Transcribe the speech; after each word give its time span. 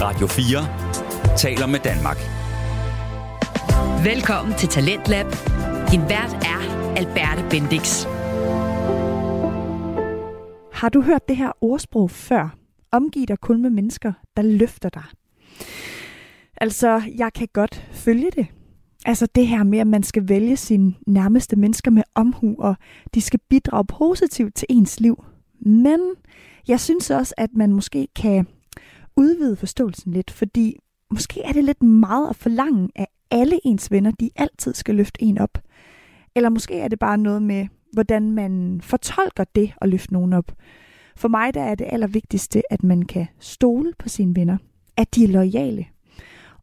Radio 0.00 0.26
4 0.26 1.36
taler 1.36 1.66
med 1.66 1.80
Danmark. 1.80 2.16
Velkommen 4.04 4.54
til 4.58 4.68
Talentlab. 4.68 5.26
Din 5.90 6.00
vært 6.00 6.32
er 6.34 6.60
Alberte 6.96 7.42
Bendix. 7.50 8.04
Har 10.72 10.88
du 10.88 11.00
hørt 11.00 11.28
det 11.28 11.36
her 11.36 11.52
ordsprog 11.60 12.10
før? 12.10 12.56
Omgiv 12.92 13.26
dig 13.26 13.40
kun 13.40 13.62
med 13.62 13.70
mennesker, 13.70 14.12
der 14.36 14.42
løfter 14.42 14.88
dig. 14.88 15.04
Altså, 16.56 17.02
jeg 17.16 17.32
kan 17.32 17.48
godt 17.52 17.88
følge 17.92 18.30
det. 18.36 18.46
Altså 19.06 19.26
det 19.34 19.46
her 19.46 19.64
med, 19.64 19.78
at 19.78 19.86
man 19.86 20.02
skal 20.02 20.28
vælge 20.28 20.56
sine 20.56 20.94
nærmeste 21.06 21.56
mennesker 21.56 21.90
med 21.90 22.02
omhu, 22.14 22.56
og 22.58 22.76
de 23.14 23.20
skal 23.20 23.40
bidrage 23.50 23.84
positivt 23.84 24.54
til 24.54 24.66
ens 24.70 25.00
liv. 25.00 25.24
Men 25.60 26.00
jeg 26.68 26.80
synes 26.80 27.10
også, 27.10 27.34
at 27.36 27.50
man 27.54 27.72
måske 27.72 28.08
kan 28.16 28.46
udvide 29.16 29.56
forståelsen 29.56 30.12
lidt, 30.12 30.30
fordi 30.30 30.76
måske 31.10 31.42
er 31.42 31.52
det 31.52 31.64
lidt 31.64 31.82
meget 31.82 32.30
at 32.30 32.36
forlange 32.36 32.88
af 32.94 33.06
alle 33.30 33.58
ens 33.64 33.90
venner, 33.90 34.10
de 34.10 34.30
altid 34.36 34.74
skal 34.74 34.94
løfte 34.94 35.22
en 35.22 35.38
op. 35.38 35.58
Eller 36.34 36.48
måske 36.48 36.78
er 36.78 36.88
det 36.88 36.98
bare 36.98 37.18
noget 37.18 37.42
med, 37.42 37.66
hvordan 37.92 38.30
man 38.30 38.80
fortolker 38.80 39.44
det 39.54 39.74
at 39.80 39.88
løfte 39.88 40.12
nogen 40.12 40.32
op. 40.32 40.52
For 41.16 41.28
mig 41.28 41.54
der 41.54 41.62
er 41.62 41.74
det 41.74 41.86
allervigtigste, 41.90 42.72
at 42.72 42.82
man 42.82 43.02
kan 43.02 43.26
stole 43.38 43.92
på 43.98 44.08
sine 44.08 44.36
venner. 44.36 44.56
At 44.96 45.14
de 45.14 45.24
er 45.24 45.28
lojale. 45.28 45.86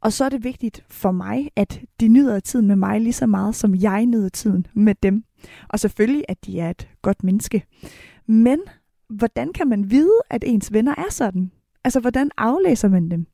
Og 0.02 0.13
så 0.13 0.25
er 0.25 0.30
det 0.30 0.44
vigtigt 0.44 0.85
for 0.89 1.11
mig, 1.11 1.49
at 1.55 1.81
de 1.99 2.08
nyder 2.08 2.39
tiden 2.39 2.67
med 2.67 2.75
mig 2.75 3.02
lige 3.02 3.13
så 3.13 3.27
meget, 3.27 3.55
som 3.55 3.75
jeg 3.75 4.05
nyder 4.05 4.30
tiden 4.30 4.67
med 4.73 4.95
dem. 5.03 5.23
Og 5.70 5.80
selvfølgelig, 5.80 6.25
at 6.27 6.45
de 6.45 6.59
er 6.59 6.70
et 6.70 6.89
godt 7.02 7.23
menneske. 7.23 7.63
Men 8.27 8.59
hvordan 9.09 9.53
kan 9.53 9.67
man 9.67 9.91
vide, 9.91 10.22
at 10.30 10.44
ens 10.47 10.73
venner 10.73 10.95
er 10.97 11.11
sådan? 11.11 11.52
Altså, 11.83 11.99
hvordan 11.99 12.31
aflæser 12.37 12.87
man 12.87 13.11
dem? 13.11 13.25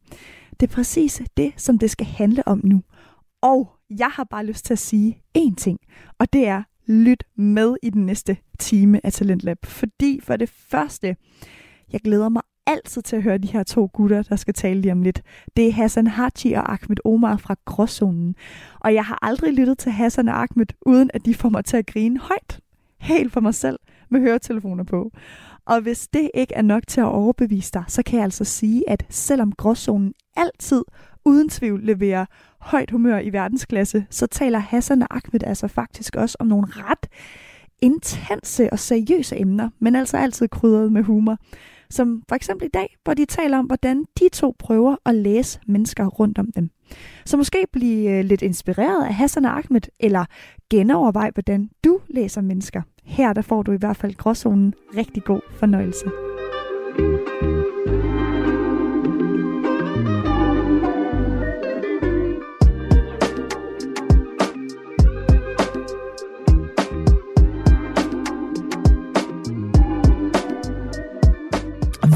Det 0.59 0.70
er 0.70 0.76
præcis 0.76 1.21
det, 1.38 1.53
som 1.57 1.77
det 1.77 1.91
skal 1.91 2.07
handle 2.07 2.48
om 2.48 2.62
nu. 2.63 2.82
Og 3.41 3.71
jeg 3.90 4.10
har 4.10 4.24
bare 4.24 4.46
lyst 4.46 4.65
til 4.65 4.74
at 4.74 4.79
sige 4.79 5.21
én 5.37 5.55
ting, 5.55 5.79
og 6.20 6.34
det 6.34 6.48
er, 6.48 6.63
lyt 6.90 7.24
med 7.35 7.76
i 7.84 7.90
den 7.90 8.05
næste 8.05 8.37
time 8.59 9.05
af 9.05 9.13
Talentlab. 9.13 9.57
Fordi 9.65 10.20
for 10.24 10.35
det 10.35 10.49
første, 10.49 11.15
jeg 11.91 12.01
glæder 12.01 12.29
mig 12.29 12.41
altid 12.65 13.01
til 13.01 13.15
at 13.15 13.24
høre 13.24 13.37
de 13.37 13.48
her 13.48 13.63
to 13.63 13.90
gutter, 13.93 14.24
der 14.24 14.35
skal 14.35 14.54
tale 14.54 14.81
lige 14.81 14.91
om 14.91 15.02
lidt. 15.02 15.21
Det 15.57 15.68
er 15.68 15.71
Hassan 15.71 16.07
Hachi 16.07 16.54
og 16.54 16.71
Ahmed 16.74 16.98
Omar 17.05 17.37
fra 17.37 17.55
Gråzonen. 17.65 18.35
Og 18.79 18.93
jeg 18.93 19.05
har 19.05 19.20
aldrig 19.21 19.54
lyttet 19.54 19.77
til 19.77 19.91
Hassan 19.91 20.27
og 20.27 20.41
Ahmed, 20.41 20.65
uden 20.81 21.09
at 21.13 21.26
de 21.26 21.35
får 21.35 21.49
mig 21.49 21.65
til 21.65 21.77
at 21.77 21.85
grine 21.85 22.20
højt. 22.20 22.59
Helt 22.99 23.34
for 23.34 23.40
mig 23.40 23.55
selv 23.55 23.79
med 24.09 24.20
høretelefoner 24.20 24.84
på. 24.84 25.12
Og 25.70 25.81
hvis 25.81 26.07
det 26.07 26.31
ikke 26.34 26.53
er 26.53 26.62
nok 26.62 26.84
til 26.87 27.01
at 27.01 27.07
overbevise 27.07 27.71
dig, 27.73 27.84
så 27.87 28.03
kan 28.03 28.15
jeg 28.15 28.23
altså 28.23 28.43
sige, 28.43 28.89
at 28.89 29.05
selvom 29.09 29.51
Gråzonen 29.51 30.13
altid 30.35 30.84
uden 31.25 31.49
tvivl 31.49 31.84
leverer 31.84 32.25
højt 32.59 32.91
humør 32.91 33.20
i 33.20 33.34
verdensklasse, 33.34 34.05
så 34.09 34.27
taler 34.27 34.59
Hassan 34.59 35.01
og 35.01 35.07
Ahmed 35.12 35.43
altså 35.43 35.67
faktisk 35.67 36.15
også 36.15 36.37
om 36.40 36.47
nogle 36.47 36.67
ret 36.70 37.09
intense 37.81 38.70
og 38.73 38.79
seriøse 38.79 39.40
emner, 39.40 39.70
men 39.79 39.95
altså 39.95 40.17
altid 40.17 40.47
krydret 40.47 40.91
med 40.91 41.03
humor. 41.03 41.37
Som 41.90 42.23
for 42.29 42.35
eksempel 42.35 42.65
i 42.65 42.71
dag, 42.73 42.97
hvor 43.03 43.13
de 43.13 43.25
taler 43.25 43.57
om, 43.57 43.65
hvordan 43.65 44.05
de 44.20 44.29
to 44.29 44.55
prøver 44.59 44.95
at 45.05 45.15
læse 45.15 45.59
mennesker 45.67 46.05
rundt 46.05 46.40
om 46.40 46.51
dem. 46.55 46.70
Så 47.25 47.37
måske 47.37 47.65
blive 47.73 48.12
øh, 48.12 48.25
lidt 48.25 48.41
inspireret 48.41 49.05
af 49.05 49.15
Hassan 49.15 49.45
og 49.45 49.57
Ahmed, 49.57 49.81
eller 49.99 50.25
genovervej, 50.70 51.31
hvordan 51.34 51.70
du 51.84 51.99
læser 52.07 52.41
mennesker. 52.41 52.81
Her 53.10 53.34
der 53.34 53.41
får 53.41 53.63
du 53.63 53.71
i 53.71 53.77
hvert 53.77 53.98
fald 53.98 54.15
gråzonen 54.15 54.74
rigtig 54.98 55.24
god 55.24 55.41
fornøjelse. 55.60 56.05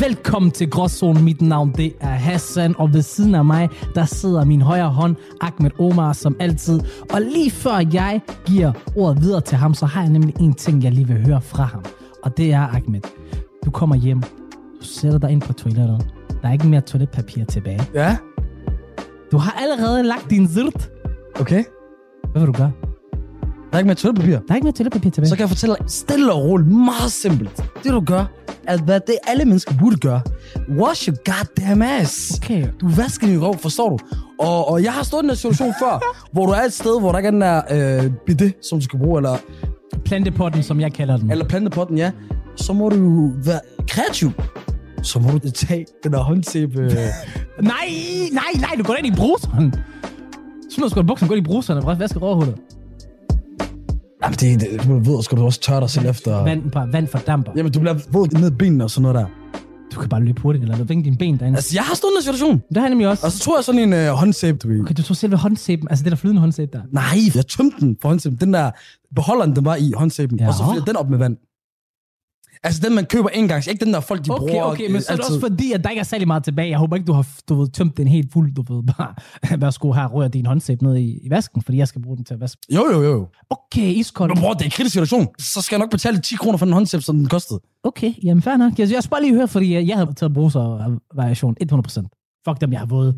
Velkommen 0.08 0.52
til 0.52 0.70
Gråzonen. 0.70 1.24
Mit 1.24 1.42
navn 1.42 1.72
det 1.78 1.94
er 2.00 2.08
Hassan, 2.08 2.76
og 2.78 2.94
ved 2.94 3.02
siden 3.02 3.36
af 3.36 3.46
mig, 3.46 3.70
der 3.96 4.06
sidder 4.06 4.46
min 4.46 4.62
højre 4.62 4.90
hånd, 4.90 5.16
Ahmed 5.42 5.80
Omar, 5.80 6.14
som 6.14 6.36
altid. 6.40 6.80
Og 7.14 7.22
lige 7.22 7.52
før 7.52 7.78
jeg 7.94 8.22
giver 8.46 8.72
ordet 8.96 9.22
videre 9.22 9.42
til 9.42 9.58
ham, 9.58 9.74
så 9.74 9.86
har 9.86 10.02
jeg 10.02 10.12
nemlig 10.12 10.36
en 10.40 10.54
ting, 10.54 10.84
jeg 10.84 10.92
lige 10.92 11.08
vil 11.08 11.26
høre 11.26 11.42
fra 11.42 11.64
ham. 11.64 11.84
Og 12.24 12.38
det 12.38 12.54
er, 12.54 12.68
Ahmed, 12.68 13.02
du 13.66 13.72
kommer 13.72 13.96
hjem, 13.96 14.22
du 14.82 14.86
sætter 14.86 15.20
dig 15.20 15.32
ind 15.32 15.42
på 15.42 15.54
toilettet. 15.54 16.08
Der 16.42 16.48
er 16.48 16.54
ikke 16.54 16.68
mere 16.68 16.82
toiletpapir 16.82 17.46
tilbage. 17.46 17.82
Ja, 17.94 18.18
Du 19.32 19.38
har 19.38 19.52
allerede 19.62 20.04
lagt 20.04 20.30
din 20.30 20.48
zirt. 20.48 20.90
okay. 21.40 21.64
Hvad 22.32 22.42
vil 22.42 22.48
du 22.48 22.54
gøre? 22.54 22.72
Der 23.74 23.78
er 23.78 23.80
ikke 23.80 23.88
mere 23.88 23.96
toiletpapir. 23.96 24.32
Der 24.40 24.42
er 24.50 24.56
ikke 24.56 24.66
mere 24.66 24.74
toiletpapir 24.74 25.10
tilbage. 25.12 25.30
Så 25.30 25.36
kan 25.36 25.42
jeg 25.42 25.50
fortælle 25.50 25.76
dig 25.80 25.86
stille 25.90 26.34
og 26.34 26.44
roligt, 26.44 26.70
meget 26.70 27.12
simpelt. 27.12 27.64
Det 27.84 27.92
du 27.92 28.00
gør, 28.00 28.26
er 28.68 28.78
hvad 28.78 29.00
det 29.00 29.16
alle 29.28 29.46
mennesker 29.46 29.74
burde 29.80 29.96
gøre. 29.98 30.22
Wash 30.78 31.10
your 31.10 31.18
goddamn 31.32 31.82
ass. 31.82 32.40
Okay. 32.44 32.68
Du 32.82 32.88
vasker 32.90 33.28
din 33.28 33.42
røv, 33.42 33.58
forstår 33.58 33.90
du? 33.90 33.98
Og, 34.40 34.70
og 34.70 34.84
jeg 34.84 34.94
har 34.94 35.04
stået 35.04 35.22
i 35.22 35.24
den 35.24 35.30
her 35.30 35.36
situation 35.36 35.74
før, 35.84 36.04
hvor 36.34 36.46
du 36.46 36.52
er 36.52 36.62
et 36.62 36.74
sted, 36.74 37.00
hvor 37.00 37.12
der 37.12 37.18
ikke 37.20 37.28
er 37.28 37.32
den 37.32 37.42
der 37.42 37.62
øh, 38.06 38.12
bidet, 38.26 38.54
som 38.62 38.80
du 38.80 38.84
skal 38.84 39.00
bruge, 39.00 39.20
eller, 39.20 39.38
Plantepotten, 40.06 40.64
som 40.64 40.80
jeg 40.80 40.94
kalder 40.94 41.18
den. 41.18 41.32
eller 41.32 41.46
plantepotten, 41.46 41.98
ja. 41.98 42.12
Så 42.56 42.74
må 42.74 42.90
du 42.90 43.32
være 43.46 43.60
kreativ. 43.88 44.32
Så 45.04 45.20
må 45.20 45.32
du 45.32 45.40
tage 45.52 45.86
den 46.04 46.14
der 46.14 46.20
håndsæbe. 46.20 46.80
Øh, 46.80 46.92
Nej, 47.62 47.74
nej, 48.32 48.44
nej, 48.60 48.70
du 48.78 48.84
går 48.84 48.96
ind 48.96 49.08
i 49.08 49.12
bruseren. 49.18 49.74
Smid 50.72 50.90
sgu 50.90 51.00
i 51.00 51.04
bukserne, 51.04 51.28
gå 51.30 51.36
ind 51.36 51.48
i 51.48 51.50
bruseren 51.50 51.84
og 51.84 52.00
vaske 52.00 52.20
røvhullet. 52.20 52.56
Jamen, 54.24 54.38
det, 54.40 54.60
det, 54.60 54.88
du 54.88 55.12
ved, 55.16 55.24
skal 55.24 55.38
du 55.38 55.44
også 55.44 55.60
tørre 55.60 55.82
dig 55.82 55.90
selv 55.90 56.06
efter. 56.06 56.44
Vand, 56.44 56.72
bare 56.72 56.94
vand 56.94 57.08
fordamper. 57.08 57.52
Jamen, 57.56 57.72
du 57.72 57.80
bliver 57.80 57.96
våd 58.12 58.40
ned 58.40 58.52
i 58.52 58.56
benene 58.56 58.84
og 58.84 58.90
sådan 58.90 59.02
noget 59.02 59.16
der. 59.16 59.26
Du 59.96 60.00
kan 60.00 60.10
bare 60.10 60.24
løbe 60.24 60.42
hurtigt, 60.42 60.64
eller 60.64 60.84
vinge 60.84 61.04
dine 61.04 61.16
ben 61.16 61.38
derinde. 61.40 61.58
Altså, 61.58 61.72
jeg 61.76 61.84
har 61.84 61.96
stået 61.96 62.12
i 62.12 62.16
her 62.16 62.22
situation. 62.22 62.62
Det 62.70 62.78
har 62.78 62.84
jeg 62.84 62.90
nemlig 62.90 63.08
også. 63.08 63.26
Og 63.26 63.32
så 63.32 63.40
tror 63.40 63.58
jeg 63.58 63.64
sådan 63.64 63.82
en 63.82 63.94
øh, 63.94 64.08
håndsæbe, 64.08 64.58
du 64.58 64.68
ved. 64.68 64.82
Okay, 64.82 64.94
du 64.98 65.04
tog 65.04 65.16
selve 65.16 65.38
håndsæben, 65.38 65.88
altså 65.90 66.04
det 66.04 66.12
der 66.12 66.16
flydende 66.16 66.42
håndsæbe 66.42 66.72
der. 66.78 66.82
Nej, 66.92 67.18
jeg 67.36 67.48
tømte 67.48 67.78
den 67.80 67.96
på 67.96 68.08
håndsæben. 68.08 68.38
Den 68.38 68.54
der 68.54 68.72
beholderen, 69.16 69.56
den 69.56 69.66
var 69.66 69.76
i 69.76 69.92
håndsæben. 69.98 70.40
Ja. 70.40 70.48
Og 70.48 70.54
så 70.54 70.64
fyldte 70.74 70.88
den 70.88 70.96
op 70.98 71.10
med 71.10 71.18
vand. 71.18 71.38
Altså 72.64 72.82
den, 72.82 72.96
man 72.96 73.06
køber 73.06 73.30
engangs. 73.30 73.68
Ikke 73.68 73.86
den 73.86 73.94
der 73.94 74.00
folk, 74.00 74.26
de 74.26 74.32
Okay, 74.32 74.48
bruger 74.48 74.64
okay, 74.64 74.88
men 74.88 74.96
øh, 74.96 75.02
så 75.02 75.12
er 75.12 75.16
det 75.16 75.26
også 75.26 75.40
fordi, 75.40 75.72
at 75.72 75.84
der 75.84 75.90
ikke 75.90 76.00
er 76.00 76.04
særlig 76.04 76.28
meget 76.28 76.44
tilbage. 76.44 76.70
Jeg 76.70 76.78
håber 76.78 76.96
ikke, 76.96 77.06
du 77.06 77.14
har 77.14 77.28
du 77.50 77.56
ved, 77.56 77.70
tømt 77.70 77.98
den 77.98 78.08
helt 78.08 78.34
fuld, 78.34 78.54
du 78.54 78.74
ved 78.74 78.84
bare, 78.98 79.14
værsgo 79.62 79.92
her, 79.92 80.08
rører 80.08 80.28
din 80.28 80.46
håndsæbe 80.46 80.84
ned 80.84 80.96
i, 80.98 81.20
i 81.24 81.30
vasken, 81.30 81.62
fordi 81.62 81.78
jeg 81.78 81.88
skal 81.88 82.02
bruge 82.02 82.18
den 82.18 82.26
til 82.26 82.34
at 82.34 82.40
vaske. 82.40 82.62
Jo, 82.74 82.92
jo, 82.92 83.02
jo. 83.02 83.28
Okay, 83.50 83.82
iskold. 83.82 84.30
Men 84.30 84.42
bror, 84.42 84.54
det 84.54 84.62
er 84.62 84.66
en 84.66 84.72
kritisk 84.72 84.94
situation. 84.94 85.28
Så 85.40 85.62
skal 85.62 85.76
jeg 85.76 85.80
nok 85.80 85.92
betale 85.92 86.22
10 86.22 86.36
kroner 86.36 86.58
for 86.58 86.66
den 86.66 86.74
håndsæbe, 86.74 87.04
som 87.04 87.18
den 87.18 87.28
kostede. 87.28 87.60
Okay, 87.84 88.14
jamen 88.24 88.42
fair 88.42 88.58
nok. 88.58 88.80
Jeg, 88.80 88.92
jeg 88.92 89.04
skal 89.04 89.10
bare 89.10 89.22
lige 89.22 89.34
høre, 89.34 89.48
fordi 89.48 89.88
jeg 89.88 89.98
havde 89.98 90.14
taget 90.14 90.34
bruser-variation 90.34 91.56
100%. 91.74 92.42
Fuck 92.48 92.62
dem, 92.62 92.72
jeg 92.72 92.80
har 92.80 92.88
våget 92.88 93.16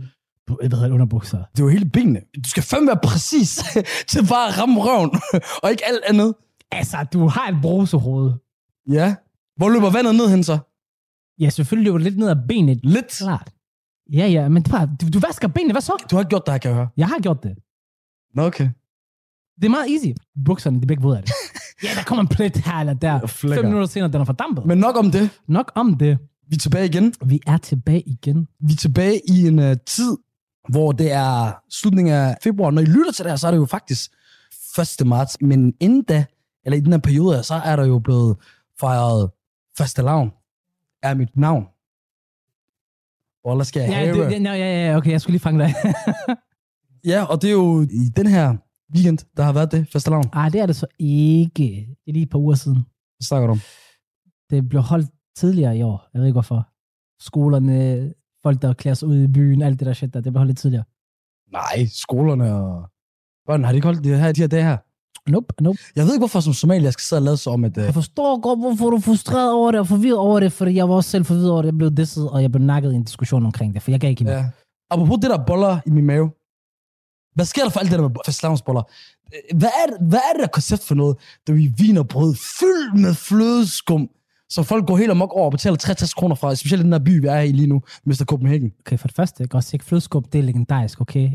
på, 0.47 0.55
hvad 0.59 0.69
hedder 0.69 0.85
det, 0.85 0.93
underbukser. 0.93 1.37
Det 1.37 1.59
er 1.59 1.63
jo 1.63 1.69
hele 1.69 1.85
benene. 1.85 2.19
Du 2.45 2.49
skal 2.49 2.63
fandme 2.63 2.87
være 2.87 2.99
præcis 3.03 3.63
til 4.09 4.27
bare 4.29 4.47
at 4.47 4.59
ramme 4.59 4.81
røven, 4.81 5.11
og 5.63 5.71
ikke 5.71 5.83
alt 5.85 6.03
andet. 6.07 6.33
Altså, 6.71 6.97
du 7.13 7.27
har 7.27 7.47
et 7.47 7.57
brusehoved. 7.61 8.31
Ja. 8.91 9.15
Hvor 9.57 9.69
løber 9.69 9.89
vandet 9.89 10.15
ned 10.15 10.29
hen 10.29 10.43
så? 10.43 10.57
Ja, 11.39 11.49
selvfølgelig 11.49 11.85
løber 11.85 11.97
det 11.97 12.05
lidt 12.05 12.17
ned 12.17 12.29
ad 12.29 12.35
benet. 12.47 12.79
Lidt. 12.83 13.07
Klart. 13.07 13.53
Ja, 14.13 14.27
ja, 14.27 14.49
men 14.49 14.63
bare, 14.63 14.89
du, 15.01 15.09
du 15.09 15.19
vasker 15.19 15.47
benene, 15.47 15.73
hvad 15.73 15.81
så? 15.81 16.05
Du 16.11 16.15
har 16.15 16.21
ikke 16.21 16.29
gjort 16.29 16.45
det 16.45 16.53
her, 16.53 16.57
kan 16.57 16.69
jeg 16.69 16.75
høre. 16.75 16.87
Jeg 16.97 17.07
har 17.07 17.19
gjort 17.19 17.43
det. 17.43 17.55
Nå, 18.35 18.45
okay. 18.45 18.69
Det 19.55 19.65
er 19.65 19.69
meget 19.69 19.91
easy. 19.91 20.07
Bukserne, 20.45 20.79
det 20.79 20.87
bliver 20.87 20.97
ikke 20.97 21.03
våde 21.03 21.17
af 21.17 21.23
det. 21.23 21.31
ja, 21.83 21.89
der 21.95 22.03
kommer 22.03 22.21
en 22.21 22.27
plet 22.27 22.57
her 22.57 22.73
eller 22.73 22.93
der. 22.93 23.27
Fem 23.27 23.65
minutter 23.65 23.87
senere, 23.87 24.11
den 24.11 24.21
er 24.21 24.25
fordampet. 24.25 24.65
Men... 24.65 24.77
Nok 24.77 24.97
om 24.97 25.11
det. 25.11 25.29
Nok 25.47 25.71
om 25.75 25.97
det. 25.97 26.17
Vi 26.49 26.55
er 26.55 26.59
tilbage 26.59 26.85
igen. 26.85 27.13
Vi 27.25 27.39
er 27.47 27.57
tilbage 27.57 28.01
igen. 28.01 28.47
Vi 28.59 28.73
er 28.73 28.77
tilbage 28.77 29.21
i 29.29 29.47
en 29.47 29.59
uh, 29.59 29.73
tid, 29.85 30.17
hvor 30.69 30.91
det 30.91 31.11
er 31.11 31.51
slutningen 31.69 32.13
af 32.13 32.37
februar. 32.43 32.71
Når 32.71 32.81
I 32.81 32.85
lytter 32.85 33.11
til 33.11 33.25
det 33.25 33.31
her, 33.31 33.37
så 33.37 33.47
er 33.47 33.51
det 33.51 33.57
jo 33.57 33.65
faktisk 33.65 34.11
1. 35.01 35.07
marts. 35.07 35.41
Men 35.41 35.73
inden 35.79 36.03
da, 36.03 36.25
eller 36.65 36.77
i 36.77 36.79
den 36.79 36.93
her 36.93 36.99
periode, 36.99 37.43
så 37.43 37.55
er 37.55 37.75
der 37.75 37.85
jo 37.85 37.99
blevet 37.99 38.37
fejret 38.79 39.29
faste 39.77 40.01
lavn. 40.01 40.31
Er 41.03 41.13
mit 41.13 41.37
navn. 41.37 41.63
Hvor 43.41 43.63
skal 43.63 43.79
jeg 43.79 43.89
Ja, 43.89 43.95
have? 43.95 44.23
det, 44.23 44.31
det, 44.31 44.41
no, 44.41 44.49
ja, 44.49 44.87
ja, 44.89 44.97
okay, 44.97 45.11
jeg 45.11 45.21
skulle 45.21 45.33
lige 45.33 45.41
fange 45.41 45.59
dig. 45.63 45.73
ja, 47.11 47.23
og 47.23 47.41
det 47.41 47.47
er 47.47 47.51
jo 47.53 47.81
i 47.81 48.09
den 48.15 48.27
her 48.27 48.57
weekend, 48.95 49.17
der 49.37 49.43
har 49.43 49.53
været 49.53 49.71
det 49.71 49.87
faste 49.91 50.09
lavn. 50.09 50.23
Ej, 50.33 50.49
det 50.49 50.61
er 50.61 50.65
det 50.65 50.75
så 50.75 50.87
ikke. 50.99 51.63
Det 52.05 52.07
er 52.07 52.11
lige 52.13 52.23
et 52.23 52.29
par 52.29 52.39
uger 52.39 52.55
siden. 52.55 52.77
Hvad 52.77 53.23
snakker 53.23 53.47
du 53.47 53.51
om? 53.51 53.59
Det 54.49 54.69
blev 54.69 54.81
holdt 54.81 55.09
tidligere 55.35 55.77
i 55.77 55.81
år. 55.81 56.09
Jeg 56.13 56.19
ved 56.19 56.27
ikke 56.27 56.35
hvorfor. 56.35 56.69
Skolerne, 57.23 58.13
folk 58.43 58.61
der 58.61 58.73
klæder 58.73 58.95
sig 58.95 59.07
ud 59.07 59.23
i 59.23 59.27
byen, 59.27 59.61
alt 59.61 59.79
det 59.79 59.85
der 59.87 59.93
shit 59.93 60.13
der, 60.13 60.21
det 60.21 60.33
blev 60.33 60.39
holdt 60.39 60.49
lidt 60.49 60.57
tidligere. 60.57 60.83
Nej, 61.51 61.85
skolerne 61.85 62.53
og 62.55 62.89
børn, 63.47 63.63
har 63.63 63.71
de 63.71 63.77
ikke 63.77 63.87
holdt 63.87 64.03
det 64.03 64.19
her, 64.19 64.31
de 64.31 64.41
her 64.41 64.47
dage 64.47 64.63
her? 64.63 64.77
Nope, 65.29 65.53
nope. 65.61 65.77
Jeg 65.95 66.05
ved 66.05 66.13
ikke, 66.13 66.21
hvorfor 66.21 66.39
som 66.39 66.53
somalier 66.53 66.83
jeg 66.83 66.93
skal 66.93 67.03
sidde 67.03 67.19
og 67.19 67.23
lade 67.23 67.37
sig 67.37 67.53
om, 67.53 67.63
at... 67.63 67.77
Uh, 67.77 67.83
Jeg 67.83 67.93
forstår 67.93 68.39
godt, 68.39 68.59
hvorfor 68.59 68.89
du 68.89 68.95
er 68.95 69.01
frustreret 69.01 69.51
over 69.53 69.71
det 69.71 69.79
og 69.79 69.87
forvirret 69.87 70.17
over 70.17 70.39
det, 70.39 70.51
fordi 70.53 70.75
jeg 70.75 70.89
var 70.89 70.95
også 70.95 71.09
selv 71.09 71.25
forvirret 71.25 71.51
over 71.51 71.61
det. 71.61 71.67
Jeg 71.67 71.77
blev 71.77 71.91
disset, 71.91 72.29
og 72.29 72.41
jeg 72.41 72.51
blev 72.51 72.63
nakket 72.63 72.91
i 72.93 72.95
en 72.95 73.03
diskussion 73.03 73.45
omkring 73.45 73.73
det, 73.73 73.81
for 73.83 73.91
jeg 73.91 73.99
gav 73.99 74.09
ikke 74.09 74.21
imod. 74.21 74.33
ja. 74.33 74.45
Apropos 74.91 75.17
det 75.21 75.29
der 75.29 75.45
boller 75.47 75.79
i 75.85 75.89
min 75.89 76.05
mave. 76.05 76.29
Hvad 77.35 77.45
sker 77.45 77.63
der 77.63 77.69
for 77.69 77.79
alt 77.79 77.91
det 77.91 77.99
der 77.99 78.07
med 78.09 78.15
fastelavnsboller? 78.25 78.83
Øh, 79.35 79.57
Hvad 79.57 79.69
er, 79.69 80.03
hvad 80.09 80.19
er 80.19 80.33
det 80.33 80.41
der 80.41 80.47
koncept 80.47 80.83
for 80.83 80.95
noget, 80.95 81.17
der 81.47 81.53
vi 81.53 81.73
vinerbrød 81.77 82.35
fyldt 82.59 83.01
med 83.01 83.13
flødeskum, 83.13 84.09
så 84.55 84.63
folk 84.63 84.87
går 84.87 84.97
helt 84.97 85.11
amok 85.11 85.33
over 85.33 85.45
og 85.45 85.51
betaler 85.51 85.75
63 85.77 86.13
kroner 86.13 86.35
fra, 86.35 86.55
specielt 86.55 86.83
den 86.83 86.91
der 86.91 86.99
by, 86.99 87.21
vi 87.21 87.27
er 87.27 87.39
i 87.39 87.51
lige 87.51 87.67
nu, 87.67 87.81
Mr. 88.05 88.23
Copenhagen. 88.25 88.71
Okay, 88.85 88.97
for 88.97 89.07
det 89.07 89.15
første, 89.15 89.41
jeg 89.41 89.49
kan 89.49 89.57
også 89.57 89.69
ikke 89.75 89.85
flødeskub, 89.85 90.33
det 90.33 90.39
er 90.39 90.43
legendarisk, 90.43 91.01
okay? 91.01 91.29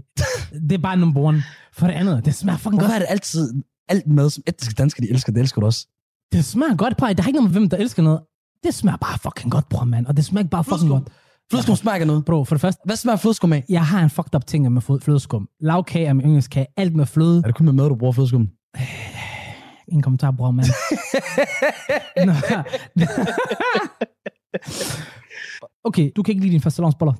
det 0.52 0.72
er 0.72 0.78
bare 0.78 0.96
number 0.96 1.20
one. 1.20 1.42
For 1.72 1.86
det 1.86 1.94
andet, 1.94 2.24
det 2.24 2.34
smager 2.34 2.56
fucking 2.58 2.74
Hvorfor 2.80 2.92
godt. 2.92 2.94
er 3.02 3.06
det 3.06 3.12
altid 3.12 3.54
alt 3.88 4.06
mad, 4.06 4.30
som 4.30 4.42
etniske 4.46 4.74
danskere, 4.74 5.06
de 5.06 5.10
elsker, 5.12 5.32
det 5.32 5.40
elsker 5.40 5.60
du 5.60 5.66
også? 5.66 5.86
Det 6.32 6.44
smager 6.44 6.76
godt, 6.76 6.96
bror. 6.96 7.06
Der 7.12 7.22
er 7.22 7.26
ikke 7.26 7.38
noget 7.38 7.50
med, 7.50 7.60
hvem 7.60 7.68
der 7.68 7.76
elsker 7.76 8.02
noget. 8.02 8.20
Det 8.64 8.74
smager 8.74 8.96
bare 8.96 9.18
fucking 9.18 9.52
godt, 9.52 9.68
bror, 9.68 9.84
mand. 9.84 10.06
Og 10.06 10.16
det 10.16 10.24
smager 10.24 10.48
bare 10.48 10.64
fucking 10.64 10.78
Flødeskum. 10.80 10.98
godt. 11.00 11.12
Flødeskum 11.50 11.76
smager 11.76 12.04
noget. 12.04 12.24
Bro, 12.24 12.44
for 12.44 12.54
det 12.54 12.60
første, 12.60 12.80
Hvad 12.84 12.96
smager 12.96 13.16
flødeskum 13.16 13.52
af? 13.52 13.64
jeg 13.68 13.86
har 13.86 14.02
en 14.02 14.10
fucked 14.10 14.34
up 14.34 14.46
ting 14.46 14.72
med 14.72 14.82
flø- 14.90 14.98
flødeskum. 15.04 15.48
Lavkage 15.60 16.06
er 16.06 16.12
min 16.12 16.24
yndlingskage. 16.26 16.66
Alt 16.76 16.96
med 16.96 17.06
fløde. 17.06 17.38
Er 17.38 17.42
det 17.42 17.54
kun 17.54 17.64
med 17.66 17.72
mad, 17.72 17.88
du 17.88 17.94
bruger 17.94 18.12
flødeskum? 18.12 18.48
Ingen 19.90 20.02
kommentar, 20.02 20.30
bror, 20.30 20.50
mand. 20.50 20.66
Nå. 22.26 22.32
okay, 25.84 26.10
du 26.16 26.22
kan 26.22 26.32
ikke 26.32 26.42
lide 26.42 26.52
dine 26.52 26.62
fastelavnsboller. 26.62 27.14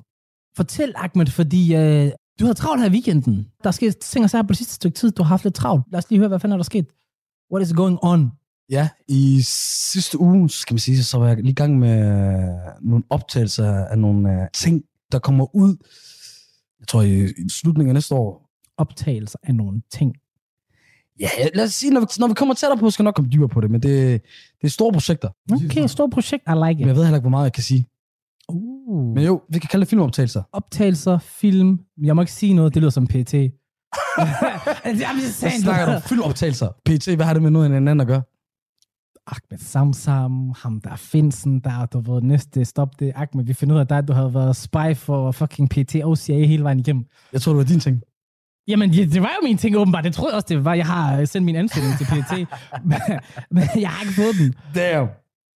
Fortæl, 0.57 0.93
Ahmed, 0.95 1.27
fordi 1.27 1.75
øh, 1.75 2.11
du 2.39 2.45
havde 2.45 2.53
travlt 2.53 2.81
her 2.81 2.89
i 2.89 2.91
weekenden. 2.91 3.47
Der 3.63 3.67
er 3.67 3.71
sket 3.71 3.97
ting 3.97 4.23
og 4.23 4.29
sager 4.29 4.43
på 4.43 4.47
det 4.47 4.57
sidste 4.57 4.73
stykke 4.73 4.95
tid. 4.95 5.11
Du 5.11 5.23
har 5.23 5.27
haft 5.27 5.43
lidt 5.43 5.55
travlt. 5.55 5.83
Lad 5.91 5.97
os 5.97 6.09
lige 6.09 6.19
høre, 6.19 6.27
hvad 6.27 6.39
fanden 6.39 6.53
er 6.53 6.57
der 6.57 6.63
sket. 6.63 6.87
What 7.53 7.67
is 7.67 7.73
going 7.73 7.99
on? 8.01 8.31
Ja, 8.69 8.89
i 9.07 9.41
sidste 9.93 10.19
uge, 10.19 10.49
skal 10.49 10.73
man 10.73 10.79
sige, 10.79 11.03
så 11.03 11.17
var 11.17 11.27
jeg 11.27 11.37
lige 11.37 11.51
i 11.51 11.53
gang 11.53 11.79
med 11.79 12.15
nogle 12.81 13.03
optagelser 13.09 13.85
af 13.85 13.97
nogle 13.99 14.29
uh, 14.29 14.47
ting, 14.53 14.83
der 15.11 15.19
kommer 15.19 15.55
ud, 15.55 15.77
jeg 16.79 16.87
tror 16.87 17.01
i, 17.01 17.23
i 17.23 17.49
slutningen 17.49 17.89
af 17.89 17.93
næste 17.93 18.15
år. 18.15 18.49
Optagelser 18.77 19.39
af 19.43 19.55
nogle 19.55 19.81
ting. 19.91 20.15
Ja, 21.21 21.27
lad 21.53 21.63
os 21.63 21.73
sige, 21.73 21.91
når 21.93 21.99
vi, 22.01 22.05
når 22.19 22.27
vi 22.27 22.33
kommer 22.33 22.53
tættere 22.55 22.77
på, 22.79 22.89
skal 22.89 23.03
jeg 23.03 23.05
nok 23.05 23.15
komme 23.15 23.29
dybere 23.29 23.49
på 23.49 23.61
det, 23.61 23.71
men 23.71 23.81
det, 23.81 24.21
det 24.61 24.67
er 24.67 24.71
store 24.71 24.91
projekter. 24.91 25.29
Okay, 25.53 25.87
stort 25.87 26.09
projekt. 26.11 26.43
I 26.47 26.51
like 26.51 26.63
Men 26.63 26.79
jeg 26.79 26.89
it. 26.89 26.95
ved 26.95 27.03
heller 27.03 27.17
ikke, 27.17 27.23
hvor 27.23 27.29
meget 27.29 27.43
jeg 27.43 27.53
kan 27.53 27.63
sige. 27.63 27.85
Uh. 28.49 29.13
Men 29.15 29.25
jo, 29.25 29.41
vi 29.49 29.59
kan 29.59 29.67
kalde 29.71 29.81
det 29.81 29.89
filmoptagelser. 29.89 30.43
Optagelser, 30.53 31.19
film. 31.19 31.79
Jeg 32.03 32.15
må 32.15 32.21
ikke 32.21 32.31
sige 32.33 32.53
noget, 32.53 32.73
det 32.73 32.81
lyder 32.81 32.91
som 32.91 33.07
PT. 33.07 33.33
I'm 33.33 33.47
just 34.95 35.01
Hvad 35.13 35.29
saying, 35.29 35.63
snakker 35.63 35.85
du 35.85 35.91
om? 35.91 36.01
Filmoptagelser. 36.01 36.69
PT, 36.85 37.15
hvad 37.15 37.25
har 37.25 37.33
det 37.33 37.43
med 37.43 37.51
noget 37.51 37.65
anden 37.75 38.01
at 38.01 38.07
gøre? 38.07 38.21
Ahmed 39.27 39.59
Samsam, 39.59 40.53
ham 40.57 40.81
der 40.81 40.95
Finsen, 40.95 41.59
der 41.59 41.85
du 41.85 41.99
ved, 41.99 42.21
næste 42.21 42.65
stop 42.65 42.99
det. 42.99 43.11
Ahmed, 43.15 43.45
vi 43.45 43.53
finder 43.53 43.75
ud 43.75 43.79
af 43.79 43.87
dig, 43.87 44.07
du 44.07 44.13
har 44.13 44.27
været 44.27 44.55
spy 44.55 44.95
for 44.95 45.31
fucking 45.31 45.69
PT 45.69 45.95
og 46.03 46.17
CIA 46.17 46.45
hele 46.45 46.63
vejen 46.63 46.79
igennem. 46.79 47.05
Jeg 47.33 47.41
tror, 47.41 47.51
det 47.51 47.57
var 47.57 47.63
din 47.63 47.79
ting. 47.79 48.01
Jamen, 48.67 48.91
ja, 48.91 49.05
det 49.05 49.21
var 49.21 49.31
jo 49.41 49.47
min 49.47 49.57
ting 49.57 49.77
åbenbart. 49.77 50.03
Det 50.03 50.13
troede 50.13 50.31
jeg 50.31 50.35
også, 50.35 50.47
det 50.49 50.65
var. 50.65 50.73
Jeg 50.73 50.85
har 50.85 51.25
sendt 51.25 51.45
min 51.45 51.55
ansøgning 51.55 51.97
til 51.97 52.05
PT, 52.05 52.31
men, 52.89 53.19
men 53.51 53.63
jeg 53.75 53.89
har 53.89 54.03
ikke 54.03 54.13
fået 54.13 54.35
den. 54.39 54.55
Damn. 54.75 55.09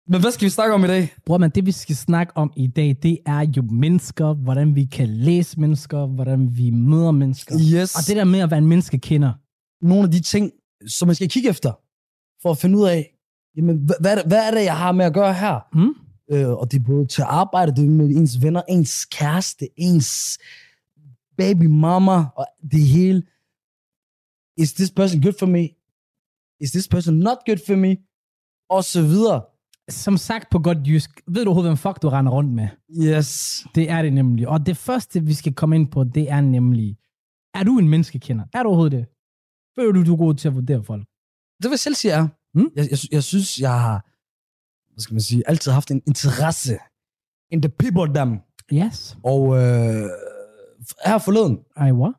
Men 0.08 0.22
hvad 0.22 0.32
skal 0.32 0.46
vi 0.46 0.50
snakke 0.50 0.74
om 0.74 0.84
i 0.84 0.88
dag? 0.88 1.14
Bror, 1.26 1.38
man, 1.38 1.50
det 1.50 1.66
vi 1.66 1.72
skal 1.72 1.96
snakke 1.96 2.38
om 2.38 2.54
i 2.56 2.68
dag, 2.68 2.96
det 3.04 3.18
er 3.26 3.52
jo 3.58 3.62
mennesker, 3.62 4.34
hvordan 4.34 4.76
vi 4.76 4.86
kan 4.86 5.10
læse 5.10 5.60
mennesker, 5.60 6.06
hvordan 6.06 6.50
vi 6.58 6.70
møder 6.70 7.12
mennesker. 7.12 7.56
Yes. 7.74 7.96
Og 7.96 8.02
det 8.08 8.16
der 8.16 8.24
med 8.24 8.40
at 8.40 8.52
være 8.52 8.58
en 8.58 8.68
menneskekender. 8.68 9.34
nogle 9.82 10.04
af 10.04 10.12
de 10.12 10.22
ting, 10.22 10.52
som 10.88 11.08
man 11.08 11.16
skal 11.16 11.30
kigge 11.30 11.50
efter, 11.50 11.72
for 12.42 12.52
at 12.52 12.58
finde 12.58 12.78
ud 12.78 12.88
af, 12.88 13.12
jamen, 13.58 13.78
hvad, 13.78 13.96
hvad, 14.00 14.12
er 14.12 14.16
det, 14.16 14.26
hvad 14.26 14.48
er 14.48 14.52
det, 14.52 14.64
jeg 14.64 14.78
har 14.78 14.92
med 14.92 15.06
at 15.06 15.14
gøre 15.14 15.34
her? 15.34 15.60
Mm? 15.74 15.96
Øh, 16.32 16.50
og 16.50 16.72
det 16.72 16.80
er 16.80 16.84
både 16.84 17.06
til 17.06 17.24
arbejde, 17.28 17.76
det 17.76 17.86
er 17.86 17.90
med 17.90 18.10
ens 18.10 18.42
venner, 18.42 18.62
ens 18.70 19.06
kæreste, 19.06 19.68
ens 19.78 20.38
baby 21.38 21.66
mama, 21.66 22.26
og 22.36 22.46
det 22.72 22.84
hele. 22.88 23.24
Is 24.58 24.74
this 24.74 24.92
person 24.92 25.22
good 25.22 25.34
for 25.40 25.46
me? 25.46 25.64
Is 26.60 26.72
this 26.72 26.88
person 26.88 27.16
not 27.16 27.38
good 27.46 27.60
for 27.68 27.76
me? 27.76 27.98
Og 28.70 28.84
så 28.84 29.02
videre. 29.02 29.44
Som 29.90 30.18
sagt 30.18 30.50
på 30.52 30.60
godt 30.60 30.88
jysk, 30.88 31.22
ved 31.28 31.44
du 31.44 31.50
overhovedet, 31.50 31.72
hvem 31.72 31.78
fuck 31.78 32.02
du 32.02 32.10
render 32.10 32.32
rundt 32.32 32.54
med? 32.54 32.68
Yes. 33.04 33.68
Det 33.76 33.90
er 33.90 34.02
det 34.02 34.14
nemlig. 34.14 34.48
Og 34.48 34.66
det 34.66 34.78
første, 34.78 35.24
vi 35.24 35.34
skal 35.34 35.54
komme 35.54 35.76
ind 35.76 35.92
på, 35.92 36.04
det 36.04 36.32
er 36.32 36.42
nemlig, 36.42 36.98
er 37.54 37.64
du 37.64 37.80
en 37.80 37.90
menneskekender? 37.90 38.46
Er 38.54 38.64
du 38.64 38.70
overhovedet 38.70 38.92
det? 38.92 39.06
Føler 39.76 39.92
du, 39.92 40.04
du 40.06 40.14
er 40.14 40.18
god 40.18 40.34
til 40.34 40.48
at 40.48 40.56
vurdere 40.56 40.84
folk? 40.84 41.02
Det 41.62 41.70
vil 41.70 41.72
jeg 41.72 41.80
selv 41.80 41.96
sige 41.96 42.12
er. 42.12 42.28
Mm? 42.54 42.70
Jeg, 42.76 42.88
jeg, 42.92 43.00
jeg 43.12 43.24
synes, 43.24 43.60
jeg 43.60 43.82
har, 43.82 43.98
hvad 44.94 45.02
skal 45.02 45.14
man 45.14 45.22
sige, 45.22 45.44
altid 45.48 45.72
haft 45.72 45.92
en 45.92 46.02
interesse 46.08 46.78
in 47.52 47.62
the 47.62 47.70
people 47.70 48.14
them. 48.14 48.40
Yes. 48.74 49.18
Og 49.24 49.42
øh, 49.58 50.10
her 51.06 51.18
forleden 51.18 51.60
I 51.78 51.92
what? 51.92 52.14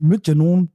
mødte 0.00 0.28
jeg 0.30 0.36
nogen 0.36 0.70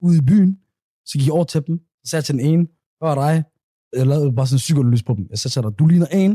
ude 0.00 0.18
i 0.18 0.20
byen, 0.20 0.58
så 1.06 1.18
gik 1.18 1.26
jeg 1.26 1.34
over 1.34 1.44
til 1.44 1.66
dem, 1.66 1.78
så 1.78 2.10
sagde 2.10 2.20
jeg 2.20 2.24
til 2.24 2.34
den 2.34 2.46
ene, 2.46 2.66
hvad 2.98 3.10
er 3.10 3.14
dig? 3.14 3.44
Jeg 3.92 4.06
lavede 4.06 4.32
bare 4.32 4.46
sådan 4.46 4.56
en 4.56 4.58
psykolys 4.58 5.02
på 5.02 5.14
dem. 5.14 5.26
Jeg 5.30 5.38
sagde 5.38 5.52
til 5.52 5.62
dig, 5.62 5.78
du 5.78 5.86
ligner 5.86 6.06
en, 6.06 6.30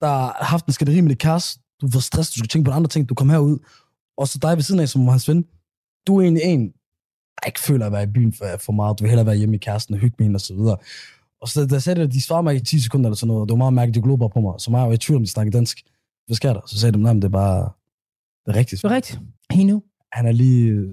der 0.00 0.06
har 0.08 0.44
haft 0.44 0.66
en 0.66 0.72
skænderi 0.72 1.00
med 1.00 1.10
dit 1.10 1.18
kæreste, 1.18 1.60
du 1.80 1.88
var 1.92 2.00
stresset, 2.00 2.34
du 2.34 2.38
skulle 2.38 2.48
tænke 2.48 2.70
på 2.70 2.76
andre 2.76 2.88
ting, 2.88 3.08
du 3.08 3.14
kom 3.14 3.30
herud, 3.30 3.58
og 4.16 4.28
så 4.28 4.38
dig 4.42 4.56
ved 4.56 4.62
siden 4.62 4.80
af, 4.80 4.88
som 4.88 5.06
var 5.06 5.10
hans 5.10 5.28
ven, 5.28 5.44
du 6.06 6.16
er 6.16 6.22
egentlig 6.22 6.44
en, 6.44 6.72
der 7.40 7.46
ikke 7.46 7.60
føler 7.60 7.86
at 7.86 7.92
være 7.92 8.02
i 8.02 8.06
byen 8.06 8.32
for, 8.32 8.46
for 8.58 8.72
meget, 8.72 8.98
du 8.98 9.04
vil 9.04 9.10
hellere 9.10 9.26
være 9.26 9.36
hjemme 9.36 9.54
i 9.54 9.58
kæresten 9.58 9.94
og 9.94 10.00
hygge 10.00 10.16
med 10.18 10.24
hende 10.26 10.36
og 10.36 10.40
så 10.40 10.54
videre. 10.54 10.76
Og 11.40 11.48
så 11.48 11.66
da 11.66 11.74
jeg 11.74 11.82
sagde 11.82 12.00
det, 12.00 12.12
de 12.12 12.22
svarede 12.22 12.42
mig 12.42 12.56
i 12.56 12.60
10 12.60 12.80
sekunder 12.80 13.08
eller 13.08 13.16
sådan 13.16 13.28
noget, 13.28 13.40
og 13.40 13.48
det 13.48 13.52
var 13.52 13.58
meget 13.58 13.72
mærkeligt, 13.72 13.94
de 13.94 14.02
glod 14.02 14.30
på 14.30 14.40
mig, 14.40 14.54
så 14.58 14.70
mig 14.70 14.80
var 14.80 14.86
jeg 14.86 14.94
i 14.94 14.98
tvivl 14.98 15.16
om, 15.16 15.22
de 15.22 15.30
snakkede 15.30 15.56
dansk. 15.56 15.82
Hvad 16.26 16.36
sker 16.36 16.52
der? 16.52 16.60
Så 16.66 16.78
sagde 16.78 16.92
de, 16.92 17.02
nej, 17.02 17.12
men 17.12 17.22
det 17.22 17.28
er 17.28 17.32
bare, 17.32 17.72
det 18.46 18.54
er 18.54 18.56
rigtigt. 18.56 18.82
Det 18.82 18.90
er 18.90 18.94
rigtigt. 18.94 19.20
Nu. 19.56 19.82
han 20.12 20.26
er 20.26 20.32
lige 20.32 20.68
øh, 20.68 20.90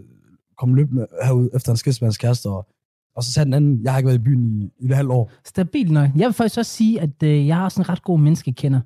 kommet 0.57 0.77
løbende 0.77 1.07
herud 1.23 1.49
efter 1.53 1.71
en 1.71 1.77
skilsmisse 1.77 2.01
med 2.01 2.07
hans 2.07 2.17
kæreste, 2.17 2.47
og, 2.47 2.67
og 3.15 3.23
så 3.23 3.31
sagde 3.31 3.45
den 3.45 3.53
anden, 3.53 3.83
jeg 3.83 3.91
har 3.91 3.97
ikke 3.97 4.07
været 4.07 4.19
i 4.19 4.23
byen 4.23 4.61
i, 4.61 4.71
i 4.79 4.85
et 4.85 4.95
halvt 4.95 5.11
år. 5.11 5.31
Stabilt 5.45 5.91
nok. 5.91 6.09
Jeg 6.15 6.25
vil 6.25 6.33
faktisk 6.33 6.57
også 6.57 6.71
sige, 6.71 7.01
at 7.01 7.23
øh, 7.23 7.47
jeg 7.47 7.55
har 7.55 7.69
sådan 7.69 7.81
en 7.81 7.89
ret 7.89 8.03
god 8.03 8.19
menneskekender. 8.19 8.81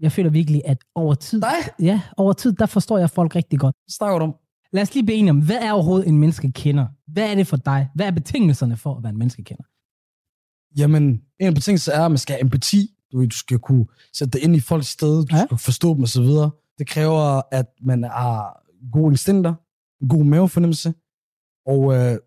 Jeg 0.00 0.12
føler 0.12 0.30
virkelig, 0.30 0.62
at 0.64 0.78
over 0.94 1.14
tid... 1.14 1.40
Dig? 1.40 1.72
Ja, 1.80 2.00
over 2.16 2.32
tid, 2.32 2.52
der 2.52 2.66
forstår 2.66 2.98
jeg 2.98 3.10
folk 3.10 3.36
rigtig 3.36 3.58
godt. 3.58 3.76
Snakker 3.88 4.18
du 4.18 4.24
om. 4.24 4.34
Lad 4.72 4.82
os 4.82 4.94
lige 4.94 5.04
blive 5.04 5.18
enige 5.18 5.30
om, 5.30 5.42
hvad 5.42 5.56
er 5.56 5.72
overhovedet 5.72 6.08
en 6.08 6.18
menneskekender? 6.18 6.86
Hvad 7.06 7.30
er 7.30 7.34
det 7.34 7.46
for 7.46 7.56
dig? 7.56 7.88
Hvad 7.94 8.06
er 8.06 8.10
betingelserne 8.10 8.76
for 8.76 8.96
at 8.96 9.02
være 9.02 9.10
en 9.10 9.18
menneskekender? 9.18 9.64
Jamen, 10.76 11.04
en 11.40 11.46
af 11.46 11.54
betingelserne 11.54 11.98
er, 11.98 12.04
at 12.04 12.10
man 12.10 12.18
skal 12.18 12.34
have 12.34 12.40
empati. 12.40 12.90
Du, 13.12 13.18
ved, 13.18 13.28
du 13.28 13.36
skal 13.36 13.58
kunne 13.58 13.86
sætte 14.14 14.38
dig 14.38 14.44
ind 14.44 14.56
i 14.56 14.60
folks 14.60 14.86
sted, 14.86 15.24
du 15.26 15.36
ja. 15.36 15.44
skal 15.46 15.58
forstå 15.58 15.94
dem 15.94 16.02
osv. 16.02 16.24
Det 16.78 16.86
kræver, 16.86 17.42
at 17.52 17.66
man 17.82 18.02
har 18.02 18.59
gode 18.92 19.12
instinkter, 19.12 19.54
god 20.08 20.24
mavefornemmelse, 20.24 20.94
og, 21.66 21.94
øh, 21.94 22.18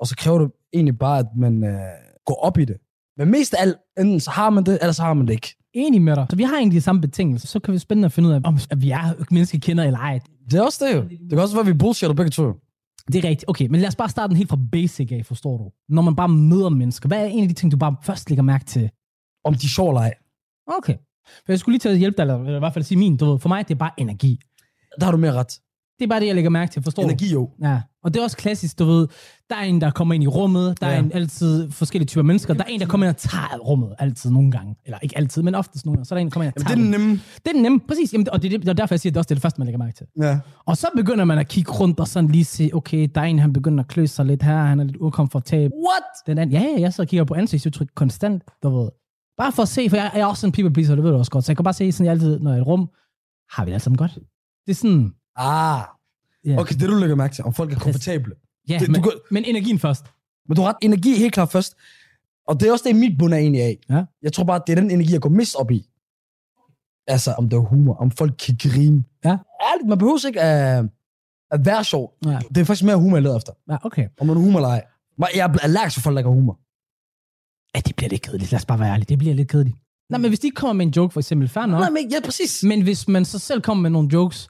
og 0.00 0.06
så 0.06 0.16
kræver 0.16 0.38
det 0.38 0.50
egentlig 0.72 0.98
bare, 0.98 1.18
at 1.18 1.26
man 1.36 1.64
øh, 1.64 1.80
går 2.26 2.34
op 2.34 2.58
i 2.58 2.64
det. 2.64 2.76
Men 3.16 3.30
mest 3.30 3.54
af 3.54 3.62
alt, 3.62 3.76
enten 3.98 4.20
så 4.20 4.30
har 4.30 4.50
man 4.50 4.64
det, 4.64 4.78
eller 4.80 4.92
så 4.92 5.02
har 5.02 5.14
man 5.14 5.26
det 5.26 5.32
ikke. 5.32 5.56
Enig 5.74 6.02
med 6.02 6.16
dig. 6.16 6.26
Så 6.30 6.36
vi 6.36 6.42
har 6.42 6.56
egentlig 6.56 6.76
de 6.76 6.80
samme 6.80 7.00
betingelser. 7.00 7.48
Så 7.48 7.60
kan 7.60 7.74
vi 7.74 7.78
spændende 7.78 8.06
at 8.06 8.12
finde 8.12 8.28
ud 8.28 8.34
af, 8.34 8.40
om 8.44 8.58
at 8.70 8.82
vi 8.82 8.90
er 8.90 9.24
menneskekender 9.30 9.84
eller 9.84 9.98
ej. 9.98 10.20
Det 10.50 10.58
er 10.58 10.62
også 10.62 10.84
det 10.86 10.96
jo. 10.96 11.02
Det 11.02 11.30
kan 11.30 11.38
også 11.38 11.54
være, 11.54 11.60
at 11.60 11.66
vi 11.66 11.78
bullshitter 11.78 12.14
begge 12.14 12.30
to. 12.30 12.52
Det 13.06 13.24
er 13.24 13.28
rigtigt. 13.28 13.44
Okay, 13.48 13.66
men 13.66 13.80
lad 13.80 13.88
os 13.88 13.96
bare 13.96 14.08
starte 14.08 14.28
den 14.28 14.36
helt 14.36 14.50
fra 14.50 14.58
basic 14.72 15.12
af, 15.12 15.26
forstår 15.26 15.58
du? 15.58 15.70
Når 15.88 16.02
man 16.02 16.16
bare 16.16 16.28
møder 16.28 16.68
mennesker. 16.68 17.08
Hvad 17.08 17.18
er 17.18 17.26
en 17.26 17.42
af 17.42 17.48
de 17.48 17.54
ting, 17.54 17.72
du 17.72 17.76
bare 17.76 17.96
først 18.02 18.30
lægger 18.30 18.42
mærke 18.42 18.64
til? 18.64 18.90
Om 19.44 19.54
de 19.54 19.66
er 19.66 19.68
sjov 19.68 19.88
eller 19.88 20.00
ej. 20.00 20.14
Okay. 20.66 20.94
For 21.46 21.52
jeg 21.52 21.58
skulle 21.58 21.72
lige 21.72 21.80
til 21.80 21.88
at 21.88 21.98
hjælpe 21.98 22.16
dig, 22.16 22.22
eller 22.22 22.56
i 22.56 22.58
hvert 22.58 22.74
fald 22.74 22.84
sige 22.84 22.98
min, 22.98 23.16
du 23.16 23.24
ved. 23.30 23.38
For 23.38 23.48
mig, 23.48 23.68
det 23.68 23.74
er 23.74 23.78
bare 23.78 23.90
energi. 23.98 24.40
Der 25.00 25.04
har 25.04 25.12
du 25.12 25.18
mere 25.18 25.32
ret. 25.32 25.60
Det 26.02 26.06
er 26.06 26.10
bare 26.10 26.20
det, 26.20 26.26
jeg 26.26 26.34
lægger 26.34 26.50
mærke 26.50 26.72
til, 26.72 26.82
forstår 26.82 27.02
du? 27.02 27.08
Energi 27.08 27.32
jo. 27.32 27.50
Ja, 27.62 27.80
og 28.04 28.14
det 28.14 28.20
er 28.20 28.24
også 28.24 28.36
klassisk, 28.36 28.78
du 28.78 28.84
ved, 28.84 29.08
der 29.50 29.56
er 29.56 29.62
en, 29.62 29.80
der 29.80 29.90
kommer 29.90 30.14
ind 30.14 30.24
i 30.24 30.26
rummet, 30.26 30.80
der 30.80 30.88
ja. 30.88 30.94
er 30.94 30.98
en 30.98 31.12
altid 31.14 31.70
forskellige 31.70 32.06
typer 32.06 32.22
mennesker, 32.22 32.54
der 32.54 32.64
er 32.64 32.68
en, 32.68 32.80
der 32.80 32.86
kommer 32.86 33.06
ind 33.06 33.14
og 33.14 33.16
tager 33.16 33.58
rummet, 33.58 33.94
altid 33.98 34.30
nogle 34.30 34.50
gange, 34.50 34.76
eller 34.84 34.98
ikke 35.02 35.18
altid, 35.18 35.42
men 35.42 35.54
oftest 35.54 35.86
nogle 35.86 35.96
gange, 35.96 36.04
så 36.04 36.14
er 36.14 36.16
der 36.16 36.20
en, 36.20 36.26
der 36.26 36.32
kommer 36.32 36.44
ind 36.44 36.54
og 36.56 36.70
Jamen, 36.70 36.84
tager 36.84 36.90
det 36.90 36.94
er 36.94 36.98
den 36.98 37.08
nemme. 37.08 37.20
Det 37.44 37.48
er 37.48 37.52
den 37.52 37.62
nemme, 37.62 37.80
præcis, 37.88 38.12
Jamen, 38.12 38.30
og 38.30 38.42
det 38.42 38.48
er, 38.48 38.58
det, 38.58 38.62
det 38.62 38.68
er 38.68 38.72
derfor, 38.72 38.94
jeg 38.94 39.00
siger, 39.00 39.10
at 39.10 39.14
det 39.14 39.18
også 39.18 39.28
er 39.30 39.34
det 39.34 39.42
første, 39.42 39.60
man 39.60 39.66
lægger 39.66 39.78
mærke 39.78 39.96
til. 39.96 40.06
Ja. 40.22 40.38
Og 40.66 40.76
så 40.76 40.86
begynder 40.96 41.24
man 41.24 41.38
at 41.38 41.48
kigge 41.48 41.72
rundt 41.72 42.00
og 42.00 42.08
sådan 42.08 42.30
lige 42.30 42.44
se, 42.44 42.70
okay, 42.72 43.08
der 43.14 43.20
er 43.20 43.24
en, 43.24 43.38
han 43.38 43.52
begynder 43.52 43.84
at 43.84 43.88
kløse 43.88 44.14
sig 44.14 44.26
lidt 44.26 44.42
her, 44.42 44.58
han 44.64 44.80
er 44.80 44.84
lidt 44.84 44.96
ukomfortabel. 45.00 45.72
What? 45.88 46.26
Den 46.26 46.38
anden, 46.38 46.56
ja, 46.56 46.66
ja, 46.76 46.80
jeg 46.80 46.92
så 46.92 47.04
kigger 47.04 47.24
på 47.24 47.34
ansigtsudtryk 47.34 47.88
konstant, 47.94 48.42
du 48.62 48.78
ved. 48.78 48.88
Bare 49.38 49.52
for 49.52 49.62
at 49.62 49.68
se, 49.68 49.90
for 49.90 49.96
jeg, 49.96 50.10
jeg 50.14 50.20
er 50.20 50.26
også 50.26 50.46
en 50.46 50.52
people 50.52 50.72
pleaser, 50.72 50.94
det 50.94 51.04
ved 51.04 51.10
du 51.10 51.16
også 51.16 51.30
godt, 51.30 51.44
så 51.44 51.52
jeg 51.52 51.56
kan 51.56 51.64
bare 51.64 51.74
se 51.74 51.92
sådan, 51.92 52.04
jeg 52.04 52.12
altid, 52.12 52.38
når 52.38 52.50
jeg 52.50 52.56
er 52.56 52.58
i 52.58 52.62
et 52.62 52.66
rum, 52.66 52.88
har 53.50 53.64
vi 53.64 53.68
det 53.68 53.74
alle 53.74 53.84
sammen 53.84 53.96
godt. 53.96 54.14
Det 54.66 54.70
er 54.70 54.74
sådan, 54.74 55.12
Ah. 55.36 55.82
ja, 56.44 56.56
Okay, 56.60 56.74
det 56.74 56.88
du 56.88 56.94
lægger 56.94 57.16
mærke 57.16 57.34
til, 57.34 57.44
om 57.44 57.54
folk 57.54 57.72
er 57.72 57.78
komfortable. 57.78 58.34
ja 58.68 58.78
det- 58.78 58.86
du 58.86 58.92
men, 58.92 59.02
kan- 59.02 59.12
men 59.30 59.44
energien 59.44 59.78
først. 59.78 60.04
Men 60.48 60.56
du 60.56 60.62
har 60.62 60.68
ret, 60.68 60.76
energi 60.82 61.12
er 61.12 61.16
helt 61.18 61.34
klart 61.34 61.52
først. 61.52 61.74
Og 62.48 62.60
det 62.60 62.68
er 62.68 62.72
også 62.72 62.84
det, 62.88 62.96
mit 62.96 63.18
bund 63.18 63.34
er 63.34 63.38
egentlig 63.38 63.62
af. 63.62 63.78
Ja. 63.90 64.04
Jeg 64.22 64.32
tror 64.32 64.44
bare, 64.44 64.60
det 64.66 64.72
er 64.72 64.80
den 64.80 64.90
energi, 64.90 65.12
jeg 65.12 65.20
går 65.20 65.28
mest 65.28 65.56
op 65.56 65.70
i. 65.70 65.88
Altså, 67.06 67.32
om 67.38 67.48
det 67.48 67.56
er 67.56 67.60
humor, 67.60 67.94
om 67.94 68.10
folk 68.10 68.34
kan 68.46 68.56
grine. 68.62 69.04
Ja. 69.24 69.30
Ærligt, 69.72 69.88
man 69.88 69.98
behøver 69.98 70.26
ikke 70.26 70.40
at, 70.40 70.84
at 71.50 71.66
være 71.66 71.84
sjov. 71.84 72.14
Ja. 72.24 72.38
Det 72.48 72.58
er 72.60 72.64
faktisk 72.64 72.84
mere 72.84 72.96
humor, 72.96 73.16
jeg 73.16 73.22
leder 73.22 73.36
efter. 73.36 73.52
Ja, 73.70 73.76
okay. 73.86 74.08
Om 74.20 74.26
man 74.26 74.36
er 74.36 74.40
humor 74.40 74.58
eller 74.58 74.68
ej. 74.68 74.82
Men 75.18 75.26
Jeg 75.34 75.44
er 75.54 75.58
allergisk 75.62 75.94
for 75.96 76.00
folk, 76.00 76.16
der 76.16 76.22
har 76.22 76.30
humor. 76.30 76.58
Ja, 77.74 77.80
det 77.80 77.96
bliver 77.96 78.08
lidt 78.10 78.22
kedeligt. 78.22 78.52
Lad 78.52 78.58
os 78.60 78.66
bare 78.66 78.78
være 78.80 78.90
ærlige. 78.92 79.06
Det 79.08 79.18
bliver 79.18 79.34
lidt 79.34 79.48
kedeligt. 79.48 79.76
Nej, 80.10 80.18
men 80.20 80.30
hvis 80.30 80.40
de 80.40 80.46
ikke 80.46 80.54
kommer 80.54 80.72
med 80.72 80.86
en 80.86 80.92
joke, 80.96 81.12
for 81.12 81.20
eksempel, 81.20 81.48
fair 81.48 81.66
nok. 81.66 81.80
Nej, 81.80 81.90
men 81.90 82.10
ja, 82.10 82.16
præcis. 82.24 82.62
Men 82.64 82.82
hvis 82.82 83.08
man 83.08 83.24
så 83.24 83.38
selv 83.38 83.60
kommer 83.62 83.82
med 83.82 83.90
nogle 83.90 84.08
jokes, 84.12 84.48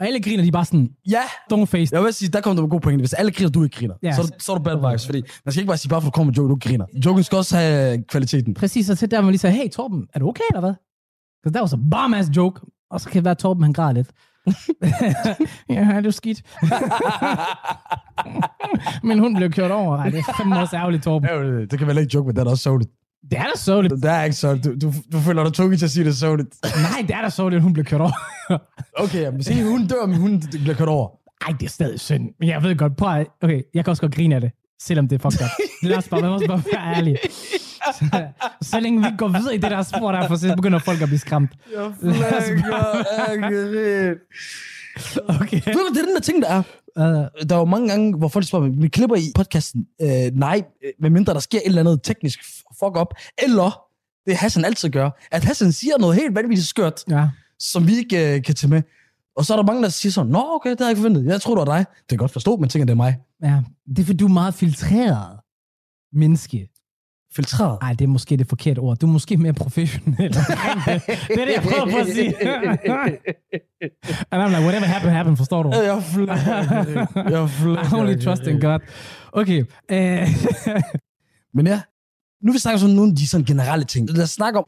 og 0.00 0.06
alle 0.06 0.20
griner, 0.22 0.42
de 0.42 0.48
er 0.48 0.52
bare 0.52 0.64
sådan, 0.64 0.88
Ja, 1.10 1.20
don't 1.52 1.64
face. 1.64 1.94
jeg 1.96 2.04
vil 2.04 2.12
sige, 2.12 2.28
der 2.28 2.40
kommer 2.40 2.56
du 2.56 2.62
med 2.62 2.70
god 2.70 2.80
pointe. 2.80 3.02
Hvis 3.02 3.12
alle 3.12 3.32
griner, 3.32 3.50
du 3.50 3.62
ikke 3.64 3.76
griner, 3.76 3.94
Ja, 4.02 4.12
så, 4.12 4.20
er 4.22 4.26
du- 4.26 4.32
så 4.38 4.52
er 4.52 4.56
du 4.56 4.62
bad 4.62 4.90
vibes. 4.90 5.06
Fordi 5.06 5.22
man 5.44 5.52
skal 5.52 5.60
ikke 5.60 5.68
bare 5.68 5.76
sige, 5.78 5.90
bare 5.90 6.00
for 6.00 6.08
at 6.08 6.14
du 6.14 6.16
kommer 6.16 6.30
med 6.30 6.36
joke, 6.36 6.48
du 6.50 6.58
griner. 6.68 6.86
Joken 7.06 7.24
skal 7.24 7.38
også 7.38 7.56
have 7.56 8.04
kvaliteten. 8.08 8.54
Præcis, 8.54 8.90
og 8.90 8.98
så 8.98 9.06
der, 9.06 9.20
man 9.20 9.30
lige 9.30 9.38
siger, 9.38 9.52
hey 9.52 9.70
Torben, 9.70 10.06
er 10.14 10.18
du 10.18 10.28
okay, 10.28 10.42
eller 10.50 10.60
hvad? 10.60 10.74
Because 11.42 11.52
that 11.54 11.62
was 11.62 11.72
a 11.72 11.76
bomb 11.90 12.14
ass 12.14 12.30
joke. 12.36 12.60
Og 12.90 13.00
så 13.00 13.08
kan 13.08 13.14
det 13.16 13.24
være, 13.24 13.30
at 13.30 13.38
Torben, 13.38 13.62
han 13.62 13.72
græder 13.72 13.92
lidt. 13.92 14.08
ja, 15.76 15.96
det 15.96 16.06
er 16.06 16.10
skidt. 16.10 16.42
Men 19.02 19.18
hun 19.18 19.34
blev 19.36 19.50
kørt 19.50 19.70
over. 19.70 19.96
Ej, 19.96 20.08
det 20.10 20.18
er 20.18 20.32
fandme 20.36 20.58
også 20.60 20.76
ærgerligt, 20.76 21.02
Torben. 21.04 21.28
Ja, 21.28 21.42
det 21.70 21.78
kan 21.78 21.86
vel 21.88 21.98
ikke 21.98 22.10
joke, 22.14 22.26
men 22.26 22.36
det 22.36 22.46
er 22.46 22.50
også 22.50 22.62
sørgeligt. 22.62 22.90
Det 23.30 23.38
er 23.38 23.44
da 23.66 23.80
lidt. 23.80 23.92
Det 23.92 24.04
er 24.10 24.22
ikke 24.22 24.36
så. 24.36 24.54
Du, 24.54 24.74
du, 24.74 24.92
du 25.12 25.20
føler 25.20 25.44
dig 25.44 25.52
tvunget 25.52 25.78
til 25.78 25.86
at 25.86 25.90
sige 25.90 26.04
det 26.04 26.10
er 26.10 26.14
sørgeligt. 26.14 26.48
Nej, 26.62 27.02
det 27.06 27.16
er 27.16 27.22
da 27.22 27.30
så 27.30 27.48
lidt, 27.48 27.62
hun 27.62 27.72
blev 27.72 27.84
kørt 27.84 28.00
over. 28.00 28.12
Okay, 29.04 29.26
men 29.26 29.42
sige, 29.42 29.64
hun 29.64 29.86
dør, 29.86 30.06
men 30.06 30.16
hun 30.16 30.42
bliver 30.50 30.74
kørt 30.74 30.88
over. 30.88 31.08
Ej, 31.46 31.54
det 31.60 31.66
er 31.66 31.70
stadig 31.70 32.00
synd. 32.00 32.30
Men 32.40 32.48
jeg 32.48 32.62
ved 32.62 32.76
godt, 32.76 32.96
prøv 32.96 33.14
at, 33.14 33.26
okay, 33.42 33.62
jeg 33.74 33.84
kan 33.84 33.90
også 33.90 34.02
godt 34.02 34.14
grine 34.14 34.34
af 34.34 34.40
det, 34.40 34.50
selvom 34.82 35.08
det 35.08 35.24
er 35.24 35.30
fucked 35.30 35.46
up. 35.46 35.50
Lad 35.82 35.96
os 35.96 36.08
bare, 36.08 36.20
må 36.20 36.34
også 36.34 36.46
bare 36.46 36.62
være 36.72 36.96
ærlig. 36.96 37.16
Så, 37.98 38.04
så 38.62 38.80
længe 38.80 39.00
vi 39.02 39.08
går 39.18 39.28
videre 39.28 39.54
i 39.54 39.58
det 39.58 39.70
der 39.70 39.82
spor 39.82 40.12
der, 40.12 40.28
for 40.28 40.36
så 40.36 40.56
begynder 40.56 40.78
folk 40.78 41.02
at 41.02 41.08
blive 41.08 41.18
skræmt. 41.18 41.50
Jeg 41.76 41.92
flækker 42.00 42.40
Okay. 45.28 45.60
Ved 45.64 45.74
du, 45.74 45.94
det 45.94 46.00
er 46.00 46.04
den 46.06 46.14
der 46.14 46.20
ting, 46.20 46.42
der 46.42 46.48
er. 46.48 46.62
Uh, 46.96 47.48
Der 47.48 47.54
er 47.54 47.58
jo 47.58 47.64
mange 47.64 47.88
gange, 47.88 48.16
hvor 48.16 48.28
folk 48.28 48.46
spørger 48.46 48.66
mig, 48.68 48.82
vi 48.82 48.88
klipper 48.88 49.16
i 49.16 49.32
podcasten, 49.34 49.86
øh, 50.02 50.08
nej, 50.34 50.62
øh, 50.84 50.92
medmindre 51.00 51.34
der 51.34 51.40
sker 51.40 51.58
et 51.58 51.66
eller 51.66 51.80
andet 51.80 52.00
teknisk 52.02 52.40
fuck 52.78 52.96
up, 53.00 53.14
eller 53.42 53.82
det 54.26 54.36
Hassan 54.36 54.64
altid 54.64 54.90
gør, 54.90 55.10
at 55.30 55.44
Hassan 55.44 55.72
siger 55.72 55.98
noget 55.98 56.16
helt 56.16 56.34
vanvittigt 56.34 56.68
skørt, 56.68 57.04
ja. 57.10 57.28
som 57.58 57.86
vi 57.86 57.96
ikke 57.96 58.34
øh, 58.36 58.42
kan 58.42 58.54
tage 58.54 58.70
med. 58.70 58.82
Og 59.36 59.44
så 59.44 59.52
er 59.54 59.56
der 59.56 59.64
mange, 59.64 59.82
der 59.82 59.88
siger 59.88 60.12
sådan, 60.12 60.32
nå 60.32 60.44
okay, 60.54 60.70
det 60.70 60.78
har 60.78 60.86
jeg 60.86 60.90
ikke 60.90 61.00
forventet. 61.00 61.24
Jeg 61.24 61.40
tror, 61.40 61.54
det 61.54 61.68
var 61.68 61.76
dig. 61.76 61.86
Det 62.00 62.08
kan 62.08 62.18
godt 62.18 62.30
forstå, 62.30 62.56
men 62.56 62.68
tænker, 62.68 62.86
det 62.86 62.92
er 62.92 62.96
mig. 62.96 63.16
ja. 63.42 63.62
Det 63.88 63.98
er 63.98 64.04
fordi, 64.04 64.16
du 64.16 64.24
er 64.24 64.32
meget 64.32 64.54
filtreret 64.54 65.38
menneske. 66.12 66.68
Filtreret. 67.36 67.78
Ej, 67.82 67.92
det 67.92 68.04
er 68.04 68.08
måske 68.08 68.36
det 68.36 68.48
forkerte 68.48 68.78
ord. 68.78 68.96
Du 68.98 69.06
er 69.06 69.10
måske 69.10 69.36
mere 69.36 69.52
professionel 69.52 70.16
det. 70.34 70.36
Er 70.36 71.44
det, 71.44 71.54
jeg 71.54 71.62
prøver 71.62 71.90
på 71.90 71.96
at 71.96 72.06
sige. 72.06 72.34
And 74.30 74.42
I'm 74.42 74.48
like, 74.48 74.62
whatever 74.64 74.84
happened, 74.86 75.12
happened, 75.16 75.36
forstår 75.36 75.62
du? 75.62 75.70
Jeg 75.74 76.02
flækker. 76.02 76.34
Jeg 77.30 77.50
flækker 77.50 77.96
I 77.96 78.00
only 78.00 78.16
trust 78.24 78.42
in 78.46 78.60
God. 78.60 78.78
Okay. 79.32 79.60
Uh, 79.62 80.28
Men 81.54 81.66
ja, 81.66 81.82
nu 82.42 82.50
vil 82.50 82.54
vi 82.54 82.58
snakke 82.58 82.74
om 82.74 82.78
sådan 82.80 82.96
nogle 82.96 83.10
af 83.10 83.16
de 83.16 83.28
sådan 83.28 83.44
generelle 83.46 83.84
ting. 83.84 84.10
Lad 84.10 84.22
os 84.24 84.30
snakke 84.30 84.58
om, 84.58 84.64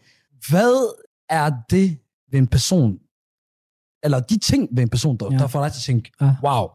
hvad 0.51 0.95
er 1.31 1.51
det 1.71 1.99
ved 2.31 2.39
en 2.39 2.47
person, 2.47 2.99
eller 4.05 4.21
de 4.21 4.39
ting 4.39 4.69
ved 4.73 4.83
en 4.83 4.89
person, 4.89 5.17
der, 5.17 5.29
Ja. 5.33 5.39
der 5.39 5.47
får 5.47 5.63
dig 5.63 5.73
til 5.73 5.79
at 5.79 5.83
tænke, 5.83 6.11
wow, 6.45 6.67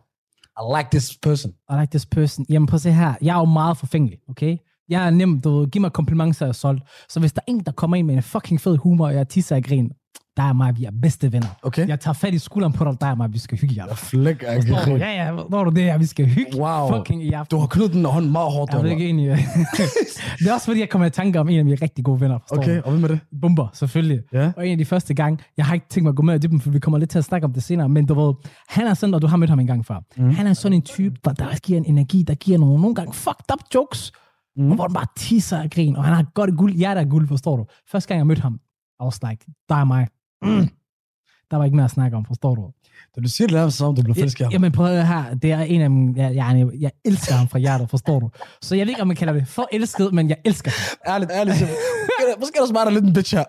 I 0.60 0.77
like 0.77 0.89
this 0.91 1.17
person. 1.22 1.51
I 1.72 1.74
like 1.79 1.89
this 1.91 2.06
person. 2.06 2.46
Jamen 2.50 2.67
prøv 2.67 2.75
at 2.75 2.82
se 2.82 2.91
her. 2.91 3.13
Jeg 3.22 3.36
er 3.36 3.39
jo 3.39 3.46
meget 3.46 3.77
forfængelig, 3.77 4.20
okay? 4.29 4.58
Jeg 4.89 5.06
er 5.06 5.10
nem, 5.10 5.41
du 5.41 5.60
ved, 5.60 5.67
giv 5.67 5.82
mig 5.82 5.94
komplimenter, 5.94 6.34
så 6.34 6.46
er 6.46 6.48
jeg 6.48 6.56
solgt. 6.56 6.84
Så 7.10 7.20
hvis 7.20 7.34
der 7.34 7.41
er 7.48 7.51
en, 7.51 7.60
der 7.60 7.72
kommer 7.72 7.98
ind 7.98 8.08
med 8.08 8.15
en 8.15 8.22
fucking 8.24 8.62
fed 8.62 8.77
humor, 8.77 9.06
og 9.08 9.13
jeg 9.13 9.27
tisser 9.29 9.56
i 9.56 9.62
grin, 9.62 9.91
der 10.38 10.44
er 10.44 10.53
mig, 10.53 10.77
vi 10.77 10.86
er 10.86 10.91
bedste 11.01 11.32
venner. 11.32 11.48
Okay? 11.63 11.88
Jeg 11.88 12.00
tager 12.00 12.13
fat 12.13 12.34
i 12.34 12.38
skulderen 12.38 12.74
på 12.74 12.84
dig, 12.86 13.01
der 13.01 13.08
er 13.08 13.15
mig, 13.15 13.34
vi 13.34 13.39
skal 13.39 13.58
hygge 13.58 13.75
jer. 13.77 13.86
Jeg 14.13 14.29
ikke. 14.29 14.46
Forstår 14.46 14.91
du? 14.94 14.98
Ja, 14.98 15.25
ja, 15.25 15.32
hvor 15.50 15.63
du 15.63 15.72
det 15.72 15.84
her? 15.84 15.98
Vi 15.98 16.06
skal 16.06 16.25
hygge 16.25 16.58
Wow. 16.62 16.98
fucking 16.98 17.24
i 17.24 17.32
aften. 17.32 17.56
Du 17.56 17.60
har 17.60 17.67
knyttet 17.67 17.94
den 17.94 18.06
hånd 18.06 18.29
meget 18.29 18.51
hårdt. 18.51 18.74
Jeg 18.74 18.82
er 18.82 18.86
ikke 18.86 19.10
enig. 19.10 19.29
det 20.39 20.48
er 20.48 20.53
også 20.53 20.65
fordi, 20.65 20.79
jeg 20.79 20.89
kommer 20.89 21.06
i 21.06 21.10
tanke 21.10 21.39
om 21.39 21.50
en 21.50 21.60
af 21.60 21.65
mine 21.65 21.77
rigtig 21.82 22.06
gode 22.06 22.22
venner. 22.22 22.39
Okay, 22.51 22.77
du? 22.77 22.82
og 22.86 22.91
hvem 22.91 23.03
er 23.03 23.08
det? 23.08 23.20
Bomber, 23.41 23.67
selvfølgelig. 23.74 24.20
Ja. 24.34 24.51
Og 24.58 24.65
en 24.67 24.72
af 24.72 24.77
de 24.77 24.86
første 24.86 25.13
gange, 25.13 25.44
jeg 25.58 25.65
har 25.65 25.74
ikke 25.74 25.86
tænkt 25.89 26.03
mig 26.03 26.10
at 26.10 26.15
gå 26.15 26.22
med 26.24 26.36
i 26.36 26.48
dybden, 26.48 26.62
for 26.62 26.70
vi 26.70 26.79
kommer 26.79 26.98
lidt 26.98 27.10
til 27.10 27.17
at 27.17 27.25
snakke 27.25 27.46
om 27.46 27.53
det 27.53 27.63
senere, 27.63 27.89
men 27.89 28.06
du 28.06 28.13
ved, 28.27 28.34
han 28.67 28.88
er 28.88 28.94
sådan, 28.94 29.13
og 29.13 29.22
du 29.22 29.27
har 29.27 29.38
mødt 29.38 29.50
ham 29.50 29.60
en 29.60 29.67
gang 29.67 29.86
før. 29.86 29.96
Mm. 30.17 30.29
Han 30.29 30.48
er 30.48 30.53
sådan 30.53 30.74
en 30.75 30.82
type, 30.82 31.15
der, 31.25 31.34
der 31.34 31.56
giver 31.63 31.77
en 31.77 31.86
energi, 31.86 32.24
der 32.24 32.36
giver 32.36 32.58
nogle, 32.58 32.82
nogle 32.82 32.96
gange 32.96 33.13
fucked 33.13 33.51
up 33.53 33.60
jokes, 33.75 34.12
mm. 34.58 34.70
og 34.70 34.76
hvor 34.76 34.88
den 34.88 34.94
bare 34.94 35.08
tisser 35.18 35.58
af 35.58 35.70
grin, 35.70 35.96
og 35.96 36.04
han 36.04 36.14
har 36.14 36.26
godt 36.34 36.58
guld, 36.58 36.74
hjertet 36.74 37.02
af 37.02 37.10
guld, 37.10 37.28
forstår 37.28 37.56
du. 37.58 37.66
Første 37.92 38.08
gang 38.08 38.18
jeg 38.18 38.28
mødte 38.28 38.42
ham, 38.42 38.60
I 39.02 39.04
was 39.04 39.20
like, 39.30 39.46
der 39.70 39.76
er 39.76 39.84
mig. 39.84 40.08
Mm. 40.42 40.70
Der 41.52 41.58
var 41.58 41.66
ikke 41.66 41.76
mere 41.76 41.86
at 41.86 41.92
snakke 41.92 42.18
om, 42.18 42.26
forstår 42.26 42.56
du? 42.56 42.72
Da 43.16 43.22
du 43.22 43.28
siger 43.28 43.48
det 43.48 43.56
der, 43.56 43.70
så 43.70 43.86
om 43.86 43.96
du 43.96 44.02
bliver 44.04 44.26
i 44.26 44.44
ham. 44.44 44.52
Jamen 44.52 44.72
prøv 44.72 44.86
at 44.86 45.08
her, 45.08 45.34
det 45.34 45.52
er 45.52 45.62
en 45.62 45.82
af 45.82 45.90
dem, 45.90 46.16
jeg, 46.16 46.36
jeg, 46.36 46.68
jeg 46.80 46.92
elsker 47.06 47.34
ham 47.34 47.48
fra 47.48 47.60
hjertet, 47.60 47.90
forstår 47.90 48.20
du? 48.20 48.30
Så 48.62 48.76
jeg 48.76 48.86
ved 48.86 48.92
ikke, 48.92 49.02
om 49.02 49.08
man 49.08 49.16
kalder 49.18 49.34
det 49.34 49.48
for 49.48 49.68
elsket, 49.72 50.14
men 50.14 50.30
jeg 50.30 50.38
elsker 50.46 50.72
ham. 50.72 51.14
Ærligt, 51.14 51.32
ærligt. 51.34 51.58
Måske 52.40 52.58
er 52.58 52.62
der 52.62 52.68
smart 52.68 52.94
lidt 52.94 53.06
en 53.06 53.14
bitch 53.14 53.36
her. 53.36 53.44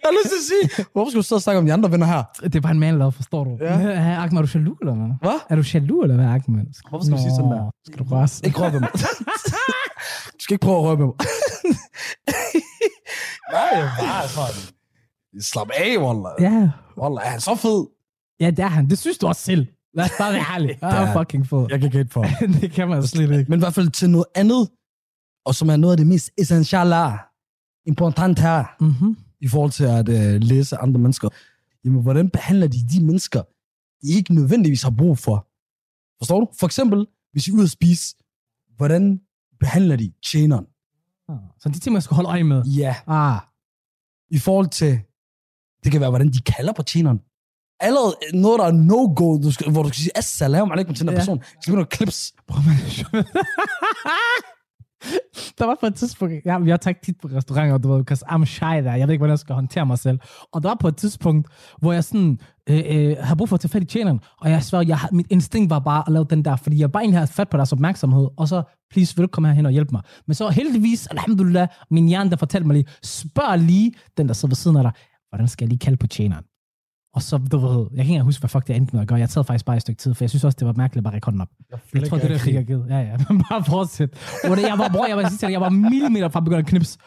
Jeg 0.00 0.06
har 0.10 0.14
lyst 0.18 0.30
til 0.32 0.40
at 0.42 0.46
sige, 0.52 0.86
hvorfor 0.92 1.10
skulle 1.10 1.22
du 1.22 1.26
sidde 1.28 1.38
og 1.38 1.42
snakke 1.42 1.58
om 1.58 1.66
de 1.66 1.72
andre 1.72 1.92
venner 1.92 2.06
her? 2.06 2.22
Det 2.42 2.54
er 2.56 2.60
bare 2.60 2.72
en 2.72 2.78
man 2.80 2.98
love, 2.98 3.12
forstår 3.12 3.44
du? 3.44 3.50
Ja. 3.60 3.78
Ja. 3.78 4.22
Ahmed, 4.22 4.38
er 4.38 4.42
du 4.46 4.48
jaloux, 4.58 4.78
eller 4.80 4.94
hvad? 4.94 5.06
Hvad? 5.20 5.38
Er 5.50 5.56
du 5.56 5.62
jaloux, 5.74 6.02
eller 6.02 6.16
hvad, 6.16 6.26
Ahmed? 6.26 6.64
Hvorfor 6.90 7.04
skal 7.04 7.16
du 7.16 7.22
sige 7.22 7.34
sådan 7.36 7.50
der? 7.50 7.70
Skal 7.86 7.98
du 7.98 8.04
røse? 8.04 8.46
Ikke 8.46 8.60
ved 8.60 8.80
mig. 8.80 8.90
du 10.36 10.40
skal 10.44 10.54
ikke 10.54 10.64
prøve 10.66 10.92
at 10.92 10.98
ved 10.98 11.06
mig. 11.06 11.14
Nej, 13.52 13.74
bare 14.00 14.28
sådan. 14.28 14.62
Slap 15.40 15.70
af, 15.74 15.96
Wallah. 15.98 16.32
Ja. 16.40 16.70
Wallah, 17.02 17.26
er 17.26 17.30
han 17.30 17.40
så 17.40 17.54
fed? 17.54 17.86
ja, 18.40 18.50
det 18.50 18.58
er 18.58 18.66
han. 18.68 18.90
Det 18.90 18.98
synes 18.98 19.18
du 19.18 19.26
også 19.26 19.42
selv. 19.42 19.66
Lad 19.94 20.04
os 20.04 20.10
bare 20.18 20.32
være 20.32 20.44
ærlige. 20.54 20.78
Han 20.82 21.08
er 21.08 21.12
fucking 21.12 21.46
fed. 21.46 21.66
Jeg 21.70 21.80
kan 21.80 21.90
gætte 21.90 22.12
for 22.12 22.22
det 22.60 22.72
kan 22.72 22.88
man 22.88 23.06
slet 23.06 23.38
ikke. 23.38 23.50
Men 23.50 23.58
i 23.58 23.62
hvert 23.62 23.74
fald 23.74 23.88
til 23.88 24.10
noget 24.10 24.26
andet, 24.34 24.68
og 25.46 25.54
som 25.54 25.68
er 25.70 25.76
noget 25.76 25.92
af 25.92 25.96
det 25.96 26.06
mest 26.06 26.30
essentielle, 26.38 26.96
important 27.88 28.38
her, 28.38 28.64
Mm-hmm. 28.80 29.16
i 29.40 29.48
forhold 29.48 29.70
til 29.70 29.84
at 29.84 30.08
øh, 30.08 30.40
læse 30.42 30.76
andre 30.76 31.00
mennesker. 31.00 31.28
Jamen, 31.84 32.02
hvordan 32.02 32.30
behandler 32.30 32.66
de 32.66 32.78
de 32.92 33.04
mennesker, 33.04 33.42
de 34.02 34.08
ikke 34.08 34.34
nødvendigvis 34.34 34.82
har 34.82 34.90
brug 34.90 35.18
for? 35.18 35.46
Forstår 36.18 36.40
du? 36.40 36.46
For 36.60 36.66
eksempel, 36.66 37.06
hvis 37.32 37.46
I 37.46 37.50
er 37.50 37.54
ude 37.54 37.62
at 37.62 37.70
spise, 37.70 38.16
hvordan 38.76 39.20
behandler 39.60 39.96
de 39.96 40.12
tjeneren? 40.26 40.66
Så 41.60 41.68
de 41.68 41.78
ting, 41.78 41.92
man 41.92 42.02
skal 42.02 42.14
holde 42.14 42.28
øje 42.30 42.44
med. 42.44 42.62
Ja, 42.64 42.94
Ah. 43.06 43.40
i 44.30 44.38
forhold 44.38 44.68
til, 44.68 45.00
det 45.84 45.92
kan 45.92 46.00
være, 46.00 46.10
hvordan 46.10 46.32
de 46.32 46.40
kalder 46.40 46.72
på 46.72 46.82
tjeneren. 46.82 47.20
Allerede 47.80 48.14
noget, 48.34 48.58
der 48.60 48.66
er 48.66 48.72
no-go, 48.72 49.38
du 49.42 49.50
skal, 49.52 49.72
hvor 49.72 49.82
du 49.82 49.88
skal 49.88 49.96
sige, 50.02 50.16
assalamu 50.18 50.72
alaikum 50.72 50.94
til 50.94 51.06
den 51.06 51.14
Ja. 51.14 51.18
person. 51.20 51.42
Så 51.42 51.56
skal 51.60 51.74
du 51.74 51.84
klips. 51.84 52.32
Prøv 52.48 52.58
at 52.58 53.26
Der 55.58 55.66
var 55.66 55.76
på 55.80 55.86
et 55.86 55.94
tidspunkt, 55.94 56.34
ja, 56.44 56.58
jeg 56.58 56.72
har 56.72 56.76
taget 56.76 56.96
tit 57.02 57.16
på 57.22 57.28
restauranter, 57.28 57.78
du 57.78 57.92
ved, 57.92 57.98
because 57.98 58.24
I'm 58.26 58.44
shy 58.44 58.62
der. 58.84 58.94
Jeg 58.94 59.08
ved 59.08 59.14
ikke, 59.14 59.20
hvordan 59.20 59.30
jeg 59.30 59.38
skal 59.38 59.54
håndtere 59.54 59.86
mig 59.86 59.98
selv. 59.98 60.18
Og 60.52 60.62
der 60.62 60.68
var 60.68 60.76
på 60.80 60.88
et 60.88 60.96
tidspunkt, 60.96 61.48
hvor 61.78 61.92
jeg 61.92 62.04
sådan, 62.04 62.38
øh, 62.70 62.82
øh, 62.88 63.16
har 63.20 63.34
brug 63.34 63.48
for 63.48 63.56
at 63.56 63.60
tage 63.60 63.70
fat 63.70 63.82
i 63.82 63.86
tjeneren, 63.86 64.20
og 64.40 64.50
jeg 64.50 64.62
svær, 64.62 64.80
jeg, 64.80 64.98
mit 65.12 65.26
instinkt 65.30 65.70
var 65.70 65.78
bare 65.78 66.04
at 66.06 66.12
lave 66.12 66.26
den 66.30 66.44
der, 66.44 66.56
fordi 66.56 66.80
jeg 66.80 66.92
bare 66.92 67.02
egentlig 67.02 67.18
havde 67.18 67.32
fat 67.32 67.48
på 67.48 67.56
deres 67.56 67.72
opmærksomhed, 67.72 68.28
og 68.36 68.48
så, 68.48 68.62
please, 68.90 69.16
vil 69.16 69.22
du 69.22 69.28
komme 69.28 69.48
herhen 69.48 69.66
og 69.66 69.72
hjælpe 69.72 69.92
mig? 69.92 70.02
Men 70.26 70.34
så 70.34 70.48
heldigvis, 70.48 71.06
alhamdulillah, 71.06 71.68
min 71.90 72.08
hjerne, 72.08 72.30
der 72.30 72.36
fortalte 72.36 72.66
mig 72.66 72.74
lige, 72.74 72.86
spørg 73.02 73.58
lige 73.58 73.92
den, 74.16 74.28
der 74.28 74.34
sidder 74.34 74.50
ved 74.50 74.56
siden 74.56 74.76
af 74.76 74.82
dig, 74.82 74.92
hvordan 75.30 75.48
skal 75.48 75.64
jeg 75.64 75.68
lige 75.68 75.78
kalde 75.78 75.96
på 75.96 76.06
tjeneren? 76.06 76.44
Og 77.18 77.22
så, 77.22 77.38
du 77.38 77.58
ved, 77.58 77.86
jeg 77.94 78.04
kan 78.04 78.14
ikke 78.14 78.24
huske, 78.24 78.40
hvad 78.40 78.48
fuck 78.48 78.66
det 78.66 78.76
endte 78.76 78.96
med 78.96 79.02
at 79.02 79.08
gøre. 79.08 79.18
Jeg 79.18 79.30
tager 79.30 79.42
faktisk 79.42 79.64
bare 79.64 79.76
et 79.76 79.82
stykke 79.82 79.98
tid, 79.98 80.14
for 80.14 80.24
jeg 80.24 80.30
synes 80.30 80.44
også, 80.44 80.56
det 80.58 80.66
var 80.66 80.72
mærkeligt 80.72 81.00
at 81.00 81.04
bare 81.04 81.14
række 81.14 81.24
hånden 81.24 81.40
op. 81.40 81.48
Jeg 81.94 82.08
tror, 82.08 82.16
det 82.16 82.24
er 82.24 82.28
det, 82.28 82.46
jeg 82.46 82.54
jeg 82.54 82.66
givet. 82.66 82.86
Ja, 82.88 82.98
ja, 82.98 83.16
men 83.28 83.42
bare 83.50 83.64
fortsæt. 83.64 84.10
Og 84.50 84.56
det, 84.56 84.62
jeg 84.62 84.78
var, 84.78 84.88
bror, 84.88 85.06
jeg 85.06 85.16
var, 85.16 85.28
sidste, 85.28 85.46
jeg 85.46 85.60
var 85.60 85.68
millimeter 85.68 86.28
fra 86.28 86.40
at 86.40 86.44
begynde 86.44 86.58
at 86.58 86.66
knipse. 86.66 86.98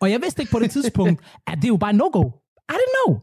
Og 0.00 0.10
jeg 0.10 0.20
vidste 0.22 0.42
ikke 0.42 0.52
på 0.52 0.58
det 0.58 0.70
tidspunkt, 0.70 1.22
at 1.46 1.56
det 1.56 1.64
er 1.64 1.68
jo 1.68 1.76
bare 1.76 1.92
no-go. 1.92 2.24
I 2.70 2.72
didn't 2.72 2.94
know. 3.06 3.18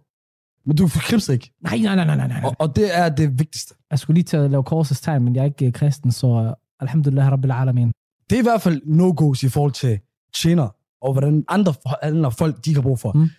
Men 0.65 0.75
du 0.75 0.87
klips 0.87 1.29
ikke. 1.29 1.53
Nej, 1.63 1.77
nej, 1.77 1.95
nej, 1.95 2.05
nej, 2.05 2.15
nej, 2.15 2.27
nej. 2.27 2.41
Og, 2.43 2.55
og 2.59 2.75
det 2.75 2.97
er 2.97 3.09
det 3.09 3.39
vigtigste. 3.39 3.75
Jeg 3.91 3.99
skulle 3.99 4.15
lige 4.15 4.23
til 4.23 4.37
at 4.37 4.51
lave 4.51 4.63
korsets 4.63 5.01
tegn, 5.01 5.23
men 5.23 5.35
jeg 5.35 5.41
er 5.41 5.45
ikke 5.45 5.65
øh, 5.65 5.73
kristen, 5.73 6.11
så 6.11 6.27
uh, 6.27 6.53
alhamdulillah, 6.79 7.31
rabbil 7.31 7.51
alamin. 7.51 7.91
Det 8.29 8.35
er 8.35 8.39
i 8.39 8.43
hvert 8.43 8.61
fald 8.61 8.81
no-go's 8.81 9.45
i 9.45 9.49
forhold 9.49 9.71
til 9.71 9.99
tjener, 10.35 10.67
og 11.01 11.11
hvordan 11.13 11.45
andre, 11.47 11.73
andre 12.01 12.31
folk, 12.31 12.65
de 12.65 12.69
ikke 12.69 12.77
har 12.77 12.83
brug 12.83 12.99
for. 12.99 13.11
Mm. 13.11 13.29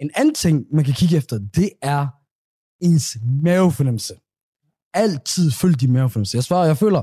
En 0.00 0.10
anden 0.14 0.34
ting, 0.34 0.64
man 0.72 0.84
kan 0.84 0.94
kigge 0.94 1.16
efter, 1.16 1.38
det 1.38 1.70
er 1.82 2.06
ens 2.80 3.18
mavefornemmelse. 3.42 4.14
Altid 4.94 5.50
følg 5.50 5.80
din 5.80 5.92
mavefornemmelse. 5.92 6.36
Jeg 6.36 6.44
svarer, 6.44 6.66
jeg 6.66 6.76
føler, 6.76 7.02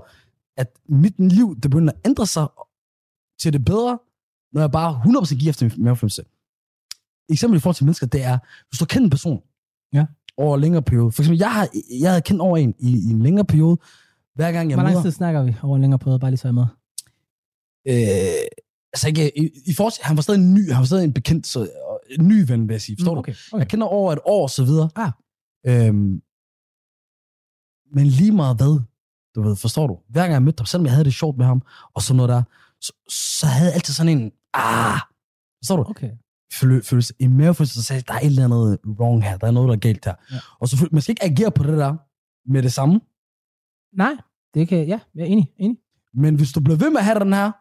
at 0.58 0.68
mit 0.90 1.20
liv, 1.20 1.56
det 1.64 1.72
begynder 1.72 1.94
at 1.94 2.00
ændre 2.06 2.28
sig 2.28 2.48
til 3.40 3.54
det 3.54 3.66
bedre, 3.66 4.00
når 4.54 4.62
jeg 4.62 4.72
bare 4.72 5.02
100% 5.06 5.36
giver 5.36 5.50
efter 5.50 5.66
min 5.66 5.84
mavefornemmelse. 5.84 6.24
Eksempel 7.30 7.58
i 7.58 7.60
forhold 7.60 7.76
til 7.76 7.86
mennesker, 7.86 8.08
det 8.08 8.24
er, 8.24 8.38
hvis 8.70 8.80
du 8.80 8.86
kender 8.86 9.04
en 9.06 9.10
person 9.10 9.42
Ja. 9.94 10.06
over 10.38 10.56
en 10.56 10.62
længere 10.62 10.82
periode. 10.82 11.12
For 11.12 11.22
eksempel, 11.24 11.38
jeg 11.40 11.54
har, 11.54 11.68
jeg 12.02 12.10
havde 12.12 12.22
kendt 12.22 12.42
over 12.42 12.58
en 12.58 12.74
i, 12.80 12.92
i 12.92 13.10
en 13.12 13.22
længere 13.22 13.46
periode, 13.46 13.78
hver 14.36 14.52
gang 14.52 14.70
jeg 14.70 14.78
Hvor 14.80 14.90
lang 14.90 15.04
tid 15.04 15.12
snakker 15.12 15.44
vi 15.44 15.56
over 15.64 15.76
en 15.76 15.82
længere 15.82 16.00
periode, 16.00 16.20
bare 16.20 16.32
lige 16.32 16.38
så 16.38 16.48
jeg 16.48 16.56
med? 16.56 16.66
Øh, 17.88 18.48
altså 18.94 19.08
ikke, 19.08 19.40
i, 19.40 19.50
i 19.66 19.74
forhold 19.74 19.94
til, 19.94 20.04
han 20.04 20.16
var 20.18 20.22
stadig 20.22 20.40
en 20.40 20.54
ny, 20.54 20.72
han 20.72 20.80
var 20.80 20.86
stadig 20.86 21.04
en 21.04 21.14
bekendt, 21.14 21.48
så, 21.48 21.70
en 22.20 22.28
ny 22.28 22.44
ven, 22.48 22.68
vil 22.68 22.74
jeg 22.74 22.82
sige. 22.82 22.98
Forstår 23.00 23.12
Mm, 23.12 23.16
du? 23.16 23.20
okay, 23.20 23.34
Jeg 23.52 23.54
okay. 23.54 23.66
kender 23.66 23.88
over 23.88 24.14
et 24.14 24.20
år 24.26 24.44
og 24.44 24.50
så 24.50 24.64
videre. 24.66 24.90
Ah. 24.96 25.12
Øhm, 25.68 26.22
men 27.96 28.06
lige 28.08 28.32
meget 28.32 28.58
hvad, 28.58 28.80
Du 29.36 29.42
ved, 29.42 29.56
forstår 29.56 29.88
du? 29.88 30.00
Hver 30.10 30.22
gang 30.22 30.34
jeg 30.34 30.44
mødte 30.44 30.62
ham, 30.62 30.66
selvom 30.66 30.86
jeg 30.86 30.94
havde 30.94 31.06
det 31.06 31.14
sjovt 31.14 31.38
med 31.38 31.46
ham, 31.46 31.62
og 31.94 32.02
sådan 32.02 32.18
noget 32.18 32.30
der, 32.30 32.44
så, 32.82 32.94
så 33.10 33.46
havde 33.48 33.66
jeg 33.68 33.74
altid 33.76 33.94
sådan 33.94 34.18
en, 34.18 34.32
ah, 34.54 35.00
forstår 35.60 35.76
du? 35.78 35.90
Okay. 35.90 36.12
Føle, 36.54 36.84
følelse, 36.84 37.14
en 37.20 37.38
mavefølelse, 37.38 37.76
der 37.76 37.82
sagde, 37.82 38.02
der 38.08 38.14
er 38.14 38.20
et 38.20 38.26
eller 38.26 38.44
andet 38.46 38.80
wrong 39.00 39.24
her, 39.24 39.38
der 39.38 39.48
er 39.48 39.52
noget, 39.52 39.68
der 39.68 39.76
er 39.76 39.80
galt 39.80 40.06
her. 40.06 40.16
Ja. 40.32 40.36
Og 40.60 40.68
så 40.68 40.90
man 40.92 41.02
skal 41.02 41.12
ikke 41.12 41.24
agere 41.24 41.52
på 41.52 41.64
det 41.64 41.78
der 41.78 41.96
med 42.52 42.64
det 42.64 42.74
samme, 42.74 43.02
Nej, 43.94 44.14
det 44.54 44.68
kan, 44.68 44.88
ja, 44.88 45.00
jeg 45.16 45.22
er 45.22 45.26
enig, 45.26 45.52
enig. 45.58 45.78
men 46.14 46.36
hvis 46.36 46.52
du 46.52 46.60
bliver 46.62 46.78
ved 46.78 46.90
med 46.90 46.98
at 46.98 47.06
have 47.06 47.20
den 47.20 47.34
her, 47.34 47.52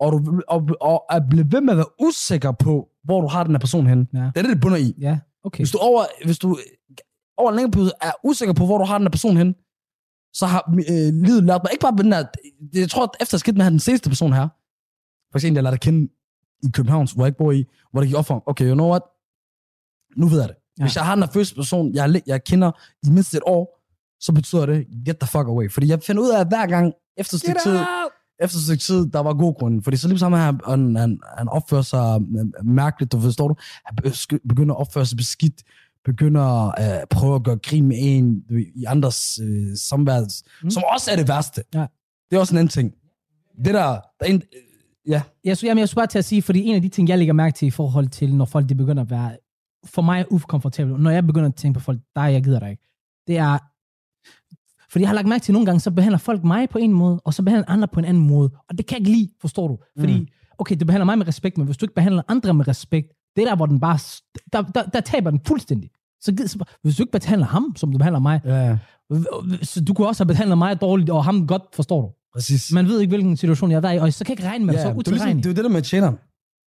og, 0.00 0.12
du, 0.12 0.42
og, 0.48 0.68
og 0.80 1.04
er 1.10 1.20
blevet 1.30 1.52
ved 1.52 1.60
med 1.60 1.72
at 1.72 1.76
være 1.76 2.00
usikker 2.00 2.52
på, 2.52 2.88
hvor 3.04 3.20
du 3.20 3.26
har 3.28 3.44
den 3.44 3.52
her 3.54 3.58
person 3.58 3.86
henne, 3.86 4.06
Ja. 4.14 4.18
det 4.18 4.36
er 4.36 4.42
det, 4.42 4.50
det 4.50 4.60
bunder 4.60 4.76
i. 4.78 4.94
Ja, 4.98 5.18
okay. 5.44 5.58
Hvis 5.60 5.70
du 5.70 5.78
over, 5.78 6.04
hvis 6.24 6.38
du 6.38 6.58
over 7.36 7.50
en 7.50 7.56
længere 7.56 7.70
periode 7.70 7.92
er 8.00 8.12
usikker 8.24 8.54
på, 8.54 8.66
hvor 8.66 8.78
du 8.78 8.84
har 8.84 8.98
den 8.98 9.06
her 9.06 9.10
person 9.10 9.36
hen, 9.36 9.54
så 10.34 10.46
har 10.46 10.62
øh, 10.90 11.14
livet 11.26 11.44
lært 11.44 11.60
mig, 11.64 11.72
ikke 11.72 11.82
bare 11.82 11.92
med 11.92 12.04
den 12.04 12.12
her, 12.12 12.22
det- 12.22 12.80
jeg 12.80 12.90
tror, 12.90 13.02
at 13.04 13.10
efter 13.20 13.38
skidt 13.38 13.56
med 13.56 13.60
at 13.60 13.64
have 13.64 13.70
den 13.70 13.80
seneste 13.80 14.08
person 14.10 14.32
her, 14.32 14.48
for 15.32 15.38
eksempel, 15.38 15.54
jeg 15.56 15.62
lærte 15.62 15.74
at 15.74 15.80
kende 15.80 16.08
i 16.62 16.68
København, 16.72 17.08
hvor 17.14 17.24
jeg 17.24 17.28
ikke 17.28 17.38
bor 17.38 17.52
i, 17.52 17.64
hvor 17.90 18.00
det 18.00 18.08
gik 18.08 18.16
op 18.18 18.26
for, 18.26 18.34
mig, 18.34 18.42
okay, 18.46 18.66
you 18.68 18.74
know 18.74 18.88
what, 18.90 19.02
nu 20.16 20.26
ved 20.26 20.40
jeg 20.40 20.48
det. 20.48 20.56
Ja. 20.78 20.84
Hvis 20.84 20.96
jeg 20.96 21.04
har 21.06 21.14
den 21.14 21.24
her 21.24 21.30
første 21.30 21.54
person, 21.54 21.94
jeg, 21.94 22.22
jeg 22.26 22.44
kender 22.44 22.70
i 23.06 23.10
mindst 23.10 23.34
et 23.34 23.40
år, 23.46 23.78
så 24.20 24.32
betyder 24.32 24.66
det, 24.66 24.86
get 25.06 25.18
the 25.18 25.26
fuck 25.26 25.46
away. 25.46 25.70
Fordi 25.70 25.88
jeg 25.88 26.02
finder 26.02 26.22
ud 26.22 26.30
af, 26.30 26.40
at 26.40 26.48
hver 26.48 26.66
gang, 26.66 26.92
efter 27.16 27.38
stykke 27.38 27.60
tid, 27.64 27.76
efter 28.42 28.58
et 28.58 28.64
stykke 28.64 28.82
tid, 28.82 29.06
der 29.06 29.20
var 29.20 29.34
god 29.34 29.54
grund. 29.58 29.82
Fordi 29.82 29.96
så 29.96 30.08
lige 30.08 30.18
sammen 30.18 30.40
han, 30.40 30.60
han, 30.68 30.96
han, 30.96 31.20
han 31.38 31.48
opfører 31.48 31.82
sig 31.82 32.20
øh, 32.38 32.66
mærkeligt, 32.66 33.12
du 33.12 33.20
forstår 33.20 33.48
du? 33.48 33.54
Han 33.84 33.96
be- 33.96 34.38
begynder 34.48 34.74
at 34.74 34.80
opføre 34.80 35.06
sig 35.06 35.16
beskidt, 35.16 35.62
begynder 36.04 36.42
at 36.78 37.00
øh, 37.00 37.06
prøve 37.10 37.34
at 37.34 37.42
gøre 37.44 37.56
grin 37.56 37.86
med 37.86 37.96
en 38.00 38.42
i 38.74 38.84
andres 38.84 39.40
øh, 39.42 39.76
samvær, 39.76 40.20
Mm. 40.62 40.70
som 40.70 40.82
også 40.94 41.10
er 41.10 41.16
det 41.16 41.28
værste. 41.28 41.62
Ja. 41.74 41.86
Det 42.30 42.36
er 42.36 42.40
også 42.40 42.54
en 42.54 42.58
anden 42.58 42.68
ting. 42.68 42.92
Det 43.64 43.74
der, 43.74 43.84
der 43.84 44.00
er 44.20 44.24
en, 44.26 44.34
øh, 44.54 45.10
ja, 45.12 45.22
Jeg, 45.44 45.64
jamen, 45.64 45.78
jeg 45.78 45.88
skulle 45.88 46.00
bare 46.02 46.06
til 46.06 46.18
at 46.18 46.24
sige, 46.24 46.42
fordi 46.42 46.62
en 46.64 46.74
af 46.74 46.82
de 46.82 46.88
ting, 46.88 47.08
jeg 47.08 47.18
lægger 47.18 47.34
mærke 47.34 47.54
til 47.56 47.66
i 47.68 47.70
forhold 47.70 48.08
til, 48.08 48.34
når 48.34 48.44
folk 48.44 48.68
de 48.68 48.74
begynder 48.74 49.02
at 49.02 49.10
være, 49.10 49.36
for 49.84 50.02
mig 50.02 50.32
ukomfortable, 50.32 50.98
når 50.98 51.10
jeg 51.10 51.26
begynder 51.26 51.48
at 51.48 51.54
tænke 51.54 51.78
på 51.78 51.84
folk, 51.84 52.00
der 52.16 52.22
jeg 52.24 52.44
gider 52.44 52.58
dig 52.58 52.70
ikke, 52.70 52.82
det 53.26 53.38
er, 53.38 53.58
fordi 54.92 55.02
jeg 55.02 55.08
har 55.08 55.14
lagt 55.14 55.28
mærke 55.28 55.42
til, 55.42 55.52
at 55.52 55.54
nogle 55.54 55.66
gange, 55.66 55.80
så 55.80 55.90
behandler 55.90 56.18
folk 56.18 56.44
mig 56.44 56.68
på 56.68 56.78
en 56.78 56.92
måde, 56.92 57.20
og 57.24 57.34
så 57.34 57.42
behandler 57.42 57.70
andre 57.70 57.88
på 57.88 58.00
en 58.00 58.04
anden 58.04 58.26
måde. 58.26 58.50
Og 58.68 58.78
det 58.78 58.86
kan 58.86 58.98
jeg 58.98 59.00
ikke 59.00 59.18
lide, 59.18 59.28
forstår 59.40 59.68
du? 59.68 59.78
Fordi, 59.98 60.20
mm. 60.20 60.26
okay, 60.58 60.76
du 60.80 60.84
behandler 60.84 61.04
mig 61.04 61.18
med 61.18 61.28
respekt, 61.28 61.58
men 61.58 61.66
hvis 61.66 61.76
du 61.76 61.84
ikke 61.84 61.94
behandler 61.94 62.22
andre 62.28 62.54
med 62.54 62.68
respekt, 62.68 63.08
det 63.36 63.42
er 63.42 63.48
der, 63.48 63.56
hvor 63.56 63.66
den 63.66 63.80
bare, 63.80 63.98
der, 64.52 64.62
der, 64.62 64.82
der 64.82 65.00
taber 65.00 65.30
den 65.30 65.40
fuldstændig. 65.46 65.90
Så, 66.20 66.34
så 66.46 66.64
hvis 66.82 66.96
du 66.96 67.02
ikke 67.02 67.12
behandler 67.12 67.46
ham, 67.46 67.72
som 67.76 67.92
du 67.92 67.98
behandler 67.98 68.20
mig, 68.20 68.40
ja, 68.44 68.78
så 69.62 69.84
du 69.84 69.94
kunne 69.94 70.08
også 70.08 70.24
have 70.24 70.28
behandlet 70.28 70.58
mig 70.58 70.80
dårligt, 70.80 71.10
og 71.10 71.24
ham 71.24 71.46
godt, 71.46 71.62
forstår 71.74 72.00
du? 72.02 72.08
præcis. 72.34 72.72
Man 72.72 72.86
ved 72.86 73.00
ikke, 73.00 73.10
hvilken 73.10 73.36
situation 73.36 73.70
jeg 73.70 73.82
været 73.82 73.94
i, 73.94 73.98
og 73.98 74.12
så 74.12 74.24
kan 74.24 74.30
jeg 74.30 74.38
ikke 74.38 74.48
regne 74.48 74.64
med 74.64 74.74
ja, 74.74 74.82
så 74.82 74.88
det, 74.88 74.90
er 74.90 74.94
ligesom, 74.94 75.12
utilregneligt. 75.14 75.44
det 75.44 75.50
er 75.50 75.52
jo 75.52 75.56
det 75.56 75.64
der 75.64 75.70
med 75.70 75.82
tjeneren. 75.82 76.16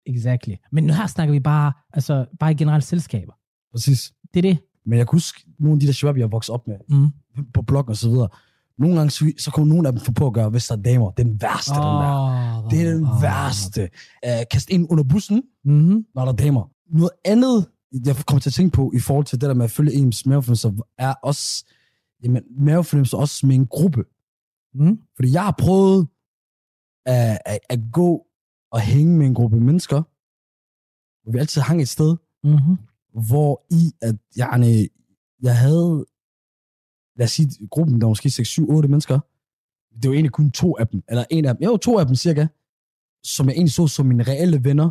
Exactly. 0.07 0.53
Men 0.71 0.83
nu 0.83 0.93
her 0.93 1.07
snakker 1.07 1.31
vi 1.31 1.39
bare, 1.39 1.73
altså, 1.93 2.25
bare 2.39 2.51
i 2.51 2.55
generelt 2.55 2.83
selskaber. 2.83 3.33
Præcis. 3.71 4.11
Det 4.33 4.37
er 4.37 4.41
det. 4.41 4.57
Men 4.85 4.97
jeg 4.99 5.07
kan 5.07 5.15
huske, 5.15 5.45
nogle 5.59 5.75
af 5.75 5.79
de 5.79 5.85
der 5.87 5.93
shabab, 5.93 6.17
jeg 6.17 6.31
voksede 6.31 6.53
op 6.53 6.67
med, 6.67 6.75
Mm. 6.89 7.07
på 7.53 7.61
blog 7.61 7.87
og 7.87 7.97
så 7.97 8.09
videre, 8.09 8.27
nogle 8.77 8.95
gange, 8.95 9.09
så, 9.09 9.31
så 9.39 9.51
kunne 9.51 9.69
nogle 9.69 9.87
af 9.87 9.93
dem 9.93 10.01
få 10.01 10.11
på 10.11 10.27
at 10.27 10.33
gøre, 10.33 10.49
hvis 10.49 10.67
der 10.67 10.77
er 10.77 10.81
damer. 10.81 11.11
Det 11.11 11.19
er 11.19 11.27
den 11.27 11.41
værste, 11.41 11.71
oh. 11.71 11.77
den 11.77 11.83
der. 11.85 12.67
Det 12.69 12.87
er 12.87 12.93
den 12.93 13.07
værste. 13.21 13.89
Uh, 14.25 14.43
kast 14.51 14.69
ind 14.69 14.87
under 14.91 15.03
bussen, 15.03 15.43
Mm-hmm. 15.65 16.05
når 16.15 16.25
der 16.25 16.31
er 16.31 16.35
damer. 16.35 16.71
Noget 16.89 17.11
andet, 17.25 17.65
jeg 18.05 18.15
kommer 18.27 18.39
til 18.39 18.49
at 18.49 18.53
tænke 18.53 18.75
på, 18.75 18.91
i 18.95 18.99
forhold 18.99 19.25
til 19.25 19.41
det 19.41 19.47
der 19.49 19.55
med 19.55 19.65
at 19.65 19.71
følge 19.71 19.93
ens 19.93 20.25
mavefornemmelser, 20.25 20.71
er 20.97 21.13
også, 21.23 21.65
jamen, 22.23 22.43
mavefornemmelser 22.57 23.17
også 23.17 23.45
med 23.47 23.55
en 23.55 23.67
gruppe. 23.67 24.03
Mm. 24.73 24.99
Fordi 25.15 25.31
jeg 25.33 25.43
har 25.43 25.55
prøvet 25.57 26.07
at, 27.05 27.37
at, 27.45 27.59
at 27.69 27.79
gå 27.93 28.25
og 28.71 28.81
hænge 28.81 29.17
med 29.17 29.25
en 29.27 29.33
gruppe 29.33 29.59
mennesker, 29.59 30.01
hvor 31.23 31.31
vi 31.31 31.37
altid 31.39 31.61
hang 31.61 31.81
et 31.81 31.89
sted, 31.89 32.15
Mm-hmm. 32.43 32.77
Hvor 33.27 33.65
i, 33.71 33.91
at 34.01 34.15
jeg, 34.35 34.87
jeg 35.41 35.57
havde, 35.57 36.05
lad 37.15 37.25
os 37.25 37.31
sige, 37.31 37.67
gruppen, 37.67 38.01
der 38.01 38.05
var 38.05 38.11
måske 38.11 38.29
6, 38.29 38.49
7, 38.49 38.69
8 38.69 38.89
mennesker, 38.89 39.19
det 40.01 40.09
var 40.09 40.13
egentlig 40.13 40.31
kun 40.31 40.51
to 40.51 40.77
af 40.77 40.87
dem, 40.87 41.03
eller 41.09 41.25
en 41.29 41.45
af 41.45 41.55
dem, 41.55 41.63
jo, 41.63 41.77
to 41.77 41.99
af 41.99 42.05
dem 42.05 42.15
cirka, 42.15 42.47
som 43.23 43.47
jeg 43.47 43.53
egentlig 43.53 43.73
så 43.73 43.87
som 43.87 44.05
mine 44.05 44.23
reelle 44.23 44.63
venner. 44.63 44.89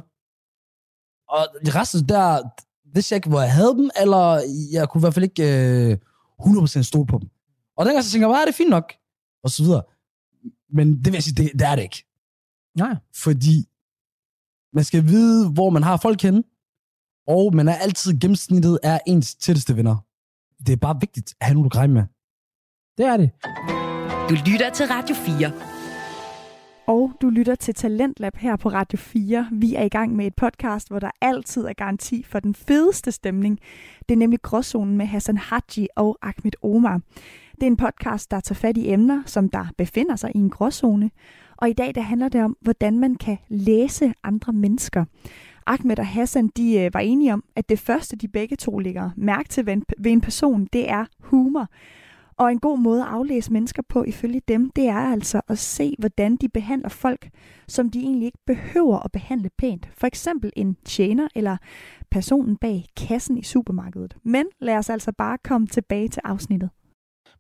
Og 1.29 1.47
de 1.67 1.71
resten 1.81 2.09
der, 2.09 2.43
vidste 2.95 3.13
jeg 3.13 3.17
ikke, 3.17 3.29
hvor 3.29 3.41
jeg 3.41 3.53
havde 3.53 3.75
dem, 3.75 3.91
eller 4.01 4.41
jeg 4.73 4.89
kunne 4.89 4.99
i 4.99 5.03
hvert 5.03 5.15
fald 5.15 5.25
ikke 5.25 5.45
øh, 5.91 5.99
100% 6.41 6.83
stole 6.83 7.07
på 7.07 7.19
dem. 7.19 7.29
Og 7.77 7.85
dengang 7.85 8.05
så 8.05 8.11
tænkte 8.11 8.29
jeg, 8.29 8.41
er 8.41 8.45
det 8.45 8.55
fint 8.55 8.71
nok? 8.71 8.93
Og 9.45 9.51
så 9.51 9.63
videre. 9.63 9.83
Men 10.71 10.97
det 10.97 11.07
vil 11.07 11.13
jeg 11.13 11.23
sige, 11.23 11.43
det, 11.43 11.53
det 11.53 11.67
er 11.67 11.77
det 11.77 11.83
ikke. 11.83 12.05
Nej. 12.79 12.97
Fordi 13.15 13.69
man 14.73 14.85
skal 14.85 15.07
vide, 15.07 15.51
hvor 15.51 15.71
man 15.71 15.83
har 15.83 15.97
folk 15.97 16.23
henne, 16.23 16.43
og 17.27 17.55
man 17.55 17.69
er 17.69 17.75
altid 17.75 18.21
gennemsnittet 18.21 18.79
af 18.83 19.01
ens 19.07 19.35
tætteste 19.35 19.77
venner. 19.77 19.97
Det 20.67 20.73
er 20.73 20.77
bare 20.77 20.97
vigtigt 21.01 21.35
at 21.41 21.47
have 21.47 21.55
nogen, 21.55 21.65
du 21.65 21.69
kan 21.69 21.81
regne 21.81 21.95
med. 21.95 22.03
Det 22.99 23.07
er 23.07 23.17
det. 23.17 23.31
Du 24.31 24.35
lytter 24.51 24.71
til 24.71 24.87
Radio 24.87 25.15
4. 25.15 25.53
Og 26.87 27.13
du 27.23 27.29
lytter 27.29 27.55
til 27.55 27.75
Talentlab 27.75 28.37
her 28.37 28.57
på 28.57 28.69
Radio 28.69 28.99
4. 28.99 29.49
Vi 29.53 29.75
er 29.75 29.83
i 29.83 29.89
gang 29.89 30.17
med 30.17 30.27
et 30.27 30.35
podcast, 30.35 30.89
hvor 30.89 30.99
der 30.99 31.11
altid 31.21 31.65
er 31.65 31.73
garanti 31.73 32.23
for 32.23 32.41
den 32.41 32.55
fedeste 32.55 33.13
stemning. 33.13 33.59
Det 34.09 34.15
er 34.15 34.19
nemlig 34.19 34.43
Gråzonen 34.43 34.97
med 34.97 35.07
Hassan 35.07 35.37
Haji 35.37 35.89
og 35.97 36.19
Ahmed 36.23 36.53
Omar. 36.63 37.01
Det 37.55 37.63
er 37.63 37.67
en 37.67 37.77
podcast, 37.77 38.31
der 38.31 38.41
tager 38.41 38.55
fat 38.55 38.77
i 38.77 38.93
emner, 38.93 39.23
som 39.27 39.49
der 39.49 39.67
befinder 39.79 40.17
sig 40.17 40.31
i 40.35 40.39
en 40.39 40.51
gråzone. 40.51 41.11
Og 41.57 41.69
i 41.69 41.73
dag 41.73 41.95
der 41.95 42.01
handler 42.01 42.29
det 42.29 42.45
om, 42.45 42.57
hvordan 42.61 42.99
man 42.99 43.15
kan 43.15 43.39
læse 43.49 44.13
andre 44.25 44.53
mennesker. 44.53 45.05
Ahmed 45.67 45.99
og 45.99 46.07
Hassan 46.07 46.49
de 46.57 46.79
øh, 46.79 46.95
var 46.95 47.01
enige 47.01 47.33
om, 47.33 47.45
at 47.57 47.69
det 47.69 47.79
første, 47.79 48.17
de 48.17 48.29
begge 48.29 48.57
to 48.57 48.79
lægger 48.79 49.11
mærke 49.17 49.49
til 49.49 49.67
ved 49.67 49.73
en, 49.73 49.83
ved 49.99 50.13
en 50.13 50.21
person, 50.21 50.69
det 50.73 50.91
er 50.91 51.05
humor. 51.21 51.69
Og 52.37 52.53
en 52.53 52.59
god 52.59 52.79
måde 52.79 53.03
at 53.03 53.09
aflæse 53.09 53.53
mennesker 53.53 53.83
på, 53.89 54.05
ifølge 54.05 54.41
dem, 54.49 54.71
det 54.71 54.89
er 54.89 55.13
altså 55.13 55.41
at 55.49 55.59
se, 55.59 55.95
hvordan 55.99 56.37
de 56.37 56.49
behandler 56.49 56.89
folk, 56.89 57.31
som 57.69 57.91
de 57.91 57.99
egentlig 57.99 58.27
ikke 58.27 58.39
behøver 58.47 58.99
at 58.99 59.13
behandle 59.13 59.51
pænt. 59.59 59.89
For 59.99 60.07
eksempel 60.07 60.53
en 60.57 60.77
tjener 60.85 61.29
eller 61.35 61.57
personen 62.11 62.57
bag 62.57 62.85
kassen 62.97 63.39
i 63.39 63.43
supermarkedet. 63.43 64.17
Men 64.25 64.47
lad 64.61 64.77
os 64.77 64.91
altså 64.91 65.13
bare 65.13 65.39
komme 65.45 65.67
tilbage 65.67 66.09
til 66.09 66.23
afsnittet. 66.25 66.71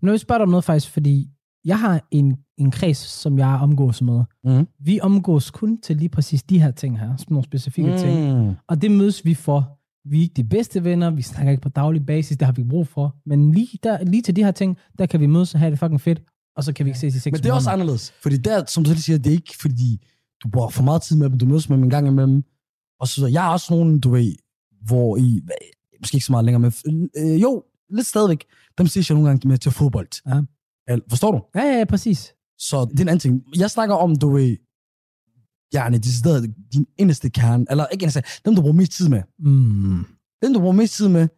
Men 0.00 0.10
jeg 0.10 0.20
spørge 0.20 0.38
dig 0.38 0.42
om 0.42 0.48
noget 0.48 0.64
faktisk, 0.64 0.92
fordi 0.92 1.26
jeg 1.64 1.78
har 1.78 2.00
en, 2.10 2.36
en 2.58 2.70
kreds, 2.70 2.98
som 2.98 3.38
jeg 3.38 3.58
omgås 3.62 4.02
med. 4.02 4.22
Mm. 4.44 4.66
Vi 4.78 5.00
omgås 5.00 5.50
kun 5.50 5.80
til 5.80 5.96
lige 5.96 6.08
præcis 6.08 6.42
de 6.42 6.60
her 6.60 6.70
ting 6.70 6.98
her, 6.98 7.24
nogle 7.28 7.44
specifikke 7.44 7.90
mm. 7.90 7.98
ting. 7.98 8.56
Og 8.68 8.82
det 8.82 8.90
mødes 8.90 9.24
vi 9.24 9.34
for. 9.34 9.78
Vi 10.08 10.18
er 10.18 10.22
ikke 10.22 10.34
de 10.34 10.44
bedste 10.44 10.84
venner, 10.84 11.10
vi 11.10 11.22
snakker 11.22 11.50
ikke 11.50 11.62
på 11.62 11.68
daglig 11.68 12.06
basis, 12.06 12.36
det 12.36 12.46
har 12.46 12.52
vi 12.52 12.64
brug 12.64 12.88
for. 12.88 13.16
Men 13.26 13.52
lige, 13.52 13.78
der, 13.82 14.04
lige 14.04 14.22
til 14.22 14.36
de 14.36 14.44
her 14.44 14.50
ting, 14.50 14.76
der 14.98 15.06
kan 15.06 15.20
vi 15.20 15.26
mødes 15.26 15.54
og 15.54 15.60
have 15.60 15.70
det 15.70 15.78
fucking 15.78 16.00
fedt, 16.00 16.22
og 16.56 16.64
så 16.64 16.72
kan 16.72 16.86
vi 16.86 16.90
ikke 16.90 16.98
ses 16.98 17.14
i 17.14 17.18
seks 17.18 17.32
Men 17.32 17.42
det 17.42 17.48
er 17.48 17.52
også 17.52 17.70
anderledes. 17.70 18.12
Fordi 18.22 18.36
der, 18.36 18.64
som 18.66 18.84
du 18.84 18.90
selv 18.90 18.98
siger, 18.98 19.18
det 19.18 19.26
er 19.26 19.34
ikke 19.34 19.56
fordi, 19.60 20.06
du 20.42 20.48
bruger 20.48 20.68
for 20.68 20.82
meget 20.82 21.02
tid 21.02 21.16
med 21.16 21.30
dem, 21.30 21.38
du 21.38 21.46
mødes 21.46 21.68
med 21.68 21.76
dem 21.76 21.84
en 21.84 21.90
gang 21.90 22.06
imellem. 22.08 22.44
Og 23.00 23.08
så 23.08 23.26
jeg 23.26 23.46
er 23.46 23.50
også 23.50 23.74
nogen, 23.74 24.00
du 24.00 24.10
ved, 24.10 24.34
hvor 24.86 25.16
I, 25.16 25.42
måske 26.00 26.16
ikke 26.16 26.26
så 26.26 26.32
meget 26.32 26.44
længere, 26.44 26.72
men 26.84 27.10
øh, 27.18 27.42
jo, 27.42 27.62
lidt 27.90 28.06
stadigvæk, 28.06 28.44
dem 28.78 28.86
ses 28.86 29.10
jeg 29.10 29.14
nogle 29.14 29.28
gange 29.28 29.48
med 29.48 29.58
til 29.58 29.72
fodbold. 29.72 30.08
Ja. 30.28 30.42
Al- 30.86 31.02
Forstår 31.08 31.32
du? 31.32 31.40
Ja, 31.54 31.62
ja, 31.62 31.78
ja, 31.78 31.84
præcis. 31.84 32.34
Så 32.58 32.84
det 32.90 32.98
er 32.98 33.02
en 33.02 33.08
anden 33.08 33.18
ting. 33.20 33.42
Jeg 33.58 33.70
snakker 33.70 33.94
om, 33.94 34.16
du 34.16 34.30
ved, 34.30 34.56
gerne 35.72 35.98
decideret 35.98 36.54
din 36.72 36.86
inderste 36.98 37.30
kerne, 37.30 37.66
eller 37.70 37.86
ikke 37.86 38.02
inderste, 38.02 38.22
dem 38.44 38.54
du 38.54 38.60
bruger 38.60 38.76
mest 38.76 38.92
tid 38.92 39.08
med. 39.08 39.22
Mm. 39.38 40.04
Dem 40.42 40.52
du 40.54 40.58
bruger 40.60 40.72
mest 40.72 40.94
tid 40.94 41.08
med, 41.08 41.28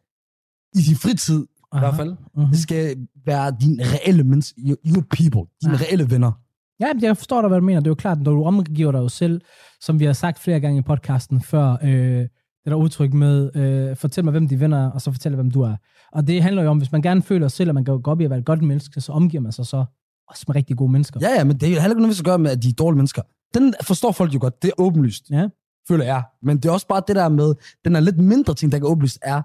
i 0.75 0.81
din 0.89 0.97
fritid, 0.97 1.41
i 1.43 1.47
Aha. 1.73 1.81
hvert 1.85 1.97
fald. 1.97 2.11
Mm-hmm. 2.11 2.51
Det 2.51 2.59
skal 2.59 2.97
være 3.27 3.57
dine 3.61 3.83
reelle 3.85 4.25
mennesker, 4.25 4.55
your 4.87 5.05
people, 5.11 5.43
dine 5.63 5.73
Ja. 5.73 5.79
reelle 5.85 6.11
venner. 6.11 6.33
Ja, 6.81 6.93
men 6.95 7.03
jeg 7.03 7.17
forstår 7.17 7.41
dig, 7.41 7.49
hvad 7.49 7.61
du 7.61 7.65
mener. 7.67 7.81
Det 7.81 7.87
er 7.87 7.91
jo 7.91 7.95
klart, 7.95 8.21
når 8.21 8.33
du 8.33 8.45
omgiver 8.45 8.93
dig 8.93 8.99
jo 8.99 9.09
selv, 9.09 9.41
som 9.81 10.01
vi 10.01 10.05
har 10.05 10.13
sagt 10.13 10.39
flere 10.39 10.61
gange 10.61 10.79
i 10.79 10.83
podcasten 10.83 11.41
før, 11.43 11.77
øh, 11.83 12.21
det 12.65 12.71
der 12.71 12.75
udtryk 12.75 13.13
med, 13.13 13.57
øh, 13.57 13.97
fortæl 13.97 14.25
mig, 14.25 14.31
hvem 14.31 14.49
de 14.49 14.61
venner 14.61 14.87
er, 14.87 14.91
og 14.91 15.01
så 15.03 15.13
fortæl 15.13 15.35
hvem 15.35 15.51
du 15.51 15.61
er. 15.63 15.77
Og 16.13 16.27
det 16.27 16.43
handler 16.43 16.63
jo 16.63 16.71
om, 16.71 16.79
hvis 16.79 16.93
man 16.93 17.03
gerne 17.03 17.23
føler 17.23 17.49
sig 17.49 17.57
selv, 17.57 17.69
at 17.71 17.75
man 17.75 17.85
kan 17.85 18.03
gå 18.03 18.11
op 18.11 18.21
i 18.21 18.25
at 18.25 18.31
være 18.31 18.39
et 18.39 18.45
godt 18.45 18.63
menneske, 18.63 19.01
så 19.01 19.13
omgiver 19.13 19.41
man 19.43 19.53
sig 19.53 19.67
så 19.67 19.85
også 20.29 20.45
med 20.49 20.57
rigtig 20.57 20.77
gode 20.77 20.93
mennesker. 20.93 21.21
Ja, 21.23 21.31
ja, 21.35 21.45
men 21.45 21.57
det 21.61 21.62
er 21.67 21.71
heller 21.81 21.85
ikke 21.91 21.95
noget, 22.01 22.09
vi 22.09 22.15
skal 22.15 22.25
gøre 22.25 22.39
med, 22.39 22.51
at 22.51 22.62
de 22.62 22.69
er 22.69 22.73
dårlige 22.73 22.97
mennesker. 22.97 23.23
Den 23.55 23.75
forstår 23.83 24.12
folk 24.12 24.35
jo 24.35 24.39
godt. 24.41 24.62
Det 24.62 24.69
er 24.69 24.75
åbenlyst, 24.81 25.31
Ja. 25.31 25.49
føler 25.89 26.05
jeg. 26.05 26.25
Men 26.43 26.57
det 26.57 26.65
er 26.65 26.73
også 26.73 26.87
bare 26.87 27.03
det 27.09 27.17
der 27.17 27.29
med, 27.29 27.55
den 27.85 27.97
er 27.97 28.01
lidt 28.01 28.19
mindre 28.19 28.55
ting, 28.55 28.73
der 28.73 28.79
er 28.79 28.83
åbenlyst, 28.85 29.19
er, 29.23 29.43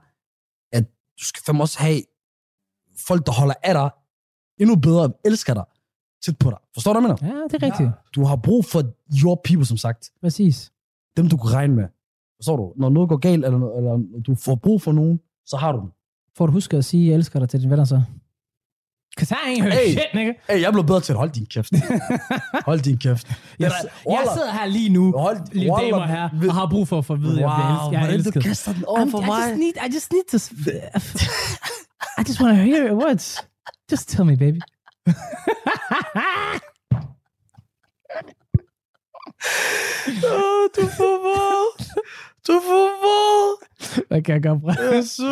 at 0.78 0.84
du 1.20 1.26
skal 1.26 1.44
fandme 1.46 1.64
også 1.64 1.80
have 1.80 2.02
folk, 3.08 3.26
der 3.26 3.32
holder 3.32 3.54
af 3.64 3.74
dig, 3.74 3.90
endnu 4.60 4.76
bedre, 4.76 5.14
elsker 5.26 5.54
dig, 5.54 5.64
tæt 6.26 6.38
på 6.38 6.50
dig. 6.50 6.58
Forstår 6.74 6.94
du, 6.94 7.00
hvad 7.00 7.10
jeg 7.10 7.18
mener? 7.22 7.36
Ja, 7.42 7.44
det 7.48 7.64
er 7.64 7.66
rigtigt. 7.72 7.90
Du 8.16 8.24
har 8.24 8.36
brug 8.36 8.66
for 8.66 8.82
your 9.24 9.42
people, 9.44 9.66
som 9.66 9.78
sagt. 9.78 10.12
Præcis. 10.22 10.72
Dem, 11.18 11.30
du 11.30 11.38
kan 11.38 11.54
regne 11.54 11.76
med. 11.76 11.88
Forstår 12.40 12.56
du? 12.58 12.74
Når 12.78 12.90
noget 12.90 13.10
går 13.10 13.18
galt, 13.18 13.46
eller, 13.46 13.70
eller 13.78 14.22
du 14.28 14.36
får 14.36 14.56
brug 14.56 14.82
for 14.82 14.92
nogen, 14.92 15.20
så 15.46 15.58
har 15.58 15.72
du 15.72 15.80
dem. 15.80 15.90
Får 16.38 16.46
du 16.46 16.52
husket 16.52 16.78
at 16.78 16.86
sige, 16.86 17.04
at 17.06 17.10
jeg 17.10 17.16
elsker 17.16 17.40
dig 17.40 17.50
til 17.50 17.60
dine 17.60 17.70
venner 17.72 17.86
så? 17.86 18.02
Cause 19.20 19.32
I 19.32 19.50
ain't 19.50 19.62
heard 19.62 19.74
Hey. 19.74 19.92
shit, 19.94 20.12
nigga. 20.14 20.34
Hey, 20.50 20.62
jeg 20.62 20.72
blevet 20.72 20.88
bedre 20.88 21.02
til 21.02 21.14
at 21.14 21.18
holde 21.18 21.34
din 21.34 21.46
kæft. 21.46 21.74
Hold 22.70 22.80
din 22.80 22.98
kæft. 22.98 23.28
Jeg, 23.60 23.72
jeg 24.10 24.28
sidder 24.34 24.52
her 24.52 24.66
lige 24.66 24.90
nu, 24.90 25.12
Hold, 25.18 25.38
Wallah, 25.56 25.86
damer 25.86 26.06
her, 26.08 26.30
ved- 26.34 26.50
og 26.50 26.56
har 26.56 26.68
brug 26.72 26.88
for 26.88 26.98
at 26.98 27.06
få 27.06 27.14
at 27.14 27.22
vide, 27.22 27.34
at 27.36 27.42
jeg 27.42 27.50
bliver 27.58 27.68
Wow, 27.68 27.92
elsket. 27.92 27.96
Er 27.96 28.00
hvordan 28.00 28.24
du 28.34 28.42
kaster 28.50 28.74
den 28.74 28.86
over 28.86 29.06
I'm- 29.06 29.12
for 29.12 29.22
I 29.22 29.26
mig. 29.26 29.48
just 29.50 29.60
need, 29.60 29.74
I 29.90 29.94
just 29.96 30.12
need 30.14 30.24
to, 30.32 30.38
I 32.18 32.24
just 32.28 32.42
want 32.42 32.58
to 32.58 32.64
hear 32.64 32.88
your 32.88 32.98
words. 33.06 33.38
Just 33.92 34.10
tell 34.10 34.26
me, 34.26 34.38
baby. 34.38 34.60
Åh, 40.24 40.66
du 40.76 40.88
får 40.98 41.16
vold. 41.28 41.86
Du 42.48 42.54
får 42.68 42.88
vold. 43.06 43.58
Hvad 44.08 44.22
kan 44.22 44.34
jeg 44.34 44.42
gøre, 44.42 44.60
bror? 44.60 44.94
Jeg 44.94 45.04
så. 45.04 45.32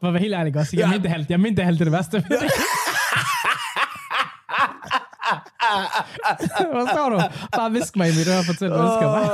For 0.00 0.06
at 0.08 0.12
være 0.14 0.22
helt 0.22 0.34
ærlig 0.34 0.56
også. 0.56 0.76
Jeg 0.76 0.86
Ja. 0.86 0.92
mente 0.92 1.08
halvt. 1.08 1.30
Jeg 1.30 1.40
mente 1.40 1.62
halvt 1.64 1.78
det 1.78 1.86
det 1.86 1.92
værste. 1.92 2.24
Hvad 6.72 6.86
står 6.92 7.08
du? 7.08 7.20
Bare 7.56 7.70
visk 7.72 7.96
mig 7.96 8.08
i 8.08 8.12
mit 8.18 8.28
øre 8.28 8.38
og 8.38 8.44
fortæl, 8.44 8.68
hvad 8.68 8.78
du 8.78 8.92
skal 8.98 9.06
mig. 9.06 9.24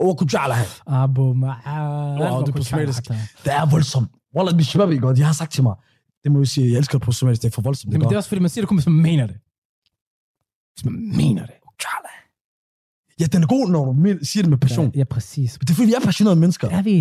Åh, 0.00 0.16
kujala. 0.16 0.54
Abu 0.86 1.34
ma'al. 1.34 2.20
Wow, 2.22 2.40
det 2.40 2.48
er 2.48 2.52
på 2.56 2.62
somalisk. 2.62 3.02
Det 3.44 3.52
er 3.52 3.70
voldsomt. 3.70 4.08
Wallah, 4.36 4.54
min 4.56 4.64
shabab? 4.64 5.04
Og 5.04 5.16
de 5.16 5.22
har 5.22 5.32
sagt 5.32 5.52
til 5.52 5.62
mig, 5.62 5.74
det 6.24 6.32
må 6.32 6.38
jeg 6.38 6.48
sige, 6.48 6.70
jeg 6.70 6.78
elsker 6.78 6.98
det 6.98 7.04
på 7.06 7.12
somalisk, 7.12 7.42
det 7.42 7.48
er 7.48 7.52
for 7.54 7.62
voldsomt. 7.62 7.92
Jamen, 7.92 8.08
det 8.08 8.12
er 8.14 8.16
også 8.16 8.28
fordi, 8.28 8.40
man 8.40 8.50
siger 8.50 8.62
det 8.62 8.68
kun, 8.68 8.76
hvis 8.76 8.86
man 8.86 9.02
mener 9.02 9.26
det. 9.26 9.36
Hvis 10.74 10.84
man 10.84 10.94
mener 11.16 11.46
det. 11.46 11.54
Kujala. 11.64 12.13
Ja, 13.20 13.24
den 13.26 13.42
er 13.42 13.46
god, 13.46 13.68
når 13.70 13.84
du 13.92 14.18
siger 14.22 14.42
det 14.42 14.50
med 14.50 14.58
passion. 14.58 14.90
Ja, 14.94 14.98
ja 14.98 15.04
præcis. 15.04 15.52
Det 15.60 15.70
er 15.70 15.74
fordi, 15.74 15.86
vi 15.86 15.94
er 15.94 16.00
passionerede 16.00 16.40
mennesker. 16.40 16.68
Det 16.68 16.76
er 16.78 16.82
vi. 16.82 16.98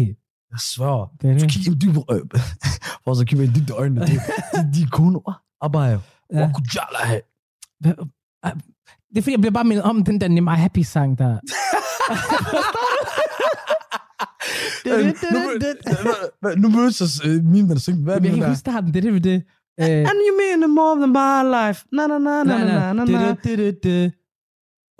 Jeg 0.51 0.59
svær. 0.59 1.11
Det 1.21 1.29
er 1.29 1.33
Du 1.33 1.39
det. 1.39 1.51
kigger 1.51 1.71
ind 1.71 1.79
dybt 1.81 1.97
øh, 2.11 2.19
For 3.03 3.13
så 3.13 3.25
kigger 3.25 3.45
ind 3.45 3.53
dybt 3.55 3.69
i 3.69 3.71
øjnene. 3.71 4.01
De, 4.01 4.11
de, 4.11 4.17
de 4.75 4.81
er 4.81 4.87
kone. 4.91 5.19
Arbejde. 5.61 5.99
Ja. 6.33 6.51
Det 9.09 9.17
er 9.17 9.21
fordi, 9.21 9.31
jeg 9.31 9.39
bliver 9.39 9.51
bare 9.51 9.63
mindet 9.63 9.83
om 9.83 10.03
den 10.03 10.21
der 10.21 10.27
Nima 10.27 10.51
Happy-sang, 10.51 11.17
der... 11.17 11.37
Nu, 16.57 16.69
mødes 16.69 17.01
os 17.01 17.21
øh, 17.25 17.43
mine, 17.45 17.69
der 17.69 17.79
synger. 17.79 18.01
Hvad 18.03 18.13
er 18.13 18.17
Jeg 18.17 18.21
det 18.23 18.29
kan 18.29 18.31
nu 18.31 18.35
ikke 18.35 18.43
der? 18.43 18.49
huske 18.49 18.59
starten, 18.59 18.93
det 18.93 19.05
er 19.05 19.11
det, 19.11 19.23
det. 19.23 19.43
And 19.77 20.17
you 20.27 20.33
mean 20.41 20.69
more 20.75 20.95
than 21.01 21.09
my 21.09 21.41
life. 21.57 21.85
Na 21.91 22.07
na 22.07 22.17
na 22.17 22.43
na 22.43 22.57
na 22.57 22.93
na 22.93 23.05
na. 23.05 24.09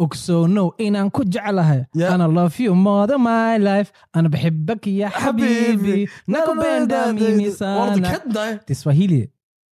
na. 0.01 0.05
أكسونو 0.05 0.75
إن 0.81 0.97
أنكو 0.97 1.23
جعلها 1.23 1.87
Yeah. 1.97 2.03
أنا 2.03 2.27
love 2.29 2.53
you 2.61 2.75
more 2.75 3.07
than 3.07 3.21
my 3.21 3.59
life 3.59 3.93
أنا 4.17 4.29
بحبك 4.29 4.87
يا 4.87 5.09
حبيبي 5.09 6.09
نكو 6.29 6.55
بين 6.63 6.87
دامي 6.89 7.51
Hvor 7.51 7.65
er 7.65 7.95
du 7.95 8.03
sana 8.03 8.09
kan 8.09 8.31
dig? 8.35 8.59
Det 8.69 8.75
er 8.75 8.75
Swahili. 8.75 9.27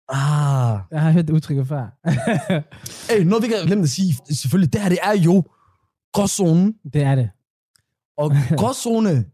Ah. 0.09 0.79
Jeg 0.91 1.01
har 1.01 1.11
hørt 1.11 1.29
det 1.29 1.35
udtrykket 1.35 1.69
før. 1.69 1.85
Hey, 3.11 3.23
noget 3.25 3.43
vi 3.43 3.47
ikke 3.47 3.59
har 3.59 3.67
glemt 3.67 3.83
at 3.83 3.89
sige, 3.89 4.15
selvfølgelig, 4.31 4.73
det 4.73 4.81
her, 4.81 4.89
det 4.89 4.99
er 5.03 5.13
jo 5.13 5.43
gråzonen. 6.13 6.75
det 6.93 7.03
er 7.03 7.15
det. 7.15 7.31
Og 8.19 8.33
gråzone 8.57 9.25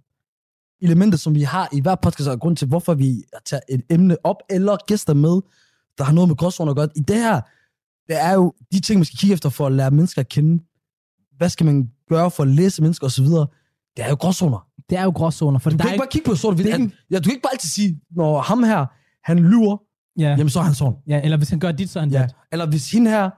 elementer, 0.83 1.19
som 1.19 1.35
vi 1.35 1.43
har 1.43 1.69
i 1.73 1.81
hver 1.81 1.95
podcast, 1.95 2.29
er 2.29 2.37
grund 2.37 2.57
til, 2.57 2.69
hvorfor 2.69 2.95
vi 2.95 3.23
tager 3.47 3.61
et 3.69 3.83
emne 3.91 4.17
op, 4.25 4.37
eller 4.51 4.77
gæster 4.87 5.15
med, 5.15 5.41
der 5.99 6.05
har 6.05 6.13
noget 6.13 6.29
med 6.29 6.37
gråzone 6.37 6.71
at 6.71 6.77
gøre. 6.77 6.89
I 6.97 7.01
det 7.01 7.17
her, 7.17 7.41
det 8.09 8.23
er 8.23 8.33
jo 8.35 8.53
de 8.73 8.81
ting, 8.81 8.99
man 8.99 9.05
skal 9.05 9.19
kigge 9.19 9.35
efter 9.35 9.49
for 9.49 9.67
at 9.67 9.73
lære 9.73 9.91
mennesker 9.91 10.21
at 10.21 10.29
kende. 10.29 10.63
Hvad 11.38 11.50
skal 11.50 11.66
man 11.66 11.90
gøre 12.10 12.32
for 12.32 12.44
at 12.44 12.50
læse 12.50 12.82
mennesker 12.82 13.08
osv.? 13.08 13.26
Det 13.26 14.06
er 14.06 14.10
jo 14.10 14.16
gråzoner. 14.16 14.68
Det 14.90 14.98
er 14.98 15.04
jo 15.04 15.10
gråzoner, 15.10 15.60
for 15.60 15.70
Du 15.70 15.78
kan 15.78 15.88
ikke 15.90 15.98
bare 16.02 16.08
kigge 16.12 16.30
på 16.30 16.36
sort 16.36 16.56
hvidt. 16.56 16.72
Han- 16.72 16.92
Ja, 17.12 17.18
du 17.18 17.24
kan 17.24 17.32
ikke 17.32 17.42
bare 17.44 17.54
altid 17.54 17.70
sige, 17.70 18.00
når 18.12 18.42
ham 18.42 18.64
her, 18.64 18.86
han 19.24 19.40
lyver, 19.40 19.78
Ja, 20.20 20.30
jamen 20.30 20.50
så 20.50 20.60
er 20.60 20.64
han 20.64 20.74
sådan. 20.74 20.94
ja, 21.08 21.22
eller 21.24 21.38
hvis 21.38 21.50
han 21.50 21.60
gør 21.60 21.72
dit, 21.72 21.90
så 21.90 22.00
er 22.00 22.02
han 22.04 22.12
Ja. 22.12 22.20
dat. 22.22 22.36
Eller 22.52 22.66
hvis 22.66 22.92
hende 22.92 23.12
her, 23.12 23.30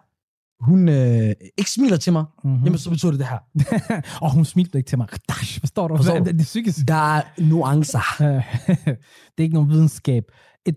hun 0.66 0.90
øh, 0.90 1.34
ikke 1.58 1.72
smiler 1.72 1.98
til 1.98 2.14
mig, 2.14 2.26
Mm-hmm. 2.44 2.64
jamen 2.64 2.78
så 2.80 2.90
betyder 2.90 3.12
det 3.12 3.20
det 3.20 3.28
her. 3.28 4.02
og 4.24 4.32
hun 4.34 4.46
smilte 4.46 4.78
ikke 4.78 4.88
til 4.88 4.98
mig. 4.98 5.08
Dash, 5.30 5.60
Forstår 5.60 5.88
du? 5.88 5.96
Forstår 5.98 6.20
du? 6.20 6.24
Det 6.26 6.40
er 6.40 6.44
psykisk. 6.44 6.88
Der 6.88 7.16
er 7.18 7.22
nuancer. 7.42 8.00
Det 8.68 9.38
er 9.38 9.42
ikke 9.44 9.54
nogen 9.54 9.70
videnskab. 9.70 10.24
100%. 10.70 10.74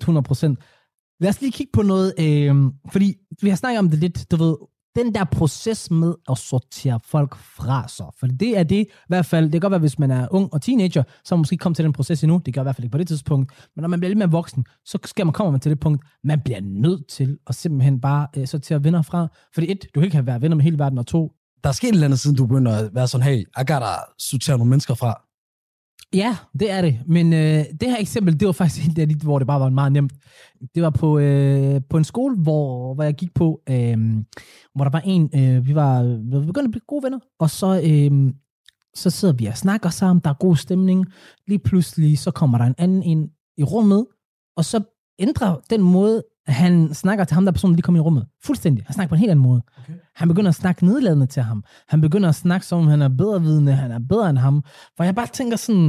Lad 1.20 1.28
os 1.28 1.40
lige 1.40 1.52
kigge 1.52 1.70
på 1.72 1.82
noget, 1.82 2.14
øh, 2.18 2.56
fordi 2.92 3.14
vi 3.42 3.48
har 3.48 3.56
snakket 3.56 3.78
om 3.78 3.90
det 3.90 3.98
lidt, 3.98 4.30
du 4.30 4.36
ved, 4.36 4.56
den 4.96 5.14
der 5.14 5.24
proces 5.24 5.90
med 5.90 6.14
at 6.30 6.38
sortere 6.38 7.00
folk 7.04 7.36
fra 7.36 7.88
sig. 7.88 8.06
For 8.20 8.26
det 8.26 8.58
er 8.58 8.62
det, 8.62 8.86
i 8.86 8.86
hvert 9.08 9.26
fald, 9.26 9.44
det 9.44 9.52
kan 9.52 9.60
godt 9.60 9.70
være, 9.70 9.80
hvis 9.80 9.98
man 9.98 10.10
er 10.10 10.28
ung 10.30 10.54
og 10.54 10.62
teenager, 10.62 11.02
så 11.24 11.34
man 11.34 11.40
måske 11.40 11.56
kommet 11.56 11.76
til 11.76 11.84
den 11.84 11.92
proces 11.92 12.22
endnu, 12.22 12.40
det 12.46 12.54
gør 12.54 12.60
i 12.60 12.64
hvert 12.64 12.76
fald 12.76 12.84
ikke 12.84 12.92
på 12.92 12.98
det 12.98 13.08
tidspunkt, 13.08 13.52
men 13.76 13.82
når 13.82 13.88
man 13.88 14.00
bliver 14.00 14.08
lidt 14.08 14.18
mere 14.18 14.30
voksen, 14.30 14.64
så 14.84 14.98
skal 15.04 15.26
man 15.26 15.32
komme 15.32 15.50
man 15.50 15.60
til 15.60 15.70
det 15.70 15.80
punkt, 15.80 16.04
man 16.24 16.40
bliver 16.44 16.60
nødt 16.60 17.08
til 17.08 17.38
at 17.46 17.54
simpelthen 17.54 18.00
bare 18.00 18.26
øh, 18.36 18.46
sortere 18.46 18.84
venner 18.84 19.02
fra. 19.02 19.28
Fordi 19.54 19.70
et, 19.72 19.82
du 19.94 20.00
kan 20.00 20.04
ikke 20.04 20.16
have 20.16 20.26
været 20.26 20.42
venner 20.42 20.56
med 20.56 20.64
hele 20.64 20.78
verden, 20.78 20.98
og 20.98 21.06
to, 21.06 21.32
Der 21.62 21.68
er 21.68 21.72
sket 21.72 21.88
et 21.88 21.92
eller 21.92 22.04
andet, 22.06 22.18
siden 22.18 22.36
du 22.36 22.46
begynder 22.46 22.76
at 22.76 22.94
være 22.94 23.08
sådan, 23.08 23.26
hey, 23.26 23.38
I 23.40 23.58
gotta 23.58 23.86
sortere 24.18 24.58
nogle 24.58 24.70
mennesker 24.70 24.94
fra. 24.94 25.27
Ja, 26.14 26.36
det 26.60 26.70
er 26.70 26.82
det. 26.82 27.00
Men 27.06 27.32
øh, 27.32 27.64
det 27.80 27.90
her 27.90 27.96
eksempel, 27.98 28.40
det 28.40 28.46
var 28.46 28.52
faktisk 28.52 28.86
en 28.88 29.00
af 29.00 29.08
de, 29.08 29.14
hvor 29.14 29.38
det 29.38 29.46
bare 29.46 29.60
var 29.60 29.70
meget 29.70 29.92
nemt. 29.92 30.12
Det 30.74 30.82
var 30.82 30.90
på, 30.90 31.18
øh, 31.18 31.80
på 31.90 31.96
en 31.96 32.04
skole, 32.04 32.36
hvor, 32.36 32.94
hvor 32.94 33.04
jeg 33.04 33.14
gik 33.14 33.34
på, 33.34 33.60
øh, 33.68 33.98
hvor 34.74 34.84
der 34.84 34.90
var 34.90 35.02
en, 35.04 35.30
øh, 35.34 35.66
vi 35.66 35.74
var 35.74 36.02
vi 36.02 36.32
var 36.32 36.46
begyndt 36.46 36.64
at 36.64 36.70
blive 36.70 36.82
gode 36.86 37.02
venner, 37.02 37.18
og 37.38 37.50
så, 37.50 37.80
øh, 37.84 38.32
så 38.94 39.10
sidder 39.10 39.34
vi 39.34 39.46
og 39.46 39.56
snakker 39.56 39.90
sammen, 39.90 40.20
der 40.24 40.30
er 40.30 40.34
god 40.34 40.56
stemning. 40.56 41.06
Lige 41.46 41.58
pludselig, 41.58 42.18
så 42.18 42.30
kommer 42.30 42.58
der 42.58 42.64
en 42.64 42.74
anden 42.78 43.02
ind 43.02 43.30
i 43.56 43.62
rummet, 43.62 44.06
og 44.56 44.64
så 44.64 44.82
ændrer 45.18 45.56
den 45.70 45.82
måde, 45.82 46.22
han 46.46 46.94
snakker 46.94 47.24
til 47.24 47.34
ham, 47.34 47.44
der 47.44 47.52
person, 47.52 47.70
der 47.70 47.74
lige 47.74 47.82
kom 47.82 47.96
i 47.96 48.00
rummet. 48.00 48.26
Fuldstændig. 48.44 48.84
Han 48.86 48.94
snakker 48.94 49.08
på 49.08 49.14
en 49.14 49.18
helt 49.18 49.30
anden 49.30 49.42
måde. 49.42 49.62
Okay. 49.78 49.92
Han 50.14 50.28
begynder 50.28 50.48
at 50.48 50.54
snakke 50.54 50.86
nedladende 50.86 51.26
til 51.26 51.42
ham. 51.42 51.64
Han 51.88 52.00
begynder 52.00 52.28
at 52.28 52.34
snakke 52.34 52.66
som 52.66 52.78
om 52.78 52.86
han 52.86 53.02
er 53.02 53.08
bedre 53.08 53.42
vidende, 53.42 53.72
han 53.72 53.90
er 53.90 53.98
bedre 54.08 54.30
end 54.30 54.38
ham. 54.38 54.64
For 54.96 55.04
jeg 55.04 55.14
bare 55.14 55.26
tænker 55.26 55.56
sådan, 55.56 55.88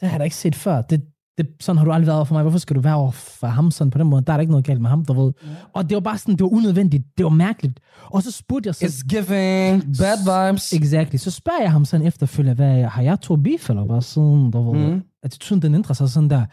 det 0.00 0.08
har 0.08 0.10
jeg 0.10 0.18
da 0.18 0.24
ikke 0.24 0.36
set 0.36 0.54
før. 0.54 0.82
Det, 0.82 1.02
det, 1.38 1.48
sådan 1.60 1.78
har 1.78 1.84
du 1.84 1.92
aldrig 1.92 2.06
været 2.06 2.16
over 2.16 2.24
for 2.24 2.34
mig. 2.34 2.42
Hvorfor 2.42 2.58
skal 2.58 2.76
du 2.76 2.80
være 2.80 2.94
over 2.94 3.10
for 3.10 3.46
ham 3.46 3.70
sådan 3.70 3.90
på 3.90 3.98
den 3.98 4.06
måde? 4.06 4.22
Der 4.26 4.32
er 4.32 4.36
der 4.36 4.40
ikke 4.40 4.50
noget 4.50 4.66
galt 4.66 4.80
med 4.80 4.90
ham, 4.90 5.04
du 5.04 5.12
ved. 5.12 5.32
Og 5.72 5.88
det 5.88 5.94
var 5.94 6.00
bare 6.00 6.18
sådan, 6.18 6.34
det 6.34 6.42
var 6.42 6.52
unødvendigt. 6.52 7.04
Det 7.18 7.24
var 7.24 7.30
mærkeligt. 7.30 7.80
Og 8.04 8.22
så 8.22 8.30
spurgte 8.30 8.66
jeg 8.66 8.74
så... 8.74 8.84
It's 8.84 9.06
giving 9.08 9.84
bad 9.98 10.48
vibes. 10.50 10.72
Exactly. 10.72 11.16
Så 11.16 11.30
spørger 11.30 11.60
jeg 11.60 11.72
ham 11.72 11.84
sådan 11.84 12.06
efterfølgende, 12.06 12.54
hvad, 12.54 12.84
har 12.84 13.02
jeg 13.02 13.20
to 13.20 13.36
beef, 13.36 13.70
eller 13.70 13.84
hvad 13.84 14.00
sådan, 14.00 14.50
du 14.50 14.72
ved. 14.72 14.86
Mhm. 14.86 15.02
Attituden, 15.22 15.62
den 15.62 15.74
ændrer 15.74 15.94
sig 15.94 16.08
sådan 16.08 16.30
der. 16.30 16.44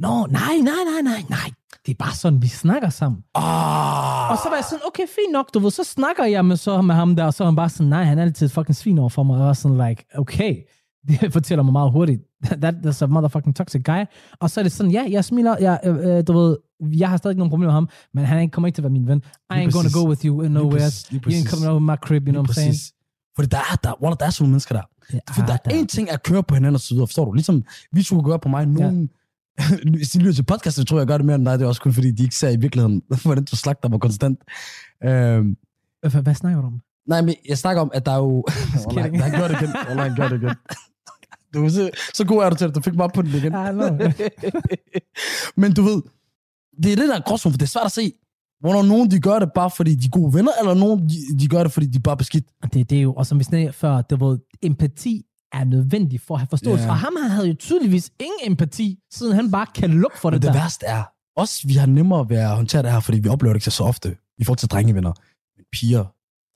Nå, 0.00 0.26
nej, 0.30 0.56
nej, 0.62 0.82
nej, 0.92 1.02
nej, 1.02 1.22
nej. 1.28 1.50
Det 1.86 1.92
er 1.92 1.96
bare 1.98 2.14
sådan, 2.14 2.42
vi 2.42 2.48
snakker 2.48 2.88
sammen. 2.88 3.22
Ah. 3.34 4.30
Og 4.30 4.36
så 4.38 4.48
var 4.48 4.56
jeg 4.56 4.64
sådan, 4.64 4.82
okay, 4.86 5.02
fint 5.02 5.32
nok, 5.32 5.54
du 5.54 5.58
ved, 5.58 5.70
så 5.70 5.84
snakker 5.84 6.24
jeg 6.24 6.44
med, 6.44 6.56
så 6.56 6.82
med 6.82 6.94
ham 6.94 7.16
der, 7.16 7.24
og 7.24 7.34
så 7.34 7.44
er 7.44 7.46
han 7.46 7.56
bare 7.56 7.68
sådan, 7.68 7.86
nej, 7.90 8.04
han 8.04 8.18
er 8.18 8.22
altid 8.22 8.48
fucking 8.48 8.76
svin 8.76 8.98
over 8.98 9.08
for 9.08 9.22
mig. 9.22 9.34
Og 9.34 9.40
jeg 9.40 9.46
var 9.46 9.52
sådan 9.52 9.88
like, 9.88 10.04
okay, 10.18 10.56
det 11.08 11.32
fortæller 11.32 11.62
mig 11.62 11.72
meget 11.72 11.92
hurtigt. 11.92 12.22
That, 12.44 12.74
that's 12.74 13.04
a 13.04 13.06
motherfucking 13.06 13.56
toxic 13.56 13.82
guy. 13.84 14.04
Og 14.40 14.50
så 14.50 14.60
er 14.60 14.62
det 14.62 14.72
sådan, 14.72 14.92
ja, 14.92 15.06
jeg 15.10 15.24
smiler, 15.24 15.56
jeg, 15.60 15.80
øh, 15.84 15.96
øh, 15.96 16.26
du 16.26 16.32
ved, 16.32 16.56
jeg 16.80 17.08
har 17.08 17.16
stadig 17.16 17.36
nogen 17.36 17.50
problemer 17.50 17.66
med 17.72 17.74
ham, 17.74 17.88
men 18.14 18.24
han 18.24 18.38
er 18.38 18.48
kommer 18.48 18.66
ikke 18.68 18.76
til 18.76 18.82
at 18.82 18.84
være 18.84 18.92
min 18.92 19.06
ven. 19.06 19.18
I 19.18 19.54
Lige 19.54 19.66
ain't 19.66 19.70
gonna 19.72 19.88
præcis. 19.88 19.94
go 19.94 20.08
with 20.08 20.26
you 20.26 20.48
nowhere. 20.48 20.80
præcis, 20.80 21.08
You 21.12 21.18
ain't 21.18 21.50
coming 21.50 21.70
over 21.70 21.78
my 21.78 21.96
crib, 22.04 22.26
you 22.26 22.32
know 22.32 22.42
what 22.42 22.50
I'm 22.50 22.54
saying? 22.54 22.74
Fordi 23.36 23.48
der 23.48 23.58
er, 23.58 23.76
der, 23.84 24.02
Wallah, 24.02 24.16
der 24.20 24.26
er 24.26 24.30
sådan 24.30 24.42
nogle 24.44 24.50
mennesker 24.52 24.74
der. 24.74 24.82
For 25.34 25.42
der 25.46 25.52
er 25.64 25.70
en 25.70 25.86
ting 25.86 26.10
at 26.10 26.22
køre 26.22 26.42
på 26.42 26.54
hinanden 26.54 26.74
og 26.74 26.80
så 26.80 26.94
videre, 26.94 27.06
forstår 27.06 27.24
du? 27.24 27.32
Ligesom 27.32 27.64
vi 27.92 28.02
to 28.02 28.20
gøre 28.24 28.38
på 28.38 28.48
mig. 28.48 28.66
Nogen, 28.66 29.10
hvis 29.96 30.10
de 30.10 30.18
lytter 30.18 30.32
til 30.32 30.42
podcasten, 30.42 30.86
tror 30.86 30.96
jeg, 30.96 31.00
jeg 31.00 31.06
gør 31.06 31.16
det 31.16 31.26
mere 31.26 31.36
end 31.36 31.46
dig. 31.46 31.58
Det 31.58 31.64
er 31.64 31.68
også 31.68 31.80
kun 31.82 31.92
fordi, 31.92 32.10
de 32.10 32.22
ikke 32.22 32.36
ser 32.36 32.48
i 32.48 32.56
virkeligheden, 32.56 33.02
hvordan 33.24 33.44
du 33.44 33.56
slagter 33.56 33.88
mig 33.88 34.00
konstant. 34.00 34.38
Øhm, 35.04 35.56
Hvad, 36.00 36.22
hvad 36.22 36.34
snakker 36.34 36.60
du 36.60 36.66
om? 36.66 36.80
nej, 37.08 37.22
men 37.22 37.34
jeg 37.48 37.58
snakker 37.58 37.82
om, 37.82 37.90
at 37.94 38.06
der 38.06 38.12
er 38.12 38.16
jo... 38.16 38.44
Wallah, 38.86 39.20
han 39.22 39.40
gør 39.40 39.48
det 39.48 39.62
igen. 39.62 39.74
Wallah, 39.88 40.06
han 40.06 40.16
gør 40.16 40.28
det 40.28 40.42
igen. 40.42 40.54
Du, 41.54 41.68
så, 41.68 41.90
så 42.14 42.24
god 42.24 42.42
er 42.42 42.50
du 42.50 42.56
til 42.56 42.66
det. 42.66 42.74
Du 42.74 42.80
fik 42.80 42.94
mig 42.94 43.04
op 43.04 43.12
på 43.12 43.22
den 43.22 43.30
igen. 43.34 43.52
Men 45.56 45.72
du 45.74 45.82
ved, 45.82 46.02
det 46.82 46.92
er 46.92 46.96
det 46.96 47.08
der 47.08 47.16
er 47.16 47.20
gråzone, 47.20 47.52
for 47.52 47.58
det 47.58 47.62
er 47.62 47.68
svært 47.68 47.86
at 47.86 47.92
se, 47.92 48.12
hvornår 48.60 48.82
nogen 48.82 49.10
de 49.10 49.20
gør 49.20 49.38
det 49.38 49.50
bare 49.54 49.70
fordi 49.70 49.94
de 49.94 50.06
er 50.06 50.10
gode 50.10 50.34
venner, 50.34 50.52
eller 50.60 50.74
nogen 50.74 51.08
de, 51.08 51.38
de 51.38 51.48
gør 51.48 51.62
det 51.62 51.72
fordi 51.72 51.86
de 51.86 51.96
er 51.96 52.02
bare 52.02 52.16
beskidt. 52.16 52.44
Det, 52.72 52.90
det 52.90 52.98
er 52.98 53.02
jo, 53.02 53.14
og 53.14 53.26
som 53.26 53.38
vi 53.38 53.44
snakkede 53.44 53.72
før, 53.72 54.02
det 54.02 54.20
var, 54.20 54.38
empati 54.62 55.22
er 55.52 55.64
nødvendig 55.64 56.20
for 56.20 56.34
at 56.34 56.40
have 56.40 56.46
forståelse. 56.50 56.84
Ja. 56.84 56.90
Og 56.90 56.96
ham 56.96 57.16
han 57.22 57.30
havde 57.30 57.48
jo 57.48 57.54
tydeligvis 57.54 58.10
ingen 58.20 58.52
empati, 58.52 58.98
siden 59.12 59.34
han 59.34 59.50
bare 59.50 59.66
kan 59.74 59.90
lukke 59.90 60.18
for 60.18 60.30
Men 60.30 60.34
det, 60.34 60.42
det 60.42 60.54
der. 60.54 60.60
værste 60.60 60.86
er, 60.86 61.02
også 61.36 61.66
vi 61.68 61.74
har 61.74 61.86
nemmere 61.86 62.28
ved 62.28 62.36
at 62.36 62.56
håndtere 62.56 62.82
det 62.82 62.92
her, 62.92 63.00
fordi 63.00 63.18
vi 63.18 63.28
oplever 63.28 63.52
det 63.52 63.56
ikke 63.66 63.70
så 63.70 63.84
ofte 63.84 64.16
i 64.38 64.44
forhold 64.44 64.58
til 64.58 64.68
drengevenner. 64.68 65.12
Men 65.56 65.64
piger, 65.72 66.04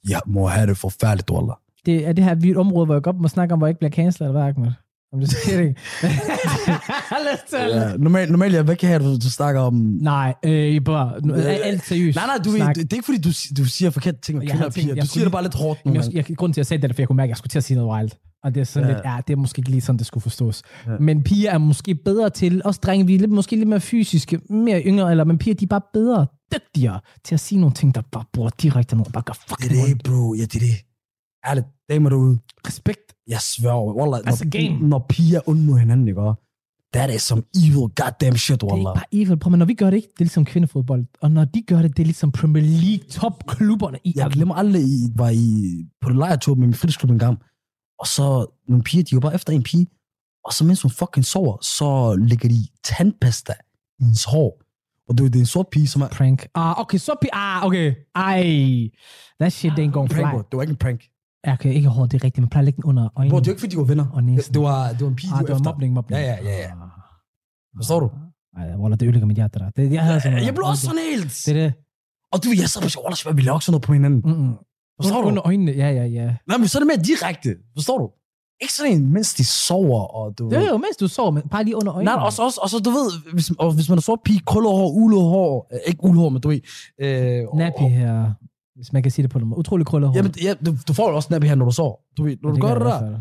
ja, 0.08 0.18
må 0.26 0.46
have 0.46 0.66
det 0.66 0.76
forfærdeligt 0.76 1.28
dårligt. 1.28 1.58
Det 1.86 2.06
er 2.06 2.12
det 2.12 2.24
her 2.24 2.34
vildt 2.34 2.58
område, 2.58 2.86
hvor 2.86 2.94
jeg 2.94 3.02
godt 3.02 3.20
må 3.20 3.28
snakke 3.28 3.52
om, 3.52 3.58
hvor 3.58 3.66
jeg 3.66 3.70
ikke 3.70 3.78
bliver 3.78 3.90
cancelled, 3.90 4.28
eller 4.28 4.40
hvad, 4.40 4.48
Ahmed? 4.50 4.72
I'm 5.14 5.20
just 5.20 5.36
kidding. 5.44 5.76
Let's 7.26 7.50
tell 7.50 7.70
Ja, 7.70 7.96
normalt, 7.96 8.30
normalt, 8.30 8.54
jeg 8.54 8.66
vil 8.66 8.72
ikke 8.72 8.86
have, 8.86 8.94
at 8.96 9.00
du, 9.02 9.14
du 9.14 9.30
snakker 9.30 9.60
om... 9.60 9.74
Nej, 10.00 10.34
øh, 10.44 10.84
bare, 10.84 11.20
nu, 11.20 11.34
ja. 11.34 11.40
alt 11.42 11.84
seriøst. 11.84 12.16
Nej, 12.16 12.26
nej, 12.26 12.36
du, 12.44 12.50
snak. 12.56 12.74
det, 12.74 12.82
det 12.82 12.92
er 12.92 12.96
ikke 12.96 13.06
fordi, 13.06 13.18
du, 13.20 13.30
du 13.56 13.64
siger 13.64 13.90
forkert 13.90 14.20
ting 14.20 14.38
om 14.38 14.46
kvinder 14.46 14.64
og 14.66 14.72
piger. 14.72 14.94
Du 14.94 15.06
siger 15.06 15.24
det 15.24 15.32
bare 15.32 15.42
lidt 15.42 15.54
hårdt 15.54 15.80
Jamen, 15.84 15.96
nogle 15.96 16.10
jeg, 16.14 16.28
jeg, 16.28 16.36
grunden 16.36 16.52
til, 16.54 16.60
at 16.60 16.62
jeg 16.62 16.66
sagde 16.66 16.82
det, 16.82 16.88
er, 16.88 16.92
fordi 16.92 17.00
jeg 17.00 17.08
kunne 17.08 17.16
mærke, 17.16 17.26
at 17.26 17.30
jeg 17.30 17.36
skulle 17.36 17.50
til 17.50 17.58
at 17.58 17.64
sige 17.64 17.76
noget 17.78 17.92
wild. 18.00 18.10
Og 18.44 18.54
det 18.54 18.60
er 18.60 18.64
sådan 18.64 18.88
Ja. 18.88 18.94
lidt, 18.94 19.04
ja, 19.04 19.16
det 19.26 19.32
er 19.32 19.36
måske 19.36 19.60
ikke 19.60 19.70
lige 19.70 19.80
sådan, 19.80 19.98
det 19.98 20.06
skulle 20.06 20.22
forstås. 20.22 20.62
Ja. 20.86 20.90
Men 21.00 21.22
piger 21.22 21.50
er 21.50 21.58
måske 21.58 21.94
bedre 21.94 22.30
til, 22.30 22.62
også 22.64 22.80
drenge, 22.82 23.06
vi 23.06 23.14
er 23.14 23.18
lidt, 23.18 23.30
måske 23.30 23.56
lidt 23.56 23.68
mere 23.68 23.80
fysiske, 23.80 24.40
mere 24.50 24.82
yngre, 24.82 25.10
eller, 25.10 25.24
men 25.24 25.38
piger, 25.38 25.54
de 25.54 25.64
er 25.64 25.68
bare 25.68 25.80
bedre. 25.92 26.26
dygtigere 26.54 27.00
til 27.24 27.34
at 27.34 27.40
sige 27.40 27.60
nogle 27.60 27.74
ting, 27.74 27.94
der 27.94 28.02
bare 28.12 28.24
bor 28.32 28.48
direkte 28.48 28.96
ned 28.96 29.06
og 29.06 29.12
bare 29.12 29.22
gør 29.22 29.32
Det 29.32 29.42
fucking 29.48 29.80
er 29.80 29.86
det, 29.86 30.02
bro. 30.04 30.34
Ja, 30.34 30.42
det 30.42 30.54
er 30.54 30.58
det. 30.60 30.76
Ærligt, 31.48 31.66
damer 31.90 32.10
derude. 32.10 32.38
Respekt. 32.66 33.13
Jeg 33.28 33.40
sværger, 33.40 33.94
wallah, 33.94 34.20
Altså, 34.26 34.44
når, 34.44 34.50
game. 34.50 34.88
når 34.88 35.06
piger 35.08 35.38
er 35.38 35.48
onde 35.48 35.62
mod 35.62 35.78
hinanden, 35.78 36.08
ikke? 36.08 36.20
That 36.94 37.14
is 37.14 37.22
some 37.22 37.42
evil 37.64 37.88
goddamn 38.00 38.36
shit, 38.36 38.60
Det 38.60 38.66
er 38.68 38.72
wallah. 38.74 38.94
bare 38.94 39.04
evil. 39.12 39.38
Prøv, 39.38 39.50
men 39.50 39.58
når 39.58 39.66
vi 39.66 39.74
gør 39.74 39.90
det 39.90 39.96
ikke, 39.96 40.08
det 40.08 40.20
er 40.20 40.24
ligesom 40.24 40.44
kvindefodbold. 40.44 41.06
Og 41.20 41.30
når 41.30 41.44
de 41.44 41.62
gør 41.62 41.82
det, 41.82 41.96
det 41.96 42.02
er 42.02 42.06
ligesom 42.06 42.32
Premier 42.32 42.62
League 42.64 43.08
topklubberne 43.10 43.98
i 44.04 44.12
Jeg 44.16 44.30
glemmer 44.30 44.54
aldrig, 44.54 44.82
I 44.82 45.08
var 45.16 45.30
i, 45.30 45.74
på 46.00 46.08
en 46.08 46.16
lejretur 46.16 46.54
med 46.54 46.66
min 46.66 46.74
fritidsklub 46.74 47.10
en 47.10 47.18
gang, 47.18 47.38
og 47.98 48.06
så 48.06 48.46
nogle 48.68 48.82
piger, 48.84 49.04
de 49.04 49.14
var 49.16 49.20
bare 49.20 49.34
efter 49.34 49.52
en 49.52 49.62
pige, 49.62 49.86
og 50.44 50.52
så 50.52 50.64
mens 50.64 50.82
hun 50.82 50.90
fucking 50.90 51.24
sover, 51.24 51.56
så 51.62 52.16
lægger 52.28 52.48
de 52.48 52.56
tandpasta 52.84 53.52
i 54.00 54.04
hendes 54.04 54.24
hår. 54.24 54.60
Og 55.08 55.18
det, 55.18 55.24
er- 55.24 55.28
det 55.30 55.36
er 55.36 55.40
en 55.40 55.46
sort 55.46 55.66
pige, 55.72 55.86
som 55.86 56.02
er... 56.02 56.08
prank. 56.08 56.46
Ah, 56.54 56.80
okay, 56.80 56.98
så... 56.98 57.12
pi- 57.24 57.28
Ah, 57.32 57.64
okay. 57.66 57.94
Ej. 58.14 58.42
That 59.40 59.52
shit 59.52 59.72
ain't 59.72 59.90
gonna 59.90 60.08
fly. 60.14 60.20
Prank, 60.22 60.34
bro. 60.34 60.38
det 60.50 60.56
var 60.56 60.62
ikke 60.62 60.70
en 60.70 60.76
prank. 60.76 61.00
Ja, 61.46 61.52
okay, 61.52 61.72
ikke 61.72 61.88
hårdt, 61.88 62.12
det 62.12 62.20
er 62.20 62.24
rigtigt. 62.24 62.42
Man 62.42 62.48
plejer 62.48 62.62
at 62.62 62.64
lægge 62.64 62.76
den 62.76 62.84
under 62.84 63.08
øjnene. 63.16 63.30
Bro, 63.30 63.38
det 63.38 63.46
var 63.46 63.52
ikke, 63.52 63.60
fordi 63.60 63.72
de 63.74 63.78
var 63.78 63.84
venner. 63.84 64.06
Og 64.12 64.24
næsen. 64.24 64.38
Det, 64.38 64.54
det, 64.54 64.62
var, 64.62 64.88
det 64.92 65.00
var 65.00 65.08
en 65.08 65.16
pige, 65.16 65.32
ah, 65.32 65.38
de 65.38 65.42
det 65.44 65.50
var 65.50 65.56
efter. 65.56 65.70
mobning, 65.70 65.94
mobning. 65.94 66.20
Ja, 66.20 66.26
ja, 66.26 66.36
ja, 66.44 66.56
ja. 66.56 66.70
Ah. 66.70 67.78
Forstår 67.78 68.00
du? 68.00 68.10
Ej, 68.56 68.76
Wallah, 68.80 69.00
det 69.00 69.06
ødelægger 69.06 69.26
mit 69.26 69.36
hjerte, 69.36 69.58
der. 69.58 69.70
Det, 69.70 69.92
jeg 69.92 70.02
havde 70.02 70.20
sådan 70.20 70.32
noget. 70.32 70.46
Jeg 70.46 70.54
blev 70.54 70.66
også 70.66 70.82
sådan 70.86 71.00
helt. 71.12 71.42
Det 71.46 71.48
er 71.48 71.62
det. 71.62 71.72
Og 72.32 72.44
du, 72.44 72.48
jeg 72.60 72.68
sad 72.68 72.80
på 73.24 73.32
vi 73.32 73.42
laver 73.42 73.54
også 73.54 73.66
sådan 73.66 73.72
noget 73.72 73.82
på 73.82 73.92
hinanden. 73.92 74.20
Mm-mm. 74.24 74.54
Forstår 75.00 75.20
du? 75.22 75.28
Under 75.28 75.46
øjnene, 75.46 75.72
ja, 75.72 75.90
ja, 75.90 76.04
ja. 76.04 76.36
Nej, 76.48 76.56
men 76.58 76.68
så 76.68 76.78
er 76.78 76.80
det 76.80 76.86
mere 76.86 77.02
direkte. 77.10 77.50
Forstår 77.76 77.98
du? 77.98 78.10
Ikke 78.62 78.74
sådan 78.74 78.92
en, 78.92 79.12
mens 79.12 79.34
de 79.34 79.44
sover, 79.44 80.02
og 80.18 80.38
du 80.38 80.50
Det 80.50 80.58
er 80.58 80.68
jo, 80.68 80.76
mens 80.76 80.96
du 81.00 81.08
sover, 81.08 81.30
men 81.30 81.42
bare 81.50 81.64
lige 81.64 81.76
under 81.76 81.94
øjnene. 81.94 82.16
Nej, 82.16 82.24
også, 82.24 82.42
også, 82.42 82.60
også, 82.62 82.78
du 82.78 82.90
ved, 82.90 83.32
hvis, 83.32 83.50
og 83.58 83.72
hvis 83.72 83.88
man 83.88 83.98
er 83.98 84.02
sort 84.02 84.18
pige, 84.24 84.40
krøllet 84.46 84.72
hår, 84.72 84.90
ulet 84.90 85.20
hår, 85.20 85.68
øh, 85.72 85.78
ikke 85.86 86.04
ulet 86.04 86.20
hår, 86.20 86.28
men 86.28 86.40
du 86.42 86.48
ved. 86.48 86.60
Øh, 87.00 87.58
Nappy 87.58 87.82
her, 87.82 88.32
hvis 88.76 88.92
man 88.92 89.02
kan 89.02 89.12
sige 89.12 89.22
det 89.22 89.30
på 89.30 89.38
måde. 89.38 89.58
Utrolig 89.58 89.86
krøllet 89.86 90.08
hår. 90.10 90.16
Jamen, 90.16 90.34
ja, 90.42 90.54
du, 90.66 90.76
du 90.88 90.92
får 90.92 91.10
jo 91.10 91.16
også 91.16 91.28
nappy 91.30 91.46
her, 91.46 91.54
når 91.54 91.64
du 91.64 91.70
sover. 91.70 91.96
Du 92.16 92.22
ved, 92.24 92.36
når 92.42 92.50
Ja, 92.50 92.54
du 92.56 92.60
gør 92.60 92.74
det 92.74 92.84
jeg 92.84 93.00
der, 93.00 93.10
det 93.10 93.20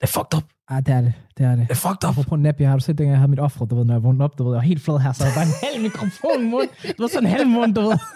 er 0.00 0.06
fucked 0.06 0.36
up. 0.36 0.44
Ah, 0.68 0.86
det 0.86 0.94
er 0.94 1.00
det. 1.00 1.12
Det 1.38 1.46
er 1.46 1.50
det. 1.56 1.68
Det 1.68 1.70
er 1.70 1.74
fucked 1.88 2.04
up. 2.08 2.10
Apropos 2.10 2.38
nappy, 2.38 2.62
har 2.62 2.76
du 2.76 2.80
set, 2.80 2.98
dengang 2.98 3.10
jeg 3.12 3.18
havde 3.18 3.30
mit 3.30 3.40
offer, 3.40 3.64
du 3.64 3.74
ved, 3.76 3.84
når 3.84 3.94
jeg 3.94 4.02
vågnede 4.02 4.24
op, 4.24 4.38
du 4.38 4.44
ved, 4.44 4.52
jeg 4.52 4.56
var 4.56 4.62
helt 4.62 4.82
flad 4.82 4.98
her, 4.98 5.12
så 5.12 5.24
der 5.24 5.34
var 5.34 5.42
en 5.42 5.54
halv 5.72 5.82
mikrofon 5.82 6.40
i 6.46 6.48
munden. 6.50 6.68
Det 6.82 6.94
var 6.98 7.06
sådan 7.06 7.24
en 7.26 7.30
halv 7.32 7.48
mund, 7.48 7.74
du 7.74 7.80
ved. 7.80 7.98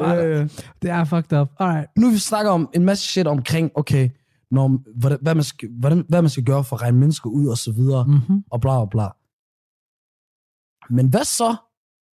Øh, 0.00 0.48
Det 0.82 0.90
er 0.90 1.04
fucked 1.04 1.38
up. 1.40 1.48
Alright. 1.58 1.86
nu 1.96 2.10
vi 2.10 2.18
snakker 2.18 2.52
om 2.52 2.70
en 2.74 2.84
masse 2.84 3.04
shit 3.08 3.26
omkring, 3.26 3.70
okay, 3.74 4.10
når, 4.50 4.78
hvordan, 5.00 5.18
hvad, 5.22 5.34
man 5.34 5.44
skal, 5.44 5.68
hvordan, 5.80 6.04
hvad 6.08 6.22
man 6.22 6.28
skal 6.30 6.44
gøre 6.44 6.64
for 6.64 6.76
at 6.76 6.82
regne 6.82 6.98
mennesker 6.98 7.30
ud, 7.30 7.46
og 7.46 7.58
så 7.58 7.72
videre, 7.72 8.04
mm. 8.04 8.10
Mm-hmm. 8.12 8.44
og 8.50 8.60
bla, 8.60 8.84
bla, 8.84 8.88
bla. 8.90 9.08
Men 10.94 11.08
hvad 11.08 11.24
så, 11.24 11.56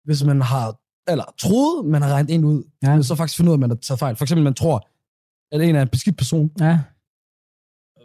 hvis 0.04 0.24
man 0.24 0.40
har, 0.42 0.76
eller 1.08 1.24
troet, 1.40 1.86
man 1.86 2.02
har 2.02 2.08
regnet 2.12 2.34
en 2.34 2.44
ud, 2.44 2.62
Ja. 2.82 2.94
men 2.94 3.02
så 3.04 3.14
faktisk 3.14 3.36
finder 3.36 3.50
ud 3.50 3.54
af, 3.54 3.56
at 3.56 3.60
man 3.60 3.70
har 3.70 3.76
taget 3.76 3.98
fejl. 3.98 4.16
For 4.16 4.24
eksempel, 4.24 4.44
man 4.44 4.54
tror, 4.54 4.88
at 5.52 5.60
en 5.62 5.76
er 5.76 5.82
en 5.82 5.88
beskidt 5.88 6.16
person, 6.16 6.50
Ja. 6.60 6.78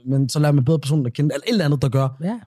men 0.05 0.29
så 0.29 0.39
lærer 0.39 0.51
man 0.51 0.65
bedre 0.65 0.79
personen 0.79 1.05
at 1.05 1.13
kende, 1.13 1.33
eller 1.35 1.43
et 1.47 1.51
eller 1.51 1.65
andet, 1.65 1.81
der 1.81 1.89
gør. 1.89 2.09
Ja. 2.23 2.39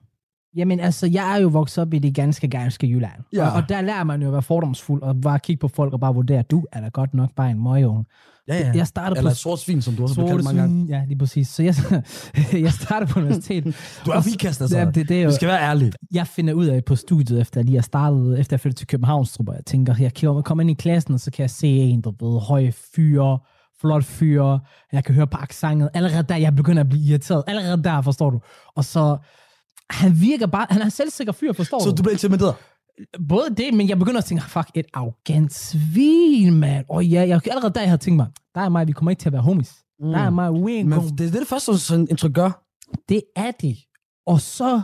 Jamen 0.55 0.79
altså, 0.79 1.07
jeg 1.07 1.35
er 1.37 1.41
jo 1.41 1.47
vokset 1.47 1.81
op 1.81 1.93
i 1.93 1.99
det 1.99 2.15
ganske, 2.15 2.47
ganske 2.47 2.87
Jylland. 2.87 3.23
Ja. 3.33 3.47
Og, 3.49 3.53
og 3.53 3.69
der 3.69 3.81
lærer 3.81 4.03
man 4.03 4.21
jo 4.21 4.27
at 4.27 4.33
være 4.33 4.41
fordomsfuld, 4.41 5.01
og 5.01 5.21
bare 5.21 5.39
kigge 5.39 5.59
på 5.59 5.67
folk 5.67 5.93
og 5.93 5.99
bare 5.99 6.13
vurdere, 6.13 6.41
du 6.41 6.65
er 6.71 6.81
da 6.81 6.87
godt 6.87 7.13
nok 7.13 7.29
bare 7.35 7.51
en 7.51 7.63
møgeunge. 7.63 8.05
Ja, 8.47 8.71
Jeg 8.75 8.87
startede 8.87 9.17
Eller 9.17 9.31
på 9.31 9.35
sort 9.35 9.59
svin, 9.59 9.81
som 9.81 9.95
du 9.95 10.03
også 10.03 10.21
har 10.21 10.27
kaldt 10.27 10.43
mange 10.43 10.61
gange. 10.61 10.85
Ja, 10.89 11.03
lige 11.07 11.17
præcis. 11.17 11.47
Så 11.47 11.63
jeg, 11.63 11.75
jeg 12.65 12.71
startede 12.73 13.11
på 13.11 13.19
universitetet. 13.19 13.75
Du 14.05 14.11
er 14.11 14.21
frikast, 14.21 14.61
altså. 14.61 14.77
Ja, 14.77 14.85
det, 14.85 15.09
det 15.09 15.17
er 15.17 15.21
jo, 15.21 15.29
Vi 15.29 15.35
skal 15.35 15.47
være 15.47 15.61
ærlige. 15.61 15.91
jeg 16.11 16.27
finder 16.27 16.53
ud 16.53 16.65
af 16.65 16.85
på 16.85 16.95
studiet, 16.95 17.41
efter 17.41 17.59
jeg 17.59 17.65
lige 17.65 17.75
har 17.75 17.81
startet, 17.81 18.39
efter 18.39 18.55
jeg 18.55 18.59
flyttede 18.59 18.79
til 18.79 18.87
København, 18.87 19.25
tror 19.25 19.53
jeg, 19.53 19.65
tænker, 19.65 19.95
jeg 19.99 20.13
kan 20.13 20.43
komme 20.43 20.63
ind 20.63 20.71
i 20.71 20.73
klassen, 20.73 21.13
og 21.13 21.19
så 21.19 21.31
kan 21.31 21.41
jeg 21.41 21.49
se 21.49 21.67
en, 21.67 22.01
der 22.01 22.11
ved, 22.25 22.41
høj 22.41 22.71
fyre, 22.95 23.39
flot 23.81 24.03
fyre, 24.03 24.59
jeg 24.91 25.03
kan 25.03 25.15
høre 25.15 25.27
på 25.27 25.37
aksanget, 25.37 25.89
allerede 25.93 26.23
der, 26.23 26.35
jeg 26.35 26.55
begynder 26.55 26.83
at 26.83 26.89
blive 26.89 27.03
irriteret, 27.03 27.43
allerede 27.47 27.83
der, 27.83 28.01
forstår 28.01 28.29
du, 28.29 28.39
og 28.75 28.85
så, 28.85 29.17
han 29.89 30.21
virker 30.21 30.47
bare, 30.47 30.67
han 30.69 30.81
er 30.81 30.89
selvsikker 30.89 31.33
fyr, 31.33 31.53
forstår 31.53 31.79
Så 31.79 31.89
du 31.91 32.03
bliver 32.03 32.13
intimideret? 32.13 32.55
Både 33.29 33.55
det, 33.57 33.73
men 33.73 33.89
jeg 33.89 33.99
begynder 33.99 34.17
at 34.17 34.25
tænke, 34.25 34.43
fuck, 34.43 34.69
et 34.75 34.85
arrogant 34.93 35.53
svin, 35.53 36.53
mand. 36.59 36.85
Og 36.89 37.05
ja, 37.05 37.27
jeg, 37.27 37.41
allerede 37.47 37.73
der, 37.73 37.81
jeg 37.81 37.89
havde 37.89 38.01
tænkt 38.01 38.17
mig, 38.17 38.27
der 38.55 38.61
er 38.61 38.69
mig, 38.69 38.87
vi 38.87 38.91
kommer 38.91 39.09
ikke 39.11 39.19
til 39.19 39.29
at 39.29 39.33
være 39.33 39.41
homies. 39.41 39.75
Mm. 39.99 40.09
Der 40.09 40.19
er 40.19 40.29
mig, 40.29 40.51
we 40.51 40.79
ain't 40.79 40.83
Men 40.83 40.91
gonna 40.99 41.09
det 41.09 41.27
er 41.27 41.31
det, 41.31 41.39
det 41.39 41.47
første, 41.47 41.77
sådan 41.77 42.07
indtryk 42.09 42.33
gør. 42.33 42.65
det 43.09 43.21
er 43.35 43.51
det. 43.51 43.77
Og 44.27 44.41
så 44.41 44.81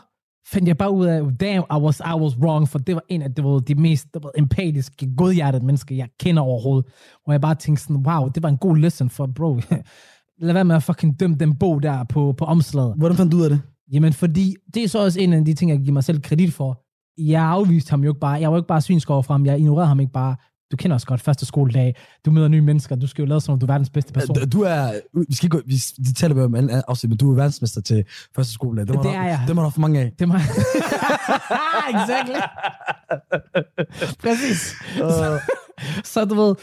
fandt 0.52 0.68
jeg 0.68 0.78
bare 0.78 0.92
ud 0.92 1.06
af, 1.06 1.22
damn, 1.40 1.66
I 1.72 1.80
was, 1.84 2.00
I 2.00 2.16
was 2.16 2.38
wrong, 2.38 2.70
for 2.70 2.80
det 2.80 2.96
var 2.96 3.04
en 3.10 3.22
af 3.22 3.34
det 3.36 3.44
var 3.44 3.60
de 3.60 3.76
mest 3.76 4.14
det 4.14 4.24
var, 4.24 4.32
empatiske, 4.38 5.16
godhjertede 5.18 5.66
mennesker, 5.66 5.96
jeg 5.96 6.10
kender 6.20 6.42
overhovedet. 6.42 6.92
Hvor 7.24 7.34
jeg 7.34 7.42
bare 7.42 7.56
tænkte 7.56 7.84
sådan, 7.84 8.08
wow, 8.08 8.28
det 8.28 8.44
var 8.44 8.50
en 8.50 8.58
god 8.58 8.78
lesson 8.78 9.10
for, 9.10 9.26
bro. 9.36 9.56
Lad 10.42 10.54
være 10.54 10.66
med 10.66 10.76
at 10.76 10.84
fucking 10.84 11.20
dømme 11.20 11.36
den 11.40 11.56
bog 11.56 11.84
der 11.84 12.04
på, 12.04 12.34
på 12.38 12.46
omslaget. 12.46 12.94
Hvordan 12.98 13.18
fandt 13.18 13.32
du 13.32 13.38
ud 13.38 13.44
af 13.44 13.50
det? 13.50 13.62
Jamen, 13.92 14.14
fordi 14.14 14.56
det 14.74 14.84
er 14.84 14.88
så 14.88 15.00
også 15.00 15.20
en 15.20 15.34
af 15.34 15.46
de 15.46 15.54
ting, 15.54 15.72
jeg 15.72 15.80
giver 15.80 15.94
mig 15.94 16.04
selv 16.04 16.22
kredit 16.22 16.54
for. 16.54 16.83
Jeg 17.18 17.44
afviste 17.44 17.90
ham 17.90 18.04
jo 18.04 18.12
ikke 18.12 18.20
bare. 18.20 18.32
Jeg 18.42 18.52
var 18.52 18.58
ikke 18.58 18.68
bare 18.68 18.82
svinsk 18.82 19.10
over 19.10 19.22
for 19.22 19.34
ham. 19.34 19.46
Jeg 19.46 19.60
ignorerede 19.60 19.88
ham 19.88 20.00
ikke 20.00 20.14
bare. 20.14 20.36
Du 20.72 20.78
kender 20.78 20.96
os 20.96 21.06
godt 21.06 21.22
første 21.22 21.46
skoledag. 21.46 21.96
Du 22.26 22.32
møder 22.32 22.48
nye 22.48 22.62
mennesker. 22.62 22.96
Du 22.96 23.08
skal 23.08 23.22
jo 23.22 23.28
lade 23.28 23.42
som 23.42 23.54
om, 23.54 23.60
du 23.60 23.66
er 23.66 23.72
verdens 23.72 23.90
bedste 23.90 24.14
person. 24.14 24.36
Du 24.50 24.62
er, 24.62 24.92
vi 25.30 25.36
skal 25.36 25.46
ikke 25.46 25.58
gå, 25.58 25.64
vi, 25.66 25.76
de 25.76 26.14
taler 26.14 26.36
bare 26.36 26.46
om 26.46 26.56
anden 26.56 26.82
afsnit, 26.88 27.10
men 27.10 27.18
du 27.18 27.32
er 27.32 27.36
verdensmester 27.36 27.82
til 27.82 28.04
første 28.36 28.54
skoledag. 28.54 28.88
Det, 28.88 28.96
må 28.96 29.04
Det 29.04 29.12
der, 29.12 29.20
er 29.20 29.28
jeg. 29.28 29.44
Det 29.48 29.56
må 29.56 29.64
der 29.64 29.70
for 29.70 29.82
mange 29.82 30.00
af. 30.00 30.12
Det 30.12 30.22
er 30.22 30.26
mig. 30.28 30.42
exactly. 32.02 32.40
Præcis. 34.20 34.76
Så, 34.98 35.40
så 36.04 36.26
du 36.26 36.36
ved, 36.36 36.56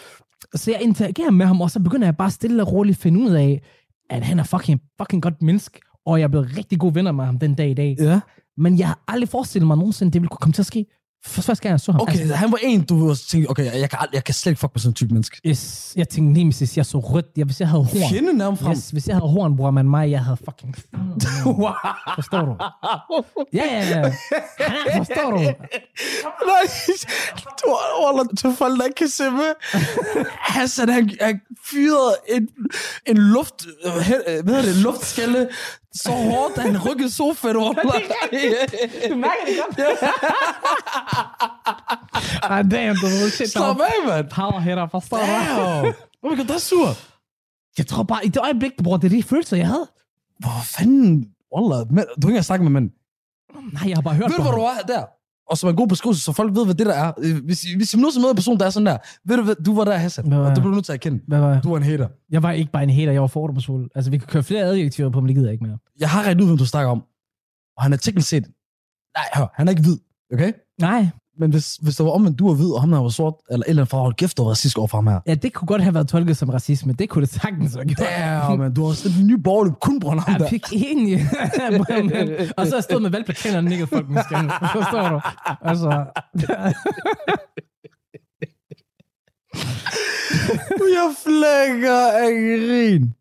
så 0.54 0.70
jeg 0.70 0.80
interagerer 0.82 1.30
med 1.30 1.46
ham, 1.46 1.60
og 1.60 1.70
så 1.70 1.80
begynder 1.80 2.06
jeg 2.06 2.16
bare 2.16 2.30
stille 2.30 2.62
og 2.62 2.72
roligt 2.72 2.98
finde 2.98 3.20
ud 3.20 3.30
af, 3.30 3.62
at 4.10 4.24
han 4.24 4.38
er 4.38 4.42
fucking, 4.44 4.80
fucking 5.00 5.22
godt 5.22 5.42
menneske, 5.42 5.80
og 6.06 6.18
jeg 6.18 6.24
er 6.24 6.28
blevet 6.28 6.56
rigtig 6.56 6.78
gode 6.78 6.94
venner 6.94 7.12
med 7.12 7.24
ham 7.24 7.38
den 7.38 7.54
dag 7.54 7.70
i 7.70 7.74
dag. 7.74 7.96
Ja. 8.00 8.20
Men 8.60 8.78
jeg 8.78 8.86
har 8.86 8.98
aldrig 9.08 9.28
forestillet 9.28 9.66
mig 9.66 9.76
nogensinde, 9.76 10.12
det 10.12 10.20
ville 10.22 10.28
kunne 10.28 10.38
komme 10.38 10.52
til 10.52 10.62
at 10.62 10.66
ske. 10.66 10.86
For 11.26 11.42
første 11.42 11.62
gang 11.62 11.70
jeg 11.72 11.80
så 11.80 11.92
ham. 11.92 12.00
Okay, 12.00 12.18
Altså, 12.18 12.34
han 12.34 12.52
var 12.52 12.58
en, 12.62 12.82
du 12.82 13.14
tænkte, 13.14 13.48
okay, 13.50 13.64
jeg 13.80 13.90
kan, 13.90 13.98
ald- 13.98 14.10
jeg 14.12 14.24
kan 14.24 14.34
slet 14.34 14.50
ikke 14.50 14.60
fuck 14.60 14.74
med 14.74 14.80
sådan 14.80 14.90
en 14.90 14.94
type 14.94 15.14
menneske. 15.14 15.40
yes, 15.46 15.92
jeg 15.96 16.08
tænkte 16.08 16.32
nemesis, 16.40 16.76
jeg 16.76 16.86
så 16.86 16.98
rødt. 16.98 17.26
Jeg, 17.36 17.44
hvis 17.44 17.60
jeg 17.60 17.68
havde 17.68 17.84
horn. 17.84 18.10
Fjende 18.12 18.32
nærmere 18.32 18.56
frem. 18.56 18.72
Yes, 18.72 18.90
hvis 18.90 19.08
jeg 19.08 19.16
havde 19.16 19.28
horn, 19.28 19.56
bror 19.56 19.70
man 19.70 19.88
mig, 19.90 20.10
jeg 20.10 20.24
havde 20.24 20.36
fucking... 20.44 20.76
wow. 21.46 21.70
Forstår 22.14 22.40
du? 22.44 22.56
Ja, 23.52 23.64
ja, 23.64 23.98
ja. 23.98 24.02
Forstår 24.98 25.30
du? 25.30 25.38
Nej, 26.50 26.64
du 27.64 27.76
holder 28.04 28.24
til 28.36 28.52
folk, 28.58 28.78
der 28.78 28.84
ikke 28.84 28.96
kan 28.96 29.08
se 29.08 29.30
med. 29.30 29.52
Hassan, 30.38 30.88
han, 30.88 31.10
han 31.20 31.40
fyrede 31.70 32.14
en, 32.28 32.48
en 33.06 33.16
luft, 33.16 33.66
øh, 33.84 33.92
hvad 33.92 34.02
hedder 34.02 34.62
det, 34.62 34.76
luftskalle 34.76 35.48
så 35.94 36.10
hårdt, 36.10 36.58
at 36.58 36.62
han 36.62 36.90
rykkede 36.90 37.10
sofaen 37.10 37.56
over. 37.56 37.72
Du 37.72 39.16
mærker 39.16 39.44
det 39.46 39.76
godt. 39.76 39.98
ah, 42.52 42.70
damn, 42.70 42.96
du 42.96 43.06
ved 43.06 43.30
shit. 43.30 43.50
Slap 43.50 43.80
af, 43.80 44.06
mand. 44.06 44.28
Powerhitter, 44.30 44.88
forstår 44.88 45.16
du? 45.16 45.22
Damn. 45.22 45.94
Hvor 46.20 46.34
kan 46.34 46.46
du 46.46 46.58
sur? 46.58 46.88
Jeg 47.78 47.86
tror 47.86 48.02
bare, 48.02 48.26
i 48.26 48.28
det 48.28 48.40
øjeblik, 48.42 48.72
bror, 48.84 48.96
det 48.96 49.04
er 49.12 49.16
de 49.16 49.22
følelser, 49.22 49.56
jeg 49.56 49.66
havde. 49.66 49.88
Hvor 50.38 50.60
fanden? 50.64 51.26
Wallah, 51.56 51.88
du 51.88 51.94
har 51.94 52.02
ikke 52.02 52.26
engang 52.26 52.44
snakket 52.44 52.70
med 52.70 52.80
mænd. 52.80 52.90
Nej, 53.72 53.88
jeg 53.88 53.96
har 53.96 54.02
bare 54.02 54.14
hørt 54.14 54.30
Ved 54.30 54.36
du, 54.36 54.42
hvor 54.42 54.52
du 54.52 54.60
er 54.60 54.82
der? 54.88 55.04
Og 55.50 55.58
som 55.58 55.70
en 55.70 55.76
god 55.76 55.88
beskrivelse, 55.88 56.22
så 56.22 56.32
folk 56.32 56.54
ved, 56.56 56.64
hvad 56.64 56.74
det 56.74 56.86
der 56.86 56.94
er. 56.94 57.12
Øh, 57.18 57.44
Hvis, 57.44 57.62
hvis 57.76 57.94
I 57.94 57.96
nu 57.96 58.02
møder 58.16 58.30
en 58.30 58.36
person, 58.36 58.58
der 58.58 58.66
er 58.66 58.70
sådan 58.70 58.86
der, 58.86 58.96
ved 59.24 59.36
du 59.36 59.42
hvad, 59.42 59.54
du 59.54 59.74
var 59.74 59.84
der, 59.84 59.96
Hassan. 59.96 60.26
Hvad 60.28 60.38
var 60.38 60.44
Og 60.44 60.48
jeg? 60.48 60.56
det 60.56 60.62
bliver 60.62 60.70
du 60.70 60.74
nødt 60.74 60.84
til 60.84 60.92
at 60.92 60.96
erkende. 61.06 61.20
Hvad 61.28 61.40
var 61.40 61.52
jeg? 61.52 61.62
Du 61.62 61.70
var 61.70 61.76
en 61.76 61.82
hater. 61.82 62.08
Jeg 62.30 62.42
var 62.42 62.52
ikke 62.52 62.72
bare 62.72 62.82
en 62.82 62.90
hater, 62.90 63.12
jeg 63.12 63.20
var 63.20 63.26
fordomsfuld. 63.26 63.90
Altså, 63.94 64.10
vi 64.10 64.18
kan 64.18 64.26
køre 64.26 64.42
flere 64.42 64.62
adjektiver 64.64 65.10
på, 65.10 65.20
men 65.20 65.28
det 65.28 65.34
gider 65.36 65.46
jeg 65.48 65.52
ikke 65.52 65.64
mere. 65.64 65.78
Jeg 66.00 66.10
har 66.10 66.22
regnet 66.22 66.40
ud, 66.42 66.46
hvem 66.46 66.58
du 66.58 66.66
snakker 66.66 66.90
om. 66.90 67.02
Og 67.76 67.82
han 67.82 67.92
er 67.92 67.96
teknisk 67.96 68.28
set... 68.28 68.44
Nej, 69.16 69.24
hør, 69.34 69.46
han 69.54 69.68
er 69.68 69.70
ikke 69.70 69.82
hvid, 69.82 69.98
okay? 70.32 70.52
Nej, 70.80 71.08
Men 71.40 71.50
hvis, 71.50 71.76
hvis 71.82 71.96
der 71.96 72.04
var 72.04 72.10
omvendt, 72.10 72.38
du 72.38 72.46
var 72.48 72.54
hvid, 72.54 72.70
og 72.70 72.80
ham 72.80 72.90
der 72.90 72.98
var 72.98 73.08
sort, 73.08 73.34
eller 73.50 73.64
eller 73.68 73.82
andet 73.82 73.90
forhold, 73.90 74.14
kæft, 74.14 74.36
du 74.36 74.42
var 74.42 74.50
racistisk 74.50 74.78
over 74.78 74.86
for 74.86 74.96
ham 74.98 75.06
her. 75.06 75.20
ja, 75.26 75.34
det 75.34 75.52
kunne 75.52 75.66
godt 75.66 75.82
have 75.82 75.94
været 75.94 76.08
tolket 76.08 76.36
som 76.36 76.48
racisme. 76.48 76.92
Det 76.92 77.08
kunne 77.08 77.22
det 77.26 77.34
sagtens 77.34 77.74
have 77.74 77.84
gjort. 77.84 78.08
Damn, 78.18 78.58
man, 78.58 78.74
du 78.74 78.80
har 78.82 78.88
også 78.88 79.08
en 79.20 79.26
ny 79.26 79.32
borgerlig 79.34 79.74
kun 79.80 80.00
på 80.00 80.08
ham 80.08 80.18
Jeg 80.28 80.38
der. 80.38 80.44
er 80.44 80.48
pik 80.48 80.66
enig. 80.72 81.20
og 82.56 82.66
så 82.66 82.76
jeg 82.76 82.84
stået 82.84 83.02
med 83.02 83.10
valgplakater 83.10 83.56
og 83.56 83.64
nikket 83.64 83.88
folk 83.88 84.08
med 84.08 84.22
skænden. 84.24 84.50
Forstår 84.72 85.08
du? 85.08 85.20
Altså, 85.62 86.04
Jeg 90.78 91.14
flækker 91.24 92.06
af 92.12 92.30
grin. 92.30 93.14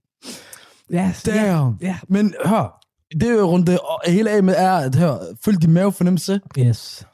ja, 0.91 1.13
ja, 1.27 1.32
Damn. 1.32 1.77
ja. 1.82 1.97
Men 2.10 2.34
hør, 2.45 2.86
det 3.19 3.29
er 3.29 3.34
jo 3.34 3.45
rundt 3.45 3.69
hele 4.08 4.29
af 4.29 4.43
med 4.43 4.55
er, 4.58 4.71
at 4.73 4.95
hør, 4.95 5.15
følg 5.45 5.62
din 5.62 5.71
mavefornemmelse. 5.73 6.39
Yes. 6.60 7.05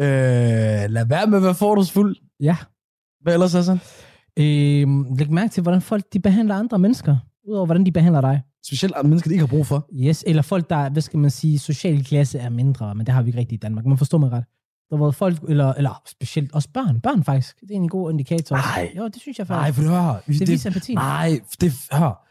Øh, 0.00 0.90
lad 0.90 1.06
være 1.06 1.26
med 1.26 1.36
at 1.38 1.42
være 1.44 1.54
fordomsfuld. 1.54 2.16
Ja. 2.40 2.56
Hvad 3.22 3.32
ellers 3.34 3.54
er 3.54 3.62
så? 3.62 3.78
Øhm, 4.38 5.14
læg 5.18 5.30
mærke 5.30 5.52
til, 5.52 5.62
hvordan 5.62 5.80
folk 5.82 6.04
de 6.12 6.20
behandler 6.20 6.54
andre 6.54 6.78
mennesker, 6.78 7.16
udover 7.48 7.66
hvordan 7.66 7.86
de 7.86 7.92
behandler 7.92 8.20
dig. 8.20 8.42
Specielt 8.66 8.94
mennesker, 9.04 9.28
de 9.28 9.34
ikke 9.34 9.42
har 9.46 9.50
brug 9.56 9.66
for. 9.66 9.88
Yes, 9.94 10.24
eller 10.26 10.42
folk, 10.42 10.70
der, 10.70 10.88
hvad 10.90 11.02
skal 11.02 11.18
man 11.18 11.30
sige, 11.30 11.58
social 11.58 12.04
klasse 12.04 12.38
er 12.38 12.48
mindre, 12.48 12.94
men 12.94 13.06
det 13.06 13.14
har 13.14 13.22
vi 13.22 13.28
ikke 13.28 13.38
rigtigt 13.38 13.58
i 13.58 13.62
Danmark. 13.62 13.86
Man 13.86 13.98
forstår 13.98 14.18
mig 14.18 14.32
ret. 14.32 14.44
Der 14.90 14.96
var 14.96 15.10
folk, 15.10 15.42
eller, 15.48 15.72
eller 15.74 16.02
specielt 16.06 16.52
også 16.52 16.68
børn. 16.74 17.00
Børn 17.00 17.24
faktisk. 17.24 17.60
Det 17.60 17.70
er 17.70 17.74
en 17.74 17.88
god 17.88 18.10
indikator. 18.10 18.56
Nej. 18.56 18.92
Jo, 18.96 19.08
det 19.08 19.20
synes 19.20 19.38
jeg 19.38 19.46
Nej, 19.48 19.58
faktisk. 19.58 19.74
for 19.76 19.82
det 19.82 20.02
hør. 20.02 20.20
det 20.26 20.48
viser 20.48 20.70
empati. 20.70 20.94
Nej, 20.94 21.40
det 21.60 21.72
hør. 21.92 22.26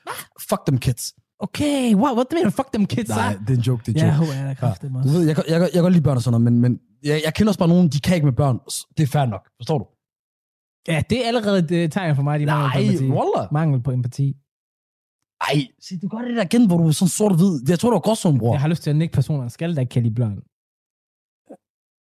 Fuck 0.49 0.61
them 0.67 0.77
kids. 0.77 1.13
Okay, 1.39 1.95
wow, 1.95 2.13
hvad 2.15 2.25
mener 2.33 2.49
du? 2.49 2.55
Fuck 2.59 2.71
them 2.73 2.85
kids, 2.85 3.09
Nej, 3.09 3.27
ah? 3.33 3.39
det 3.39 3.49
er 3.49 3.57
en 3.57 3.65
joke, 3.69 3.83
det 3.85 3.97
er 3.97 4.05
Ja, 4.05 4.13
en 4.13 4.19
joke. 4.19 4.25
hvor 4.25 4.35
er 4.41 4.53
der 4.53 4.67
Ja. 4.67 5.03
Du 5.03 5.09
ved, 5.17 5.27
jeg, 5.27 5.35
jeg, 5.37 5.45
jeg, 5.49 5.61
jeg 5.61 5.71
kan 5.73 5.81
godt 5.81 5.93
lide 5.93 6.03
børn 6.03 6.17
og 6.17 6.23
sådan 6.23 6.41
noget, 6.41 6.53
men, 6.53 6.61
men 6.61 6.79
jeg, 7.03 7.21
jeg 7.25 7.33
kender 7.33 7.49
også 7.49 7.59
bare 7.59 7.69
nogen, 7.69 7.89
de 7.89 7.99
kan 7.99 8.15
ikke 8.15 8.25
med 8.25 8.33
børn. 8.33 8.57
Det 8.97 9.03
er 9.03 9.07
fair 9.07 9.25
nok. 9.25 9.43
Forstår 9.59 9.77
du? 9.81 9.85
Ja, 10.91 11.01
det 11.09 11.23
er 11.23 11.27
allerede 11.27 11.83
et 11.83 11.91
tegn 11.91 12.15
for 12.15 12.23
mig, 12.23 12.39
de 12.39 12.45
mangler 12.45 12.69
på 12.69 12.77
Nej, 12.79 12.83
empati. 12.85 13.05
wallah. 13.17 13.53
Mangel 13.53 13.79
på 13.83 13.91
empati. 13.91 14.27
Ej, 15.49 15.57
se, 15.85 15.99
du 16.01 16.07
gør 16.07 16.17
det 16.17 16.35
der 16.35 16.43
igen, 16.43 16.67
hvor 16.67 16.77
du 16.77 16.87
er 16.87 16.91
sådan 16.91 17.09
sort 17.09 17.31
og 17.31 17.37
hvid. 17.37 17.69
Jeg 17.69 17.79
tror, 17.79 17.89
du 17.89 17.95
er 17.95 17.99
godt 18.09 18.17
sådan, 18.17 18.39
bror. 18.39 18.53
Jeg 18.53 18.61
har 18.61 18.67
lyst 18.67 18.83
til 18.83 18.89
at 18.89 18.95
nikke 18.95 19.13
personer, 19.13 19.47
skal 19.47 19.75
der 19.75 19.81
ikke 19.81 19.89
kan 19.91 20.03
lide 20.03 20.15
børn. 20.15 20.37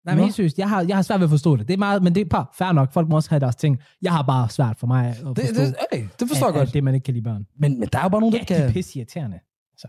Nej, 0.05 0.15
men 0.15 0.19
Nå. 0.19 0.23
helt 0.23 0.35
seriøst, 0.35 0.57
jeg 0.59 0.69
har, 0.69 0.81
jeg 0.87 0.95
har 0.97 1.01
svært 1.01 1.19
ved 1.19 1.25
at 1.25 1.29
forstå 1.29 1.55
det. 1.55 1.67
Det 1.67 1.73
er 1.73 1.77
meget, 1.77 2.03
men 2.03 2.15
det 2.15 2.21
er 2.21 2.25
bare 2.25 2.45
fair 2.57 2.71
nok. 2.71 2.93
Folk 2.93 3.09
må 3.09 3.15
også 3.15 3.29
have 3.29 3.39
deres 3.39 3.55
ting. 3.55 3.79
Jeg 4.01 4.11
har 4.11 4.21
bare 4.21 4.49
svært 4.49 4.77
for 4.79 4.87
mig 4.87 5.07
at 5.07 5.15
forstå, 5.15 5.33
det, 5.33 5.55
det, 5.55 5.75
okay, 5.91 6.05
det 6.19 6.27
forstår 6.27 6.47
jeg 6.47 6.55
at, 6.55 6.59
godt. 6.59 6.67
at 6.67 6.73
det, 6.73 6.83
man 6.83 6.93
ikke 6.95 7.05
kan 7.05 7.13
lide 7.13 7.23
børn. 7.23 7.45
Men, 7.59 7.79
men 7.79 7.89
der 7.93 7.99
er 7.99 8.03
jo 8.03 8.09
bare 8.09 8.21
nogen, 8.21 8.33
der 8.33 8.37
Ja, 8.37 8.41
ikke 8.41 8.53
de 8.53 8.59
er 8.59 8.65
kan... 8.65 8.73
pisse 8.73 8.97
irriterende. 8.99 9.39
Altså, 9.73 9.87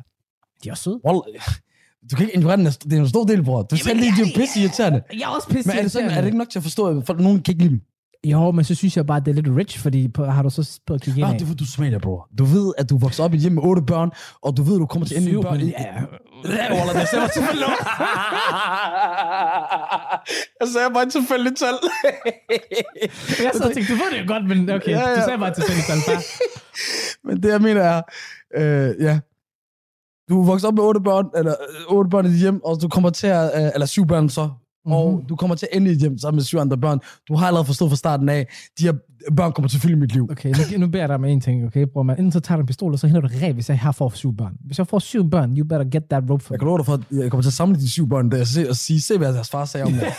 de 0.64 0.68
er 0.68 0.72
også 0.72 0.82
søde. 0.82 1.00
Wallah, 1.06 1.22
du 2.10 2.16
kan 2.16 2.26
ikke 2.26 2.36
ignorere 2.36 2.56
den. 2.56 2.66
Det 2.66 2.92
er 2.92 3.00
en 3.00 3.08
stor 3.08 3.24
del, 3.24 3.42
bror. 3.44 3.62
Du 3.62 3.76
selv 3.76 4.00
lige, 4.00 4.12
de 4.16 4.30
er 4.30 4.34
pisse 4.40 4.60
irriterende. 4.60 5.02
Jeg 5.12 5.20
er 5.22 5.26
også 5.36 5.48
pisse 5.48 5.68
Men 5.68 5.78
er 5.78 5.82
det, 5.82 5.90
sådan, 5.92 6.10
er 6.10 6.16
det 6.20 6.24
ikke 6.26 6.38
nok 6.38 6.48
til 6.50 6.58
at 6.58 6.62
forstå, 6.62 6.98
at 6.98 7.06
folk, 7.06 7.20
nogen 7.20 7.42
kan 7.42 7.52
ikke 7.52 7.62
lide 7.62 7.70
dem? 7.74 7.80
Jo, 8.24 8.50
men 8.50 8.64
så 8.64 8.74
synes 8.74 8.96
jeg 8.96 9.06
bare, 9.06 9.16
at 9.16 9.26
det 9.26 9.30
er 9.38 9.42
lidt 9.42 9.56
rich, 9.56 9.78
fordi 9.78 10.08
på, 10.08 10.24
har 10.24 10.42
du 10.42 10.50
så 10.50 10.80
på 10.86 10.94
at 10.94 11.00
kigge 11.00 11.20
ind 11.20 11.28
Ah, 11.28 11.38
det 11.38 11.42
er, 11.50 11.54
du 11.54 11.64
er 11.64 11.68
somalier, 11.76 11.98
bror. 11.98 12.28
Du 12.38 12.44
ved, 12.44 12.72
at 12.78 12.90
du 12.90 12.98
vokser 12.98 13.24
op 13.24 13.34
i 13.34 13.36
hjem 13.36 13.52
med 13.52 13.62
otte 13.62 13.82
børn, 13.82 14.10
og 14.42 14.56
du 14.56 14.62
ved, 14.62 14.78
du 14.78 14.86
kommer 14.86 15.06
til 15.06 15.14
at 15.14 15.20
ende 15.20 15.30
i 15.30 15.34
Syv, 15.34 15.42
børn. 15.42 15.56
men 15.58 15.66
ja. 15.68 15.74
Ja, 16.44 16.74
Wallah, 16.74 17.00
det 17.00 17.08
stemmer 17.08 17.28
selvfølgelig. 17.28 17.68
jeg 20.60 20.68
sagde 20.72 20.90
bare 20.94 21.06
tilfældigt 21.10 21.56
tal. 21.58 21.74
Jeg 23.44 23.50
så 23.54 23.70
tænkte, 23.74 23.92
du 23.92 23.98
ved 23.98 24.18
det 24.18 24.28
godt, 24.28 24.44
men 24.48 24.70
okay, 24.70 24.90
Ja, 24.90 25.08
ja. 25.08 25.16
du 25.16 25.20
sagde 25.24 25.38
bare 25.38 25.54
til 25.54 25.64
fælles 25.68 25.90
alfa. 25.90 26.16
Men 27.24 27.42
det, 27.42 27.48
jeg 27.48 27.60
mener 27.60 27.82
er, 27.82 28.02
øh, 28.56 28.94
ja, 29.00 29.20
du 30.28 30.40
er 30.40 30.46
vokset 30.46 30.68
op 30.68 30.74
med 30.74 30.82
otte 30.82 31.00
børn, 31.00 31.26
eller 31.36 31.54
øh, 31.88 31.94
otte 31.96 32.10
børn 32.10 32.26
i 32.26 32.28
dit 32.30 32.38
hjem, 32.40 32.64
og 32.64 32.82
du 32.82 32.88
kommer 32.88 33.10
til 33.10 33.26
at, 33.26 33.50
øh, 33.64 33.70
eller 33.74 33.86
syv 33.86 34.06
børn 34.06 34.28
så, 34.28 34.50
mm-hmm. 34.84 34.92
og 34.92 35.12
Mhm. 35.14 35.24
du 35.26 35.36
kommer 35.36 35.56
til 35.56 35.68
at 35.72 35.76
ende 35.76 35.92
i 35.92 35.94
hjem 35.94 36.18
sammen 36.18 36.36
med 36.36 36.44
syv 36.44 36.58
andre 36.58 36.78
børn. 36.78 36.98
Du 37.28 37.34
har 37.36 37.46
allerede 37.46 37.64
forstået 37.66 37.90
fra 37.90 37.96
starten 37.96 38.28
af, 38.28 38.46
de 38.78 38.84
her 38.84 38.92
børn 39.36 39.52
kommer 39.52 39.68
til 39.68 39.76
at 39.78 39.82
fylde 39.82 39.96
mit 39.96 40.12
liv. 40.12 40.28
Okay, 40.30 40.48
nu, 40.72 40.78
nu 40.78 40.86
beder 40.86 40.98
jeg 41.02 41.08
dig 41.08 41.14
om 41.14 41.24
en 41.24 41.40
ting, 41.40 41.66
okay, 41.66 41.86
bror 41.92 42.02
man. 42.02 42.18
Enten 42.18 42.32
så 42.32 42.40
tager 42.40 42.56
du 42.56 42.60
en 42.60 42.66
pistol, 42.66 42.92
og 42.92 42.98
så 42.98 43.06
henter 43.06 43.20
du 43.20 43.28
ræb, 43.42 43.54
hvis 43.54 43.68
jeg 43.68 43.78
her 43.78 43.92
får 43.92 44.12
syv 44.14 44.36
børn. 44.36 44.56
Hvis 44.66 44.78
jeg 44.78 44.86
får 44.86 44.98
syv 44.98 45.30
børn, 45.30 45.56
you 45.58 45.64
better 45.68 45.84
get 45.90 46.02
that 46.10 46.24
rope 46.30 46.44
for 46.44 46.54
Jeg 46.54 46.60
kan 46.60 46.66
love 46.66 46.78
dig 46.78 46.86
for, 46.86 46.94
at 46.94 47.00
jeg 47.10 47.30
kommer 47.30 47.42
til 47.42 47.48
at 47.50 47.54
samle 47.54 47.76
de 47.80 47.90
syv 47.90 48.08
børn 48.08 48.30
der, 48.30 48.40
og, 48.40 48.46
se, 48.46 48.68
og 48.68 48.76
sige, 48.76 49.00
se 49.00 49.18
hvad 49.18 49.32
deres 49.34 49.50
far 49.50 49.64
sagde 49.64 49.84
om 49.86 49.92
det. 49.92 50.02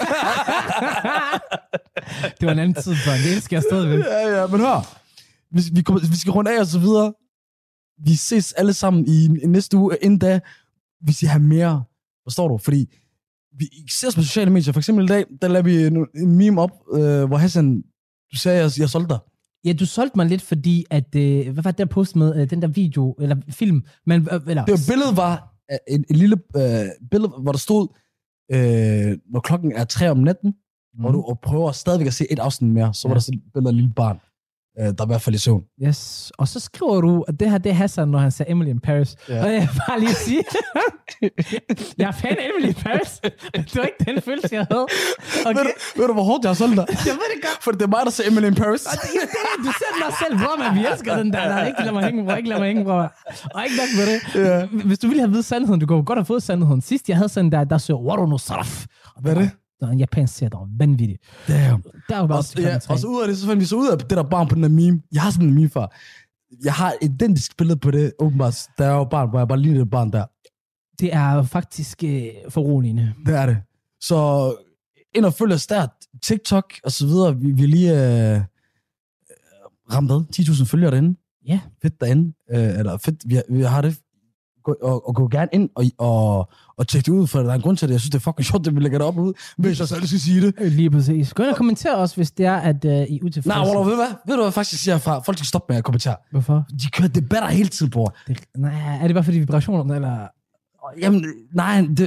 Det 2.39 2.45
var 2.45 2.51
en 2.51 2.59
anden 2.59 2.83
tid, 2.83 2.95
børn. 3.05 3.19
Det 3.19 3.33
elsker 3.35 3.57
jeg 3.57 3.63
stadigvæk. 3.69 3.99
ja, 4.05 4.39
ja, 4.41 4.47
men 4.47 4.59
hør, 4.59 4.97
vi, 5.51 5.61
vi, 5.73 5.81
kommer, 5.81 5.99
vi 6.09 6.15
skal 6.15 6.31
runde 6.31 6.55
af 6.55 6.59
og 6.59 6.67
så 6.67 6.79
videre. 6.79 7.13
Vi 8.05 8.15
ses 8.15 8.53
alle 8.53 8.73
sammen 8.73 9.05
i, 9.07 9.25
i 9.43 9.47
næste 9.47 9.77
uge, 9.77 9.97
inden 10.01 10.19
da, 10.19 10.39
hvis 11.01 11.23
I 11.23 11.25
har 11.25 11.39
mere, 11.39 11.83
forstår 12.23 12.47
du? 12.47 12.57
Fordi 12.57 12.95
vi 13.57 13.65
ser 13.91 14.11
på 14.15 14.21
sociale 14.23 14.51
medier. 14.51 14.73
For 14.73 14.79
eksempel 14.79 15.05
i 15.05 15.07
dag, 15.07 15.25
der 15.41 15.47
lavede 15.47 15.65
vi 15.65 15.85
en, 15.85 16.07
en 16.15 16.37
meme 16.37 16.61
op, 16.61 16.71
øh, 16.93 17.23
hvor 17.23 17.37
Hassan, 17.37 17.83
du 18.31 18.37
sagde, 18.37 18.59
at 18.59 18.77
jeg, 18.77 18.81
jeg 18.81 18.89
solgte 18.89 19.13
dig. 19.13 19.19
Ja, 19.65 19.73
du 19.73 19.85
solgte 19.85 20.17
mig 20.17 20.25
lidt, 20.25 20.41
fordi 20.41 20.85
at, 20.89 21.15
øh, 21.15 21.53
hvad 21.53 21.63
var 21.63 21.71
det 21.71 21.77
der 21.77 21.85
post 21.85 22.15
med, 22.15 22.41
øh, 22.41 22.49
den 22.49 22.61
der 22.61 22.67
video, 22.67 23.15
eller 23.19 23.35
film, 23.49 23.85
men, 24.05 24.27
øh, 24.31 24.39
eller, 24.47 24.65
Det 24.65 24.71
var, 24.71 24.93
billedet 24.93 25.17
var 25.17 25.55
øh, 25.71 25.77
en, 25.87 26.05
en 26.09 26.15
lille 26.15 26.37
øh, 26.57 26.85
billede, 27.11 27.33
hvor 27.41 27.51
der 27.51 27.59
stod, 27.59 27.87
øh, 28.51 29.17
når 29.31 29.39
klokken 29.39 29.71
er 29.71 29.83
3 29.83 30.11
om 30.11 30.17
natten, 30.17 30.53
mm. 30.93 31.05
og 31.05 31.13
du 31.13 31.21
og 31.21 31.39
prøver 31.39 31.71
stadigvæk 31.71 32.07
at 32.07 32.13
se 32.13 32.31
et 32.31 32.39
afsnit 32.39 32.71
mere, 32.71 32.93
så 32.93 33.07
ja. 33.07 33.09
var 33.09 33.13
der 33.13 33.21
sådan 33.21 33.39
et 33.39 33.53
billede 33.53 33.69
af 33.69 33.71
et 33.71 33.75
lille 33.75 33.93
barn, 33.95 34.19
øh, 34.79 34.85
der 34.85 34.93
er 34.99 35.05
i 35.05 35.07
hvert 35.07 35.21
fald 35.21 35.35
i 35.35 35.39
søvn. 35.39 35.63
Yes. 35.87 36.31
Og 36.37 36.47
så 36.47 36.59
skriver 36.59 37.01
du, 37.01 37.21
at 37.27 37.39
det 37.39 37.51
her, 37.51 37.57
det 37.57 37.69
er 37.69 37.73
Hassan, 37.73 38.07
når 38.07 38.19
han 38.19 38.31
ser 38.31 38.45
Emily 38.47 38.69
in 38.69 38.79
Paris. 38.79 39.15
Ja. 39.29 39.43
Og 39.45 39.53
jeg 39.53 39.61
vil 39.61 39.81
bare 39.89 39.99
lige 39.99 40.13
sige, 40.13 40.43
jeg 41.97 42.07
er 42.07 42.11
fan 42.11 42.31
af 42.39 42.49
Emily 42.49 42.67
in 42.67 42.73
Paris. 42.73 43.19
Det 43.55 43.75
var 43.75 43.83
ikke 43.83 44.03
den 44.11 44.21
følelse, 44.21 44.49
jeg 44.51 44.67
havde. 44.71 44.85
Ved, 44.87 45.45
Okay. 45.45 45.59
du, 45.63 45.69
ved 45.99 46.07
du, 46.07 46.13
hvor 46.13 46.23
hårdt 46.23 46.43
jeg 46.43 46.49
har 46.49 46.55
solgt 46.55 46.75
dig? 46.75 46.85
Jeg 47.09 47.13
ved 47.21 47.27
det 47.35 47.41
godt. 47.43 47.57
For 47.63 47.71
det 47.71 47.81
er 47.81 47.87
mig, 47.87 47.99
der 48.05 48.09
ser 48.11 48.23
Emily 48.31 48.47
in 48.47 48.55
Paris. 48.55 48.85
Og 48.85 48.91
det, 49.01 49.09
det, 49.13 49.65
du 49.65 49.71
selv 49.81 49.95
mig 50.05 50.13
selv, 50.21 50.33
bror, 50.39 50.55
man, 50.63 50.75
vi 50.79 50.85
elsker 50.91 51.17
den 51.17 51.33
der. 51.33 51.49
Nej, 51.49 51.67
ikke 51.67 51.83
lad 51.83 51.91
mig 51.91 52.03
hænge, 52.03 52.25
bror. 52.25 52.35
Ikke 52.35 52.49
lad 52.49 52.57
mig 52.59 52.67
hænge, 52.67 52.83
bror. 52.83 53.13
Og 53.55 53.63
ikke 53.65 53.77
nok 53.81 53.89
med 53.99 54.05
det. 54.11 54.19
Ja. 54.49 54.65
Hvis 54.87 54.99
du 54.99 55.07
ville 55.07 55.21
have 55.21 55.31
vidt 55.31 55.45
sandheden, 55.45 55.79
du 55.79 55.85
kunne 55.85 56.03
godt 56.03 56.19
have 56.19 56.25
fået 56.25 56.43
sandheden. 56.43 56.81
Sidst 56.81 57.09
jeg 57.09 57.17
havde 57.17 57.29
sådan 57.29 57.51
der, 57.51 57.63
der 57.63 57.77
så 57.77 57.93
Waru 57.93 58.25
no 58.25 58.37
Saraf. 58.37 58.85
Hvad 59.21 59.35
er 59.35 59.39
det? 59.39 59.49
En 59.83 59.99
japansk 59.99 60.33
serie, 60.35 60.49
der 60.49 60.57
var 60.57 60.67
vanvittig. 60.77 61.17
Damn. 61.47 61.83
Der 62.09 62.19
var 62.19 62.27
bare 62.27 62.37
Og, 62.37 62.59
ja, 62.59 62.79
og 62.89 62.99
så 62.99 63.07
ud 63.07 63.21
af 63.21 63.27
det, 63.27 63.37
så 63.37 63.45
fandt 63.47 63.59
vi 63.59 63.65
så 63.65 63.75
ud 63.75 63.87
af 63.91 63.97
det 63.97 64.09
der 64.09 64.23
barn 64.23 64.47
på 64.47 64.55
den 64.55 64.63
der 64.63 64.69
meme. 64.69 65.01
Jeg 65.11 65.21
har 65.21 65.31
sådan 65.31 65.47
en 65.47 65.53
meme 65.53 65.69
far. 65.69 65.95
Jeg 66.63 66.73
har 66.73 66.93
identisk 67.01 67.57
billede 67.57 67.79
på 67.79 67.91
det, 67.91 68.13
åbenbart. 68.19 68.57
Der 68.77 68.85
er 68.85 68.91
jo 68.93 69.03
barn, 69.03 69.29
hvor 69.29 69.39
jeg 69.39 69.47
bare 69.47 69.59
ligner 69.59 69.79
det 69.79 69.89
barn 69.89 70.11
der. 70.11 70.25
Det 70.99 71.13
er 71.13 71.43
faktisk 71.43 72.03
øh, 72.03 72.27
foruroligende. 72.49 73.13
Det 73.25 73.35
er 73.35 73.45
det. 73.45 73.57
Så 74.01 74.55
ind 75.15 75.25
og 75.25 75.33
følg 75.33 75.53
os 75.53 75.67
der. 75.67 75.87
TikTok 76.23 76.73
og 76.83 76.91
så 76.91 77.05
videre. 77.07 77.37
Vi, 77.39 77.51
vi 77.51 77.65
lige 77.65 77.91
øh, 77.91 78.41
ramt 79.93 80.11
ad. 80.11 80.23
10.000 80.35 80.65
følgere 80.65 80.91
derinde. 80.91 81.19
Ja. 81.47 81.59
Fedt 81.81 82.01
derinde. 82.01 82.33
Øh, 82.51 82.79
eller 82.79 82.97
fedt, 82.97 83.23
vi, 83.29 83.35
har- 83.35 83.43
vi 83.49 83.61
har 83.61 83.81
det. 83.81 83.99
Gå, 84.63 84.75
og, 84.81 85.07
og 85.07 85.15
gå 85.15 85.27
gerne 85.27 85.49
ind 85.53 85.69
og, 85.75 85.83
og, 85.97 86.49
og 86.77 86.87
tjekke 86.87 87.05
det 87.05 87.11
ud, 87.17 87.27
for 87.27 87.39
der 87.39 87.49
er 87.49 87.53
en 87.55 87.61
grund 87.61 87.77
til 87.77 87.87
det. 87.87 87.93
Jeg 87.93 87.99
synes, 88.01 88.09
det 88.09 88.15
er 88.17 88.21
fucking 88.23 88.45
sjovt, 88.45 88.67
at 88.67 88.75
vi 88.75 88.79
lægger 88.79 88.97
det 88.97 89.07
op 89.07 89.17
ud, 89.17 89.33
hvis 89.57 89.79
jeg 89.79 89.87
selv 89.87 90.07
skal 90.07 90.19
sige 90.19 90.41
det. 90.41 90.53
Øh, 90.61 90.71
Lige 90.71 90.89
præcis. 90.89 91.33
Gå 91.33 91.43
ind 91.43 91.49
og 91.51 91.57
kommenter 91.57 91.93
også, 91.95 92.15
hvis 92.15 92.31
det 92.31 92.45
er, 92.45 92.55
at 92.55 92.85
øh, 92.85 92.91
I 92.91 92.95
er 92.95 93.05
utilfredse. 93.23 93.49
Nej, 93.49 93.59
Wallah, 93.67 93.85
ved 93.85 93.91
du 93.91 93.95
hvad? 93.97 94.15
Ved 94.27 94.35
du 94.35 94.41
hvad 94.41 94.51
faktisk 94.51 94.83
siger 94.83 94.97
fra? 94.97 95.19
Folk 95.19 95.37
skal 95.37 95.45
stoppe 95.47 95.65
med 95.73 95.77
at 95.77 95.83
kommentere. 95.83 96.15
Hvorfor? 96.31 96.65
De 96.81 96.87
kører 96.91 97.07
debatter 97.07 97.49
hele 97.49 97.69
tiden, 97.69 97.89
bror. 97.91 98.15
Det, 98.27 98.39
nej, 98.57 98.97
er 99.01 99.07
det 99.07 99.13
bare 99.13 99.23
fordi 99.23 99.39
vibrationer, 99.39 99.95
eller? 99.95 100.27
Jamen, 101.01 101.25
nej, 101.53 101.81
det, 101.81 101.97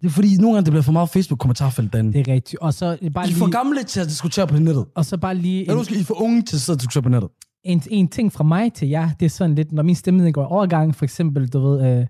det 0.00 0.06
er 0.06 0.10
fordi, 0.10 0.36
nogle 0.36 0.54
gange 0.54 0.64
det 0.64 0.72
bliver 0.72 0.82
for 0.82 0.92
meget 0.92 1.08
Facebook-kommentarfelt 1.10 1.92
derinde. 1.92 2.12
Det 2.12 2.28
er 2.28 2.32
rigtigt. 2.32 2.60
Og 2.60 2.74
så 2.74 2.86
bare 3.14 3.24
I 3.24 3.24
er 3.24 3.26
lige, 3.26 3.36
for 3.38 3.50
gamle 3.50 3.82
til 3.82 4.00
at 4.00 4.06
diskutere 4.06 4.46
på 4.46 4.58
nettet. 4.58 4.84
og 4.94 5.04
så 5.04 5.16
bare 5.16 5.34
lige 5.34 5.60
Eller 5.60 5.72
en, 5.72 5.78
nu 5.78 5.84
skal 5.84 5.96
I 5.96 6.00
er 6.00 6.04
for 6.04 6.22
unge 6.22 6.42
til 6.42 6.56
at 6.56 6.60
sidde 6.60 6.76
og 6.76 6.80
diskutere 6.80 7.02
på 7.02 7.08
nettet. 7.08 7.30
en, 7.64 7.82
en, 7.90 8.08
ting 8.08 8.32
fra 8.32 8.44
mig 8.44 8.72
til 8.72 8.88
jer. 8.88 9.10
Det 9.20 9.26
er 9.26 9.30
sådan 9.30 9.54
lidt, 9.54 9.72
når 9.72 9.82
min 9.82 9.94
stemme 9.94 10.24
den 10.24 10.32
går 10.32 10.44
overgang, 10.44 10.94
for 10.96 11.04
eksempel, 11.04 11.48
du 11.48 11.60
ved, 11.68 11.86
øh, 12.00 12.06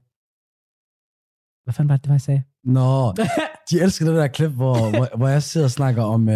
hvad 1.68 1.74
fanden 1.74 1.88
var 1.88 1.96
det, 1.96 2.04
det 2.04 2.08
var, 2.08 2.14
jeg 2.14 2.20
sagde? 2.20 2.42
Nå, 2.64 3.12
de 3.70 3.80
elsker 3.80 4.04
det 4.06 4.14
der 4.14 4.26
klip, 4.26 4.50
hvor, 4.50 4.90
hvor, 4.90 5.16
hvor 5.16 5.28
jeg 5.28 5.42
sidder 5.42 5.66
og 5.66 5.70
snakker 5.70 6.02
om 6.02 6.28
uh, 6.28 6.34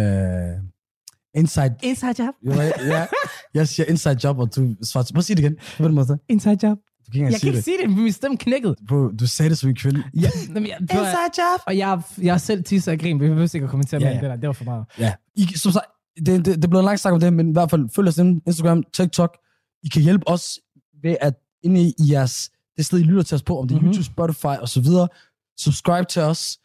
inside... 1.35 1.75
Inside 1.83 2.23
job. 2.23 2.33
Ja, 2.45 3.05
jeg 3.53 3.67
siger 3.67 3.85
inside 3.89 4.17
job, 4.23 4.39
og 4.39 4.55
du 4.55 4.75
svarer... 4.83 5.05
Prøv 5.13 5.17
at 5.19 5.23
sige 5.25 5.35
det 5.35 5.43
igen. 5.43 5.55
På 5.77 5.83
den 5.83 5.95
måde. 5.95 6.07
Du 6.07 6.17
Inside 6.29 6.57
job. 6.67 6.77
kan 7.11 7.21
ikke 7.21 7.31
Jeg 7.31 7.39
kan 7.39 7.47
ikke 7.47 7.55
det. 7.55 7.63
sige 7.63 7.77
det, 7.81 7.89
men 7.89 8.03
min 8.03 8.11
stemme 8.11 8.37
knækkede. 8.37 8.75
Bro, 8.87 9.07
du 9.09 9.27
sagde 9.27 9.49
det 9.49 9.57
som 9.57 9.69
en 9.69 9.75
kvinde. 9.75 10.03
Ja, 10.13 10.29
jamen, 10.47 10.67
jeg, 10.67 10.77
var, 10.91 11.29
job! 11.37 11.61
og 11.67 11.77
jeg, 11.77 12.01
jeg 12.21 12.41
selv 12.41 12.63
tisser 12.63 12.91
og 12.91 12.99
grin, 12.99 13.19
vi 13.19 13.27
behøver 13.27 13.55
ikke 13.55 13.63
at 13.63 13.69
kommentere 13.69 14.01
Ja, 14.01 14.05
mere 14.07 14.15
ja. 14.15 14.21
det 14.21 14.29
der. 14.29 14.35
Det 14.35 14.47
var 14.47 14.53
for 14.53 14.65
meget. 14.65 14.85
Ja. 14.99 15.13
I, 15.35 15.47
som 15.55 15.71
sagt, 15.71 15.85
det, 16.25 16.45
det, 16.45 16.61
det 16.61 16.69
blevet 16.69 16.81
en 16.81 16.85
lang 16.85 16.99
snak 16.99 17.13
om 17.13 17.19
det, 17.19 17.33
men 17.33 17.49
i 17.49 17.51
hvert 17.53 17.69
fald 17.69 17.89
følg 17.95 18.07
os 18.07 18.17
ind, 18.17 18.41
Instagram, 18.47 18.83
TikTok. 18.93 19.37
I 19.83 19.87
kan 19.93 20.01
hjælpe 20.01 20.27
os 20.27 20.59
ved 21.03 21.15
at 21.21 21.33
inde 21.63 21.81
i 21.81 21.93
jeres, 22.11 22.49
det 22.77 22.85
sted, 22.85 22.99
I 22.99 23.03
lytter 23.03 23.23
til 23.23 23.35
os 23.35 23.43
på, 23.43 23.59
om 23.59 23.67
det 23.67 23.75
er 23.75 23.79
Mhm. 23.79 23.87
YouTube, 23.87 24.03
Spotify 24.05 24.45
og 24.61 24.69
så 24.69 24.81
videre. 24.81 25.07
Subscribe 25.59 26.05
til 26.09 26.21
os. 26.21 26.59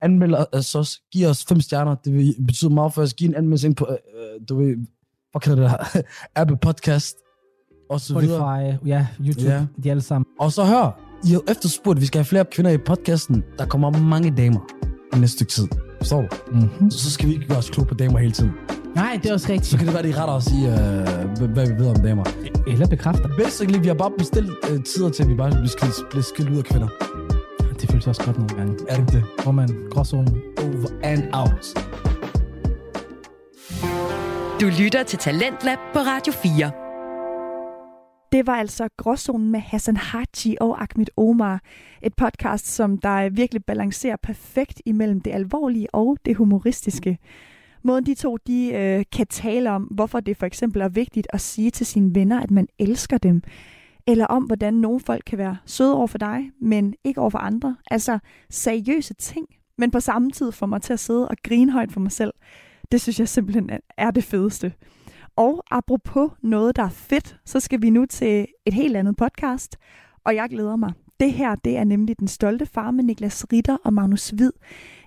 Anmeld 0.00 0.34
os 0.52 0.74
også. 0.74 1.00
Giv 1.12 1.26
os 1.28 1.44
fem 1.44 1.60
stjerner. 1.60 1.94
Det 1.94 2.14
vil 2.14 2.34
betyde 2.46 2.74
meget 2.74 2.92
for 2.94 3.02
os. 3.02 3.14
Giv 3.14 3.28
en 3.28 3.34
anmeldelse 3.34 3.66
ind 3.66 3.76
på, 3.76 3.86
øh, 3.90 3.92
øh, 3.92 4.40
du 4.48 4.56
ved, 4.58 4.76
hvad 5.30 5.40
kalder 5.40 5.62
det 5.62 5.70
her? 5.70 6.02
Apple 6.40 6.56
Podcast. 6.56 7.16
Og 7.90 8.00
så 8.00 8.18
videre. 8.20 8.38
Spotify, 8.68 8.88
ja, 8.88 9.06
YouTube, 9.20 9.42
Ja. 9.50 9.66
de 9.84 9.90
alle 9.90 10.02
sammen. 10.02 10.26
Og 10.40 10.52
så 10.52 10.64
hør, 10.64 11.00
I 11.24 11.28
har 11.32 11.42
efterspurgt, 11.50 12.00
vi 12.00 12.06
skal 12.06 12.18
have 12.18 12.24
flere 12.24 12.44
kvinder 12.44 12.70
i 12.70 12.78
podcasten. 12.78 13.44
Der 13.58 13.66
kommer 13.66 13.90
mange 13.90 14.30
damer 14.36 14.60
i 15.16 15.18
næste 15.18 15.36
stykke 15.36 15.50
tid. 15.52 15.68
Forstår 15.98 16.20
du? 16.22 16.28
Mm-hmm. 16.52 16.90
Så 16.90 17.10
skal 17.10 17.28
vi 17.28 17.34
ikke 17.34 17.46
gøre 17.46 17.58
os 17.58 17.70
klog 17.70 17.86
på 17.86 17.94
damer 17.94 18.18
hele 18.18 18.32
tiden. 18.32 18.52
Nej, 18.94 19.18
det 19.22 19.28
er 19.30 19.34
også 19.34 19.46
Så 19.46 19.52
rigtigt. 19.52 19.78
kan 19.78 19.86
det 19.86 19.94
være, 19.94 20.02
at 20.06 20.08
de 20.14 20.20
retter 20.20 20.34
os 20.34 20.46
i, 20.46 20.60
øh, 20.66 21.48
hvad 21.54 21.66
vi 21.66 21.74
ved 21.82 21.88
om 21.90 21.96
damer. 21.96 22.24
Eller 22.66 22.86
bekræfter. 22.88 23.28
Basically, 23.38 23.80
vi 23.82 23.86
har 23.88 23.94
bare 23.94 24.10
bestilt 24.18 24.50
øh, 24.70 24.84
tider 24.84 25.10
til, 25.10 25.22
at 25.22 25.28
vi 25.28 25.34
bare 25.34 25.50
bliver 25.50 25.66
skilt, 25.66 25.94
bliver 26.10 26.22
skilt 26.22 26.50
ud 26.50 26.56
af 26.56 26.64
kvinder. 26.64 26.88
Det 27.80 27.90
føles 27.90 28.06
også 28.06 28.24
godt 28.24 28.38
nogle 28.38 28.54
gange. 28.56 28.72
Er 28.88 28.94
det 28.96 29.00
ikke 29.02 29.12
det? 29.12 29.24
Hvor 29.42 29.52
man 29.52 29.68
gråzonen. 29.90 30.40
Over 30.58 30.88
and 31.02 31.22
out. 31.32 31.64
Du 34.60 34.66
lytter 34.82 35.02
til 35.02 35.18
Talentlab 35.18 35.78
på 35.92 35.98
Radio 35.98 36.32
4. 36.32 36.70
Det 38.32 38.46
var 38.46 38.52
altså 38.56 38.88
Gråzonen 38.98 39.50
med 39.50 39.60
Hassan 39.60 39.96
Haji 39.96 40.56
og 40.60 40.82
Ahmed 40.82 41.06
Omar. 41.16 41.60
Et 42.02 42.12
podcast, 42.16 42.66
som 42.74 42.98
der 42.98 43.28
virkelig 43.30 43.64
balancerer 43.64 44.16
perfekt 44.22 44.82
imellem 44.86 45.20
det 45.20 45.30
alvorlige 45.32 45.94
og 45.94 46.16
det 46.24 46.36
humoristiske. 46.36 47.18
Måden 47.84 48.06
de 48.06 48.14
to 48.14 48.36
de, 48.36 48.72
øh, 48.72 49.04
kan 49.12 49.26
tale 49.26 49.70
om, 49.70 49.82
hvorfor 49.82 50.20
det 50.20 50.36
for 50.36 50.46
eksempel 50.46 50.82
er 50.82 50.88
vigtigt 50.88 51.26
at 51.30 51.40
sige 51.40 51.70
til 51.70 51.86
sine 51.86 52.14
venner, 52.14 52.40
at 52.40 52.50
man 52.50 52.68
elsker 52.78 53.18
dem. 53.18 53.42
Eller 54.06 54.26
om, 54.26 54.44
hvordan 54.44 54.74
nogle 54.74 55.00
folk 55.00 55.22
kan 55.26 55.38
være 55.38 55.56
søde 55.66 55.96
over 55.96 56.06
for 56.06 56.18
dig, 56.18 56.50
men 56.60 56.94
ikke 57.04 57.20
over 57.20 57.30
for 57.30 57.38
andre. 57.38 57.76
Altså 57.90 58.18
seriøse 58.50 59.14
ting, 59.14 59.46
men 59.78 59.90
på 59.90 60.00
samme 60.00 60.30
tid 60.30 60.52
får 60.52 60.66
mig 60.66 60.82
til 60.82 60.92
at 60.92 61.00
sidde 61.00 61.28
og 61.28 61.36
grine 61.44 61.72
højt 61.72 61.92
for 61.92 62.00
mig 62.00 62.12
selv. 62.12 62.32
Det 62.92 63.00
synes 63.00 63.20
jeg 63.20 63.28
simpelthen 63.28 63.70
er 63.98 64.10
det 64.10 64.24
fedeste. 64.24 64.72
Og 65.36 65.62
apropos 65.70 66.30
noget, 66.42 66.76
der 66.76 66.82
er 66.82 66.88
fedt, 66.88 67.36
så 67.44 67.60
skal 67.60 67.82
vi 67.82 67.90
nu 67.90 68.06
til 68.06 68.46
et 68.66 68.74
helt 68.74 68.96
andet 68.96 69.16
podcast, 69.16 69.76
og 70.24 70.34
jeg 70.34 70.48
glæder 70.48 70.76
mig. 70.76 70.92
Det 71.22 71.32
her, 71.32 71.54
det 71.54 71.76
er 71.76 71.84
nemlig 71.84 72.18
Den 72.18 72.28
Stolte 72.28 72.66
Far 72.66 72.90
med 72.90 73.04
Niklas 73.04 73.46
Ritter 73.52 73.76
og 73.84 73.94
Magnus 73.94 74.28
Hvid. 74.28 74.52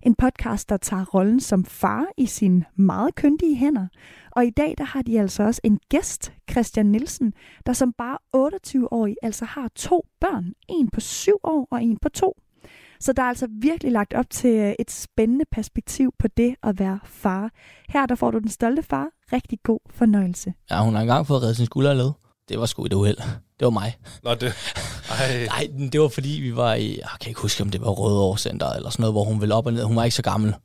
En 0.04 0.16
podcast, 0.16 0.70
der 0.70 0.78
tager 0.78 1.06
rollen 1.06 1.40
som 1.40 1.66
far 1.66 2.06
i 2.18 2.26
sine 2.26 2.66
meget 2.76 3.16
kyndige 3.16 3.56
hænder. 3.56 3.88
Og 4.32 4.46
i 4.46 4.50
dag, 4.50 4.76
der 4.78 4.84
har 4.84 5.02
de 5.02 5.20
altså 5.20 5.44
også 5.44 5.62
en 5.64 5.80
gæst, 5.90 6.34
Christian 6.52 6.86
Nielsen, 6.86 7.34
der 7.66 7.74
som 7.74 7.94
bare 7.98 8.18
28-årig 8.38 9.16
altså 9.24 9.46
har 9.46 9.72
to 9.76 10.06
børn. 10.22 10.54
En 10.70 10.90
på 10.90 11.00
syv 11.00 11.40
år 11.44 11.68
og 11.72 11.84
en 11.84 11.98
på 11.98 12.10
to. 12.10 12.38
Så 13.00 13.14
der 13.14 13.24
er 13.24 13.28
altså 13.28 13.48
virkelig 13.62 13.92
lagt 13.92 14.14
op 14.14 14.30
til 14.30 14.56
øh, 14.56 14.74
et 14.80 14.92
spændende 14.92 15.46
perspektiv 15.52 16.14
på 16.20 16.28
det 16.28 16.56
at 16.64 16.80
være 16.80 17.00
far. 17.04 17.52
Her 17.90 18.06
der 18.06 18.16
får 18.16 18.32
du 18.32 18.40
den 18.40 18.50
stolte 18.50 18.84
far. 18.84 19.08
Rigtig 19.34 19.60
god 19.64 19.80
fornøjelse. 19.90 20.54
Ja, 20.72 20.84
hun 20.84 20.94
har 20.94 21.02
engang 21.02 21.28
fået 21.28 21.42
reddet 21.42 21.58
sin 21.58 21.66
skulder 21.66 21.94
led. 21.94 22.12
Det 22.50 22.60
var 22.60 22.66
sgu 22.66 22.86
et 22.86 22.94
uheld. 22.94 23.18
Det 23.60 23.66
var 23.66 23.70
mig. 23.70 23.98
Nå, 24.24 24.36
det... 24.36 24.54
Ej. 25.10 25.46
Nej, 25.46 25.68
det 25.92 26.02
var 26.02 26.08
fordi, 26.08 26.30
vi 26.30 26.56
var 26.56 26.74
i... 26.74 26.98
Jeg 26.98 27.10
kan 27.22 27.30
ikke 27.30 27.42
huske, 27.42 27.64
om 27.64 27.70
det 27.70 27.82
var 27.82 27.90
Røde 27.90 28.40
Center 28.40 28.70
eller 28.70 28.90
sådan 28.90 29.02
noget, 29.04 29.14
hvor 29.14 29.24
hun 29.24 29.42
ville 29.42 29.56
op 29.56 29.66
og 29.66 29.74
ned. 29.74 29.84
Hun 29.84 29.96
var 29.96 30.04
ikke 30.04 30.16
så 30.16 30.22
gammel. 30.22 30.56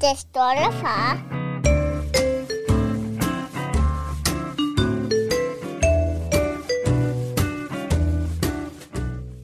Det 0.00 0.18
stolte 0.18 0.78
far. 0.80 1.22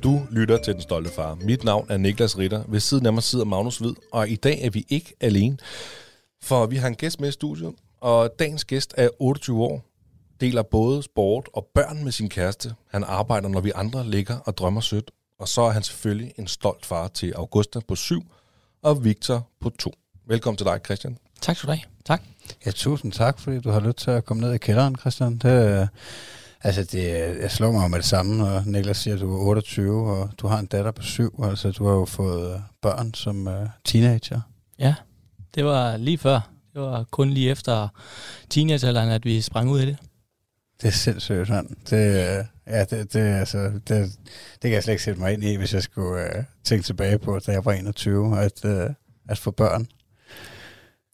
Du 0.03 0.21
lytter 0.31 0.59
til 0.65 0.73
Den 0.73 0.83
Stolte 0.83 1.11
Far. 1.11 1.35
Mit 1.35 1.65
navn 1.65 1.87
er 1.91 1.97
Niklas 1.97 2.39
Ritter. 2.39 2.63
Ved 2.69 2.81
siden 2.81 3.07
af 3.07 3.13
mig 3.13 3.23
sidder 3.23 3.45
Magnus 3.45 3.79
Hvid, 3.79 3.95
og 4.13 4.29
i 4.29 4.37
dag 4.37 4.63
er 4.63 4.71
vi 4.71 4.85
ikke 4.89 5.15
alene. 5.21 5.59
For 6.43 6.67
vi 6.67 6.77
har 6.77 6.89
en 6.89 6.95
gæst 6.95 7.21
med 7.21 7.29
i 7.29 7.33
studiet, 7.33 7.73
og 8.01 8.31
dagens 8.39 8.65
gæst 8.65 8.95
er 8.97 9.09
28 9.19 9.63
år, 9.63 9.85
deler 10.41 10.63
både 10.63 11.03
sport 11.03 11.49
og 11.53 11.67
børn 11.75 12.05
med 12.05 12.13
sin 12.13 12.29
kæreste. 12.29 12.75
Han 12.91 13.05
arbejder, 13.05 13.49
når 13.49 13.61
vi 13.61 13.73
andre 13.75 14.11
ligger 14.11 14.39
og 14.39 14.57
drømmer 14.57 14.81
sødt. 14.81 15.11
Og 15.39 15.49
så 15.49 15.63
er 15.63 15.71
han 15.71 15.83
selvfølgelig 15.83 16.33
en 16.39 16.47
stolt 16.47 16.87
far 16.87 17.09
til 17.09 17.33
Augusta 17.33 17.81
på 17.89 17.95
7 17.95 18.23
og 18.83 19.05
Victor 19.05 19.49
på 19.61 19.71
2. 19.71 19.93
Velkommen 20.27 20.57
til 20.57 20.67
dig, 20.67 20.81
Christian. 20.85 21.19
Tak 21.41 21.57
skal 21.57 21.67
du 21.67 21.73
have. 21.73 21.83
Tak. 22.05 22.23
Ja, 22.67 22.71
tusind 22.71 23.13
tak, 23.13 23.39
fordi 23.39 23.61
du 23.61 23.71
har 23.71 23.81
lyst 23.81 23.97
til 23.99 24.11
at 24.11 24.25
komme 24.25 24.41
ned 24.41 24.53
i 24.53 24.59
kælderen, 24.59 24.97
Christian. 24.97 25.39
Det, 25.39 25.81
øh, 25.81 25.87
altså, 26.63 26.85
det, 26.85 27.03
jeg 27.41 27.51
slår 27.51 27.73
mig 27.73 27.91
med 27.91 27.99
det 27.99 28.07
samme, 28.07 28.37
når 28.37 28.63
Niklas 28.67 28.97
siger, 28.97 29.15
at 29.15 29.21
du 29.21 29.37
er 29.37 29.41
28, 29.41 30.11
og 30.11 30.31
du 30.39 30.47
har 30.47 30.59
en 30.59 30.67
datter 30.67 30.91
på 30.91 31.03
7. 31.03 31.43
Altså, 31.45 31.71
du 31.71 31.87
har 31.87 31.95
jo 31.95 32.05
fået 32.05 32.63
børn 32.83 33.15
som 33.15 33.47
uh, 33.47 33.55
teenager. 33.85 34.41
Ja, 34.79 34.95
det 35.55 35.65
var 35.65 35.97
lige 35.97 36.19
før. 36.19 36.58
Det 36.79 36.87
var 36.87 37.05
kun 37.11 37.31
lige 37.31 37.51
efter 37.51 37.89
teenagealderen, 38.51 39.09
at 39.09 39.25
vi 39.25 39.41
sprang 39.41 39.71
ud 39.71 39.81
i 39.81 39.87
det. 39.87 39.97
Det 40.83 40.89
er 40.89 40.93
sindssygt, 40.93 41.49
mand. 41.49 41.69
Det, 41.91 42.47
ja, 42.67 42.85
det, 42.85 43.13
det, 43.13 43.21
altså, 43.21 43.59
det, 43.59 43.89
det 44.53 44.63
kan 44.63 44.73
jeg 44.73 44.83
slet 44.83 44.93
ikke 44.93 45.03
sætte 45.03 45.21
mig 45.21 45.33
ind 45.33 45.45
i, 45.45 45.55
hvis 45.55 45.75
jeg 45.75 45.83
skulle 45.83 46.39
uh, 46.39 46.45
tænke 46.65 46.85
tilbage 46.85 47.19
på, 47.19 47.39
da 47.39 47.53
jeg 47.53 47.65
var 47.65 47.73
21, 47.73 48.41
at, 48.41 48.65
uh, 48.65 48.95
at 49.29 49.39
få 49.39 49.51
børn. 49.51 49.89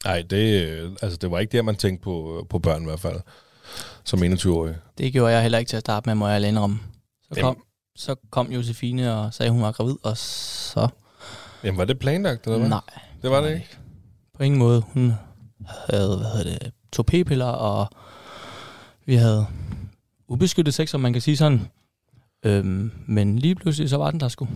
Nej, 0.04 0.22
det, 0.22 0.70
altså, 1.02 1.16
det 1.16 1.30
var 1.30 1.38
ikke 1.38 1.52
det, 1.52 1.64
man 1.64 1.76
tænkte 1.76 2.04
på, 2.04 2.46
på 2.50 2.58
børn 2.58 2.82
i 2.82 2.84
hvert 2.84 3.00
fald, 3.00 3.20
som 4.04 4.22
21-årig. 4.22 4.76
Det 4.98 5.12
gjorde 5.12 5.32
jeg 5.32 5.42
heller 5.42 5.58
ikke 5.58 5.68
til 5.68 5.76
at 5.76 5.80
starte 5.80 6.08
med, 6.08 6.14
må 6.14 6.26
jeg 6.26 6.36
alene 6.36 6.60
om. 6.60 6.80
Så 7.32 7.40
kom, 7.40 7.62
så 7.96 8.14
kom 8.30 8.52
Josefine 8.52 9.14
og 9.14 9.34
sagde, 9.34 9.48
at 9.48 9.52
hun 9.52 9.62
var 9.62 9.72
gravid, 9.72 9.96
og 10.02 10.16
så... 10.18 10.88
Jamen, 11.64 11.78
var 11.78 11.84
det 11.84 11.98
planlagt, 11.98 12.46
eller 12.46 12.58
hvad? 12.58 12.68
Nej. 12.68 12.80
Det 13.22 13.30
var 13.30 13.40
det 13.40 13.54
ikke? 13.54 13.78
På 14.36 14.42
ingen 14.42 14.58
måde. 14.58 14.80
Hun 14.80 15.12
havde, 15.90 16.16
hvad 16.16 16.44
hedder 16.44 16.58
det, 16.58 16.72
to 16.92 17.02
p-piller, 17.02 17.46
og 17.46 17.88
vi 19.06 19.14
havde 19.14 19.46
ubeskyttet 20.28 20.74
sex, 20.74 20.94
om 20.94 21.00
man 21.00 21.12
kan 21.12 21.22
sige 21.22 21.36
sådan. 21.36 21.68
Øhm, 22.44 22.92
men 23.06 23.38
lige 23.38 23.54
pludselig, 23.54 23.90
så 23.90 23.96
var 23.96 24.10
den 24.10 24.20
der 24.20 24.28
sgu. 24.28 24.48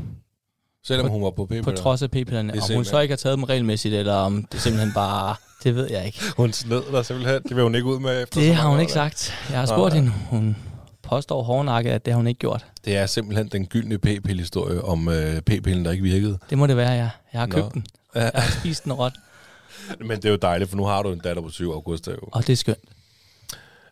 Selvom 0.84 1.06
på, 1.06 1.12
hun 1.12 1.22
var 1.22 1.30
på 1.30 1.46
p-piller? 1.46 1.62
På 1.64 1.70
trods 1.70 2.02
af 2.02 2.10
p-pillerne. 2.10 2.52
Om 2.52 2.74
hun 2.74 2.84
så 2.84 3.00
ikke 3.00 3.12
har 3.12 3.16
taget 3.16 3.36
dem 3.36 3.44
regelmæssigt, 3.44 3.94
eller 3.94 4.14
om 4.14 4.44
det 4.52 4.60
simpelthen 4.60 4.92
bare... 4.94 5.34
Det 5.64 5.74
ved 5.74 5.90
jeg 5.90 6.06
ikke. 6.06 6.20
Hun 6.36 6.52
sned 6.52 6.82
der 6.92 7.02
simpelthen. 7.02 7.42
Det 7.42 7.56
vil 7.56 7.62
hun 7.62 7.74
ikke 7.74 7.86
ud 7.86 8.00
med 8.00 8.22
efter 8.22 8.40
Det 8.40 8.54
har 8.54 8.68
hun 8.68 8.80
ikke 8.80 8.92
sagt. 8.92 9.34
Jeg 9.50 9.58
har 9.58 9.66
spurgt 9.66 9.94
hende. 9.94 10.12
Hun 10.30 10.56
påstår 11.02 11.42
hårdnakket, 11.42 11.90
at 11.90 12.04
det 12.04 12.12
har 12.12 12.16
hun 12.16 12.26
ikke 12.26 12.38
gjort. 12.38 12.66
Det 12.84 12.96
er 12.96 13.06
simpelthen 13.06 13.48
den 13.48 13.66
gyldne 13.66 13.98
p-pille-historie 13.98 14.84
om 14.84 15.08
øh, 15.08 15.40
p-pillen, 15.40 15.84
der 15.84 15.90
ikke 15.90 16.02
virkede. 16.02 16.38
Det 16.50 16.58
må 16.58 16.66
det 16.66 16.76
være, 16.76 16.90
ja. 16.90 17.10
Jeg 17.32 17.40
har 17.40 17.46
købt 17.46 17.64
Nå. 17.64 17.70
den. 17.74 17.86
Jeg 18.14 18.30
har 18.34 18.50
spist 18.60 18.84
den 18.84 18.92
råt. 18.92 19.12
Men 19.98 20.10
det 20.10 20.24
er 20.24 20.30
jo 20.30 20.36
dejligt, 20.36 20.70
for 20.70 20.76
nu 20.76 20.84
har 20.84 21.02
du 21.02 21.12
en 21.12 21.18
datter 21.18 21.42
på 21.42 21.50
7 21.50 21.72
august. 21.72 22.08
Jo. 22.08 22.16
Og 22.22 22.46
det 22.46 22.52
er 22.52 22.56
skønt. 22.56 22.88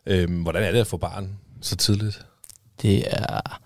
Øhm, 0.05 0.41
hvordan 0.41 0.63
er 0.63 0.71
det 0.71 0.79
at 0.79 0.87
få 0.87 0.97
barn 0.97 1.39
så 1.61 1.75
tidligt? 1.75 2.25
Det 2.81 3.03
er... 3.07 3.59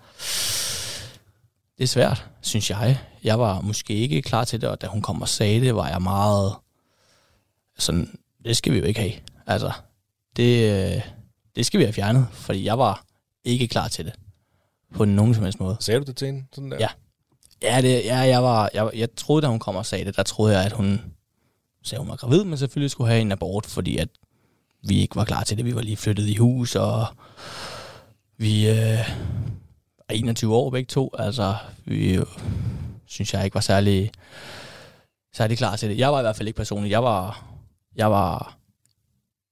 Det 1.78 1.84
er 1.84 1.88
svært, 1.88 2.26
synes 2.42 2.70
jeg. 2.70 3.00
Jeg 3.24 3.40
var 3.40 3.62
måske 3.62 3.94
ikke 3.94 4.22
klar 4.22 4.44
til 4.44 4.62
det, 4.62 4.70
og 4.70 4.82
da 4.82 4.88
hun 4.88 5.02
kom 5.02 5.22
og 5.22 5.30
sagde 5.30 5.62
det, 5.62 5.76
var 5.76 5.90
jeg 5.90 6.02
meget 6.02 6.56
sådan, 7.78 8.20
det 8.46 8.58
skal 8.58 8.74
vi 8.74 8.78
jo 8.78 8.84
ikke 8.84 9.00
have. 9.00 9.14
Altså, 9.48 9.72
det, 10.36 11.04
det 11.56 11.66
skal 11.66 11.80
vi 11.80 11.84
have 11.84 11.94
fjernet, 11.94 12.28
fordi 12.32 12.66
jeg 12.66 12.78
var 12.78 13.06
ikke 13.44 13.68
klar 13.68 13.88
til 13.88 14.06
det. 14.06 14.14
På 14.96 15.06
nogen 15.06 15.34
som 15.34 15.44
helst 15.44 15.60
måde. 15.60 15.78
Sagde 15.80 16.00
du 16.00 16.06
det 16.06 16.18
til 16.18 16.26
hende? 16.26 16.46
Sådan 16.54 16.72
der? 16.72 16.78
Ja. 16.80 16.88
Ja, 17.62 17.82
det, 17.82 18.06
ja 18.06 18.18
jeg, 18.18 18.44
var, 18.44 18.70
jeg, 18.74 18.90
jeg 18.96 19.16
troede, 19.16 19.42
da 19.42 19.48
hun 19.48 19.60
kom 19.60 19.76
og 19.76 19.86
sagde 19.86 20.06
det, 20.06 20.16
der 20.16 20.24
troede 20.24 20.58
jeg, 20.58 20.66
at 20.66 20.72
hun 20.72 21.02
sagde, 21.84 22.00
hun 22.00 22.10
var 22.10 22.16
gravid, 22.16 22.44
men 22.44 22.58
selvfølgelig 22.58 22.92
skulle 22.92 23.10
have 23.10 23.22
en 23.22 23.32
abort, 23.32 23.66
fordi 23.66 23.98
at 23.98 24.10
vi 24.84 25.00
ikke 25.00 25.16
var 25.16 25.26
klar 25.26 25.44
til 25.44 25.58
det. 25.58 25.66
Vi 25.66 25.76
var 25.76 25.82
lige 25.82 25.98
flyttet 25.98 26.28
i 26.28 26.36
hus, 26.36 26.76
og 26.76 27.06
vi 28.38 28.70
øh, 28.70 29.10
er 30.10 30.14
21 30.14 30.56
år 30.56 30.70
begge 30.70 30.88
to. 30.88 31.12
Altså, 31.18 31.56
vi 31.86 32.14
øh, 32.14 32.26
synes 33.06 33.34
jeg 33.34 33.46
ikke 33.46 33.56
var 33.56 33.62
særlig, 33.62 34.12
særlig 35.34 35.58
klar 35.58 35.76
til 35.76 35.90
det. 35.90 35.98
Jeg 35.98 36.12
var 36.12 36.20
i 36.20 36.22
hvert 36.22 36.36
fald 36.36 36.48
ikke 36.48 36.58
personligt. 36.58 36.92
Jeg 36.92 37.04
var, 37.04 37.46
jeg 37.96 38.12
var, 38.12 38.58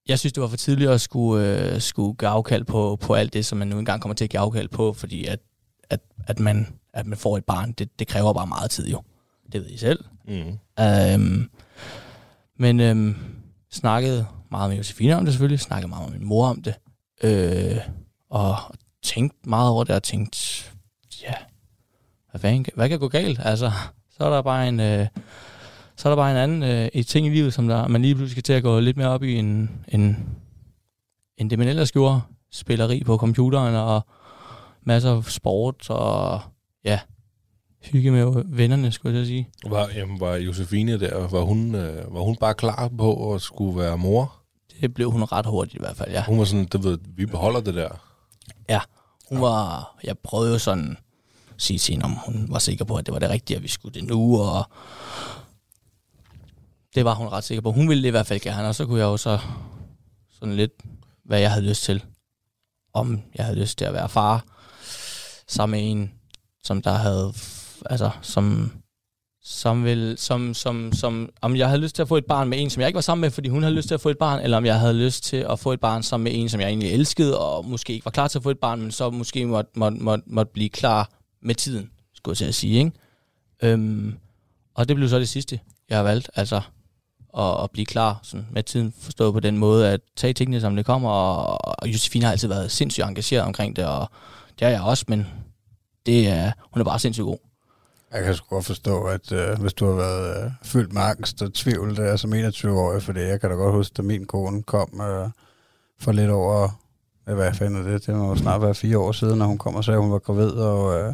jeg 0.08 0.20
synes, 0.20 0.34
det 0.34 0.42
var 0.42 0.48
for 0.48 0.58
tidligt 0.58 0.90
at 0.90 1.02
skulle, 1.02 1.74
øh, 1.74 1.82
skulle 1.82 2.18
give 2.18 2.30
afkald 2.30 2.64
på, 2.64 2.98
på 3.02 3.14
alt 3.14 3.34
det, 3.34 3.46
som 3.46 3.58
man 3.58 3.68
nu 3.68 3.80
engang 3.80 4.02
kommer 4.02 4.16
til 4.16 4.24
at 4.24 4.30
give 4.30 4.40
afkald 4.40 4.68
på, 4.68 4.94
fordi 4.94 5.26
at, 5.26 5.40
at, 5.90 6.00
at, 6.28 6.40
man, 6.40 6.68
at 6.94 7.06
man 7.06 7.18
får 7.18 7.38
et 7.38 7.46
barn, 7.46 7.72
det, 7.72 8.00
det 8.00 8.08
kræver 8.08 8.34
bare 8.34 8.48
meget 8.48 8.72
tid 8.72 8.88
jo. 8.90 9.02
Det 9.52 9.62
ved 9.62 9.70
I 9.70 9.78
selv. 9.78 10.06
Mm. 10.28 10.60
Øhm, 10.80 11.50
men 12.60 12.80
øhm, 12.80 13.16
snakkede 13.72 14.26
meget 14.52 14.70
med 14.70 14.78
Josefine 14.78 15.18
om 15.18 15.26
det 15.26 15.34
selvfølgelig, 15.34 15.60
snakkede 15.60 15.90
meget 15.90 16.10
med 16.10 16.20
min 16.20 16.28
mor 16.28 16.48
om 16.48 16.62
det, 16.62 16.74
øh, 17.24 17.78
og 18.30 18.56
tænkte 19.04 19.50
meget 19.50 19.70
over 19.70 19.84
det, 19.84 19.96
og 19.96 20.04
tænkte, 20.04 20.40
ja, 21.22 21.34
hvad, 22.32 22.42
fanden, 22.42 22.66
hvad 22.76 22.90
kan 22.90 23.00
gå 23.00 23.08
galt? 23.08 23.40
Altså, 23.44 23.72
så 24.12 24.24
er 24.24 24.30
der 24.30 24.42
bare 24.42 24.68
en, 24.68 24.80
øh, 24.80 25.08
så 25.96 26.10
er 26.10 26.12
der 26.12 26.16
bare 26.16 26.32
en 26.32 26.38
anden 26.38 26.64
øh, 26.64 26.90
et 26.94 27.08
ting 27.08 27.28
i 27.28 27.30
livet, 27.30 27.54
som 27.54 27.68
der, 27.68 27.88
man 27.88 28.02
lige 28.02 28.16
pludselig 28.16 28.32
skal 28.32 28.44
til 28.44 28.54
at 28.54 28.64
gå 28.64 28.80
lidt 28.80 28.98
mere 28.98 29.08
op 29.10 29.24
i 29.24 29.36
en, 29.36 29.70
en, 29.88 30.30
en 31.38 31.50
det, 31.50 31.60
man 31.60 31.68
ellers 31.68 31.92
gjorde, 31.92 32.22
spilleri 32.52 33.04
på 33.04 33.18
computeren, 33.18 33.76
og 33.76 34.02
masser 34.84 35.16
af 35.16 35.24
sport, 35.24 35.90
og 35.90 36.42
ja, 36.84 37.00
hygge 37.82 38.12
med 38.12 38.44
vennerne, 38.46 38.92
skulle 38.92 39.18
jeg 39.18 39.26
sige. 39.26 39.50
Var, 39.68 39.90
jamen, 39.96 40.20
var 40.20 40.36
Josefine 40.36 41.00
der, 41.00 41.28
var 41.28 41.42
hun, 41.42 41.76
øh, 41.76 42.14
var 42.14 42.22
hun 42.22 42.36
bare 42.36 42.54
klar 42.54 42.92
på 42.98 43.34
at 43.34 43.42
skulle 43.42 43.80
være 43.80 43.98
mor? 43.98 44.36
Det 44.82 44.94
blev 44.94 45.12
hun 45.12 45.24
ret 45.24 45.46
hurtigt 45.46 45.76
i 45.76 45.80
hvert 45.80 45.98
fald, 45.98 46.12
ja. 46.12 46.24
Hun 46.24 46.40
var 46.40 46.46
sådan, 46.46 46.66
det 46.66 46.84
ved, 46.84 46.98
vi 47.16 47.26
beholder 47.26 47.62
det 47.62 47.74
der. 47.76 47.90
Ja, 48.70 48.80
hun 49.30 49.42
var, 49.42 49.96
jeg 50.04 50.18
prøvede 50.18 50.52
jo 50.52 50.60
sådan 50.60 50.98
at 51.56 51.62
sige 51.62 51.80
til 51.80 51.94
hende, 51.94 52.06
om 52.06 52.12
hun 52.26 52.48
var 52.50 52.60
sikker 52.60 52.86
på, 52.86 52.96
at 52.96 53.06
det 53.06 53.14
var 53.14 53.20
det 53.20 53.30
rigtige, 53.30 53.58
at 53.58 53.64
vi 53.64 53.68
skulle 53.68 53.94
det 53.94 54.04
nu, 54.04 54.42
og 54.42 54.64
det 56.96 57.06
var 57.06 57.16
hun 57.16 57.28
ret 57.28 57.44
sikker 57.44 57.62
på. 57.62 57.72
Hun 57.72 57.90
ville 57.90 58.04
det 58.04 58.08
i 58.08 58.12
hvert 58.12 58.28
fald 58.28 58.40
gerne, 58.40 58.68
og 58.68 58.76
så 58.76 58.86
kunne 58.86 59.00
jeg 59.00 59.06
jo 59.06 59.18
så 59.18 59.40
sådan 60.40 60.56
lidt, 60.56 60.72
hvad 61.26 61.40
jeg 61.40 61.52
havde 61.52 61.66
lyst 61.66 61.84
til. 61.84 62.04
Om 62.94 63.22
jeg 63.36 63.46
havde 63.46 63.60
lyst 63.60 63.78
til 63.78 63.86
at 63.86 63.94
være 63.94 64.10
far, 64.10 64.46
sammen 65.48 65.80
med 65.80 65.92
en, 65.92 66.12
som 66.64 66.82
der 66.82 66.92
havde, 66.92 67.34
altså, 67.86 68.10
som, 68.22 68.72
som 69.42 69.84
vil, 69.84 70.16
som, 70.18 70.54
som, 70.54 70.94
som, 70.94 71.30
om 71.42 71.56
jeg 71.56 71.68
havde 71.68 71.82
lyst 71.82 71.96
til 71.96 72.02
at 72.02 72.08
få 72.08 72.18
et 72.18 72.26
barn 72.26 72.50
med 72.50 72.62
en, 72.62 72.70
som 72.70 72.82
jeg 72.82 72.88
ikke 72.88 72.96
var 72.96 73.02
sammen 73.02 73.22
med, 73.22 73.32
fordi 73.32 73.50
hun 73.50 73.64
havde 73.64 73.76
lyst 73.76 73.88
til 73.88 73.94
at 73.94 74.02
få 74.02 74.10
et 74.10 74.18
barn, 74.18 74.40
eller 74.42 74.58
om 74.58 74.66
jeg 74.66 74.80
havde 74.80 74.94
lyst 74.94 75.24
til 75.24 75.46
at 75.50 75.60
få 75.60 75.72
et 75.72 75.80
barn 75.80 76.04
sammen 76.04 76.24
med 76.24 76.32
en, 76.36 76.50
som 76.50 76.62
jeg 76.62 76.68
egentlig 76.68 76.92
elskede, 76.92 77.40
og 77.40 77.66
måske 77.66 77.94
ikke 77.94 78.06
var 78.06 78.12
klar 78.12 78.28
til 78.28 78.40
at 78.40 78.44
få 78.44 78.50
et 78.50 78.60
barn, 78.60 78.82
men 78.82 78.92
så 78.92 79.10
måske 79.10 79.46
måtte, 79.46 79.72
måtte, 79.76 79.98
måtte, 79.98 80.24
måtte 80.28 80.52
blive 80.54 80.70
klar 80.70 81.10
med 81.42 81.56
tiden, 81.56 81.92
skulle 82.14 82.34
jeg 82.34 82.38
til 82.38 82.46
at 82.46 82.56
sige, 82.56 82.80
ikke? 82.80 82.92
Øhm, 83.64 84.18
og 84.76 84.88
det 84.90 84.96
blev 84.96 85.10
så 85.10 85.20
det 85.20 85.30
sidste, 85.30 85.60
jeg 85.90 85.98
har 85.98 86.04
valgt, 86.04 86.30
altså 86.36 86.62
at, 87.38 87.64
at 87.64 87.72
blive 87.72 87.86
klar 87.86 88.20
sådan, 88.24 88.48
med 88.52 88.64
tiden, 88.64 88.94
forstået 89.00 89.34
på 89.34 89.40
den 89.40 89.58
måde, 89.58 89.90
at 89.90 90.02
tage 90.16 90.34
tingene, 90.34 90.62
som 90.62 90.76
det 90.76 90.86
kommer, 90.86 91.10
og, 91.10 91.58
og 91.82 91.88
Josefine 91.88 92.26
har 92.26 92.32
altid 92.32 92.48
været 92.48 92.72
sindssygt 92.72 93.06
engageret 93.06 93.44
omkring 93.44 93.76
det, 93.76 93.86
og 93.86 94.10
det 94.60 94.66
er 94.66 94.70
jeg 94.70 94.82
også, 94.82 95.06
men 95.08 95.28
det 96.06 96.28
er, 96.28 96.52
hun 96.74 96.82
er 96.82 96.86
bare 96.86 97.00
sindssygt 97.00 97.26
god. 97.26 97.38
Jeg 98.14 98.24
kan 98.24 98.36
sgu 98.36 98.56
godt 98.56 98.66
forstå, 98.66 99.04
at 99.04 99.32
øh, 99.32 99.60
hvis 99.62 99.74
du 99.74 99.86
har 99.86 99.94
været 99.94 100.46
øh, 100.46 100.52
fyldt 100.64 100.94
med 100.94 101.02
angst 101.02 101.42
og 101.42 101.54
tvivl 101.54 101.96
der 101.96 102.16
som 102.16 102.34
21-årig, 102.34 103.04
for 103.04 103.14
det, 103.14 103.28
jeg 103.28 103.42
kan 103.42 103.50
da 103.50 103.56
godt 103.56 103.76
huske, 103.76 103.94
da 103.94 104.02
min 104.02 104.26
kone 104.26 104.64
kom 104.64 105.02
øh, 105.02 105.30
for 106.00 106.12
lidt 106.12 106.32
over, 106.32 106.82
ja, 107.28 107.34
hvad 107.34 107.54
fanden 107.54 107.88
er 107.88 107.92
det, 107.92 108.06
det 108.06 108.16
må 108.16 108.36
snart 108.36 108.62
være 108.62 108.76
fire 108.76 108.98
år 108.98 109.12
siden, 109.12 109.38
når 109.38 109.46
hun 109.46 109.58
kom 109.58 109.76
og 109.76 109.84
sagde, 109.84 109.98
at 109.98 110.04
hun 110.04 110.12
var 110.12 110.20
gravid, 110.20 110.52
og, 110.52 111.00
øh, 111.00 111.14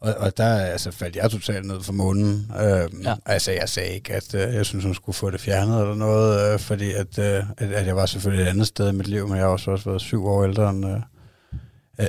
og, 0.00 0.14
og 0.14 0.36
der 0.36 0.54
altså, 0.54 0.90
faldt 0.90 1.16
jeg 1.16 1.30
totalt 1.30 1.66
ned 1.66 1.80
for 1.80 1.92
munden. 1.92 2.52
Øh, 2.60 3.04
ja. 3.04 3.14
Altså, 3.26 3.52
jeg 3.52 3.68
sagde 3.68 3.94
ikke, 3.94 4.14
at 4.14 4.34
øh, 4.34 4.54
jeg 4.54 4.66
synes, 4.66 4.84
hun 4.84 4.94
skulle 4.94 5.16
få 5.16 5.30
det 5.30 5.40
fjernet 5.40 5.80
eller 5.80 5.94
noget, 5.94 6.52
øh, 6.52 6.58
fordi 6.58 6.92
at, 6.92 7.18
øh, 7.18 7.44
at, 7.58 7.72
at 7.72 7.86
jeg 7.86 7.96
var 7.96 8.06
selvfølgelig 8.06 8.44
et 8.44 8.48
andet 8.48 8.66
sted 8.66 8.88
i 8.88 8.92
mit 8.92 9.06
liv, 9.06 9.28
men 9.28 9.36
jeg 9.36 9.44
har 9.44 9.52
også, 9.52 9.70
også 9.70 9.90
været 9.90 10.00
syv 10.00 10.26
år 10.26 10.44
ældre 10.44 10.70
end, 10.70 10.86
øh, 10.86 11.00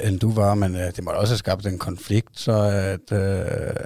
end 0.03 0.19
du 0.19 0.31
var, 0.31 0.55
men 0.55 0.75
øh, 0.75 0.81
det 0.95 1.03
måtte 1.03 1.17
også 1.17 1.31
have 1.31 1.37
skabt 1.37 1.65
en 1.65 1.79
konflikt, 1.79 2.39
så 2.39 2.51
at, 2.61 3.17
øh, 3.17 3.45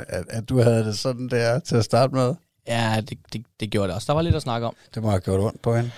at, 0.09 0.23
at 0.29 0.49
du 0.49 0.61
havde 0.61 0.85
det 0.85 0.97
sådan 0.97 1.29
der 1.29 1.59
til 1.59 1.75
at 1.75 1.85
starte 1.85 2.15
med. 2.15 2.35
Ja, 2.67 3.01
det, 3.09 3.17
det, 3.33 3.45
det 3.59 3.69
gjorde 3.69 3.87
det 3.87 3.95
også. 3.95 4.05
Der 4.07 4.13
var 4.13 4.21
lidt 4.21 4.35
at 4.35 4.41
snakke 4.41 4.67
om. 4.67 4.75
Det 4.95 5.03
må 5.03 5.09
have 5.09 5.19
gjort 5.19 5.39
ondt 5.39 5.61
på 5.61 5.75
hende. 5.75 5.91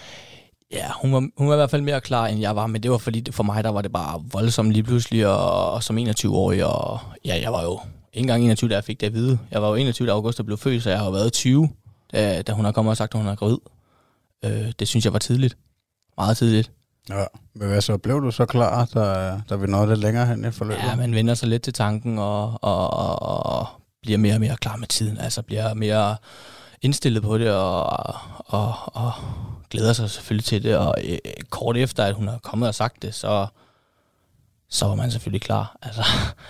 Ja, 0.72 0.92
hun 1.02 1.14
var, 1.14 1.28
hun 1.38 1.48
var 1.48 1.54
i 1.54 1.58
hvert 1.58 1.70
fald 1.72 1.82
mere 1.82 2.02
klar, 2.02 2.28
end 2.28 2.40
jeg 2.40 2.56
var, 2.56 2.68
men 2.68 2.84
det 2.84 2.92
var 2.92 2.98
fordi, 2.98 3.32
for 3.32 3.44
mig 3.44 3.64
der 3.64 3.70
var 3.70 3.82
det 3.82 3.92
bare 3.92 4.24
voldsomt 4.32 4.72
lige 4.72 4.84
pludselig, 4.84 5.28
og, 5.28 5.72
og 5.72 5.84
som 5.84 5.98
21-årig, 5.98 6.66
og 6.66 7.00
ja, 7.26 7.40
jeg 7.42 7.52
var 7.54 7.64
jo 7.64 7.80
ikke 8.14 8.24
engang 8.24 8.44
21, 8.44 8.70
da 8.70 8.76
jeg 8.76 8.84
fik 8.84 9.00
det 9.00 9.08
at 9.08 9.14
vide. 9.14 9.40
Jeg 9.52 9.62
var 9.62 9.68
jo 9.70 9.76
21, 9.76 10.08
da 10.08 10.12
August 10.12 10.46
blev 10.46 10.58
født, 10.58 10.84
så 10.84 10.90
jeg 10.90 11.00
har 11.00 11.12
været 11.12 11.34
20, 11.34 11.70
da, 12.12 12.42
da 12.42 12.52
hun 12.52 12.66
har 12.66 12.72
kommet 12.72 12.92
og 12.92 12.98
sagt, 12.98 13.16
at 13.16 13.20
hun 13.22 13.28
er 13.28 13.36
gravid. 13.36 13.58
Øh, 14.46 14.72
det 14.80 14.88
synes 14.88 15.06
jeg 15.06 15.14
var 15.14 15.20
tidligt. 15.20 15.58
Meget 16.18 16.38
tidligt. 16.38 16.72
Ja, 17.10 17.26
men 17.54 17.68
hvad 17.68 17.82
så? 17.82 17.98
Blev 17.98 18.22
du 18.22 18.32
så 18.32 18.46
klar, 18.46 18.86
da, 18.86 19.38
da 19.50 19.56
vi 19.56 19.68
nåede 19.68 19.88
lidt 19.88 20.00
længere 20.00 20.26
hen 20.26 20.46
i 20.46 20.52
forløbet? 20.52 20.84
Ja, 20.84 20.96
man 20.96 21.16
vender 21.16 21.34
sig 21.34 21.50
lidt 21.50 21.64
til 21.64 21.74
tanken 21.74 22.20
og, 22.20 22.60
og, 22.62 22.94
og, 22.94 23.46
og 23.46 23.68
bliver 24.02 24.18
mere 24.18 24.34
og 24.34 24.40
mere 24.40 24.58
klar 24.58 24.76
med 24.76 24.88
tiden. 24.88 25.18
Altså 25.18 25.42
bliver 25.42 25.74
mere 25.74 26.18
indstillet 26.82 27.24
på 27.24 27.38
det 27.38 27.52
og, 27.52 28.16
og, 28.46 28.74
og 28.86 29.12
glæder 29.70 29.94
sig 29.94 30.10
selvfølgelig 30.10 30.46
til 30.46 30.64
det. 30.64 30.78
Og 30.78 30.96
øh, 31.04 31.18
kort 31.50 31.78
efter, 31.78 32.04
at 32.04 32.14
hun 32.14 32.28
har 32.28 32.38
kommet 32.38 32.68
og 32.68 32.76
sagt 32.76 33.02
det, 33.02 33.16
så, 33.16 33.48
så 34.70 34.86
var 34.86 34.96
man 34.96 35.12
selvfølgelig 35.12 35.42
klar. 35.42 35.78
Altså, 35.82 36.04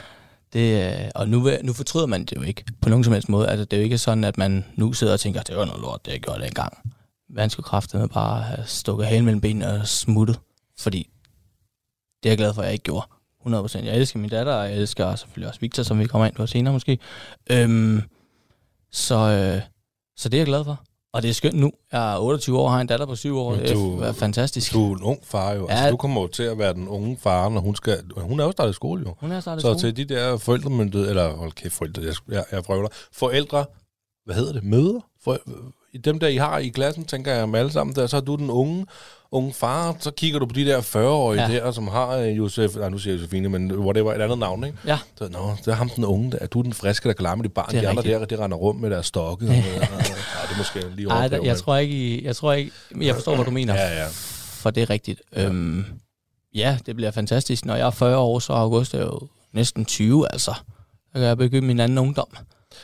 det, 0.54 0.94
øh, 0.94 1.10
og 1.16 1.30
nu, 1.30 1.50
nu 1.64 1.74
fortryder 1.74 2.06
man 2.06 2.26
det 2.26 2.36
jo 2.36 2.42
ikke 2.42 2.64
på 2.82 2.90
nogen 2.90 3.04
som 3.04 3.14
helst 3.14 3.30
måde. 3.30 3.50
Altså, 3.50 3.66
det 3.66 3.74
er 3.74 3.82
jo 3.82 3.84
ikke 3.84 3.98
sådan, 3.98 4.24
at 4.24 4.38
man 4.38 4.66
nu 4.76 4.94
sidder 4.94 5.14
og 5.14 5.20
tænker, 5.20 5.42
det 5.42 5.56
var 5.56 5.66
noget 5.66 5.82
lort, 5.82 6.06
det 6.06 6.12
jeg 6.12 6.20
gjorde 6.20 6.42
dengang. 6.42 6.95
Man 7.36 7.50
skulle 7.50 7.64
kraftedeme 7.64 8.10
bare 8.10 8.42
have 8.42 8.66
stukket 8.66 9.08
halen 9.08 9.26
mellem 9.26 9.42
benene 9.42 9.74
og 9.74 9.88
smuttet. 9.88 10.40
Fordi 10.80 11.10
det 12.24 12.30
er 12.30 12.32
jeg 12.32 12.38
glad 12.38 12.54
for, 12.54 12.62
at 12.62 12.66
jeg 12.66 12.74
ikke 12.74 12.84
gjorde. 12.84 13.08
100%. 13.46 13.86
Jeg 13.86 13.98
elsker 13.98 14.20
min 14.20 14.30
datter, 14.30 14.54
og 14.54 14.70
jeg 14.70 14.78
elsker 14.78 15.16
selvfølgelig 15.16 15.48
også 15.48 15.60
Victor, 15.60 15.84
som 15.84 16.00
vi 16.00 16.06
kommer 16.06 16.26
ind 16.26 16.36
på 16.36 16.48
senere 16.48 16.74
måske. 16.74 17.00
Øhm, 17.52 18.02
så, 18.92 19.16
øh, 19.16 19.62
så 20.18 20.30
det 20.30 20.38
er 20.38 20.40
jeg 20.40 20.48
glad 20.48 20.64
for. 20.64 20.82
Og 21.14 21.22
det 21.22 21.30
er 21.30 21.34
skønt 21.34 21.56
nu. 21.56 21.72
Jeg 21.92 22.14
er 22.14 22.20
28 22.20 22.60
år 22.60 22.66
og 22.66 22.72
har 22.72 22.82
en 22.82 22.88
datter 22.88 23.06
på 23.06 23.16
7 23.16 23.38
år. 23.38 23.56
Det 23.56 23.72
er 23.72 24.12
fantastisk. 24.12 24.74
Du 24.74 24.92
er 24.92 24.96
en 24.98 25.04
ung 25.04 25.20
far 25.24 25.54
jo. 25.54 25.62
Altså, 25.62 25.76
ja. 25.76 25.82
Altså, 25.82 25.92
du 25.92 25.98
kommer 25.98 26.22
jo 26.22 26.28
til 26.28 26.44
at 26.44 26.58
være 26.58 26.74
den 26.74 26.88
unge 26.88 27.18
far, 27.18 27.50
når 27.50 27.62
hun 27.62 27.76
skal... 27.76 28.04
Hun 28.18 28.40
er 28.40 28.44
jo 28.44 28.52
startet 28.52 28.72
i 28.72 28.74
skole 28.74 29.04
jo. 29.08 29.16
Hun 29.20 29.32
er 29.32 29.40
startet 29.40 29.62
så 29.62 29.68
skole. 29.68 29.94
til 29.94 30.10
de 30.10 30.14
der 30.14 30.38
forældremyndighed, 30.38 31.10
eller 31.10 31.36
hold 31.36 31.52
kæft, 31.52 31.74
forældre, 31.74 32.02
jeg, 32.04 32.14
jeg, 32.30 32.44
jeg 32.52 32.64
prøver 32.64 32.88
Forældre, 33.12 33.66
hvad 34.26 34.36
hedder 34.36 34.54
det, 34.54 34.64
møder? 34.64 35.00
For, 35.24 35.40
dem 35.98 36.20
der, 36.20 36.28
I 36.28 36.36
har 36.36 36.58
i 36.58 36.68
klassen, 36.68 37.06
tænker 37.06 37.34
jeg 37.34 37.50
med 37.50 37.60
alle 37.60 37.72
sammen 37.72 37.96
der, 37.96 38.08
så 38.08 38.18
er 38.18 38.22
du 38.22 38.36
den 38.36 38.50
unge, 38.50 38.86
unge 39.32 39.54
far, 39.54 39.96
så 40.00 40.12
kigger 40.12 40.40
du 40.40 40.46
på 40.46 40.54
de 40.54 40.66
der 40.66 40.82
40-årige 40.82 41.42
ja. 41.42 41.54
der, 41.54 41.72
som 41.72 41.88
har 41.88 42.20
uh, 42.20 42.38
Josef, 42.38 42.76
nej 42.76 42.90
nu 42.90 42.98
siger 42.98 43.14
jeg 43.14 43.22
Josefine, 43.22 43.50
men 43.50 43.72
whatever, 43.72 44.14
et 44.14 44.22
andet 44.22 44.40
navn, 44.40 44.64
ikke? 44.64 44.78
Ja. 44.88 45.00
Så, 45.18 45.28
nå, 45.30 45.56
det 45.66 45.68
er 45.68 45.76
ham 45.76 45.90
den 45.90 46.06
unge 46.06 46.32
der, 46.32 46.48
du 46.48 46.60
er 46.60 46.64
den 46.64 46.74
friske, 46.74 47.08
der 47.08 47.14
kan 47.14 47.24
lege 47.24 47.36
med 47.36 47.44
de 47.44 47.50
barn, 47.50 47.72
de 47.72 47.88
andre 47.88 48.04
der, 48.04 48.26
de 48.26 48.44
render 48.44 48.58
rundt 48.58 48.82
med 48.82 48.90
deres 48.90 49.06
stokke. 49.06 49.46
ja, 49.46 49.52
det 49.52 49.64
er 50.52 50.58
måske 50.58 50.96
lige 50.96 51.10
Ej, 51.10 51.28
der, 51.28 51.44
jeg, 51.44 51.58
tror 51.58 51.78
ikke, 51.78 52.26
jeg 52.26 52.36
tror 52.36 52.54
ikke, 52.54 52.72
jeg 53.02 53.16
forstår, 53.16 53.36
hvad 53.36 53.46
du 53.46 53.52
mener. 53.52 53.74
Ja, 53.74 54.02
ja. 54.02 54.08
For 54.66 54.72
det 54.72 54.84
er 54.84 54.90
rigtigt. 54.90 55.22
Ja. 55.36 55.46
Øhm, 55.46 55.86
ja, 56.56 56.78
det 56.86 56.96
bliver 56.96 57.12
fantastisk. 57.12 57.66
Når 57.66 57.76
jeg 57.76 57.88
er 57.88 57.92
40 57.92 58.18
år, 58.18 58.40
så 58.40 58.54
er 58.54 58.58
august 58.58 58.94
er 58.94 59.00
jo 59.00 59.28
næsten 59.54 59.86
20, 59.86 60.28
altså. 60.34 60.54
Så 61.08 61.14
kan 61.14 61.24
jeg 61.24 61.38
begynde 61.38 61.68
min 61.68 61.80
anden 61.80 61.98
ungdom. 61.98 62.28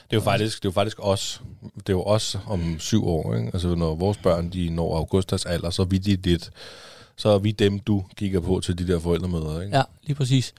Det 0.10 0.16
er 0.16 0.18
jo 0.18 0.22
faktisk, 0.22 0.64
det 0.64 0.66
er 0.66 0.70
jo 0.70 0.74
faktisk 0.74 0.98
os. 1.00 1.42
Det 1.76 1.90
er 1.90 1.94
jo 1.94 2.04
os 2.04 2.38
om 2.48 2.80
syv 2.80 3.08
år. 3.08 3.36
Ikke? 3.36 3.50
Altså, 3.54 3.76
når 3.76 3.96
vores 3.96 4.18
børn 4.18 4.50
de 4.50 4.70
når 4.70 4.98
augustas 4.98 5.46
alder, 5.46 5.70
så 5.70 5.82
er 5.82 5.86
vi 5.86 5.98
de 5.98 6.16
lidt, 6.16 6.52
så 7.18 7.30
er 7.30 7.40
vi 7.40 7.52
dem, 7.52 7.80
du 7.80 8.04
kigger 8.18 8.40
på 8.40 8.60
til 8.60 8.78
de 8.78 8.88
der 8.88 9.00
forældremøder. 9.00 9.62
Ikke? 9.62 9.78
Ja, 9.78 9.84
lige 10.04 10.16
præcis. 10.16 10.54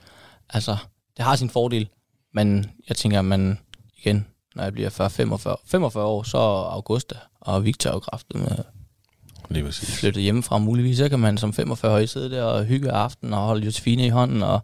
Altså, 0.51 0.77
det 1.17 1.25
har 1.25 1.37
sin 1.37 1.51
fordel, 1.51 1.89
men 2.35 2.71
jeg 2.89 2.97
tænker, 2.97 3.19
at 3.19 3.25
man 3.25 3.59
igen, 3.99 4.27
når 4.55 4.63
jeg 4.63 4.73
bliver 4.73 4.91
40, 4.91 5.11
45, 5.11 5.57
45 5.65 6.05
år, 6.05 6.23
så 6.23 6.39
er 6.39 6.71
Augusta 6.71 7.15
og 7.41 7.65
Victor 7.65 7.91
jo 7.91 7.99
kraftet 7.99 8.37
med 8.37 8.65
Lige 9.51 9.65
præcis. 9.65 10.01
flyttet 10.01 10.23
hjemmefra 10.23 10.59
muligvis. 10.59 10.97
Så 10.97 11.09
kan 11.09 11.19
man 11.19 11.39
som 11.39 11.53
45 11.53 12.07
sidde 12.07 12.31
der 12.31 12.43
og 12.43 12.65
hygge 12.65 12.91
aften 12.91 13.33
og 13.33 13.41
holde 13.41 13.65
Josefine 13.65 14.07
i 14.07 14.09
hånden 14.09 14.43
og 14.43 14.61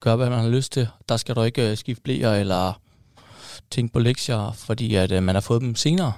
gøre, 0.00 0.16
hvad 0.16 0.30
man 0.30 0.38
har 0.38 0.48
lyst 0.48 0.72
til. 0.72 0.88
Der 1.08 1.16
skal 1.16 1.34
du 1.34 1.42
ikke 1.42 1.70
øh, 1.70 1.76
skifte 1.76 2.02
blæer 2.02 2.32
eller 2.32 2.80
tænke 3.74 3.92
på 3.92 3.98
lektier, 3.98 4.52
fordi 4.52 4.94
at, 4.94 5.12
uh, 5.12 5.22
man 5.22 5.34
har 5.34 5.40
fået 5.40 5.62
dem 5.62 5.76
senere. 5.76 6.12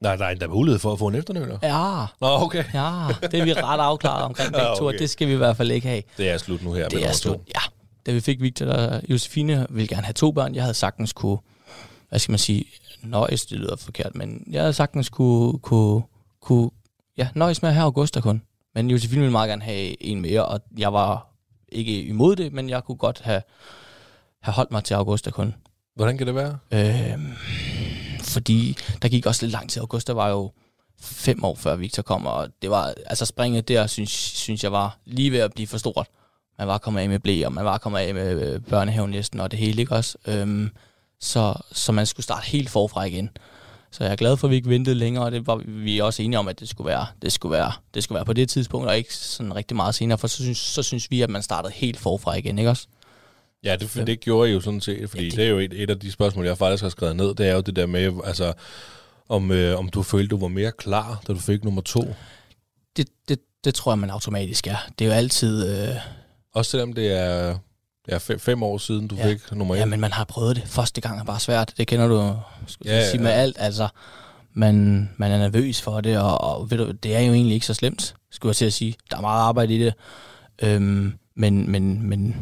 Nej, 0.00 0.16
der 0.16 0.26
er 0.40 0.48
mulighed 0.48 0.78
for 0.78 0.92
at 0.92 0.98
få 0.98 1.06
en 1.06 1.14
efternøler. 1.14 1.58
Ja. 1.62 2.06
Nå, 2.20 2.44
okay. 2.44 2.64
Ja, 2.74 3.06
det 3.22 3.40
er 3.40 3.44
vi 3.44 3.52
ret 3.52 3.80
afklaret 3.80 4.24
omkring 4.24 4.52
begge 4.52 4.66
ja, 4.66 4.72
okay. 4.72 4.80
to, 4.80 4.98
det 4.98 5.10
skal 5.10 5.28
vi 5.28 5.32
i 5.32 5.36
hvert 5.36 5.56
fald 5.56 5.70
ikke 5.70 5.88
have. 5.88 6.02
Det 6.16 6.30
er 6.30 6.38
slut 6.38 6.62
nu 6.62 6.72
her. 6.72 6.88
Det 6.88 7.06
er 7.06 7.12
slut, 7.12 7.36
to. 7.36 7.44
ja. 7.54 7.60
Da 8.06 8.12
vi 8.12 8.20
fik 8.20 8.40
Victor 8.40 8.66
og 8.66 9.02
Josefine, 9.08 9.66
ville 9.70 9.88
gerne 9.88 10.02
have 10.02 10.12
to 10.12 10.32
børn. 10.32 10.54
Jeg 10.54 10.62
havde 10.62 10.74
sagtens 10.74 11.12
kunne, 11.12 11.38
hvad 12.08 12.18
skal 12.18 12.32
man 12.32 12.38
sige, 12.38 12.64
nøjes, 13.02 13.46
det 13.46 13.58
lyder 13.58 13.76
forkert, 13.76 14.14
men 14.14 14.44
jeg 14.50 14.62
havde 14.62 14.72
sagtens 14.72 15.08
kunne, 15.08 15.58
kunne, 15.58 16.02
kunne 16.40 16.70
ja, 17.16 17.28
nøjes 17.34 17.62
med 17.62 17.70
have 17.70 17.84
Augusta 17.84 18.20
kun. 18.20 18.42
Men 18.74 18.90
Josefine 18.90 19.20
ville 19.20 19.32
meget 19.32 19.48
gerne 19.48 19.62
have 19.62 20.02
en 20.02 20.20
mere, 20.20 20.44
og 20.44 20.60
jeg 20.78 20.92
var 20.92 21.26
ikke 21.68 22.02
imod 22.02 22.36
det, 22.36 22.52
men 22.52 22.70
jeg 22.70 22.84
kunne 22.84 22.96
godt 22.96 23.20
have, 23.20 23.42
have 24.42 24.52
holdt 24.52 24.70
mig 24.70 24.84
til 24.84 24.94
Augusta 24.94 25.30
kun. 25.30 25.54
Hvordan 25.94 26.18
kan 26.18 26.26
det 26.26 26.34
være? 26.34 26.58
Øh, 26.72 27.18
fordi 28.22 28.76
der 29.02 29.08
gik 29.08 29.26
også 29.26 29.46
lidt 29.46 29.52
lang 29.52 29.70
tid. 29.70 29.80
Augusta 29.80 30.12
var 30.12 30.28
jo 30.28 30.52
fem 31.00 31.44
år 31.44 31.54
før 31.54 31.76
Victor 31.76 32.02
kom, 32.02 32.26
og 32.26 32.48
det 32.62 32.70
var, 32.70 32.94
altså 33.06 33.26
springet 33.26 33.68
der, 33.68 33.86
synes, 33.86 34.10
synes 34.10 34.64
jeg 34.64 34.72
var 34.72 34.98
lige 35.04 35.32
ved 35.32 35.38
at 35.38 35.52
blive 35.52 35.66
for 35.66 35.78
stort. 35.78 36.06
Man 36.58 36.68
var 36.68 36.78
kommet 36.78 37.00
af 37.00 37.08
med 37.08 37.18
blæ, 37.18 37.42
og 37.46 37.52
man 37.52 37.64
var 37.64 37.78
kommet 37.78 38.00
af 38.00 38.14
med 38.14 38.52
øh, 38.54 38.60
børnehaven 38.60 39.10
næsten, 39.10 39.40
og 39.40 39.50
det 39.50 39.58
hele, 39.58 39.80
ikke 39.80 39.94
også? 39.94 40.18
Øhm, 40.26 40.70
så, 41.20 41.54
så 41.72 41.92
man 41.92 42.06
skulle 42.06 42.24
starte 42.24 42.46
helt 42.46 42.70
forfra 42.70 43.04
igen. 43.04 43.30
Så 43.90 44.04
jeg 44.04 44.12
er 44.12 44.16
glad 44.16 44.36
for, 44.36 44.46
at 44.46 44.50
vi 44.50 44.56
ikke 44.56 44.68
ventede 44.68 44.94
længere, 44.94 45.24
og 45.24 45.32
det 45.32 45.46
var 45.46 45.56
vi 45.66 45.98
er 45.98 46.04
også 46.04 46.22
enige 46.22 46.38
om, 46.38 46.48
at 46.48 46.60
det 46.60 46.68
skulle 46.68 46.88
være, 46.88 47.06
det 47.22 47.32
skulle 47.32 47.52
være, 47.52 47.72
det 47.94 48.04
skulle 48.04 48.16
være 48.16 48.24
på 48.24 48.32
det 48.32 48.48
tidspunkt, 48.48 48.88
og 48.88 48.96
ikke 48.96 49.14
sådan 49.14 49.54
rigtig 49.54 49.76
meget 49.76 49.94
senere, 49.94 50.18
for 50.18 50.26
så 50.26 50.42
synes, 50.42 50.58
så 50.58 50.82
synes 50.82 51.10
vi, 51.10 51.22
at 51.22 51.30
man 51.30 51.42
startede 51.42 51.72
helt 51.72 51.98
forfra 51.98 52.34
igen, 52.34 52.58
ikke 52.58 52.70
også? 52.70 52.86
Ja, 53.64 53.76
det, 53.76 54.06
det 54.06 54.20
gjorde 54.20 54.48
jeg 54.48 54.54
jo 54.54 54.60
sådan 54.60 54.80
set, 54.80 55.10
fordi 55.10 55.22
ja, 55.22 55.28
det, 55.28 55.36
det 55.36 55.44
er 55.44 55.48
jo 55.48 55.58
et, 55.58 55.82
et 55.82 55.90
af 55.90 56.00
de 56.00 56.12
spørgsmål, 56.12 56.46
jeg 56.46 56.58
faktisk 56.58 56.82
har 56.82 56.90
skrevet 56.90 57.16
ned, 57.16 57.34
det 57.34 57.48
er 57.48 57.54
jo 57.54 57.60
det 57.60 57.76
der 57.76 57.86
med, 57.86 58.12
altså, 58.24 58.52
om, 59.28 59.50
øh, 59.50 59.78
om 59.78 59.88
du 59.88 60.02
følte, 60.02 60.28
du 60.28 60.40
var 60.40 60.48
mere 60.48 60.72
klar, 60.72 61.22
da 61.28 61.32
du 61.32 61.38
fik 61.38 61.64
nummer 61.64 61.82
to. 61.82 62.14
Det, 62.96 63.08
det, 63.28 63.38
det 63.64 63.74
tror 63.74 63.92
jeg, 63.92 63.98
man 63.98 64.10
automatisk 64.10 64.66
er. 64.66 64.76
Det 64.98 65.04
er 65.04 65.08
jo 65.08 65.14
altid... 65.14 65.88
Øh... 65.88 65.94
Også 66.54 66.70
selvom 66.70 66.92
det 66.92 67.12
er 67.12 67.58
ja, 68.08 68.18
fem, 68.18 68.38
fem 68.38 68.62
år 68.62 68.78
siden, 68.78 69.08
du 69.08 69.14
ja. 69.16 69.28
fik 69.28 69.52
nummer 69.52 69.74
et. 69.74 69.78
Ja, 69.78 69.84
men 69.84 70.00
man 70.00 70.12
har 70.12 70.24
prøvet 70.24 70.56
det. 70.56 70.64
Første 70.66 71.00
gang 71.00 71.20
er 71.20 71.24
bare 71.24 71.40
svært. 71.40 71.74
Det 71.76 71.86
kender 71.86 72.08
du 72.08 72.36
skulle 72.66 72.94
ja, 72.94 73.10
sige 73.10 73.22
med 73.22 73.30
ja. 73.30 73.36
alt. 73.36 73.56
Altså, 73.58 73.88
man, 74.52 75.08
man 75.16 75.32
er 75.32 75.38
nervøs 75.38 75.82
for 75.82 76.00
det, 76.00 76.18
og, 76.18 76.40
og 76.40 76.70
ved 76.70 76.78
du, 76.78 76.90
det 76.90 77.16
er 77.16 77.20
jo 77.20 77.32
egentlig 77.32 77.54
ikke 77.54 77.66
så 77.66 77.74
slemt, 77.74 78.14
skulle 78.30 78.50
jeg 78.50 78.56
til 78.56 78.66
at 78.66 78.72
sige. 78.72 78.94
Der 79.10 79.16
er 79.16 79.20
meget 79.20 79.40
arbejde 79.40 79.74
i 79.74 79.78
det. 79.78 79.94
Øhm, 80.62 81.12
men, 81.34 81.70
men, 81.70 82.08
men 82.08 82.36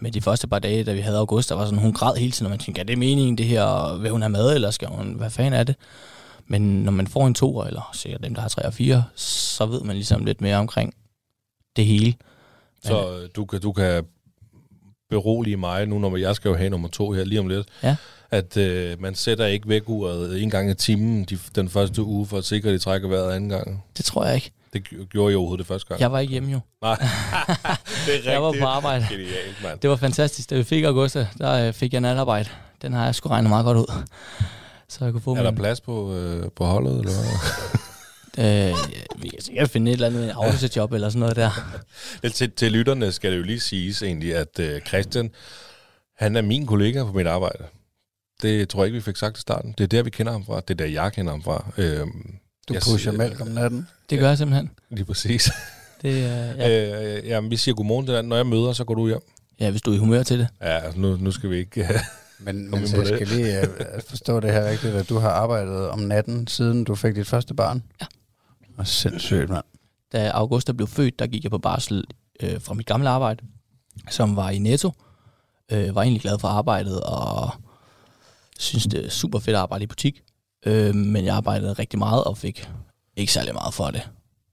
med 0.00 0.12
de 0.12 0.20
første 0.20 0.48
par 0.48 0.58
dage, 0.58 0.84
da 0.84 0.92
vi 0.92 1.00
havde 1.00 1.18
august, 1.18 1.48
der 1.48 1.54
var 1.54 1.64
sådan, 1.64 1.78
hun 1.78 1.92
græd 1.92 2.16
hele 2.16 2.32
tiden, 2.32 2.46
og 2.46 2.50
man 2.50 2.58
tænkte, 2.58 2.80
er 2.80 2.84
det 2.84 2.98
meningen 2.98 3.38
det 3.38 3.46
her, 3.46 3.96
vil 3.98 4.10
hun 4.10 4.22
have 4.22 4.30
mad, 4.30 4.54
eller 4.54 4.70
skal 4.70 4.88
hun, 4.88 5.14
hvad 5.14 5.30
fanden 5.30 5.52
er 5.52 5.64
det? 5.64 5.76
Men 6.46 6.84
når 6.84 6.92
man 6.92 7.06
får 7.06 7.26
en 7.26 7.34
to, 7.34 7.62
eller 7.62 7.90
sikkert 7.92 8.22
dem, 8.22 8.34
der 8.34 8.42
har 8.42 8.48
tre 8.48 8.64
og 8.64 8.74
fire, 8.74 9.04
så 9.14 9.66
ved 9.66 9.80
man 9.80 9.96
ligesom 9.96 10.24
lidt 10.24 10.40
mere 10.40 10.56
omkring 10.56 10.94
det 11.76 11.86
hele. 11.86 12.14
Så 12.84 13.18
Men, 13.20 13.28
du, 13.36 13.44
kan, 13.44 13.60
du 13.60 13.72
kan 13.72 14.04
berolige 15.10 15.56
mig 15.56 15.86
nu, 15.86 15.98
når 15.98 16.16
jeg 16.16 16.36
skal 16.36 16.48
jo 16.48 16.54
have 16.54 16.70
nummer 16.70 16.88
to 16.88 17.12
her 17.12 17.24
lige 17.24 17.40
om 17.40 17.48
lidt, 17.48 17.68
ja. 17.82 17.96
at 18.30 18.56
øh, 18.56 19.00
man 19.00 19.14
sætter 19.14 19.46
ikke 19.46 19.68
væk 19.68 19.88
uret 19.88 20.42
en 20.42 20.50
gang 20.50 20.70
i 20.70 20.74
timen 20.74 21.24
de, 21.24 21.38
den 21.54 21.68
første 21.68 22.02
uge, 22.02 22.26
for 22.26 22.38
at 22.38 22.44
sikre, 22.44 22.68
at 22.68 22.72
de 22.72 22.78
trækker 22.78 23.08
vejret 23.08 23.32
anden 23.32 23.50
gang. 23.50 23.84
Det 23.96 24.04
tror 24.04 24.24
jeg 24.24 24.34
ikke. 24.34 24.50
Det 24.78 25.08
gjorde 25.10 25.30
jeg 25.30 25.38
overhovedet 25.38 25.58
det 25.58 25.66
første 25.66 25.88
gang. 25.88 26.00
Jeg 26.00 26.12
var 26.12 26.18
ikke 26.18 26.30
hjemme 26.30 26.52
jo. 26.52 26.60
Nej, 26.82 26.94
det 26.96 27.08
er 27.08 28.12
rigtigt. 28.12 28.26
Jeg 28.26 28.42
var 28.42 28.54
på 28.60 28.66
arbejde. 28.66 29.06
Genialt, 29.10 29.62
mand. 29.62 29.80
Det 29.80 29.90
var 29.90 29.96
fantastisk. 29.96 30.50
Da 30.50 30.56
vi 30.56 30.62
fik 30.64 30.84
Augusta, 30.84 31.26
der 31.38 31.66
øh, 31.66 31.72
fik 31.72 31.92
jeg 31.92 32.00
natarbejde. 32.00 32.48
Den 32.82 32.92
har 32.92 33.04
jeg 33.04 33.14
sgu 33.14 33.28
regnet 33.28 33.48
meget 33.48 33.64
godt 33.64 33.78
ud. 33.78 34.02
Så 34.88 35.04
jeg 35.04 35.12
kunne 35.12 35.20
få 35.22 35.34
er 35.36 35.42
der 35.42 35.52
plads 35.52 35.80
på, 35.80 36.14
øh, 36.14 36.50
på 36.56 36.64
holdet, 36.64 36.98
eller 36.98 37.12
hvad? 37.12 37.78
Øh, 38.38 38.76
vi 39.16 39.28
kan 39.28 39.40
sikkert 39.40 39.70
finde 39.70 39.90
et 39.90 39.94
eller 39.94 40.06
andet 40.06 40.32
afløserjob 40.36 40.92
eller 40.92 41.08
sådan 41.08 41.20
noget 41.20 41.36
der. 41.36 41.50
Til, 42.34 42.50
til 42.50 42.72
lytterne 42.72 43.12
skal 43.12 43.32
det 43.32 43.38
jo 43.38 43.42
lige 43.42 43.60
siges 43.60 44.02
egentlig, 44.02 44.34
at 44.34 44.58
øh, 44.60 44.80
Christian, 44.80 45.30
han 46.16 46.36
er 46.36 46.42
min 46.42 46.66
kollega 46.66 47.04
på 47.04 47.12
mit 47.12 47.26
arbejde. 47.26 47.64
Det 48.42 48.68
tror 48.68 48.82
jeg 48.82 48.86
ikke, 48.86 48.94
vi 48.94 49.00
fik 49.02 49.16
sagt 49.16 49.38
i 49.38 49.40
starten. 49.40 49.74
Det 49.78 49.84
er 49.84 49.88
der, 49.88 50.02
vi 50.02 50.10
kender 50.10 50.32
ham 50.32 50.44
fra. 50.44 50.60
Det 50.60 50.70
er 50.70 50.74
der, 50.74 50.86
jeg 50.86 51.12
kender 51.12 51.32
ham 51.32 51.42
fra. 51.42 51.66
Øhm, 51.76 52.38
Du 52.68 52.74
jeg 52.74 52.82
pusher 52.82 52.98
siger- 52.98 53.12
mælk 53.12 53.40
om 53.40 53.46
natten. 53.48 53.88
Det 54.10 54.18
gør 54.18 54.28
jeg 54.28 54.38
simpelthen. 54.38 54.70
Lige 54.90 55.04
præcis. 55.04 55.50
Det, 56.02 56.08
øh, 56.08 56.14
ja. 56.20 56.52
Ja. 56.68 57.16
Øh, 57.18 57.26
jamen, 57.26 57.50
vi 57.50 57.56
siger 57.56 57.74
godmorgen 57.74 58.06
til 58.06 58.14
dig. 58.14 58.22
Når 58.22 58.36
jeg 58.36 58.46
møder, 58.46 58.72
så 58.72 58.84
går 58.84 58.94
du 58.94 59.06
hjem. 59.08 59.20
ja, 59.60 59.70
hvis 59.70 59.82
du 59.82 59.90
er 59.90 59.94
i 59.94 59.98
humør 59.98 60.22
til 60.22 60.38
det. 60.38 60.48
Ja, 60.60 60.66
altså, 60.78 61.00
nu, 61.00 61.16
nu 61.16 61.30
skal 61.30 61.50
vi 61.50 61.56
ikke... 61.56 61.80
øh, 61.84 61.90
Men, 62.38 62.70
men 62.70 62.88
så 62.88 62.96
jeg 62.96 63.06
det. 63.06 63.14
skal 63.16 63.26
lige 63.28 63.60
uh, 63.60 64.02
forstå 64.08 64.40
det 64.40 64.52
her 64.52 64.70
rigtigt, 64.70 64.94
at 64.94 65.08
du 65.08 65.18
har 65.18 65.30
arbejdet 65.30 65.88
om 65.88 65.98
natten, 65.98 66.46
siden 66.46 66.84
du 66.84 66.94
fik 66.94 67.14
dit 67.14 67.26
første 67.26 67.54
barn. 67.54 67.82
Ja. 68.00 68.06
Og 68.78 68.86
sindssygt, 68.86 69.48
mand. 69.50 69.64
Da 70.12 70.28
Augusta 70.28 70.72
blev 70.72 70.86
født, 70.88 71.18
der 71.18 71.26
gik 71.26 71.42
jeg 71.44 71.50
på 71.50 71.58
barsel 71.58 72.04
øh, 72.42 72.60
fra 72.60 72.74
mit 72.74 72.86
gamle 72.86 73.08
arbejde, 73.08 73.44
som 74.10 74.36
var 74.36 74.50
i 74.50 74.58
Netto. 74.58 74.92
Øh, 75.72 75.94
var 75.94 76.02
egentlig 76.02 76.22
glad 76.22 76.38
for 76.38 76.48
arbejdet, 76.48 77.00
og 77.00 77.50
synes 78.58 78.84
det 78.86 79.04
er 79.06 79.10
super 79.10 79.38
fedt 79.38 79.56
at 79.56 79.60
arbejde 79.62 79.84
i 79.84 79.86
butik. 79.86 80.22
Øh, 80.66 80.94
men 80.94 81.24
jeg 81.24 81.36
arbejdede 81.36 81.72
rigtig 81.72 81.98
meget, 81.98 82.24
og 82.24 82.38
fik 82.38 82.68
ikke 83.16 83.32
særlig 83.32 83.54
meget 83.54 83.74
for 83.74 83.90
det. 83.90 84.08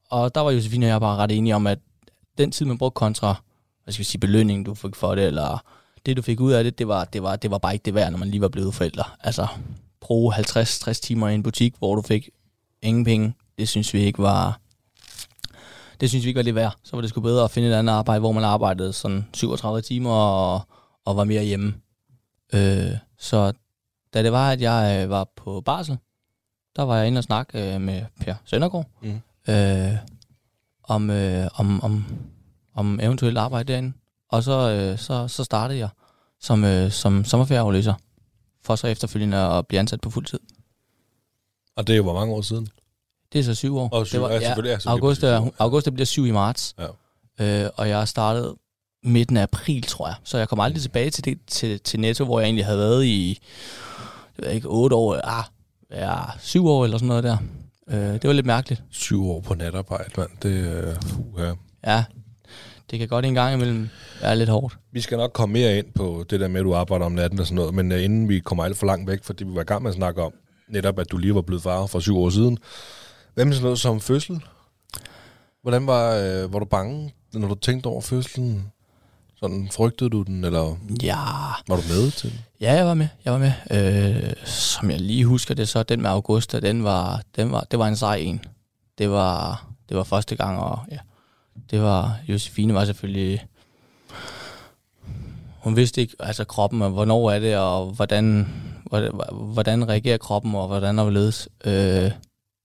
Og 0.10 0.36
der 0.36 0.42
var 0.42 0.52
Josefine 0.52 0.86
og 0.86 0.90
jeg 0.90 1.02
bare 1.02 1.18
ret 1.18 1.32
enige 1.32 1.56
om, 1.56 1.68
at 1.68 1.80
den 2.38 2.52
tid, 2.52 2.66
man 2.66 2.78
brugte 2.78 2.96
kontra, 2.96 3.36
hvad 3.84 3.94
skal 3.94 4.00
vi 4.00 4.04
sige, 4.04 4.20
belønningen, 4.20 4.64
du 4.64 4.74
fik 4.74 4.96
for 4.96 5.16
det, 5.16 5.26
eller 5.26 5.64
det, 6.06 6.18
du 6.18 6.22
fik 6.22 6.40
ud 6.40 6.52
af 6.52 6.64
det, 6.64 6.80
det 6.80 6.88
var, 6.88 7.06
det 7.06 7.24
var, 7.24 7.36
det 7.36 7.52
var 7.52 7.58
bare 7.58 7.74
ikke 7.74 7.84
det 7.84 7.94
værd, 7.94 8.12
når 8.12 8.18
man 8.18 8.28
lige 8.30 8.42
var 8.42 8.48
blevet 8.48 8.74
forældre. 8.74 9.04
Altså, 9.20 9.48
bruge 10.02 10.36
50-60 10.36 10.94
timer 10.94 11.28
i 11.28 11.36
en 11.36 11.44
butik, 11.44 11.76
hvor 11.78 11.96
du 11.96 12.02
fik 12.02 12.30
ingen 12.82 13.06
penge, 13.06 13.34
det 13.58 13.70
synes 13.70 13.94
vi 13.94 14.00
ikke 14.00 14.22
var, 14.22 14.60
det 16.02 16.10
synes 16.10 16.26
vi 16.26 16.30
ikke 16.30 16.38
var 16.38 16.44
det 16.44 16.56
værd. 16.56 16.76
Så 16.84 16.96
var 16.96 17.02
det 17.02 17.10
sgu 17.10 17.22
bedre 17.22 17.44
at 17.44 17.52
finde 17.52 17.70
et 17.70 17.74
andet 17.74 17.94
arbejde, 17.94 18.20
hvor 18.20 18.32
man 18.32 18.44
arbejdede 18.44 18.94
sådan 18.94 19.28
37 19.34 19.82
timer 19.82 20.12
og, 20.12 20.62
og 21.06 21.18
var 21.18 21.24
mere 21.24 21.44
hjemme. 21.44 21.74
Øh, 22.54 22.92
så 23.20 23.54
da 24.14 24.24
det 24.24 24.32
var, 24.32 24.52
at 24.52 24.62
jeg 24.62 25.04
øh, 25.04 25.10
var 25.10 25.28
på 25.36 25.62
barsel, 25.62 25.98
der 26.76 26.84
var 26.84 26.98
jeg 26.98 27.08
inde 27.08 27.18
og 27.20 27.24
snakke 27.24 27.74
øh, 27.76 27.82
med 27.82 28.02
Per 28.22 28.36
Søndergaard 28.46 28.86
Mm. 29.02 29.54
øh, 29.54 29.92
om, 30.84 31.10
øh, 31.10 31.48
om, 31.56 31.84
om, 31.84 32.06
om 32.76 33.00
eventuelt 33.00 33.38
arbejde 33.38 33.74
derinde. 33.74 33.94
Og 34.30 34.44
så, 34.44 34.70
øh, 34.72 34.98
så, 35.00 35.28
så 35.28 35.44
startede 35.44 35.80
jeg 35.80 35.90
som, 36.42 36.64
øh, 36.64 36.92
som 36.92 37.26
sommerferieafløser, 37.26 37.94
for 38.64 38.76
så 38.76 38.88
efterfølgende 38.88 39.38
at 39.38 39.68
blive 39.68 39.80
ansat 39.80 40.02
på 40.02 40.10
fuld 40.10 40.26
tid. 40.26 40.40
Og 41.76 41.88
det 41.88 41.94
er 41.94 41.98
jo 41.98 42.04
hvor 42.04 42.14
mange 42.14 42.34
år 42.34 42.42
siden. 42.42 42.68
Det 43.34 43.40
er 43.40 43.44
så 43.44 43.56
syv 43.56 43.78
år. 43.78 43.90
Og 43.90 44.08
syv- 44.08 44.14
det 44.14 44.22
var, 44.22 44.30
ja, 44.34 44.40
selvfølgelig, 44.40 44.80
ja, 44.86 44.92
august, 44.92 45.24
er, 45.24 45.50
august 45.60 45.94
bliver 45.94 46.06
syv 46.06 46.26
i 46.26 46.32
marts. 46.32 46.76
Ja. 47.40 47.64
Øh, 47.66 47.70
og 47.76 47.90
jeg 47.90 48.08
startede 48.08 48.56
midten 49.04 49.38
af 49.38 49.42
april, 49.44 49.82
tror 49.84 50.08
jeg. 50.08 50.16
Så 50.24 50.38
jeg 50.38 50.50
kom 50.50 50.60
aldrig 50.60 50.82
tilbage 50.82 51.10
til, 51.10 51.26
det, 51.26 51.40
til, 51.48 51.80
til 51.80 52.00
Netto, 52.00 52.26
hvor 52.26 52.40
jeg 52.40 52.46
egentlig 52.48 52.66
havde 52.66 52.78
været 52.80 53.06
i 53.06 53.40
det 54.38 54.46
jeg 54.46 54.54
ikke, 54.54 54.68
otte 54.68 54.96
år, 54.96 55.20
ah, 55.24 55.44
ja, 55.92 56.16
syv 56.40 56.68
år 56.68 56.84
eller 56.84 56.98
sådan 56.98 57.08
noget 57.08 57.24
der. 57.24 57.38
Øh, 57.90 58.14
det 58.14 58.24
var 58.24 58.34
lidt 58.34 58.46
mærkeligt. 58.46 58.84
Syv 58.90 59.30
år 59.30 59.42
på 59.42 59.54
natarbejde, 59.54 60.10
mand. 60.18 60.30
Det 60.44 60.78
er... 60.78 60.96
Uh, 61.18 61.42
ja. 61.42 61.54
Ja, 61.88 62.04
det 62.92 63.00
kan 63.00 63.08
godt 63.08 63.26
en 63.26 63.34
gang 63.34 63.54
imellem 63.54 63.90
være 64.22 64.36
lidt 64.36 64.50
hårdt. 64.50 64.78
Vi 64.92 65.02
skal 65.02 65.18
nok 65.18 65.34
komme 65.34 65.54
mere 65.54 65.78
ind 65.78 65.86
på 65.96 66.26
det 66.30 66.40
der 66.40 66.48
med, 66.48 66.60
at 66.60 66.64
du 66.64 66.74
arbejder 66.74 67.06
om 67.06 67.12
natten 67.12 67.40
og 67.40 67.46
sådan 67.46 67.56
noget, 67.56 67.74
men 67.74 67.92
uh, 67.92 68.04
inden 68.04 68.30
vi 68.30 68.40
kommer 68.40 68.64
alt 68.64 68.78
for 68.78 68.86
langt 68.86 69.08
væk, 69.10 69.24
fordi 69.24 69.44
vi 69.44 69.56
var 69.56 69.62
i 69.62 69.66
gang 69.66 69.84
med 69.84 69.90
at 69.90 69.96
snakke 69.96 70.22
om, 70.22 70.32
netop 70.68 71.00
at 71.00 71.12
du 71.12 71.18
lige 71.18 71.36
var 71.36 71.42
blevet 71.42 71.64
far 71.64 71.86
for 71.86 72.00
syv 72.00 72.18
år 72.18 72.30
siden. 72.30 72.58
Hvad 73.34 73.46
med 73.46 73.54
sådan 73.54 73.64
noget 73.64 73.80
som 73.80 74.00
fødsel? 74.00 74.44
Hvordan 75.62 75.88
var, 75.88 76.16
øh, 76.16 76.54
var 76.54 76.60
du 76.60 76.66
bange, 76.66 77.14
når 77.34 77.48
du 77.48 77.56
tænkte 77.56 77.88
over 77.88 78.02
fødslen? 78.02 78.72
Sådan, 79.44 79.70
frygtede 79.72 80.10
du 80.10 80.22
den, 80.22 80.44
eller 80.44 80.76
Ja, 81.04 81.16
var 81.68 81.76
du 81.76 81.82
med 81.90 82.12
til 82.12 82.32
den? 82.32 82.40
ja 82.62 82.74
jeg 82.74 82.86
var 82.86 82.94
med. 82.94 83.08
Jeg 83.26 83.34
var 83.34 83.40
med. 83.40 83.54
Øh, 83.72 84.34
som 84.46 84.92
jeg 84.92 85.00
lige 85.00 85.26
husker 85.26 85.56
det, 85.56 85.70
så 85.70 85.84
den 85.84 86.02
med 86.02 86.10
Augusta, 86.10 86.60
den 86.60 86.84
var, 86.84 87.22
den 87.36 87.52
var, 87.52 87.68
det 87.72 87.80
var 87.80 87.88
en 87.88 87.96
sej 87.96 88.16
en. 88.16 88.42
Det 88.98 89.10
var, 89.10 89.66
det 89.90 89.98
var 89.98 90.04
første 90.04 90.36
gang, 90.36 90.60
og 90.60 90.80
ja, 90.92 90.98
det 91.72 91.82
var, 91.82 92.18
Josefine 92.28 92.74
var 92.74 92.86
selvfølgelig, 92.86 93.46
hun 95.60 95.76
vidste 95.76 96.02
ikke, 96.02 96.16
altså 96.20 96.44
kroppen, 96.44 96.82
og 96.82 96.90
hvornår 96.90 97.32
er 97.32 97.40
det, 97.40 97.58
og 97.58 97.86
hvordan, 97.86 98.48
hvordan, 99.32 99.90
reagerer 99.90 100.18
kroppen, 100.18 100.56
og 100.56 100.68
hvordan 100.68 101.00
er 101.00 101.10
ledes. 101.10 101.50
Øh, 101.66 102.12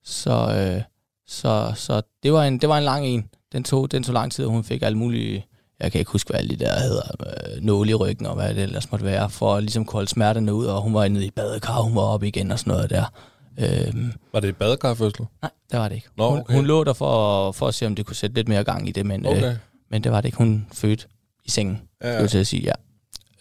så, 0.04 0.54
øh, 0.56 0.82
så, 1.26 1.72
så 1.76 2.02
det 2.22 2.32
var 2.32 2.44
en, 2.44 2.58
det 2.58 2.68
var 2.68 2.78
en 2.78 2.84
lang 2.84 3.06
en. 3.06 3.28
Den 3.52 3.64
tog, 3.64 3.90
den 3.90 4.02
tog 4.02 4.14
lang 4.14 4.32
tid, 4.32 4.44
og 4.44 4.50
hun 4.50 4.64
fik 4.64 4.82
alle 4.82 4.98
mulige, 4.98 5.46
jeg 5.80 5.92
kan 5.92 5.98
ikke 5.98 6.10
huske, 6.12 6.30
hvad 6.30 6.40
alle 6.40 6.50
de 6.56 6.64
der 6.64 6.80
hedder, 6.80 7.02
øh, 7.26 7.62
nåle 7.62 7.90
i 7.90 7.94
ryggen, 7.94 8.26
og 8.26 8.34
hvad 8.34 8.54
det 8.54 8.62
ellers 8.62 8.90
måtte 8.90 9.06
være, 9.06 9.30
for 9.30 9.54
at 9.54 9.62
ligesom 9.62 9.84
kolde 9.84 10.08
smerterne 10.08 10.54
ud, 10.54 10.66
og 10.66 10.82
hun 10.82 10.94
var 10.94 11.08
nede 11.08 11.26
i 11.26 11.30
badekar, 11.30 11.80
hun 11.80 11.94
var 11.96 12.02
oppe 12.02 12.28
igen 12.28 12.50
og 12.52 12.58
sådan 12.58 12.70
noget 12.70 12.90
der. 12.90 13.04
Øh, 13.58 13.94
Var 14.32 14.40
det 14.40 14.48
et 14.48 14.56
badekarfødsel? 14.56 15.26
nej, 15.42 15.50
det 15.72 15.78
var 15.80 15.88
det 15.88 15.94
ikke. 15.94 16.08
Nå, 16.16 16.30
hun, 16.30 16.38
okay. 16.40 16.54
hun 16.54 16.66
lå 16.66 16.84
der 16.84 16.92
for, 16.92 17.52
for 17.52 17.68
at 17.68 17.74
se, 17.74 17.86
om 17.86 17.94
det 17.94 18.06
kunne 18.06 18.16
sætte 18.16 18.34
lidt 18.36 18.48
mere 18.48 18.64
gang 18.64 18.88
i 18.88 18.92
det, 18.92 19.06
men, 19.06 19.26
Okay. 19.26 19.50
øh, 19.50 19.56
men 19.90 20.04
det 20.04 20.12
var 20.12 20.20
det 20.20 20.28
ikke. 20.28 20.38
Hun 20.38 20.66
fødte 20.72 21.06
i 21.44 21.50
sengen, 21.50 21.80
Ja, 22.02 22.20
ja. 22.20 22.26
til 22.26 22.38
at 22.38 22.46
sige, 22.46 22.62
ja. 22.62 22.72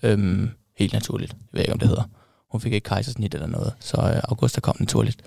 Øhm, 0.03 0.49
helt 0.77 0.93
naturligt. 0.93 1.31
Jeg 1.31 1.39
ved 1.53 1.61
ikke, 1.61 1.73
om 1.73 1.79
det 1.79 1.87
hedder. 1.87 2.03
Hun 2.51 2.61
fik 2.61 2.73
ikke 2.73 2.85
kejsersnit 2.85 3.33
eller 3.33 3.47
noget, 3.47 3.73
så 3.79 3.97
øh, 3.97 4.21
Augusta 4.23 4.61
kom 4.61 4.75
naturligt. 4.79 5.21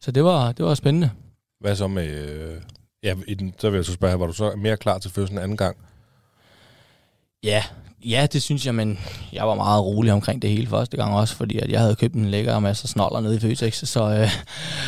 Så 0.00 0.10
det 0.10 0.24
var, 0.24 0.52
det 0.52 0.64
var 0.64 0.74
spændende. 0.74 1.10
Hvad 1.60 1.76
så 1.76 1.86
med... 1.88 2.08
Øh, 2.08 2.60
ja, 3.02 3.14
i 3.26 3.34
den, 3.34 3.54
så 3.58 3.70
vil 3.70 3.78
jeg 3.78 3.84
så 3.84 3.92
spørge, 3.92 4.20
var 4.20 4.26
du 4.26 4.32
så 4.32 4.52
mere 4.56 4.76
klar 4.76 4.98
til 4.98 5.10
fødslen 5.10 5.38
anden 5.38 5.56
gang? 5.56 5.76
Ja, 7.44 7.62
ja, 8.04 8.26
det 8.32 8.42
synes 8.42 8.66
jeg, 8.66 8.74
men 8.74 8.98
jeg 9.32 9.46
var 9.48 9.54
meget 9.54 9.84
rolig 9.84 10.12
omkring 10.12 10.42
det 10.42 10.50
hele 10.50 10.66
første 10.66 10.96
gang 10.96 11.14
også, 11.14 11.36
fordi 11.36 11.58
at 11.58 11.70
jeg 11.70 11.80
havde 11.80 11.94
købt 11.94 12.14
en 12.14 12.24
lækker 12.30 12.58
masse 12.58 12.88
snoller 12.88 13.20
nede 13.20 13.36
i 13.36 13.40
Føtex, 13.40 13.74
så, 13.88 14.04
øh, 14.10 14.30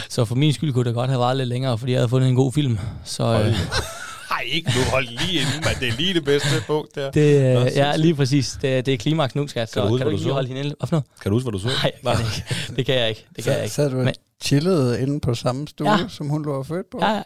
så 0.08 0.24
for 0.24 0.34
min 0.34 0.52
skyld 0.52 0.72
kunne 0.72 0.84
det 0.84 0.94
godt 0.94 1.10
have 1.10 1.20
varet 1.20 1.36
lidt 1.36 1.48
længere, 1.48 1.78
fordi 1.78 1.92
jeg 1.92 1.98
havde 2.00 2.08
fundet 2.08 2.28
en 2.28 2.34
god 2.36 2.52
film. 2.52 2.78
Så 3.04 3.24
øh, 3.24 3.46
Nej, 4.30 4.42
ikke 4.46 4.70
nu. 4.76 4.90
Hold 4.90 5.06
lige 5.08 5.40
inden, 5.40 5.54
men 5.64 5.74
det 5.80 5.88
er 5.88 5.92
lige 5.96 6.14
det 6.14 6.24
bedste 6.24 6.48
punkt 6.66 6.94
der. 6.94 7.10
det, 7.10 7.42
Nå, 7.42 7.48
øh, 7.48 7.54
ja, 7.54 7.70
sindssygt. 7.70 8.00
lige 8.00 8.14
præcis. 8.14 8.58
Det, 8.62 8.86
det 8.86 8.94
er 8.94 8.98
klimaks 8.98 9.34
nu, 9.34 9.46
skat. 9.48 9.68
Så 9.68 9.74
Kan 9.74 9.82
du 9.82 9.88
huske, 9.88 9.98
kan 9.98 10.06
du 10.06 10.10
ikke 10.10 10.20
lige 10.22 10.28
så? 10.30 10.32
holde 10.34 10.48
hende? 10.48 10.62
Hvad 10.62 10.86
for 10.88 10.94
noget? 10.96 11.04
Kan 11.22 11.30
du 11.30 11.36
huske, 11.36 11.50
hvad 11.50 11.52
du 11.52 11.58
så? 11.58 11.68
Nej, 11.68 11.92
jeg 12.04 12.16
kan 12.16 12.26
det 12.26 12.36
ikke. 12.36 12.76
Det 12.76 12.86
kan 12.86 12.94
jeg 12.94 13.08
ikke. 13.08 13.26
Det 13.36 13.44
kan 13.44 13.52
jeg 13.52 13.62
ikke. 13.62 13.74
Så, 13.74 13.82
så 13.82 13.88
du 13.88 13.96
Men- 13.96 14.14
chillet 14.44 14.98
inde 14.98 15.20
på 15.20 15.34
samme 15.34 15.68
stue, 15.68 15.90
Ja. 15.90 15.96
ja. 15.98 16.08
som 16.08 16.28
hun 16.28 16.44
lå 16.44 16.58
og 16.58 16.66
født 16.66 16.86
på? 16.92 16.98
Ja, 17.02 17.12
ja, 17.14 17.22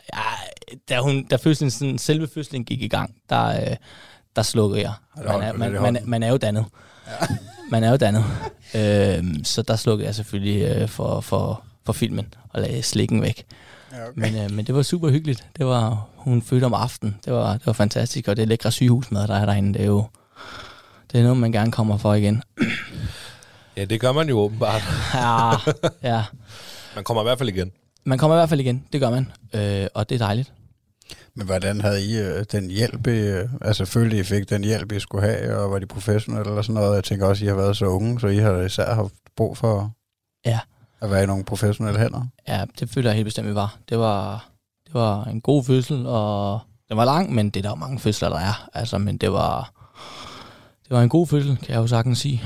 da, 0.88 0.98
hun, 1.00 1.24
da 1.24 1.36
fødslen, 1.36 1.70
sådan, 1.70 1.98
selve 1.98 2.28
fødslen 2.34 2.64
gik 2.64 2.82
i 2.82 2.88
gang, 2.88 3.14
der, 3.30 3.46
øh, 3.70 3.76
der 4.36 4.42
slukkede 4.42 4.80
jeg. 4.82 4.92
Man 5.16 5.42
er, 5.42 5.52
man, 5.52 5.72
man, 5.72 5.98
man 6.04 6.22
er 6.22 6.28
jo 6.28 6.36
dannet. 6.36 6.64
Ja. 7.06 7.26
Man 7.70 7.84
er 7.84 7.90
jo 7.90 7.96
dannet. 7.96 8.24
øhm, 8.74 9.44
så 9.44 9.62
der 9.62 9.76
slukkede 9.76 10.06
jeg 10.06 10.14
selvfølgelig 10.14 10.62
øh, 10.76 10.88
for, 10.88 11.20
for, 11.20 11.62
for 11.86 11.92
filmen 11.92 12.34
og 12.50 12.60
lagde 12.60 12.82
slikken 12.82 13.22
væk. 13.22 13.44
Ja, 13.92 14.08
okay. 14.08 14.12
Men, 14.20 14.36
øh, 14.44 14.50
men 14.50 14.66
det 14.66 14.74
var 14.74 14.82
super 14.82 15.10
hyggeligt. 15.10 15.46
Det 15.56 15.66
var, 15.66 16.06
hun 16.16 16.42
fødte 16.42 16.64
om 16.64 16.74
aftenen. 16.74 17.16
Det 17.24 17.32
var, 17.32 17.52
det 17.52 17.66
var 17.66 17.72
fantastisk, 17.72 18.28
og 18.28 18.36
det 18.36 18.48
lækre 18.48 18.70
sygehusmad, 18.72 19.28
der 19.28 19.34
er 19.34 19.44
derinde, 19.46 19.74
det 19.74 19.82
er 19.82 19.86
jo 19.86 20.04
det 21.12 21.18
er 21.18 21.22
noget, 21.22 21.36
man 21.38 21.52
gerne 21.52 21.72
kommer 21.72 21.96
for 21.98 22.14
igen. 22.14 22.42
Ja, 23.76 23.84
det 23.84 24.00
gør 24.00 24.12
man 24.12 24.28
jo 24.28 24.38
åbenbart. 24.38 24.82
Ja, 25.14 25.50
ja. 26.02 26.24
Man 26.94 27.04
kommer 27.04 27.22
i 27.22 27.24
hvert 27.24 27.38
fald 27.38 27.48
igen. 27.48 27.72
Man 28.04 28.18
kommer 28.18 28.36
i 28.36 28.38
hvert 28.38 28.48
fald 28.48 28.60
igen, 28.60 28.84
det 28.92 29.00
gør 29.00 29.10
man. 29.10 29.32
Øh, 29.52 29.86
og 29.94 30.08
det 30.08 30.14
er 30.14 30.18
dejligt. 30.18 30.52
Men 31.34 31.46
hvordan 31.46 31.80
havde 31.80 32.04
I 32.06 32.18
øh, 32.18 32.44
den 32.52 32.70
hjælp, 32.70 33.06
I, 33.06 33.10
øh, 33.10 33.48
altså 33.60 33.84
følte 33.84 34.18
I 34.18 34.22
fik 34.22 34.50
den 34.50 34.64
hjælp, 34.64 34.92
I 34.92 35.00
skulle 35.00 35.26
have, 35.26 35.56
og 35.58 35.70
var 35.70 35.78
de 35.78 35.86
professionelle 35.86 36.48
eller 36.50 36.62
sådan 36.62 36.74
noget? 36.74 36.94
Jeg 36.94 37.04
tænker 37.04 37.26
også, 37.26 37.44
I 37.44 37.48
har 37.48 37.54
været 37.54 37.76
så 37.76 37.86
unge, 37.86 38.20
så 38.20 38.26
I 38.26 38.36
har 38.38 38.60
især 38.60 38.94
haft 38.94 39.12
brug 39.36 39.56
for 39.56 39.90
Ja. 40.46 40.58
at 41.00 41.10
være 41.10 41.22
i 41.22 41.26
nogle 41.26 41.44
professionelle 41.44 42.00
hænder. 42.00 42.22
Ja, 42.48 42.64
det 42.80 42.90
føler 42.90 43.10
jeg 43.10 43.14
helt 43.16 43.26
bestemt, 43.26 43.48
vi 43.48 43.54
var. 43.54 43.76
Det 43.88 43.98
var, 43.98 44.48
det 44.86 44.94
var 44.94 45.24
en 45.24 45.40
god 45.40 45.64
fødsel, 45.64 46.06
og 46.06 46.60
den 46.88 46.96
var 46.96 47.04
lang, 47.04 47.34
men 47.34 47.50
det 47.50 47.56
er 47.60 47.62
der 47.62 47.68
jo 47.70 47.74
mange 47.74 47.98
fødsler, 47.98 48.28
der 48.28 48.38
er. 48.38 48.68
Altså, 48.74 48.98
men 48.98 49.16
det 49.16 49.32
var, 49.32 49.72
det 50.82 50.90
var 50.90 51.02
en 51.02 51.08
god 51.08 51.26
fødsel, 51.26 51.56
kan 51.56 51.68
jeg 51.74 51.76
jo 51.76 51.86
sagtens 51.86 52.18
sige. 52.18 52.42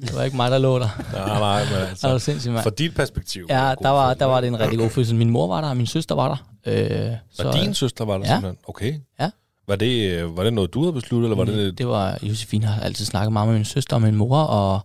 Det 0.00 0.14
var 0.16 0.22
ikke 0.22 0.36
mig, 0.36 0.50
der 0.50 0.58
lå 0.58 0.78
der. 0.78 0.88
Nej, 1.12 1.38
nej, 1.38 1.60
men 1.64 1.68
Det 1.72 1.80
var 1.80 1.86
altså, 1.88 2.18
sindssygt, 2.18 2.52
mand. 2.52 2.62
fra 2.62 2.70
dit 2.70 2.94
perspektiv. 2.94 3.46
Ja, 3.48 3.74
der 3.82 3.88
var, 3.88 4.08
fødsel, 4.08 4.20
der 4.20 4.26
var 4.26 4.40
det 4.40 4.46
en 4.48 4.60
rigtig 4.60 4.78
god 4.78 4.90
fødsel. 4.90 5.16
Min 5.16 5.30
mor 5.30 5.46
var 5.48 5.60
der, 5.60 5.68
og 5.68 5.76
min 5.76 5.86
søster 5.86 6.14
var 6.14 6.28
der. 6.28 6.36
Øh, 6.66 7.10
Var 7.38 7.52
din 7.52 7.74
søster 7.74 8.04
var 8.04 8.18
der 8.18 8.24
Ja. 8.26 8.32
simpelthen? 8.34 8.58
Okay. 8.68 9.00
Ja. 9.20 9.30
Var 9.68 9.76
det, 9.76 10.10
øh, 10.10 10.36
var 10.36 10.44
det 10.44 10.52
noget, 10.52 10.74
du 10.74 10.80
havde 10.82 10.92
besluttet, 10.92 11.26
eller 11.26 11.36
var 11.36 11.44
det... 11.44 11.78
det 11.78 11.86
var, 11.88 12.18
Josefine 12.22 12.66
har 12.66 12.82
altid 12.82 13.04
snakket 13.04 13.32
meget 13.32 13.48
med 13.48 13.54
min 13.56 13.64
søster 13.64 13.96
og 13.96 14.02
min 14.02 14.14
mor, 14.14 14.38
og 14.38 14.80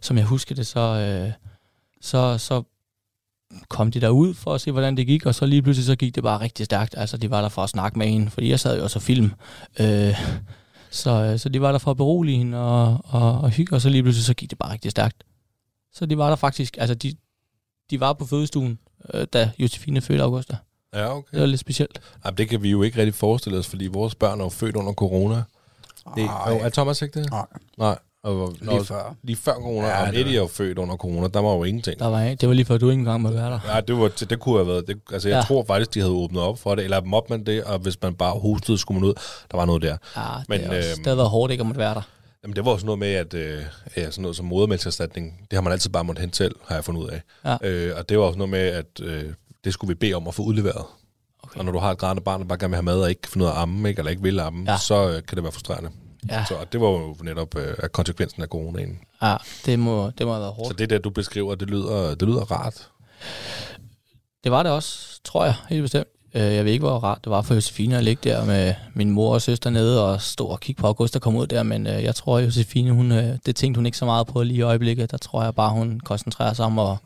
som 0.00 0.16
jeg 0.18 0.24
husker 0.26 0.54
det, 0.54 0.66
så, 0.66 0.80
øh, 0.80 1.32
så, 2.00 2.38
så 2.38 2.62
kom 3.68 3.90
de 3.90 4.00
derud 4.00 4.34
for 4.34 4.54
at 4.54 4.60
se, 4.60 4.72
hvordan 4.72 4.96
det 4.96 5.06
gik, 5.06 5.26
og 5.26 5.34
så 5.34 5.46
lige 5.46 5.62
pludselig 5.62 5.86
så 5.86 5.96
gik 5.96 6.14
det 6.14 6.22
bare 6.22 6.40
rigtig 6.40 6.66
stærkt. 6.66 6.94
Altså, 6.98 7.16
de 7.16 7.30
var 7.30 7.40
der 7.40 7.48
for 7.48 7.62
at 7.62 7.70
snakke 7.70 7.98
med 7.98 8.06
hende, 8.06 8.30
fordi 8.30 8.48
jeg 8.50 8.60
sad 8.60 8.78
jo 8.78 8.84
og 8.94 9.02
film. 9.02 9.32
Øh, 9.80 10.14
så, 10.90 11.10
øh, 11.10 11.38
så 11.38 11.48
de 11.48 11.60
var 11.60 11.72
der 11.72 11.78
for 11.78 11.90
at 11.90 11.96
berolige 11.96 12.38
hende 12.38 12.58
og, 12.58 13.00
og, 13.04 13.40
og 13.40 13.50
hygge, 13.50 13.76
og 13.76 13.80
så 13.80 13.88
lige 13.88 14.02
pludselig 14.02 14.24
så 14.24 14.34
gik 14.34 14.50
det 14.50 14.58
bare 14.58 14.72
rigtig 14.72 14.90
stærkt. 14.90 15.24
Så 15.92 16.06
de 16.06 16.18
var 16.18 16.28
der 16.28 16.36
faktisk, 16.36 16.76
altså 16.80 16.94
de, 16.94 17.14
de 17.90 18.00
var 18.00 18.12
på 18.12 18.26
fødestuen, 18.26 18.78
øh, 19.14 19.26
da 19.32 19.50
Josefine 19.58 20.00
fødte 20.00 20.22
Augusta. 20.22 20.56
Ja, 20.94 21.16
okay. 21.16 21.28
Det 21.32 21.40
var 21.40 21.46
lidt 21.46 21.60
specielt. 21.60 22.00
Jamen, 22.24 22.38
det 22.38 22.48
kan 22.48 22.62
vi 22.62 22.70
jo 22.70 22.82
ikke 22.82 22.98
rigtig 22.98 23.14
forestille 23.14 23.58
os, 23.58 23.66
fordi 23.68 23.86
vores 23.86 24.14
børn 24.14 24.40
er 24.40 24.44
jo 24.44 24.50
født 24.50 24.76
under 24.76 24.92
corona. 24.92 25.42
Det, 26.16 26.24
Ej. 26.24 26.52
jo, 26.52 26.58
er 26.58 26.68
Thomas 26.68 27.02
ikke 27.02 27.20
det? 27.20 27.30
Nej. 27.30 27.46
Nej. 27.78 27.98
Og, 28.22 28.52
Lige 28.60 28.64
når- 28.76 28.82
før. 28.82 29.14
Lige 29.22 29.36
før 29.36 29.54
corona, 29.54 29.86
Ja, 29.86 30.06
og 30.06 30.12
det 30.12 30.20
Eddie 30.20 30.34
er 30.34 30.40
jo 30.40 30.46
født 30.46 30.78
under 30.78 30.96
corona, 30.96 31.28
der 31.28 31.40
var 31.40 31.52
jo 31.52 31.64
ingenting. 31.64 31.98
Der 31.98 32.06
var, 32.06 32.22
ikke- 32.22 32.40
det 32.40 32.48
var 32.48 32.54
lige 32.54 32.64
før, 32.66 32.76
du 32.78 32.90
ikke 32.90 32.98
engang 33.00 33.20
måtte 33.20 33.38
være 33.38 33.50
der. 33.50 33.60
Ja, 33.74 33.80
det, 33.80 33.98
var, 33.98 34.08
det 34.30 34.40
kunne 34.40 34.56
have 34.58 34.66
været. 34.66 34.86
Det, 34.88 35.00
altså, 35.12 35.28
jeg 35.28 35.36
Ja. 35.36 35.42
tror 35.42 35.64
faktisk, 35.64 35.94
de 35.94 36.00
havde 36.00 36.12
åbnet 36.12 36.42
op 36.42 36.58
for 36.58 36.74
det. 36.74 36.84
Eller 36.84 37.00
måtte 37.04 37.32
man 37.32 37.46
det, 37.46 37.64
og 37.64 37.78
hvis 37.78 38.02
man 38.02 38.14
bare 38.14 38.32
hostede, 38.40 38.78
skulle 38.78 39.00
man 39.00 39.08
ud. 39.08 39.14
Der 39.50 39.56
var 39.56 39.64
noget 39.64 39.82
der. 39.82 39.96
Ja, 40.16 40.20
det, 40.38 40.48
Men, 40.48 40.60
også, 40.60 40.74
øhm, 40.76 40.96
det 40.96 41.06
havde 41.06 41.16
været 41.16 41.30
hårdt 41.30 41.50
ikke 41.52 41.62
at 41.62 41.66
måtte 41.66 41.78
være 41.78 41.94
der. 41.94 42.02
Jamen, 42.42 42.56
det 42.56 42.64
var 42.64 42.70
også 42.70 42.86
noget 42.86 42.98
med, 42.98 43.12
at 43.12 43.34
øh, 43.34 43.62
ja, 43.96 44.10
sådan 44.10 44.22
noget 44.22 44.36
som 44.36 44.46
modermælkserstatning, 44.46 45.32
det 45.50 45.56
har 45.56 45.60
man 45.60 45.72
altid 45.72 45.90
bare 45.90 46.04
måttet 46.04 46.20
hente 46.20 46.36
selv, 46.36 46.54
har 46.68 46.74
jeg 46.74 46.84
fundet 46.84 47.02
ud 47.02 47.08
af. 47.08 47.22
Ja. 47.44 47.68
Øh, 47.68 47.96
og 47.98 48.08
det 48.08 48.18
var 48.18 48.24
også 48.24 48.38
noget 48.38 48.50
med, 48.50 48.58
at 48.60 49.00
øh, 49.02 49.24
det 49.64 49.72
skulle 49.72 49.88
vi 49.88 49.94
bede 49.94 50.14
om 50.14 50.28
at 50.28 50.34
få 50.34 50.42
udleveret. 50.42 50.84
Okay. 51.42 51.58
Og 51.58 51.64
når 51.64 51.72
du 51.72 51.78
har 51.78 51.90
et 51.90 51.98
grædende 51.98 52.22
barn, 52.22 52.40
der 52.40 52.46
bare 52.46 52.58
gerne 52.58 52.70
vil 52.70 52.76
have 52.76 52.82
mad 52.82 53.02
og 53.02 53.08
ikke 53.08 53.22
kan 53.22 53.30
finde 53.32 53.46
af 53.46 53.50
at 53.50 53.56
amme, 53.58 53.88
ikke, 53.88 53.98
eller 53.98 54.10
ikke 54.10 54.22
vil 54.22 54.40
amme, 54.40 54.72
Ja. 54.72 54.78
så 54.78 55.08
øh, 55.08 55.14
kan 55.22 55.36
det 55.36 55.42
være 55.42 55.52
frustrerende. 55.52 55.90
Ja, 56.30 56.44
Så 56.48 56.54
det 56.72 56.80
var 56.80 56.86
jo 56.88 57.16
netop 57.22 57.56
øh, 57.58 57.74
konsekvensen 57.92 58.42
af 58.42 58.48
coronaen. 58.48 58.98
ja 59.22 59.36
det, 59.66 59.78
må, 59.78 60.10
det 60.18 60.26
må 60.26 60.32
have 60.32 60.42
været 60.42 60.54
hårdt. 60.54 60.68
Så 60.68 60.74
det 60.74 60.90
der, 60.90 60.98
du 60.98 61.10
beskriver, 61.10 61.54
det 61.54 61.70
lyder, 61.70 62.14
det 62.14 62.28
lyder 62.28 62.50
rart. 62.52 62.88
Det 64.44 64.52
var 64.52 64.62
det 64.62 64.72
også, 64.72 65.20
tror 65.24 65.44
jeg, 65.44 65.54
helt 65.68 65.82
bestemt. 65.82 66.08
Øh, 66.34 66.42
Jeg 66.42 66.64
ved 66.64 66.72
ikke, 66.72 66.84
hvor 66.86 66.98
rart 66.98 67.24
det 67.24 67.30
var 67.30 67.42
for 67.42 67.54
Josefine 67.54 67.96
at 67.98 68.04
ligge 68.04 68.30
der 68.30 68.44
med 68.44 68.74
min 68.94 69.10
mor 69.10 69.34
og 69.34 69.42
søster 69.42 69.70
nede 69.70 70.06
og 70.06 70.20
stå 70.22 70.46
og 70.46 70.60
kigge 70.60 70.80
på 70.80 70.86
August, 70.86 71.14
der 71.14 71.20
kom 71.20 71.36
ud 71.36 71.46
der. 71.46 71.62
Men 71.62 71.86
øh, 71.86 72.02
jeg 72.02 72.14
tror, 72.14 72.38
at 72.38 72.44
Josefine, 72.44 72.92
hun, 72.92 73.12
øh, 73.12 73.38
det 73.46 73.56
tænkte 73.56 73.78
hun 73.78 73.86
ikke 73.86 73.98
så 73.98 74.04
meget 74.04 74.26
på 74.26 74.42
lige 74.42 74.58
i 74.58 74.62
øjeblikket. 74.62 75.10
Der 75.10 75.16
tror 75.16 75.42
jeg 75.42 75.54
bare, 75.54 75.70
hun 75.70 76.00
koncentrerer 76.00 76.52
sig 76.52 76.64
om 76.64 76.78
at 76.78 76.96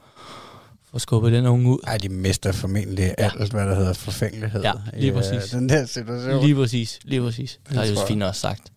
få 0.90 0.98
skubbet 0.98 1.32
den 1.32 1.46
unge 1.46 1.70
ud. 1.70 1.78
Ej, 1.86 1.96
de 1.96 2.08
mister 2.08 2.52
formentlig 2.52 3.14
ja. 3.18 3.30
alt, 3.38 3.52
hvad 3.52 3.66
der 3.66 3.74
hedder 3.74 3.92
forfængelighed. 3.92 4.62
Ja, 4.62 4.72
lige 4.92 5.06
i, 5.06 5.08
øh, 5.08 5.14
præcis. 5.14 5.50
Den 5.50 5.68
der 5.68 5.86
situation. 5.86 6.44
Lige 6.44 6.54
præcis, 6.54 6.98
lige 7.04 7.20
præcis. 7.20 7.60
Det 7.68 7.76
har 7.76 7.84
jeg. 7.84 7.94
Josefine 7.94 8.26
også 8.26 8.40
sagt. 8.40 8.72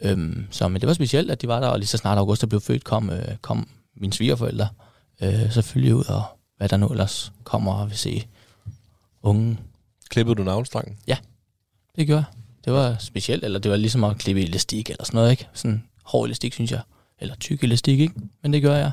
Øhm, 0.00 0.46
så 0.50 0.68
men 0.68 0.80
det 0.80 0.86
var 0.86 0.94
specielt, 0.94 1.30
at 1.30 1.42
de 1.42 1.48
var 1.48 1.60
der, 1.60 1.68
og 1.68 1.78
lige 1.78 1.86
så 1.86 1.96
snart 1.96 2.18
Augusta 2.18 2.46
blev 2.46 2.60
født, 2.60 2.84
kom, 2.84 3.10
øh, 3.10 3.36
kom 3.42 3.68
mine 3.96 4.12
svigerforældre 4.12 4.68
øh, 5.22 5.52
selvfølgelig 5.52 5.94
ud, 5.94 6.04
og 6.04 6.22
hvad 6.56 6.68
der 6.68 6.76
nu 6.76 6.88
ellers 6.88 7.32
kommer 7.44 7.72
og 7.74 7.88
vil 7.88 7.98
se 7.98 8.26
unge. 9.22 9.58
Klippede 10.10 10.34
du 10.34 10.42
navnstrengen? 10.42 10.98
Det 11.96 12.06
gjorde 12.06 12.24
jeg. 12.28 12.40
Det 12.64 12.72
var 12.72 12.96
specielt, 12.98 13.44
eller 13.44 13.58
det 13.58 13.70
var 13.70 13.76
ligesom 13.76 14.04
at 14.04 14.18
klippe 14.18 14.42
elastik 14.42 14.90
eller 14.90 15.04
sådan 15.04 15.18
noget, 15.18 15.30
ikke? 15.30 15.48
Sådan 15.54 15.84
hård 16.02 16.26
elastik, 16.26 16.52
synes 16.52 16.70
jeg. 16.70 16.80
Eller 17.18 17.34
tyk 17.34 17.64
elastik, 17.64 18.00
ikke? 18.00 18.14
Men 18.42 18.52
det 18.52 18.62
gør 18.62 18.76
jeg. 18.76 18.90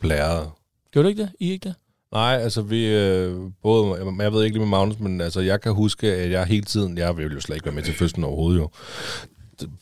Blæret. 0.00 0.50
Gjorde 0.92 1.04
du 1.04 1.08
ikke 1.08 1.22
det? 1.22 1.30
I 1.40 1.52
ikke 1.52 1.68
det? 1.68 1.74
Nej, 2.12 2.36
altså 2.36 2.62
vi, 2.62 2.86
øh, 2.86 3.36
både, 3.62 3.94
jeg, 3.94 4.22
jeg 4.22 4.32
ved 4.32 4.44
ikke 4.44 4.54
lige 4.54 4.66
med 4.66 4.78
Magnus, 4.78 4.98
men 4.98 5.20
altså 5.20 5.40
jeg 5.40 5.60
kan 5.60 5.72
huske, 5.72 6.14
at 6.14 6.30
jeg 6.30 6.46
hele 6.46 6.64
tiden, 6.64 6.98
jeg 6.98 7.16
ville 7.16 7.34
jo 7.34 7.40
slet 7.40 7.56
ikke 7.56 7.66
være 7.66 7.74
med 7.74 7.82
til 7.82 7.94
fødslen 7.94 8.24
overhovedet 8.24 8.60
jo, 8.60 8.70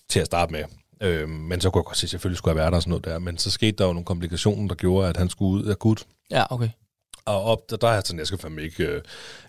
til 0.09 0.21
at 0.21 0.27
starte 0.27 0.53
med. 0.53 0.65
Øh, 1.01 1.29
men 1.29 1.61
så 1.61 1.71
kunne 1.71 1.81
jeg 1.81 1.85
godt 1.85 1.97
se, 1.97 2.05
at 2.05 2.11
selvfølgelig 2.11 2.39
skulle 2.39 2.53
jeg 2.53 2.57
være 2.57 2.71
der 2.71 2.77
og 2.77 2.83
sådan 2.83 2.91
noget 2.91 3.05
der. 3.05 3.19
Men 3.19 3.39
så 3.39 3.51
skete 3.51 3.73
der 3.73 3.85
jo 3.85 3.93
nogle 3.93 4.05
komplikationer, 4.05 4.69
der 4.69 4.75
gjorde, 4.75 5.09
at 5.09 5.17
han 5.17 5.29
skulle 5.29 5.65
ud 5.65 5.71
af 5.71 5.79
gut. 5.79 6.05
Ja, 6.31 6.45
okay. 6.51 6.69
Og 7.25 7.43
op, 7.43 7.71
der, 7.71 7.77
der 7.77 7.89
er 7.89 7.93
jeg 7.93 8.03
sådan, 8.05 8.19
jeg 8.19 8.27
skal 8.27 8.39
fandme 8.39 8.63
ikke, 8.63 8.85
øh, 8.85 8.95
jeg 8.95 9.03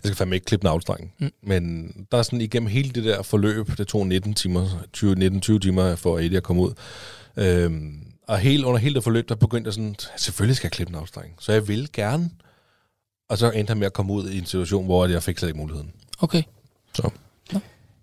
skal 0.04 0.16
fandme 0.16 0.36
ikke 0.36 0.46
klippe 0.46 0.66
navlstrengen. 0.66 1.12
Mm. 1.20 1.32
Men 1.44 1.94
der 2.12 2.18
er 2.18 2.22
sådan 2.22 2.42
igennem 2.42 2.70
hele 2.70 2.90
det 2.90 3.04
der 3.04 3.22
forløb, 3.22 3.68
det 3.78 3.88
tog 3.88 4.08
19 4.08 4.34
timer, 4.34 4.68
20, 4.94 5.40
19-20 5.56 5.60
timer 5.60 5.96
for 5.96 6.20
Eddie 6.20 6.38
at 6.38 6.44
komme 6.44 6.62
ud. 6.62 6.74
Øhm, 7.38 8.09
og 8.30 8.40
helt, 8.40 8.66
under 8.66 8.80
hele 8.80 8.96
det 8.96 9.04
forløb, 9.04 9.30
der 9.30 9.36
begyndte 9.36 9.68
jeg 9.68 9.74
sådan, 9.74 9.96
selvfølgelig 10.18 10.56
skal 10.56 10.68
jeg 10.68 10.72
klippe 10.72 10.94
navlstrengen. 10.94 11.36
Så 11.40 11.52
jeg 11.52 11.68
ville 11.68 11.88
gerne. 11.94 12.30
Og 13.30 13.38
så 13.38 13.52
endte 13.52 13.72
han 13.72 13.78
med 13.78 13.86
at 13.86 13.94
komme 13.94 14.14
ud 14.14 14.30
i 14.30 14.38
en 14.38 14.46
situation, 14.46 14.86
hvor 14.86 15.06
jeg 15.06 15.24
fik 15.24 15.38
slet 15.38 15.50
ikke 15.50 15.60
muligheden. 15.60 15.92
Okay. 16.20 16.44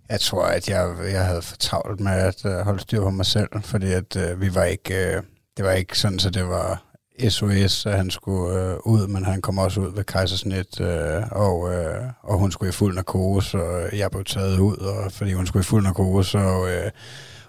Jeg 0.09 0.21
tror, 0.21 0.45
at 0.45 0.69
jeg, 0.69 0.97
jeg 1.13 1.27
havde 1.27 1.43
for 1.43 1.57
travlt 1.57 2.01
med 2.01 2.13
at 2.13 2.45
uh, 2.45 2.53
holde 2.53 2.81
styr 2.81 3.01
på 3.01 3.11
mig 3.11 3.27
selv, 3.27 3.49
fordi 3.61 3.93
at 3.93 4.17
uh, 4.17 4.41
vi 4.41 4.55
var 4.55 4.65
ikke, 4.65 4.95
uh, 4.95 5.25
det 5.57 5.65
var 5.65 5.73
ikke 5.73 5.99
sådan, 5.99 6.19
så 6.19 6.31
det 6.31 6.49
var 6.49 6.83
SOS, 7.29 7.87
at 7.87 7.97
han 7.97 8.11
skulle 8.11 8.79
uh, 8.85 8.93
ud, 8.93 9.07
men 9.07 9.25
han 9.25 9.43
kom 9.43 9.59
også 9.59 9.81
ud 9.81 9.95
ved 9.95 10.05
kejsersnit, 10.05 10.81
uh, 10.81 10.87
og, 11.31 11.59
uh, 11.59 12.31
og 12.31 12.39
hun 12.39 12.53
skulle 12.53 12.69
i 12.69 12.73
fuld 12.73 12.95
narkose, 12.95 13.63
og 13.63 13.99
jeg 13.99 14.11
blev 14.11 14.25
taget 14.25 14.59
ud, 14.59 14.77
og, 14.77 15.13
fordi 15.13 15.33
hun 15.33 15.47
skulle 15.47 15.61
i 15.61 15.65
fuld 15.65 15.83
narkose, 15.83 16.39
og, 16.39 16.61
uh, 16.61 16.91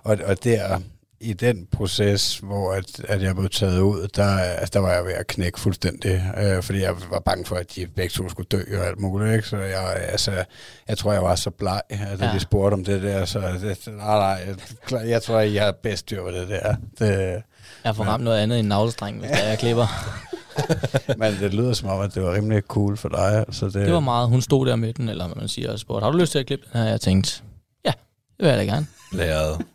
og, 0.03 0.17
og 0.25 0.43
der 0.43 0.79
i 1.21 1.33
den 1.33 1.67
proces, 1.71 2.37
hvor 2.37 2.73
at, 2.73 2.99
at 3.07 3.21
jeg 3.21 3.35
blev 3.35 3.49
taget 3.49 3.79
ud, 3.79 4.07
der, 4.15 4.37
altså, 4.39 4.71
der 4.73 4.79
var 4.79 4.93
jeg 4.93 5.05
ved 5.05 5.11
at 5.13 5.27
knække 5.27 5.59
fuldstændig, 5.59 6.23
øh, 6.37 6.63
fordi 6.63 6.81
jeg 6.81 6.93
var 7.09 7.19
bange 7.19 7.45
for, 7.45 7.55
at 7.55 7.75
de 7.75 7.87
begge 7.87 8.09
to 8.13 8.29
skulle 8.29 8.47
dø 8.51 8.79
og 8.79 8.85
alt 8.87 8.99
muligt. 8.99 9.33
Ikke? 9.35 9.47
Så 9.47 9.57
jeg, 9.57 9.95
altså, 10.09 10.43
jeg 10.87 10.97
tror, 10.97 11.13
jeg 11.13 11.21
var 11.23 11.35
så 11.35 11.49
bleg, 11.49 11.81
at 11.89 12.19
Ja. 12.21 12.31
de 12.33 12.39
spurgte 12.39 12.73
om 12.73 12.83
det 12.85 13.01
der. 13.03 13.25
Så 13.25 13.39
det, 13.39 13.87
nej, 13.87 13.95
nej, 14.17 14.55
jeg, 14.91 15.09
jeg 15.09 15.21
tror, 15.23 15.39
jeg 15.39 15.63
har 15.63 15.71
bedst 15.83 15.99
styr 15.99 16.21
på 16.23 16.31
det 16.31 16.49
der. 16.49 16.75
Det, 16.99 17.41
Jeg 17.83 17.95
får 17.95 18.03
ramt 18.03 18.23
noget 18.23 18.37
andet 18.39 18.59
end 18.59 18.67
navlestreng, 18.67 19.19
hvis 19.19 19.29
det 19.31 19.43
er, 19.43 19.47
jeg 19.49 19.59
klipper. 19.59 19.87
men 21.17 21.33
det 21.39 21.53
lyder 21.53 21.73
som 21.73 21.89
om, 21.89 22.01
at 22.01 22.15
det 22.15 22.23
var 22.23 22.33
rimelig 22.33 22.63
cool 22.67 22.97
for 22.97 23.09
dig. 23.09 23.45
Så 23.51 23.65
det, 23.65 23.73
Det 23.73 23.93
var 23.93 23.99
meget. 23.99 24.29
Hun 24.29 24.41
stod 24.41 24.65
der 24.65 24.75
med 24.75 24.93
den, 24.93 25.09
eller 25.09 25.27
man 25.35 25.47
siger, 25.47 25.71
og 25.71 25.79
spurgte, 25.79 26.03
har 26.03 26.11
du 26.11 26.17
lyst 26.17 26.31
til 26.31 26.39
at 26.39 26.45
klippe 26.45 26.65
den 26.73 26.81
her? 26.81 26.89
Jeg 26.89 27.01
tænkte, 27.01 27.41
ja, 27.85 27.91
det 28.37 28.45
vil 28.45 28.47
jeg 28.47 28.57
da 28.57 28.63
gerne. 28.63 28.87
Læret. 29.11 29.65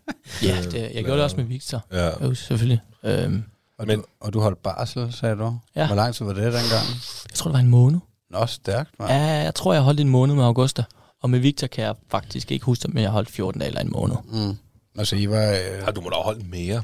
Ja, 0.43 0.63
det, 0.63 0.91
jeg 0.95 1.05
gjorde 1.05 1.17
det 1.17 1.25
også 1.25 1.37
med 1.37 1.45
Victor. 1.45 1.85
Ja. 1.93 2.25
Jo, 2.25 2.35
selvfølgelig. 2.35 2.81
Øhm, 3.05 3.45
og, 3.79 3.87
men- 3.87 3.99
du, 3.99 4.05
og 4.21 4.33
du 4.33 4.41
holdt 4.41 4.63
barsel, 4.63 5.13
sagde 5.13 5.37
du? 5.37 5.59
Ja. 5.77 5.87
Hvor 5.87 5.97
lang 5.97 6.15
tid 6.15 6.25
var 6.25 6.33
det 6.33 6.43
dengang? 6.43 6.87
jeg 7.31 7.35
tror, 7.35 7.49
det 7.49 7.53
var 7.55 7.61
en 7.61 7.69
måned. 7.69 7.99
Nå, 8.31 8.47
stærkt, 8.47 8.91
man. 8.99 9.09
Ja, 9.09 9.17
jeg 9.23 9.55
tror, 9.55 9.73
jeg 9.73 9.83
holdt 9.83 10.01
en 10.01 10.09
måned 10.09 10.35
med 10.35 10.45
Augusta. 10.45 10.85
Og 11.23 11.31
med 11.31 11.39
Victor 11.39 11.67
kan 11.67 11.85
jeg 11.85 11.95
faktisk 12.11 12.51
ikke 12.53 12.65
huske 12.65 12.83
det, 12.83 12.95
men 12.95 13.03
jeg 13.03 13.11
holdt 13.11 13.31
14 13.31 13.59
dage 13.61 13.69
eller 13.69 13.81
en 13.81 13.93
måned. 13.93 14.17
Mm. 14.33 14.57
Altså, 14.99 15.17
I 15.17 15.31
var... 15.31 15.49
Øh, 15.51 15.57
Ja, 15.87 15.91
du 15.91 16.01
må 16.01 16.09
da 16.11 16.17
holde 16.17 16.45
mere. 16.45 16.83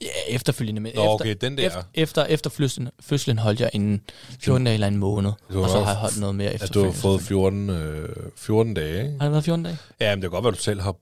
Ja, 0.00 0.06
efterfølgende. 0.34 0.80
Men 0.80 0.92
Nå, 0.94 1.00
efter, 1.02 1.12
okay, 1.14 1.36
den 1.40 1.58
der. 1.58 1.66
Efter, 1.66 1.82
efter, 1.94 2.24
efter 2.24 2.50
fødslen, 2.50 2.88
fødslen 3.00 3.38
holdt 3.38 3.60
jeg 3.60 3.70
en 3.72 4.00
14 4.40 4.64
dage 4.64 4.74
eller 4.74 4.86
en 4.86 4.96
måned. 4.96 5.30
Og 5.54 5.70
så 5.70 5.78
har 5.80 5.86
jeg 5.90 5.96
holdt 6.00 6.20
noget 6.20 6.34
mere 6.34 6.48
At 6.50 6.60
du 6.60 6.64
efterfølgende. 6.64 6.94
har 6.94 7.00
fået 7.00 7.22
14, 7.22 7.70
øh, 7.70 8.08
14 8.36 8.74
dage, 8.74 9.02
ikke? 9.02 9.16
Har 9.20 9.24
det 9.26 9.32
været 9.32 9.44
14 9.44 9.64
dage? 9.64 9.78
Ja, 10.00 10.14
men 10.16 10.22
det 10.22 10.30
kan 10.30 10.30
godt 10.30 10.44
være, 10.44 10.52
at 10.52 10.56
du 10.58 10.62
selv 10.62 10.80
har 10.80 10.94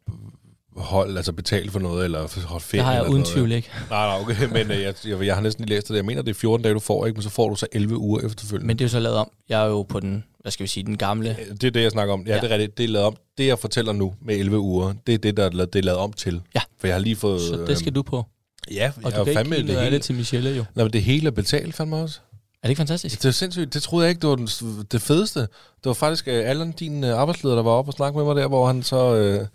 holdt, 0.81 1.17
altså 1.17 1.33
betalt 1.33 1.73
for 1.73 1.79
noget, 1.79 2.05
eller 2.05 2.47
holdt 2.47 2.65
ferie. 2.65 2.79
Det 2.79 2.85
har 2.87 2.93
jeg 2.95 3.03
uden 3.03 3.13
noget. 3.13 3.27
tvivl 3.27 3.53
ikke. 3.53 3.69
Nej, 3.91 4.07
nej, 4.07 4.21
okay, 4.21 4.49
men 4.53 4.71
øh, 4.71 4.83
jeg, 4.83 4.95
jeg, 5.07 5.27
jeg 5.27 5.35
har 5.35 5.43
næsten 5.43 5.65
lige 5.65 5.77
læst 5.77 5.89
det. 5.89 5.97
Jeg 5.97 6.05
mener, 6.05 6.23
det 6.23 6.31
er 6.31 6.35
14 6.39 6.63
dage, 6.63 6.75
du 6.75 6.81
får, 6.81 7.07
ikke? 7.07 7.17
Men 7.17 7.23
så 7.23 7.31
får 7.31 7.49
du 7.49 7.57
så 7.57 7.67
11 7.73 7.97
uger 7.97 8.21
efterfølgende. 8.27 8.67
Men 8.67 8.79
det 8.79 8.85
er 8.85 8.89
jo 8.89 8.91
så 8.91 9.01
lavet 9.01 9.17
om. 9.19 9.31
Jeg 9.49 9.63
er 9.63 9.67
jo 9.67 9.83
på 9.83 10.01
den, 10.01 10.25
hvad 10.41 10.53
skal 10.53 10.65
vi 10.65 10.69
sige, 10.69 10.85
den 10.85 10.99
gamle. 10.99 11.37
Det 11.61 11.65
er 11.65 11.71
det, 11.71 11.83
jeg 11.83 11.91
snakker 11.91 12.15
om. 12.15 12.25
Ja, 12.27 12.35
Ja. 12.35 12.41
det 12.41 12.51
er 12.51 12.55
rigtigt. 12.55 12.79
Det 12.79 12.85
er 12.85 12.89
lavet 12.89 13.07
om. 13.07 13.17
Det, 13.39 13.47
jeg 13.47 13.59
fortæller 13.59 13.93
nu 13.93 14.15
med 14.23 14.37
11 14.37 14.59
uger, 14.59 14.93
det 15.07 15.15
er 15.15 15.19
det, 15.19 15.37
der 15.37 15.45
er 15.45 15.51
lavet, 15.51 15.73
det 15.73 15.79
er 15.79 15.83
lavet 15.83 16.01
om 16.01 16.13
til. 16.13 16.41
Ja. 16.55 16.61
For 16.81 16.87
jeg 16.87 16.95
har 16.97 17.01
lige 17.01 17.17
fået... 17.17 17.41
Så 17.41 17.65
det 17.67 17.79
skal 17.79 17.93
du 17.95 18.03
på. 18.03 18.25
Øh, 18.71 18.77
ja, 18.77 18.93
Og 18.97 19.03
jeg 19.11 19.19
du 19.19 19.25
kan 19.25 19.29
ikke 19.33 19.39
fandme 19.39 19.57
det 19.57 19.81
hele. 19.83 19.91
det 19.97 20.03
til 20.03 20.15
Michelle 20.15 20.51
jo. 20.51 20.65
Nej, 20.75 20.85
men 20.85 20.93
det 20.93 21.03
hele 21.03 21.27
er 21.27 21.31
betalt 21.31 21.75
fandme 21.75 21.97
også. 21.97 22.21
Er 22.63 22.67
det 22.67 22.71
ikke 22.71 22.79
fantastisk? 22.81 23.23
Det 23.23 23.29
er 23.29 23.33
sindssygt. 23.33 23.75
Det 23.75 23.83
troede 23.83 24.05
jeg 24.05 24.11
ikke, 24.11 24.21
det 24.21 24.29
var 24.31 24.37
den, 24.37 24.49
det 24.93 25.03
fedeste. 25.03 25.41
Det 25.41 25.49
var 25.85 25.93
faktisk 25.93 26.27
uh, 26.27 26.33
Allan, 26.35 26.73
din 26.73 27.05
uh, 27.05 27.11
arbejdsleder, 27.11 27.55
der 27.55 27.63
var 27.63 27.71
oppe 27.71 27.89
og 27.89 27.93
snakke 27.93 28.19
med 28.19 28.25
mig 28.27 28.37
der, 28.37 28.47
hvor 28.49 28.67
han 28.67 28.83
så... 28.83 29.39
Uh, 29.41 29.47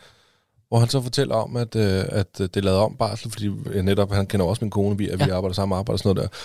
hvor 0.70 0.80
han 0.80 0.90
så 0.90 1.02
fortæller 1.02 1.36
om, 1.36 1.56
at, 1.58 1.76
øh, 1.76 2.06
at 2.10 2.28
øh, 2.42 2.44
det 2.54 2.58
er 2.58 2.62
lavet 2.62 2.80
om 2.80 2.96
barsel, 2.96 3.32
fordi 3.32 3.50
netop 3.82 4.12
han 4.12 4.28
kender 4.28 4.46
også 4.46 4.64
min 4.66 4.72
kone, 4.72 4.98
vi, 4.98 5.10
at 5.10 5.20
vi 5.20 5.24
Ja. 5.28 5.36
arbejder 5.36 5.54
sammen 5.54 5.78
arbejde 5.78 5.96
og 5.96 6.00
sådan 6.00 6.16
noget 6.16 6.30
der. 6.32 6.38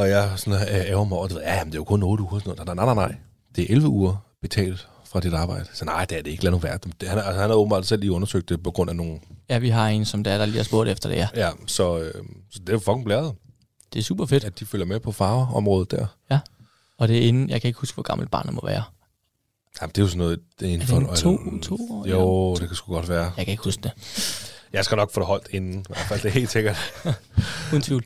Og 0.00 0.08
jeg 0.08 0.32
sådan, 0.36 0.52
øh, 0.62 0.74
ærger 0.90 1.04
mig 1.04 1.18
over 1.18 1.28
det. 1.28 1.40
Ja, 1.44 1.64
men 1.64 1.72
det 1.72 1.74
er 1.74 1.80
jo 1.80 1.84
kun 1.84 2.02
8 2.02 2.22
uger. 2.24 2.38
Sådan 2.38 2.54
noget. 2.56 2.76
Nej, 2.76 2.84
nej, 2.84 2.94
nej, 2.94 3.08
nej. 3.08 3.16
Det 3.56 3.64
er 3.64 3.74
11 3.74 3.88
uger 3.88 4.16
betalt 4.42 4.88
fra 5.04 5.20
dit 5.20 5.34
arbejde. 5.34 5.64
Så 5.74 5.84
nej, 5.84 6.04
det 6.04 6.18
er 6.18 6.22
det 6.22 6.30
ikke. 6.30 6.44
Lad 6.44 6.50
nu 6.52 6.58
være. 6.58 6.78
Han, 7.06 7.18
altså, 7.18 7.32
han 7.40 7.50
har 7.50 7.56
åbenbart 7.56 7.86
selv 7.86 8.00
lige 8.00 8.12
undersøgt 8.12 8.48
det 8.48 8.62
på 8.62 8.70
grund 8.70 8.90
af 8.90 8.96
nogle... 8.96 9.20
Ja, 9.48 9.58
vi 9.58 9.68
har 9.68 9.88
en, 9.88 10.04
som 10.04 10.24
der, 10.24 10.38
der 10.38 10.46
lige 10.46 10.56
har 10.56 10.64
spurgt 10.64 10.88
efter 10.90 11.08
det, 11.08 11.16
ja. 11.16 11.28
Ja, 11.36 11.50
så, 11.66 11.98
øh, 11.98 12.14
så 12.50 12.58
det 12.58 12.68
er 12.68 12.72
jo 12.72 12.78
fucking 12.78 13.04
blæret, 13.04 13.32
Det 13.92 13.98
er 13.98 14.02
super 14.02 14.26
fedt. 14.26 14.44
at 14.44 14.60
de 14.60 14.66
følger 14.66 14.86
med 14.86 15.00
på 15.00 15.12
farveområdet 15.12 15.90
der. 15.90 16.06
Og 16.98 17.08
det 17.08 17.18
er 17.18 17.22
inden, 17.28 17.50
jeg 17.50 17.60
kan 17.60 17.68
ikke 17.68 17.80
huske, 17.80 17.94
hvor 17.96 18.02
gammelt 18.02 18.30
barnet 18.30 18.54
må 18.54 18.60
være. 18.64 18.82
Jamen, 19.80 19.90
det 19.90 19.98
er 19.98 20.02
jo 20.02 20.08
sådan 20.08 20.18
noget... 20.18 20.40
Det 20.60 20.68
er 20.68 20.72
inden 20.72 20.82
Er 20.82 20.86
for 20.86 20.98
det 20.98 21.52
en 21.52 21.60
to, 21.60 21.76
to 21.76 21.86
år? 21.90 22.08
Jo, 22.08 22.54
det 22.54 22.68
kan 22.68 22.76
sgu 22.76 22.92
godt 22.92 23.08
være. 23.08 23.32
Jeg 23.36 23.44
kan 23.44 23.52
ikke 23.52 23.64
huske 23.64 23.82
det. 23.82 23.92
Jeg 24.72 24.84
skal 24.84 24.96
nok 24.96 25.12
få 25.12 25.20
det 25.20 25.26
holdt 25.26 25.48
inden, 25.50 25.80
i 25.80 25.84
hvert 25.86 26.06
fald. 26.08 26.20
Det 26.20 26.28
er 26.28 26.32
helt 26.32 26.50
sikkert. 26.50 26.76
Uden 27.72 27.82
tvivl. 27.82 28.04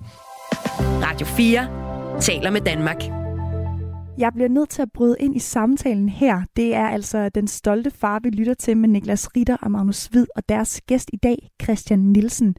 Radio 0.81 1.27
4 1.27 2.21
taler 2.21 2.51
med 2.51 2.61
Danmark. 2.61 3.03
Jeg 4.19 4.33
bliver 4.35 4.49
nødt 4.49 4.69
til 4.69 4.83
at 4.83 4.93
bryde 4.95 5.17
ind 5.21 5.37
i 5.37 5.39
samtalen 5.39 6.09
her. 6.09 6.43
Det 6.57 6.75
er 6.75 6.89
altså 6.89 7.29
den 7.29 7.49
stolte 7.49 7.91
far, 7.91 8.21
vi 8.23 8.31
lytter 8.31 8.55
til 8.55 8.77
med 8.77 8.89
Niklas 8.89 9.37
Ritter 9.37 9.57
og 9.63 9.71
Magnus 9.71 10.07
Hvid 10.07 10.27
og 10.37 10.49
deres 10.49 10.81
gæst 10.87 11.11
i 11.13 11.17
dag, 11.17 11.51
Christian 11.63 11.99
Nielsen. 11.99 12.57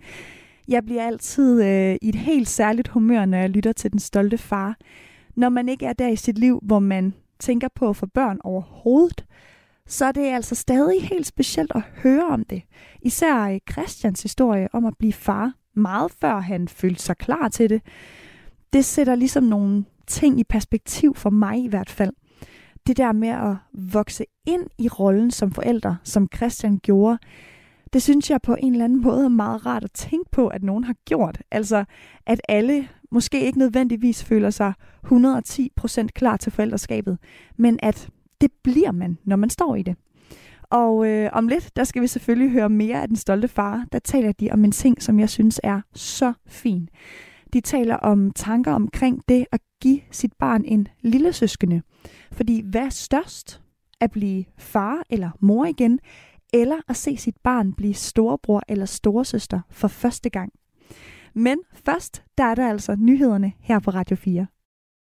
Jeg 0.67 0.83
bliver 0.85 1.07
altid 1.07 1.63
øh, 1.63 1.95
i 2.01 2.09
et 2.09 2.15
helt 2.15 2.49
særligt 2.49 2.87
humør, 2.87 3.25
når 3.25 3.37
jeg 3.37 3.49
lytter 3.49 3.73
til 3.73 3.91
den 3.91 3.99
stolte 3.99 4.37
far. 4.37 4.77
Når 5.35 5.49
man 5.49 5.69
ikke 5.69 5.85
er 5.85 5.93
der 5.93 6.07
i 6.07 6.15
sit 6.15 6.37
liv, 6.37 6.59
hvor 6.63 6.79
man 6.79 7.13
tænker 7.39 7.67
på 7.75 7.93
for 7.93 8.05
børn 8.05 8.39
overhovedet, 8.43 9.25
så 9.87 10.11
det 10.11 10.17
er 10.23 10.29
det 10.29 10.35
altså 10.35 10.55
stadig 10.55 11.03
helt 11.03 11.27
specielt 11.27 11.71
at 11.75 11.81
høre 11.81 12.27
om 12.27 12.43
det. 12.43 12.61
Især 13.01 13.59
Christians 13.71 14.23
historie 14.23 14.67
om 14.73 14.85
at 14.85 14.97
blive 14.99 15.13
far, 15.13 15.53
meget 15.73 16.11
før 16.11 16.39
han 16.39 16.67
følte 16.67 17.03
sig 17.03 17.17
klar 17.17 17.47
til 17.47 17.69
det. 17.69 17.81
Det 18.73 18.85
sætter 18.85 19.15
ligesom 19.15 19.43
nogle 19.43 19.85
ting 20.07 20.39
i 20.39 20.43
perspektiv 20.43 21.15
for 21.15 21.29
mig 21.29 21.63
i 21.63 21.67
hvert 21.67 21.89
fald. 21.89 22.13
det 22.87 22.97
der 22.97 23.11
med 23.11 23.29
at 23.29 23.55
vokse 23.73 24.25
ind 24.45 24.67
i 24.77 24.87
rollen 24.87 25.31
som 25.31 25.51
forælder, 25.51 25.95
som 26.03 26.27
Christian 26.35 26.79
gjorde, 26.79 27.17
det 27.93 28.01
synes 28.01 28.29
jeg 28.29 28.41
på 28.41 28.55
en 28.59 28.73
eller 28.73 28.85
anden 28.85 29.01
måde 29.01 29.25
er 29.25 29.29
meget 29.29 29.65
rart 29.65 29.83
at 29.83 29.91
tænke 29.91 30.31
på, 30.31 30.47
at 30.47 30.63
nogen 30.63 30.83
har 30.83 30.95
gjort. 31.05 31.41
Altså, 31.51 31.85
at 32.25 32.41
alle 32.49 32.87
måske 33.11 33.45
ikke 33.45 33.59
nødvendigvis 33.59 34.23
føler 34.23 34.49
sig 34.49 34.73
110% 35.05 36.07
klar 36.15 36.37
til 36.37 36.51
forældreskabet, 36.51 37.17
men 37.57 37.79
at 37.83 38.09
det 38.41 38.51
bliver 38.63 38.91
man, 38.91 39.17
når 39.23 39.35
man 39.35 39.49
står 39.49 39.75
i 39.75 39.83
det. 39.83 39.95
Og 40.69 41.07
øh, 41.07 41.29
om 41.33 41.47
lidt, 41.47 41.75
der 41.75 41.83
skal 41.83 42.01
vi 42.01 42.07
selvfølgelig 42.07 42.51
høre 42.51 42.69
mere 42.69 43.01
af 43.01 43.07
den 43.07 43.17
stolte 43.17 43.47
far. 43.47 43.85
Der 43.91 43.99
taler 43.99 44.31
de 44.31 44.49
om 44.51 44.63
en 44.63 44.71
ting, 44.71 45.03
som 45.03 45.19
jeg 45.19 45.29
synes 45.29 45.59
er 45.63 45.81
så 45.93 46.33
fin. 46.47 46.89
De 47.53 47.61
taler 47.61 47.95
om 47.95 48.31
tanker 48.31 48.73
omkring 48.73 49.21
det 49.29 49.45
at 49.51 49.59
give 49.81 50.01
sit 50.11 50.33
barn 50.39 50.63
en 50.65 50.87
lille 51.01 51.33
søskende. 51.33 51.81
Fordi 52.31 52.61
hvad 52.65 52.81
er 52.81 52.89
størst? 52.89 53.61
At 54.01 54.11
blive 54.11 54.45
far 54.57 55.03
eller 55.09 55.29
mor 55.39 55.65
igen, 55.65 55.99
eller 56.53 56.77
at 56.87 56.95
se 56.95 57.17
sit 57.17 57.37
barn 57.43 57.73
blive 57.73 57.93
storebror 57.93 58.61
eller 58.67 58.85
storesøster 58.85 59.59
for 59.69 59.87
første 59.87 60.29
gang. 60.29 60.51
Men 61.33 61.59
først, 61.73 62.23
der 62.37 62.43
er 62.43 62.55
der 62.55 62.69
altså 62.69 62.95
nyhederne 62.95 63.53
her 63.59 63.79
på 63.79 63.91
Radio 63.91 64.15
4. 64.15 64.47